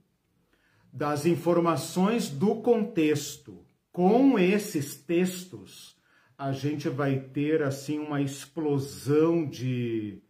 das 0.91 1.25
informações 1.25 2.29
do 2.29 2.55
contexto 2.55 3.65
com 3.91 4.37
esses 4.39 4.95
textos, 4.95 5.95
a 6.37 6.51
gente 6.51 6.87
vai 6.87 7.19
ter 7.19 7.61
assim 7.61 7.99
uma 7.99 8.21
explosão 8.21 9.45
de, 9.45 10.21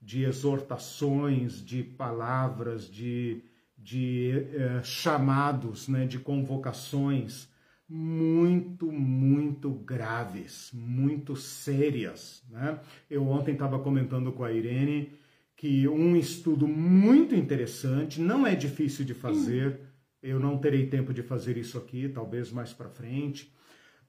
de 0.00 0.24
exortações, 0.24 1.62
de 1.64 1.82
palavras, 1.82 2.88
de, 2.88 3.42
de 3.76 4.46
eh, 4.54 4.80
chamados, 4.82 5.88
né, 5.88 6.06
de 6.06 6.18
convocações 6.18 7.48
muito, 7.88 8.92
muito 8.92 9.70
graves, 9.70 10.70
muito 10.74 11.34
sérias. 11.34 12.42
Né? 12.50 12.78
Eu 13.08 13.26
ontem 13.26 13.52
estava 13.52 13.78
comentando 13.78 14.30
com 14.32 14.44
a 14.44 14.52
Irene 14.52 15.12
que 15.56 15.88
um 15.88 16.14
estudo 16.14 16.68
muito 16.68 17.34
interessante, 17.34 18.20
não 18.20 18.46
é 18.46 18.54
difícil 18.54 19.04
de 19.04 19.12
fazer, 19.12 19.80
eu 20.22 20.40
não 20.40 20.58
terei 20.58 20.86
tempo 20.86 21.12
de 21.12 21.22
fazer 21.22 21.56
isso 21.56 21.78
aqui, 21.78 22.08
talvez 22.08 22.50
mais 22.50 22.72
para 22.72 22.88
frente. 22.88 23.52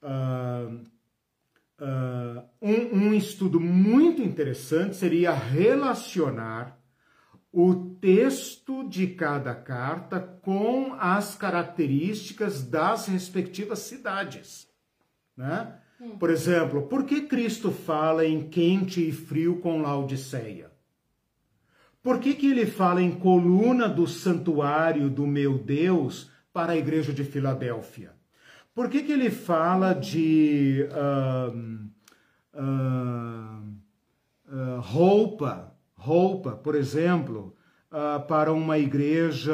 Ah, 0.01 0.69
ah, 1.79 2.43
um, 2.61 3.07
um 3.07 3.13
estudo 3.13 3.59
muito 3.59 4.21
interessante 4.21 4.95
seria 4.95 5.33
relacionar 5.33 6.77
o 7.51 7.95
texto 7.99 8.87
de 8.87 9.07
cada 9.07 9.55
carta 9.55 10.19
com 10.19 10.93
as 10.99 11.35
características 11.35 12.61
das 12.63 13.07
respectivas 13.07 13.79
cidades. 13.79 14.67
Né? 15.35 15.79
Por 16.19 16.29
exemplo, 16.29 16.83
por 16.83 17.05
que 17.05 17.21
Cristo 17.21 17.71
fala 17.71 18.25
em 18.25 18.49
quente 18.49 19.07
e 19.07 19.11
frio 19.11 19.59
com 19.59 19.81
Laodiceia? 19.81 20.68
Por 22.01 22.19
que, 22.19 22.33
que 22.33 22.49
ele 22.49 22.65
fala 22.65 23.01
em 23.01 23.11
coluna 23.11 23.87
do 23.89 24.07
santuário 24.07 25.09
do 25.09 25.27
meu 25.27 25.57
Deus 25.57 26.31
para 26.53 26.71
a 26.71 26.77
igreja 26.77 27.13
de 27.13 27.23
Filadélfia? 27.23 28.13
Por 28.73 28.89
que, 28.89 29.03
que 29.03 29.11
ele 29.11 29.29
fala 29.29 29.93
de 29.93 30.87
ahn, 30.93 31.89
ahn, 32.53 33.73
ah, 34.47 34.79
roupa, 34.81 35.75
roupa, 35.95 36.51
por 36.51 36.75
exemplo, 36.75 37.55
ah, 37.91 38.19
para 38.19 38.53
uma 38.53 38.77
igreja 38.77 39.53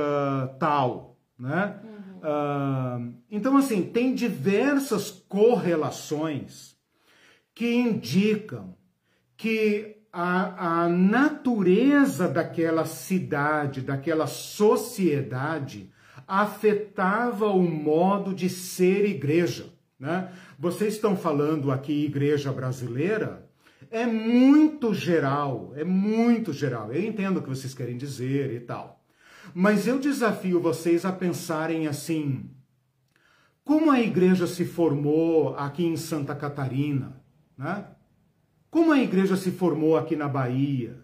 tal, 0.60 1.18
né? 1.38 1.80
Ah, 2.22 3.00
então, 3.30 3.58
assim, 3.58 3.84
tem 3.84 4.14
diversas 4.14 5.10
correlações 5.10 6.76
que 7.54 7.74
indicam 7.74 8.78
que 9.36 9.95
a, 10.18 10.84
a 10.84 10.90
natureza 10.90 12.30
daquela 12.30 12.86
cidade, 12.86 13.82
daquela 13.82 14.28
sociedade, 14.28 15.92
afetava 16.26 17.48
o 17.48 17.62
modo 17.62 18.34
de 18.34 18.50
ser 18.50 19.06
igreja. 19.06 19.74
Né? 20.00 20.32
Vocês 20.58 20.94
estão 20.94 21.18
falando 21.18 21.70
aqui 21.70 22.06
igreja 22.06 22.54
brasileira, 22.54 23.46
é 23.92 24.06
muito 24.06 24.94
geral, 24.94 25.74
é 25.76 25.84
muito 25.84 26.54
geral. 26.54 26.94
Eu 26.94 27.04
entendo 27.04 27.38
o 27.38 27.42
que 27.42 27.50
vocês 27.50 27.74
querem 27.74 27.98
dizer 27.98 28.54
e 28.54 28.62
tal. 28.62 29.04
Mas 29.54 29.86
eu 29.86 30.00
desafio 30.00 30.62
vocês 30.62 31.04
a 31.04 31.12
pensarem 31.12 31.88
assim: 31.88 32.50
como 33.66 33.92
a 33.92 34.00
igreja 34.00 34.48
se 34.48 34.64
formou 34.64 35.58
aqui 35.58 35.86
em 35.86 35.98
Santa 35.98 36.34
Catarina, 36.34 37.22
né? 37.58 37.86
Como 38.76 38.92
a 38.92 39.00
igreja 39.00 39.38
se 39.38 39.52
formou 39.52 39.96
aqui 39.96 40.18
na 40.18 40.28
Bahia? 40.28 40.98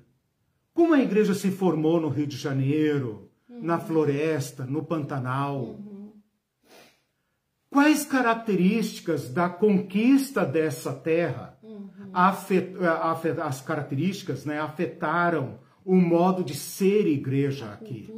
Como 0.73 0.93
a 0.93 0.99
igreja 0.99 1.33
se 1.33 1.49
formou 1.49 2.01
no 2.01 2.09
Rio 2.09 2.27
de 2.27 2.35
Janeiro, 2.35 3.29
na 3.47 3.79
Floresta, 3.79 4.65
no 4.65 4.83
Pantanal? 4.83 5.79
Quais 7.69 8.03
características 8.03 9.29
da 9.29 9.47
conquista 9.47 10.45
dessa 10.45 10.91
terra, 10.91 11.57
afet- 12.13 12.75
afet- 12.83 13.39
as 13.39 13.61
características 13.61 14.43
né, 14.43 14.59
afetaram 14.59 15.57
o 15.85 15.95
modo 15.95 16.43
de 16.43 16.53
ser 16.55 17.07
igreja 17.07 17.71
aqui? 17.71 18.11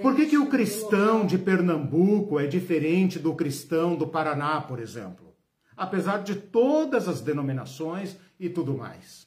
Por 0.00 0.14
que, 0.14 0.26
que 0.26 0.38
o 0.38 0.42
no 0.44 0.46
cristão 0.46 1.26
de 1.26 1.38
Pernambuco 1.38 2.38
é 2.38 2.46
diferente 2.46 3.18
do 3.18 3.34
cristão 3.34 3.96
do 3.96 4.06
Paraná, 4.06 4.60
por 4.60 4.78
exemplo? 4.78 5.34
Apesar 5.76 6.18
de 6.22 6.36
todas 6.36 7.08
as 7.08 7.20
denominações 7.20 8.16
e 8.42 8.50
tudo 8.50 8.76
mais. 8.76 9.26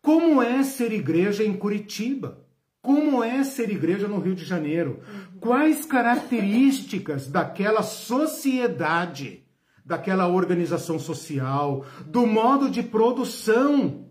Como 0.00 0.42
é 0.42 0.62
ser 0.62 0.92
igreja 0.92 1.44
em 1.44 1.54
Curitiba? 1.54 2.44
Como 2.80 3.22
é 3.22 3.44
ser 3.44 3.70
igreja 3.70 4.08
no 4.08 4.18
Rio 4.18 4.34
de 4.34 4.44
Janeiro? 4.44 5.00
Quais 5.38 5.84
características 5.84 7.28
daquela 7.28 7.82
sociedade, 7.82 9.44
daquela 9.84 10.28
organização 10.28 10.98
social, 10.98 11.84
do 12.06 12.26
modo 12.26 12.70
de 12.70 12.82
produção 12.82 14.06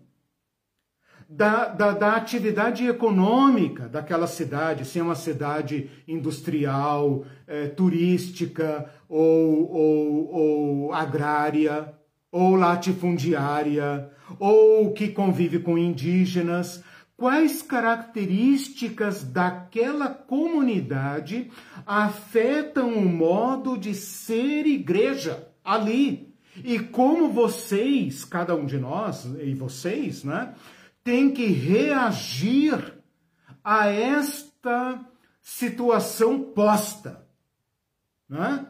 da, 1.28 1.68
da, 1.68 1.92
da 1.92 2.14
atividade 2.14 2.86
econômica 2.86 3.88
daquela 3.88 4.28
cidade, 4.28 4.84
se 4.84 5.00
é 5.00 5.02
uma 5.02 5.16
cidade 5.16 5.90
industrial, 6.06 7.24
eh, 7.48 7.66
turística 7.68 8.88
ou, 9.08 9.68
ou, 9.72 10.30
ou 10.32 10.92
agrária, 10.92 11.92
ou 12.36 12.54
latifundiária, 12.54 14.10
ou 14.38 14.92
que 14.92 15.08
convive 15.08 15.58
com 15.58 15.78
indígenas. 15.78 16.84
Quais 17.16 17.62
características 17.62 19.24
daquela 19.24 20.10
comunidade 20.10 21.50
afetam 21.86 22.92
o 22.92 23.06
modo 23.06 23.78
de 23.78 23.94
ser 23.94 24.66
igreja 24.66 25.48
ali? 25.64 26.34
E 26.62 26.78
como 26.78 27.32
vocês, 27.32 28.22
cada 28.22 28.54
um 28.54 28.66
de 28.66 28.76
nós 28.76 29.24
e 29.40 29.54
vocês, 29.54 30.22
né, 30.22 30.54
tem 31.02 31.30
que 31.30 31.46
reagir 31.46 32.98
a 33.64 33.86
esta 33.86 35.00
situação 35.40 36.42
posta. 36.42 37.26
Né? 38.28 38.66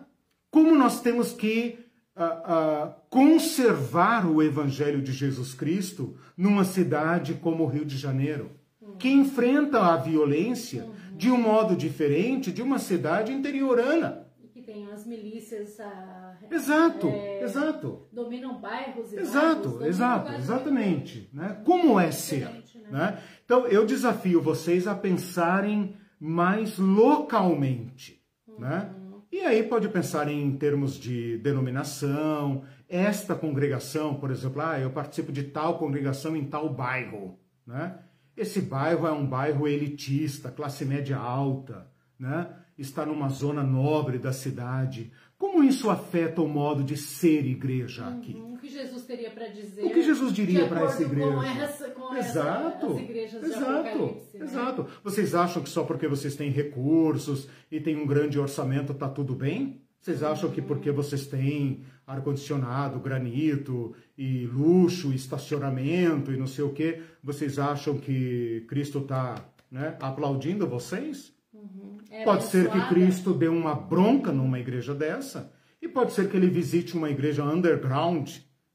Como 0.52 0.72
nós 0.76 1.00
temos 1.00 1.32
que 1.32 1.84
uh, 2.16 2.94
conservar 3.16 4.26
o 4.26 4.42
Evangelho 4.42 5.00
de 5.00 5.10
Jesus 5.10 5.54
Cristo 5.54 6.18
numa 6.36 6.64
cidade 6.64 7.32
como 7.32 7.64
o 7.64 7.66
Rio 7.66 7.86
de 7.86 7.96
Janeiro, 7.96 8.50
que 8.98 9.08
enfrenta 9.08 9.80
a 9.80 9.96
violência 9.96 10.86
de 11.14 11.30
um 11.30 11.40
modo 11.40 11.74
diferente 11.74 12.52
de 12.52 12.60
uma 12.60 12.78
cidade 12.78 13.32
interiorana. 13.32 14.28
E 14.38 14.48
que 14.48 14.60
tem 14.60 14.92
as 14.92 15.06
milícias. 15.06 15.80
A, 15.80 16.36
exato, 16.50 17.08
é, 17.08 17.42
exato. 17.42 18.06
Dominam 18.12 18.60
bairros 18.60 19.10
e 19.14 19.16
Exato, 19.16 19.70
bairros, 19.70 19.86
exato, 19.86 20.32
exatamente. 20.34 21.30
Né? 21.32 21.62
Como 21.64 21.98
é 21.98 22.10
ser? 22.10 22.50
Né? 22.50 22.90
né? 22.90 23.18
Então 23.46 23.66
eu 23.66 23.86
desafio 23.86 24.42
vocês 24.42 24.86
a 24.86 24.94
pensarem 24.94 25.96
mais 26.20 26.76
localmente. 26.76 28.22
Né? 28.58 28.92
Uhum. 28.94 29.06
Né? 29.06 29.06
E 29.32 29.40
aí 29.40 29.62
pode 29.62 29.88
pensar 29.88 30.28
em 30.28 30.56
termos 30.56 30.98
de 30.98 31.38
denominação, 31.38 32.62
esta 32.88 33.34
congregação, 33.34 34.14
por 34.14 34.30
exemplo, 34.30 34.62
ah, 34.62 34.78
eu 34.78 34.90
participo 34.90 35.32
de 35.32 35.44
tal 35.44 35.78
congregação 35.78 36.36
em 36.36 36.44
tal 36.44 36.72
bairro, 36.72 37.38
né? 37.66 37.98
Esse 38.36 38.60
bairro 38.60 39.06
é 39.06 39.12
um 39.12 39.26
bairro 39.26 39.66
elitista, 39.66 40.50
classe 40.50 40.84
média 40.84 41.16
alta, 41.16 41.90
né? 42.18 42.54
Está 42.76 43.06
numa 43.06 43.28
zona 43.28 43.62
nobre 43.62 44.18
da 44.18 44.32
cidade. 44.32 45.10
Como 45.38 45.64
isso 45.64 45.88
afeta 45.90 46.42
o 46.42 46.48
modo 46.48 46.84
de 46.84 46.96
ser 46.96 47.46
igreja 47.46 48.06
aqui? 48.06 48.34
Uhum. 48.34 48.54
O 48.54 48.58
que 48.58 48.68
Jesus 48.68 49.04
teria 49.04 49.30
para 49.30 49.48
dizer? 49.48 49.84
O 49.84 49.90
que 49.90 50.02
Jesus 50.02 50.32
diria 50.32 50.68
para 50.68 50.82
essa 50.82 51.02
igreja? 51.02 51.30
Com 51.30 51.42
essa, 51.42 51.90
com 51.90 52.14
exato, 52.14 52.86
essa, 52.86 53.00
igrejas 53.00 53.42
exato, 53.42 53.98
né? 53.98 54.44
exato. 54.44 54.86
Vocês 55.02 55.34
acham 55.34 55.62
que 55.62 55.68
só 55.68 55.84
porque 55.84 56.06
vocês 56.06 56.36
têm 56.36 56.50
recursos 56.50 57.48
e 57.70 57.80
têm 57.80 57.96
um 57.96 58.06
grande 58.06 58.38
orçamento 58.38 58.94
tá 58.94 59.08
tudo 59.08 59.34
bem? 59.34 59.85
Vocês 60.06 60.22
acham 60.22 60.48
que 60.52 60.62
porque 60.62 60.92
vocês 60.92 61.26
têm 61.26 61.82
ar-condicionado, 62.06 63.00
granito 63.00 63.92
e 64.16 64.46
luxo, 64.46 65.12
estacionamento 65.12 66.30
e 66.30 66.36
não 66.36 66.46
sei 66.46 66.62
o 66.62 66.72
que, 66.72 67.02
vocês 67.20 67.58
acham 67.58 67.98
que 67.98 68.64
Cristo 68.68 69.00
está 69.00 69.34
né, 69.68 69.96
aplaudindo 70.00 70.64
vocês? 70.64 71.34
Uhum. 71.52 71.98
É 72.08 72.22
pode 72.22 72.44
ser 72.44 72.70
que 72.70 72.88
Cristo 72.88 73.34
dê 73.34 73.48
uma 73.48 73.74
bronca 73.74 74.30
numa 74.30 74.60
igreja 74.60 74.94
dessa 74.94 75.52
e 75.82 75.88
pode 75.88 76.12
ser 76.12 76.30
que 76.30 76.36
ele 76.36 76.50
visite 76.50 76.96
uma 76.96 77.10
igreja 77.10 77.42
underground, 77.42 78.30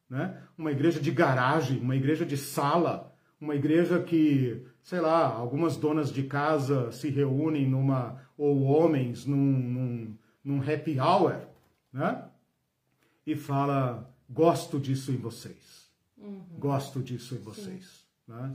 né? 0.09 0.37
uma 0.57 0.73
igreja 0.73 0.99
de 0.99 1.11
garagem, 1.11 1.79
uma 1.79 1.95
igreja 1.95 2.25
de 2.25 2.35
sala, 2.35 3.15
uma 3.39 3.55
igreja 3.55 4.01
que, 4.01 4.65
sei 4.83 4.99
lá, 4.99 5.27
algumas 5.27 5.77
donas 5.77 6.11
de 6.11 6.23
casa 6.23 6.91
se 6.91 7.09
reúnem 7.09 7.69
numa, 7.69 8.21
ou 8.37 8.63
homens 8.63 9.25
num, 9.25 9.37
num, 9.37 10.17
num 10.43 10.59
happy 10.59 10.99
hour, 10.99 11.35
né? 11.91 12.23
E 13.25 13.35
fala, 13.35 14.09
gosto 14.29 14.79
disso 14.79 15.11
em 15.11 15.17
vocês. 15.17 15.89
Uhum. 16.17 16.41
Gosto 16.57 16.99
disso 17.01 17.35
em 17.35 17.39
vocês. 17.39 18.05
Né? 18.27 18.51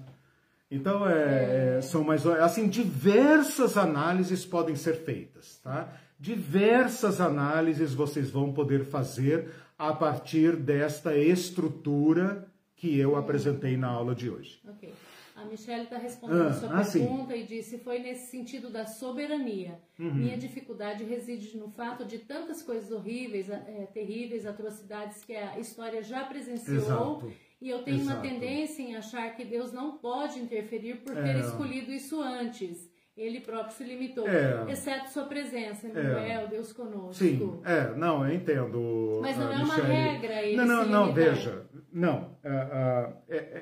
Então, 0.70 1.08
é, 1.08 1.78
é. 1.78 1.82
são 1.82 2.02
mais 2.02 2.26
assim, 2.26 2.68
diversas 2.68 3.76
análises 3.76 4.44
podem 4.44 4.74
ser 4.74 4.96
feitas, 4.96 5.58
tá? 5.62 5.88
Diversas 6.18 7.20
análises 7.20 7.94
vocês 7.94 8.30
vão 8.30 8.52
poder 8.52 8.84
fazer 8.84 9.50
a 9.78 9.92
partir 9.92 10.56
desta 10.56 11.16
estrutura 11.16 12.48
que 12.74 12.98
eu 12.98 13.16
apresentei 13.16 13.76
na 13.76 13.88
aula 13.88 14.14
de 14.14 14.30
hoje. 14.30 14.60
Ok. 14.66 14.92
A 15.36 15.44
Michelle 15.44 15.84
está 15.84 15.98
respondendo 15.98 16.46
ah, 16.46 16.52
sua 16.54 16.80
ah, 16.80 16.84
pergunta 16.84 17.34
sim. 17.34 17.40
e 17.40 17.44
disse: 17.44 17.78
foi 17.78 17.98
nesse 17.98 18.30
sentido 18.30 18.70
da 18.70 18.86
soberania. 18.86 19.78
Uhum. 19.98 20.14
Minha 20.14 20.38
dificuldade 20.38 21.04
reside 21.04 21.58
no 21.58 21.68
fato 21.68 22.06
de 22.06 22.18
tantas 22.18 22.62
coisas 22.62 22.90
horríveis, 22.90 23.50
é, 23.50 23.86
terríveis, 23.92 24.46
atrocidades 24.46 25.22
que 25.24 25.36
a 25.36 25.58
história 25.58 26.02
já 26.02 26.24
presenciou. 26.24 26.76
Exato. 26.76 27.32
E 27.60 27.68
eu 27.68 27.82
tenho 27.82 27.98
Exato. 28.00 28.18
uma 28.18 28.22
tendência 28.22 28.82
em 28.82 28.96
achar 28.96 29.34
que 29.36 29.44
Deus 29.44 29.72
não 29.72 29.98
pode 29.98 30.38
interferir 30.38 30.96
por 30.96 31.14
ter 31.14 31.36
é. 31.36 31.40
escolhido 31.40 31.92
isso 31.92 32.20
antes. 32.20 32.90
Ele 33.16 33.40
próprio 33.40 33.74
se 33.74 33.82
limitou, 33.82 34.28
é. 34.28 34.70
exceto 34.70 35.10
sua 35.10 35.24
presença, 35.24 35.86
Emmanuel, 35.86 36.42
é. 36.42 36.46
Deus 36.48 36.70
conosco. 36.70 37.14
Sim, 37.14 37.60
é, 37.64 37.94
não, 37.96 38.26
eu 38.26 38.34
entendo. 38.34 39.20
Mas 39.22 39.38
não 39.38 39.50
é 39.50 39.56
uma 39.56 39.76
regra 39.76 40.42
ele 40.42 40.56
Não, 40.56 40.66
não, 40.66 40.86
não, 40.86 41.14
veja, 41.14 41.65
não, 41.96 42.36
uh, 42.44 43.08
uh, 43.08 43.16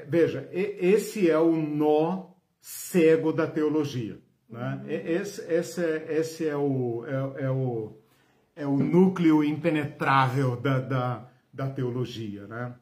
veja, 0.09 0.49
esse 0.53 1.31
é 1.31 1.39
o 1.39 1.55
nó 1.55 2.31
cego 2.61 3.33
da 3.33 3.47
teologia. 3.47 4.19
Né? 4.51 4.81
Uhum. 4.83 4.91
Esse, 4.91 5.41
esse, 5.53 5.85
é, 5.85 6.19
esse 6.19 6.49
é, 6.49 6.57
o, 6.57 7.05
é, 7.07 7.45
é, 7.45 7.51
o, 7.51 7.97
é 8.57 8.67
o 8.67 8.77
núcleo 8.77 9.45
impenetrável 9.45 10.57
da, 10.57 10.81
da, 10.81 11.31
da 11.53 11.71
teologia, 11.71 12.49
né? 12.49 12.75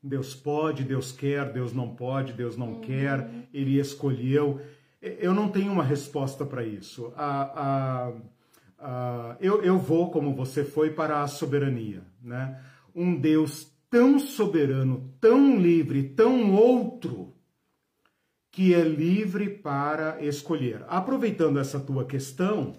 Deus 0.00 0.32
pode, 0.32 0.84
Deus 0.84 1.10
quer, 1.10 1.52
Deus 1.52 1.72
não 1.72 1.96
pode, 1.96 2.32
Deus 2.32 2.56
não 2.56 2.74
uhum. 2.74 2.80
quer, 2.80 3.28
Ele 3.52 3.80
escolheu. 3.80 4.60
Eu 5.02 5.34
não 5.34 5.48
tenho 5.48 5.72
uma 5.72 5.82
resposta 5.82 6.46
para 6.46 6.62
isso. 6.62 7.12
A, 7.16 7.42
a, 7.64 8.12
a, 8.78 9.36
eu, 9.40 9.60
eu 9.60 9.76
vou, 9.76 10.12
como 10.12 10.36
você 10.36 10.62
foi, 10.62 10.90
para 10.90 11.20
a 11.20 11.26
soberania. 11.26 12.02
Né? 12.22 12.60
Um 12.94 13.18
Deus 13.18 13.73
tão 13.94 14.18
soberano, 14.18 15.14
tão 15.20 15.56
livre, 15.56 16.02
tão 16.02 16.52
outro, 16.52 17.32
que 18.50 18.74
é 18.74 18.82
livre 18.82 19.48
para 19.48 20.20
escolher. 20.20 20.84
Aproveitando 20.88 21.60
essa 21.60 21.78
tua 21.78 22.04
questão, 22.04 22.74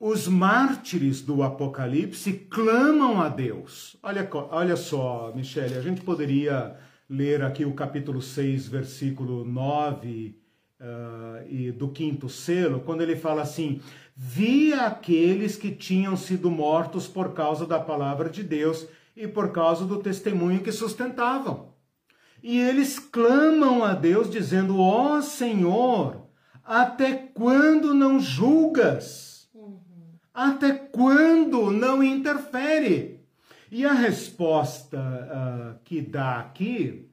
os 0.00 0.26
mártires 0.26 1.20
do 1.20 1.42
Apocalipse 1.42 2.32
clamam 2.32 3.20
a 3.20 3.28
Deus. 3.28 3.98
Olha, 4.02 4.26
olha 4.50 4.76
só, 4.76 5.30
Michele, 5.36 5.74
a 5.74 5.82
gente 5.82 6.00
poderia 6.00 6.78
ler 7.06 7.42
aqui 7.42 7.66
o 7.66 7.74
capítulo 7.74 8.22
6, 8.22 8.66
versículo 8.66 9.44
9 9.44 10.38
uh, 10.80 11.46
e 11.50 11.70
do 11.70 11.90
quinto 11.90 12.30
selo, 12.30 12.80
quando 12.80 13.02
ele 13.02 13.14
fala 13.14 13.42
assim: 13.42 13.82
Vi 14.16 14.72
aqueles 14.72 15.54
que 15.54 15.70
tinham 15.70 16.16
sido 16.16 16.50
mortos 16.50 17.06
por 17.06 17.34
causa 17.34 17.66
da 17.66 17.78
palavra 17.78 18.30
de 18.30 18.42
Deus 18.42 18.88
e 19.18 19.26
por 19.26 19.50
causa 19.50 19.84
do 19.84 20.00
testemunho 20.00 20.62
que 20.62 20.70
sustentavam. 20.70 21.74
E 22.40 22.60
eles 22.60 23.00
clamam 23.00 23.82
a 23.82 23.94
Deus, 23.94 24.30
dizendo: 24.30 24.78
Ó 24.78 25.16
oh, 25.16 25.22
Senhor, 25.22 26.28
até 26.64 27.14
quando 27.14 27.92
não 27.92 28.20
julgas? 28.20 29.50
Até 30.32 30.72
quando 30.72 31.72
não 31.72 32.00
interfere? 32.00 33.18
E 33.72 33.84
a 33.84 33.92
resposta 33.92 34.96
uh, 34.96 35.78
que 35.84 36.00
dá 36.00 36.38
aqui, 36.38 37.10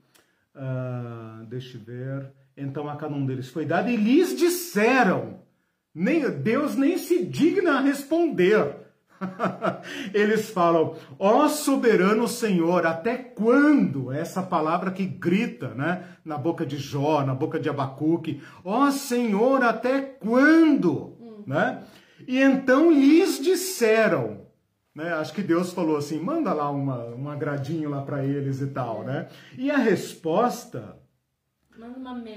uh, 0.55 1.43
deixa 1.47 1.77
eu 1.77 1.81
ver, 1.81 2.31
então 2.55 2.87
a 2.87 2.95
cada 2.95 3.15
um 3.15 3.25
deles 3.25 3.49
foi 3.49 3.65
dada 3.65 3.89
e 3.89 3.97
lhes 3.97 4.37
disseram, 4.37 5.41
nem, 5.93 6.29
Deus 6.29 6.75
nem 6.75 6.97
se 6.97 7.25
digna 7.25 7.79
a 7.79 7.81
responder. 7.81 8.84
Eles 10.13 10.49
falam, 10.49 10.95
ó 11.17 11.47
soberano 11.47 12.27
Senhor, 12.27 12.85
até 12.85 13.17
quando? 13.17 14.11
Essa 14.11 14.41
palavra 14.41 14.91
que 14.91 15.05
grita, 15.05 15.69
né? 15.69 16.03
Na 16.23 16.37
boca 16.37 16.65
de 16.65 16.77
Jó, 16.77 17.23
na 17.23 17.33
boca 17.33 17.59
de 17.59 17.69
Abacuque, 17.69 18.41
ó 18.63 18.91
Senhor, 18.91 19.63
até 19.63 20.01
quando? 20.01 21.15
Hum. 21.19 21.43
Né? 21.47 21.83
E 22.27 22.39
então 22.41 22.91
lhes 22.91 23.39
disseram, 23.39 24.45
né? 24.95 25.13
Acho 25.13 25.33
que 25.33 25.43
Deus 25.43 25.73
falou 25.73 25.97
assim: 25.97 26.19
manda 26.19 26.53
lá 26.53 26.69
uma, 26.69 27.05
um 27.07 27.29
agradinho 27.29 27.89
lá 27.89 28.01
para 28.01 28.23
eles 28.23 28.61
e 28.61 28.67
tal, 28.67 29.03
né? 29.03 29.27
E 29.57 29.69
a 29.69 29.77
resposta. 29.77 30.97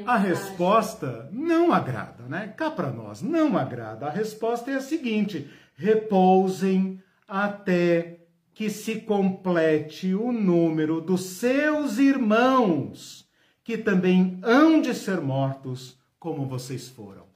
A 0.05 0.17
resposta 0.17 1.29
não 1.33 1.73
agrada, 1.73 2.25
né? 2.25 2.53
Cá 2.57 2.73
para 2.73 2.91
nós, 2.91 3.23
não 3.23 3.57
agrada. 3.57 4.07
A 4.07 4.11
resposta 4.11 4.73
é 4.73 4.75
a 4.75 4.81
seguinte: 4.81 5.49
repousem 5.79 7.01
até 7.27 8.19
que 8.53 8.69
se 8.69 9.01
complete 9.03 10.13
o 10.13 10.33
número 10.33 11.01
dos 11.01 11.23
seus 11.23 11.99
irmãos, 11.99 13.25
que 13.63 13.79
também 13.79 14.41
hão 14.43 14.83
de 14.83 14.93
ser 14.93 15.21
mortos 15.21 15.97
como 16.19 16.47
vocês 16.47 16.89
foram. 16.89 17.27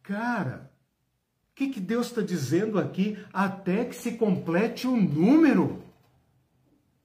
Cara, 0.00 0.70
o 1.50 1.54
que, 1.56 1.70
que 1.70 1.80
Deus 1.80 2.06
está 2.06 2.22
dizendo 2.22 2.78
aqui? 2.78 3.18
Até 3.32 3.84
que 3.84 3.96
se 3.96 4.12
complete 4.12 4.86
o 4.86 4.96
número. 4.96 5.82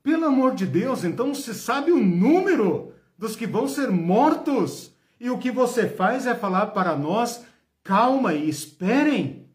Pelo 0.04 0.26
amor 0.26 0.54
de 0.54 0.68
Deus, 0.68 1.04
então 1.04 1.34
se 1.34 1.56
sabe 1.56 1.92
o 1.92 2.04
número 2.04 2.94
dos 3.18 3.36
que 3.36 3.48
vão 3.48 3.68
ser 3.68 3.90
mortos. 3.90 4.96
E 5.20 5.32
o 5.32 5.40
que 5.40 5.50
você 5.50 5.90
faz 5.90 6.28
é 6.28 6.36
falar 6.36 6.68
para 6.68 6.96
nós: 6.96 7.44
calma 7.84 8.36
e 8.36 8.48
esperem. 8.48 9.47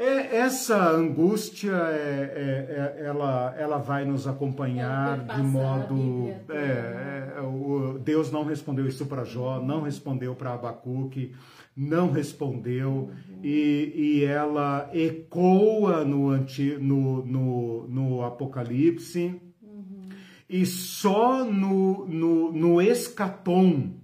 É, 0.00 0.38
essa 0.38 0.92
angústia, 0.92 1.72
é, 1.72 2.96
é, 2.96 3.02
é, 3.02 3.06
ela, 3.06 3.54
ela 3.58 3.76
vai 3.76 4.02
nos 4.06 4.26
acompanhar 4.26 5.26
de 5.26 5.42
modo. 5.42 6.34
É, 6.48 7.34
é, 7.36 7.40
o, 7.42 7.98
Deus 7.98 8.32
não 8.32 8.42
respondeu 8.42 8.86
isso 8.86 9.04
para 9.04 9.24
Jó, 9.24 9.60
não 9.60 9.82
respondeu 9.82 10.34
para 10.34 10.54
Abacuque, 10.54 11.34
não 11.76 12.10
respondeu, 12.10 12.90
uhum. 12.90 13.40
e, 13.44 13.92
e 13.94 14.24
ela 14.24 14.88
ecoa 14.94 16.02
no, 16.02 16.30
anti, 16.30 16.78
no, 16.80 17.22
no, 17.26 17.86
no 17.86 18.22
Apocalipse, 18.24 19.38
uhum. 19.62 20.08
e 20.48 20.64
só 20.64 21.44
no, 21.44 22.06
no, 22.06 22.50
no 22.50 22.80
escatom 22.80 23.96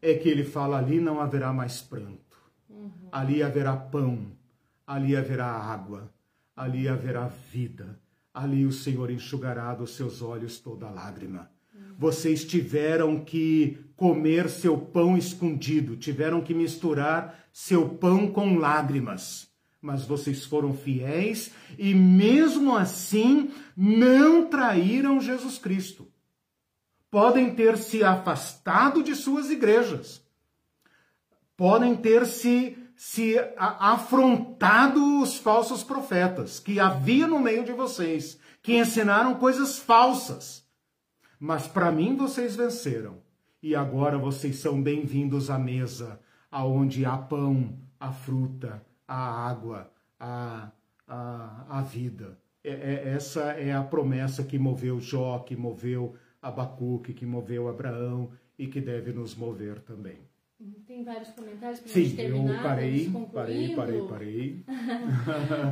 é 0.00 0.14
que 0.14 0.26
ele 0.26 0.42
fala: 0.42 0.78
ali 0.78 1.00
não 1.00 1.20
haverá 1.20 1.52
mais 1.52 1.82
pranto, 1.82 2.38
uhum. 2.70 2.90
ali 3.12 3.42
haverá 3.42 3.76
pão 3.76 4.33
ali 4.86 5.16
haverá 5.16 5.46
água, 5.46 6.12
ali 6.54 6.88
haverá 6.88 7.30
vida, 7.52 7.98
ali 8.32 8.66
o 8.66 8.72
Senhor 8.72 9.10
enxugará 9.10 9.74
dos 9.74 9.94
seus 9.96 10.22
olhos 10.22 10.58
toda 10.58 10.90
lágrima. 10.90 11.50
Vocês 11.98 12.44
tiveram 12.44 13.24
que 13.24 13.78
comer 13.96 14.48
seu 14.48 14.76
pão 14.76 15.16
escondido, 15.16 15.96
tiveram 15.96 16.40
que 16.40 16.52
misturar 16.52 17.46
seu 17.52 17.88
pão 17.88 18.30
com 18.30 18.58
lágrimas. 18.58 19.48
Mas 19.80 20.04
vocês 20.04 20.44
foram 20.44 20.74
fiéis 20.74 21.52
e, 21.78 21.94
mesmo 21.94 22.74
assim, 22.74 23.50
não 23.76 24.46
traíram 24.46 25.20
Jesus 25.20 25.58
Cristo. 25.58 26.08
Podem 27.10 27.54
ter 27.54 27.76
se 27.76 28.02
afastado 28.02 29.02
de 29.02 29.14
suas 29.14 29.50
igrejas, 29.50 30.20
podem 31.56 31.94
ter 31.94 32.26
se 32.26 32.76
se 32.96 33.36
afrontado 33.56 35.20
os 35.20 35.36
falsos 35.36 35.82
profetas 35.82 36.60
que 36.60 36.78
havia 36.78 37.26
no 37.26 37.40
meio 37.40 37.64
de 37.64 37.72
vocês, 37.72 38.38
que 38.62 38.76
ensinaram 38.76 39.34
coisas 39.34 39.78
falsas. 39.78 40.64
Mas 41.38 41.66
para 41.66 41.90
mim 41.90 42.16
vocês 42.16 42.56
venceram. 42.56 43.22
E 43.62 43.74
agora 43.74 44.18
vocês 44.18 44.56
são 44.56 44.82
bem-vindos 44.82 45.50
à 45.50 45.58
mesa, 45.58 46.20
aonde 46.50 47.04
há 47.04 47.16
pão, 47.16 47.78
a 47.98 48.12
fruta, 48.12 48.84
a 49.08 49.48
água, 49.48 49.90
a, 50.20 50.70
a, 51.08 51.78
a 51.78 51.82
vida. 51.82 52.38
É, 52.62 52.70
é, 52.70 53.08
essa 53.14 53.52
é 53.52 53.72
a 53.72 53.82
promessa 53.82 54.42
que 54.44 54.58
moveu 54.58 55.00
Jó, 55.00 55.38
que 55.40 55.56
moveu 55.56 56.14
Abacuque, 56.40 57.12
que 57.12 57.26
moveu 57.26 57.68
Abraão 57.68 58.30
e 58.58 58.66
que 58.66 58.80
deve 58.80 59.12
nos 59.12 59.34
mover 59.34 59.80
também. 59.80 60.18
Tem 60.86 61.04
vários 61.04 61.28
comentários 61.30 61.80
para 61.80 61.92
gente 61.92 62.16
terminar. 62.16 62.56
eu 62.56 62.62
parei, 62.62 63.10
parei, 63.32 63.74
parei, 63.74 64.00
parei. 64.08 64.64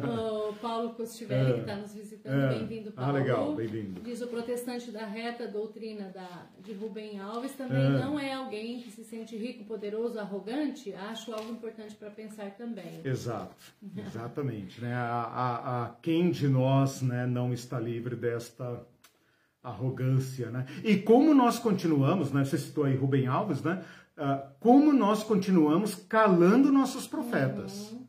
o 0.04 0.52
Paulo 0.54 0.90
Costivelli, 0.90 1.50
é, 1.50 1.54
que 1.54 1.60
está 1.60 1.76
nos 1.76 1.94
visitando, 1.94 2.34
é, 2.34 2.58
bem-vindo, 2.58 2.90
ah, 2.90 2.92
Paulo. 2.92 3.10
Ah, 3.10 3.18
legal, 3.18 3.54
bem-vindo. 3.54 4.00
Diz 4.02 4.20
o 4.20 4.26
protestante 4.26 4.90
da 4.90 5.06
reta 5.06 5.48
doutrina 5.48 6.10
da, 6.10 6.46
de 6.60 6.74
Rubem 6.74 7.18
Alves, 7.18 7.52
também 7.52 7.86
é. 7.86 7.88
não 7.88 8.20
é 8.20 8.34
alguém 8.34 8.80
que 8.80 8.90
se 8.90 9.02
sente 9.02 9.34
rico, 9.34 9.64
poderoso, 9.64 10.18
arrogante. 10.18 10.92
Acho 10.92 11.32
algo 11.32 11.50
importante 11.50 11.94
para 11.94 12.10
pensar 12.10 12.50
também. 12.50 13.00
Exato, 13.02 13.56
exatamente. 13.96 14.78
né? 14.80 14.92
A, 14.92 15.22
a, 15.22 15.84
a, 15.84 15.88
quem 16.02 16.30
de 16.30 16.48
nós 16.48 17.00
né, 17.00 17.26
não 17.26 17.54
está 17.54 17.80
livre 17.80 18.14
desta 18.14 18.84
arrogância, 19.62 20.50
né? 20.50 20.66
E 20.82 20.96
como 20.96 21.32
nós 21.32 21.58
continuamos, 21.58 22.32
né? 22.32 22.44
Você 22.44 22.58
citou 22.58 22.84
aí 22.84 22.96
Rubem 22.96 23.28
Alves, 23.28 23.62
né? 23.62 23.84
Ah, 24.16 24.52
como 24.60 24.92
nós 24.92 25.22
continuamos 25.22 25.94
calando 25.94 26.70
nossos 26.70 27.06
profetas. 27.06 27.90
Uhum. 27.92 28.06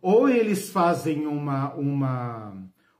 Ou 0.00 0.28
eles 0.28 0.70
fazem 0.70 1.26
uma, 1.26 1.74
uma, 1.74 2.56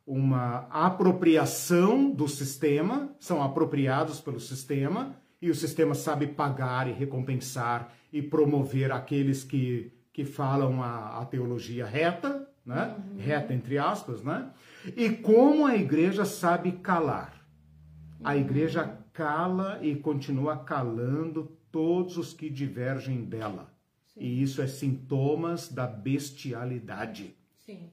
uma 0.06 0.66
apropriação 0.70 2.10
do 2.10 2.26
sistema, 2.26 3.14
são 3.20 3.42
apropriados 3.42 4.20
pelo 4.20 4.40
sistema, 4.40 5.14
e 5.40 5.50
o 5.50 5.54
sistema 5.54 5.94
sabe 5.94 6.26
pagar 6.26 6.88
e 6.88 6.92
recompensar 6.92 7.92
e 8.12 8.20
promover 8.20 8.90
aqueles 8.90 9.44
que, 9.44 9.92
que 10.12 10.24
falam 10.24 10.82
a, 10.82 11.20
a 11.20 11.24
teologia 11.26 11.86
reta, 11.86 12.48
né? 12.66 12.96
Uhum. 12.98 13.18
reta 13.18 13.54
entre 13.54 13.78
aspas, 13.78 14.22
né? 14.22 14.50
e 14.96 15.10
como 15.10 15.66
a 15.66 15.76
igreja 15.76 16.24
sabe 16.24 16.72
calar. 16.72 17.34
A 18.24 18.36
igreja 18.36 18.84
uhum. 18.84 18.96
cala 19.12 19.78
e 19.80 19.94
continua 19.94 20.56
calando 20.56 21.56
todos 21.70 22.16
os 22.16 22.32
que 22.32 22.48
divergem 22.50 23.24
dela. 23.24 23.72
Sim. 24.06 24.20
E 24.20 24.42
isso 24.42 24.60
é 24.60 24.66
sintomas 24.66 25.68
da 25.68 25.86
bestialidade. 25.86 27.34
Sim. 27.56 27.90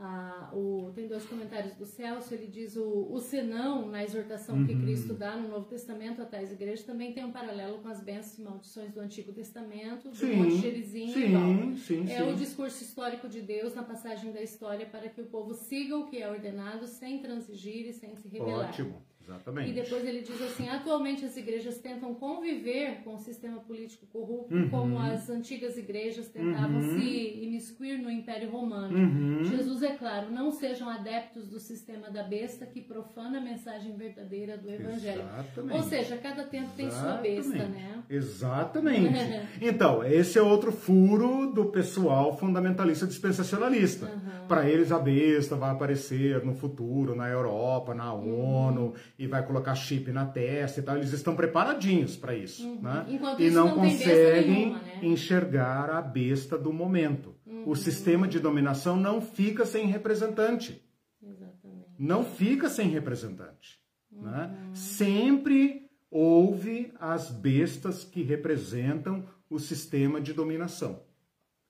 Ah, 0.00 0.48
o, 0.52 0.92
tem 0.94 1.08
dois 1.08 1.26
comentários 1.26 1.74
do 1.74 1.84
Celso, 1.84 2.32
ele 2.32 2.46
diz 2.46 2.76
o, 2.76 3.08
o 3.10 3.18
senão, 3.18 3.84
na 3.88 4.04
exortação 4.04 4.54
uhum. 4.54 4.64
que 4.64 4.76
Cristo 4.76 5.12
dá 5.12 5.36
no 5.36 5.48
Novo 5.48 5.66
Testamento 5.66 6.22
a 6.22 6.24
tais 6.24 6.52
igrejas, 6.52 6.84
também 6.84 7.12
tem 7.12 7.24
um 7.24 7.32
paralelo 7.32 7.78
com 7.78 7.88
as 7.88 8.00
bênçãos 8.00 8.38
e 8.38 8.42
maldições 8.42 8.92
do 8.92 9.00
Antigo 9.00 9.32
Testamento, 9.32 10.08
do 10.08 10.14
sim, 10.14 10.36
Monte 10.36 10.58
Gerizim 10.58 11.12
sim, 11.12 11.76
sim, 11.76 12.12
É 12.12 12.22
o 12.22 12.36
discurso 12.36 12.84
histórico 12.84 13.28
de 13.28 13.42
Deus 13.42 13.74
na 13.74 13.82
passagem 13.82 14.30
da 14.30 14.40
história 14.40 14.86
para 14.86 15.08
que 15.08 15.20
o 15.20 15.26
povo 15.26 15.52
siga 15.52 15.98
o 15.98 16.06
que 16.06 16.22
é 16.22 16.30
ordenado 16.30 16.86
sem 16.86 17.18
transigir 17.18 17.84
e 17.88 17.92
sem 17.92 18.14
se 18.14 18.28
rebelar. 18.28 18.68
Ótimo. 18.68 19.02
Exatamente. 19.28 19.70
E 19.70 19.72
depois 19.74 20.06
ele 20.06 20.22
diz 20.22 20.40
assim: 20.40 20.68
atualmente 20.68 21.24
as 21.24 21.36
igrejas 21.36 21.76
tentam 21.78 22.14
conviver 22.14 23.02
com 23.04 23.14
o 23.14 23.18
sistema 23.18 23.60
político 23.60 24.06
corrupto, 24.06 24.54
uhum. 24.54 24.70
como 24.70 24.98
as 24.98 25.28
antigas 25.28 25.76
igrejas 25.76 26.28
tentavam 26.28 26.80
uhum. 26.80 26.98
se 26.98 27.44
imiscuir 27.44 27.98
no 27.98 28.10
Império 28.10 28.50
Romano. 28.50 28.96
Uhum. 28.96 29.44
Jesus 29.44 29.82
é 29.82 29.92
claro: 29.92 30.30
não 30.30 30.50
sejam 30.50 30.88
adeptos 30.88 31.46
do 31.46 31.60
sistema 31.60 32.10
da 32.10 32.22
besta 32.22 32.64
que 32.64 32.80
profana 32.80 33.38
a 33.38 33.40
mensagem 33.40 33.94
verdadeira 33.96 34.56
do 34.56 34.70
Evangelho. 34.70 35.22
Exatamente. 35.22 35.76
Ou 35.76 35.82
seja, 35.82 36.16
cada 36.16 36.44
tempo 36.44 36.70
tem 36.74 36.90
sua 36.90 37.14
besta, 37.18 37.66
né? 37.66 38.02
Exatamente. 38.08 39.12
então, 39.60 40.02
esse 40.02 40.38
é 40.38 40.42
outro 40.42 40.72
furo 40.72 41.52
do 41.52 41.66
pessoal 41.66 42.36
fundamentalista 42.38 43.06
dispensacionalista. 43.06 44.10
Para 44.48 44.68
eles, 44.68 44.90
a 44.90 44.98
besta 44.98 45.56
vai 45.56 45.70
aparecer 45.70 46.42
no 46.42 46.54
futuro, 46.54 47.14
na 47.14 47.28
Europa, 47.28 47.94
na 47.94 48.14
ONU 48.14 48.94
e 49.18 49.26
vai 49.26 49.44
colocar 49.44 49.74
chip 49.74 50.12
na 50.12 50.24
testa 50.24 50.78
e 50.78 50.82
tal, 50.82 50.96
eles 50.96 51.12
estão 51.12 51.34
preparadinhos 51.34 52.16
para 52.16 52.36
isso, 52.36 52.64
uhum. 52.64 52.80
né? 52.80 53.04
Enquanto 53.08 53.42
e 53.42 53.50
não, 53.50 53.66
não 53.66 53.74
conseguem 53.74 54.48
nenhuma, 54.48 54.78
né? 54.78 55.00
enxergar 55.02 55.90
a 55.90 56.00
besta 56.00 56.56
do 56.56 56.72
momento. 56.72 57.34
Uhum. 57.44 57.64
O 57.68 57.74
sistema 57.74 58.28
de 58.28 58.38
dominação 58.38 58.96
não 58.96 59.20
fica 59.20 59.66
sem 59.66 59.86
representante. 59.86 60.80
Exatamente. 61.20 61.88
Não 61.98 62.24
fica 62.24 62.68
sem 62.68 62.88
representante. 62.90 63.80
Uhum. 64.12 64.22
Né? 64.22 64.56
Sempre 64.72 65.90
houve 66.08 66.92
as 67.00 67.28
bestas 67.28 68.04
que 68.04 68.22
representam 68.22 69.24
o 69.50 69.58
sistema 69.58 70.20
de 70.20 70.32
dominação. 70.32 71.02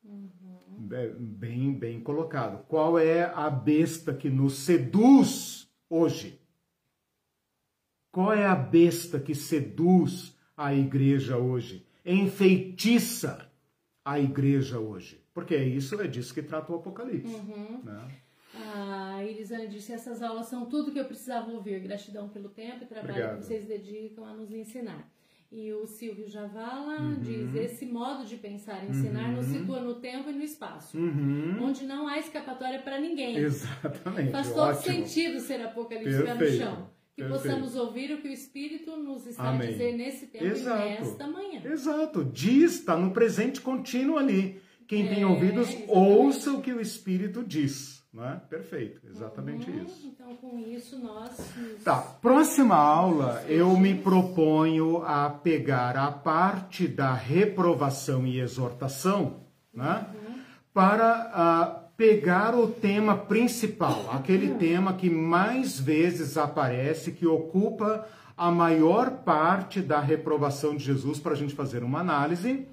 Uhum. 0.04 0.28
Bem, 1.18 1.72
bem 1.72 2.00
colocado. 2.00 2.64
Qual 2.66 2.98
é 2.98 3.24
a 3.34 3.48
besta 3.48 4.12
que 4.12 4.28
nos 4.28 4.58
seduz 4.58 5.66
hoje? 5.88 6.37
Qual 8.18 8.32
é 8.32 8.44
a 8.44 8.56
besta 8.56 9.20
que 9.20 9.32
seduz 9.32 10.36
a 10.56 10.74
igreja 10.74 11.36
hoje? 11.36 11.86
Enfeitiça 12.04 13.48
a 14.04 14.18
igreja 14.18 14.80
hoje? 14.80 15.24
Porque 15.32 15.54
é 15.54 15.62
isso, 15.62 16.00
é 16.00 16.08
disso 16.08 16.34
que 16.34 16.42
trata 16.42 16.72
o 16.72 16.74
Apocalipse. 16.74 17.32
Uhum. 17.32 17.80
Né? 17.84 18.08
A 18.56 19.24
Elisane 19.24 19.68
disse: 19.68 19.92
essas 19.92 20.20
aulas 20.20 20.46
são 20.46 20.66
tudo 20.66 20.90
que 20.90 20.98
eu 20.98 21.04
precisava 21.04 21.48
ouvir. 21.52 21.78
Gratidão 21.78 22.28
pelo 22.28 22.48
tempo 22.48 22.82
e 22.82 22.86
trabalho 22.88 23.12
Obrigado. 23.12 23.38
que 23.38 23.44
vocês 23.44 23.64
dedicam 23.66 24.24
a 24.24 24.34
nos 24.34 24.52
ensinar. 24.52 25.08
E 25.52 25.72
o 25.72 25.86
Silvio 25.86 26.26
Javala 26.26 27.00
uhum. 27.00 27.20
diz: 27.20 27.54
esse 27.54 27.86
modo 27.86 28.26
de 28.26 28.36
pensar 28.36 28.84
e 28.84 28.90
ensinar 28.90 29.28
uhum. 29.28 29.36
nos 29.36 29.46
situa 29.46 29.78
no 29.78 29.94
tempo 30.00 30.28
e 30.28 30.32
no 30.32 30.42
espaço, 30.42 30.98
uhum. 30.98 31.62
onde 31.62 31.86
não 31.86 32.08
há 32.08 32.18
escapatória 32.18 32.82
para 32.82 32.98
ninguém. 32.98 33.36
Exatamente. 33.38 34.32
Faz 34.32 34.52
todo 34.52 34.70
Ótimo. 34.70 35.06
sentido 35.06 35.38
ser 35.38 35.62
Apocalipse 35.62 36.18
no 36.18 36.46
chão. 36.58 36.97
Que 37.18 37.24
Perfeito. 37.24 37.42
possamos 37.42 37.74
ouvir 37.74 38.12
o 38.12 38.18
que 38.18 38.28
o 38.28 38.32
Espírito 38.32 38.96
nos 38.96 39.26
está 39.26 39.48
Amém. 39.48 39.66
a 39.66 39.70
dizer 39.72 39.96
nesse 39.96 40.28
tempo 40.28 40.44
Exato. 40.44 40.86
e 40.86 40.90
nesta 40.90 41.26
manhã. 41.26 41.60
Exato. 41.64 42.24
Diz, 42.24 42.74
está 42.74 42.96
no 42.96 43.10
presente 43.10 43.60
contínuo 43.60 44.16
ali. 44.16 44.62
Quem 44.86 45.04
é, 45.04 45.14
tem 45.16 45.24
ouvidos, 45.24 45.68
exatamente. 45.68 45.90
ouça 45.90 46.52
o 46.52 46.62
que 46.62 46.72
o 46.72 46.80
Espírito 46.80 47.42
diz. 47.42 48.06
Não 48.12 48.24
é? 48.24 48.36
Perfeito, 48.36 49.00
exatamente 49.04 49.68
uhum, 49.68 49.82
isso. 49.82 50.06
Então, 50.06 50.36
com 50.36 50.60
isso, 50.60 50.96
nós. 51.00 51.36
Nos... 51.56 51.82
Tá, 51.82 51.96
próxima 51.96 52.76
aula 52.76 53.44
eu 53.48 53.76
me 53.76 53.96
proponho 53.96 55.02
a 55.02 55.28
pegar 55.28 55.96
a 55.96 56.12
parte 56.12 56.86
da 56.86 57.12
reprovação 57.14 58.24
e 58.24 58.38
exortação, 58.38 59.44
né? 59.74 60.06
Uhum. 60.14 60.40
Para. 60.72 61.82
Uh, 61.84 61.87
pegar 61.98 62.54
o 62.54 62.68
tema 62.68 63.16
principal, 63.16 64.08
aquele 64.12 64.54
tema 64.54 64.94
que 64.94 65.10
mais 65.10 65.80
vezes 65.80 66.38
aparece, 66.38 67.10
que 67.10 67.26
ocupa 67.26 68.06
a 68.36 68.52
maior 68.52 69.10
parte 69.24 69.80
da 69.80 69.98
reprovação 69.98 70.76
de 70.76 70.84
Jesus 70.84 71.18
para 71.18 71.32
a 71.32 71.36
gente 71.36 71.56
fazer 71.56 71.82
uma 71.82 71.98
análise 71.98 72.68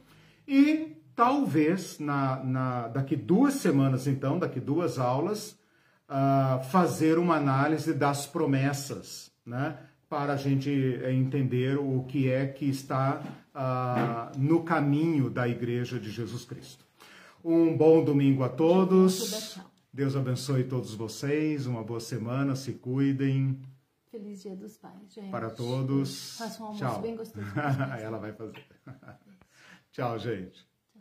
e 0.48 0.96
talvez 1.16 1.98
na, 1.98 2.44
na, 2.44 2.88
daqui 2.90 3.16
duas 3.16 3.56
semanas, 3.56 4.06
então, 4.06 4.38
daqui 4.38 4.60
duas 4.60 5.00
aulas, 5.00 5.58
uh, 6.08 6.64
fazer 6.66 7.18
uma 7.18 7.38
análise 7.38 7.96
das 7.96 8.28
promessas, 8.28 9.32
né? 9.44 9.76
Para 10.08 10.34
a 10.34 10.38
gente 10.38 10.70
entender 11.10 11.80
o 11.80 12.04
que 12.08 12.30
é 12.30 12.46
que 12.46 12.70
está 12.70 13.24
uh, 13.56 14.40
no 14.40 14.62
caminho 14.62 15.32
da 15.32 15.48
Igreja 15.48 16.00
de 16.00 16.12
Jesus 16.12 16.46
Cristo. 16.46 16.86
Um 17.48 17.78
bom 17.78 18.04
domingo 18.04 18.44
a 18.44 18.50
todos. 18.50 19.60
Deus 19.94 20.16
abençoe 20.16 20.64
todos 20.64 20.96
vocês. 20.96 21.68
Uma 21.68 21.84
boa 21.84 22.00
semana. 22.00 22.56
Se 22.56 22.74
cuidem. 22.74 23.62
Feliz 24.10 24.42
Dia 24.42 24.56
dos 24.56 24.76
Pais, 24.78 25.14
gente. 25.14 25.30
Para 25.30 25.52
todos. 25.52 26.40
Faça 26.40 26.64
um 26.64 26.66
almoço 26.66 26.84
Tchau. 26.84 27.02
bem 27.04 27.16
gostoso. 27.16 27.46
Ela 28.02 28.18
vai 28.18 28.34
fazer. 28.34 28.66
Tchau, 29.94 30.18
gente. 30.18 30.68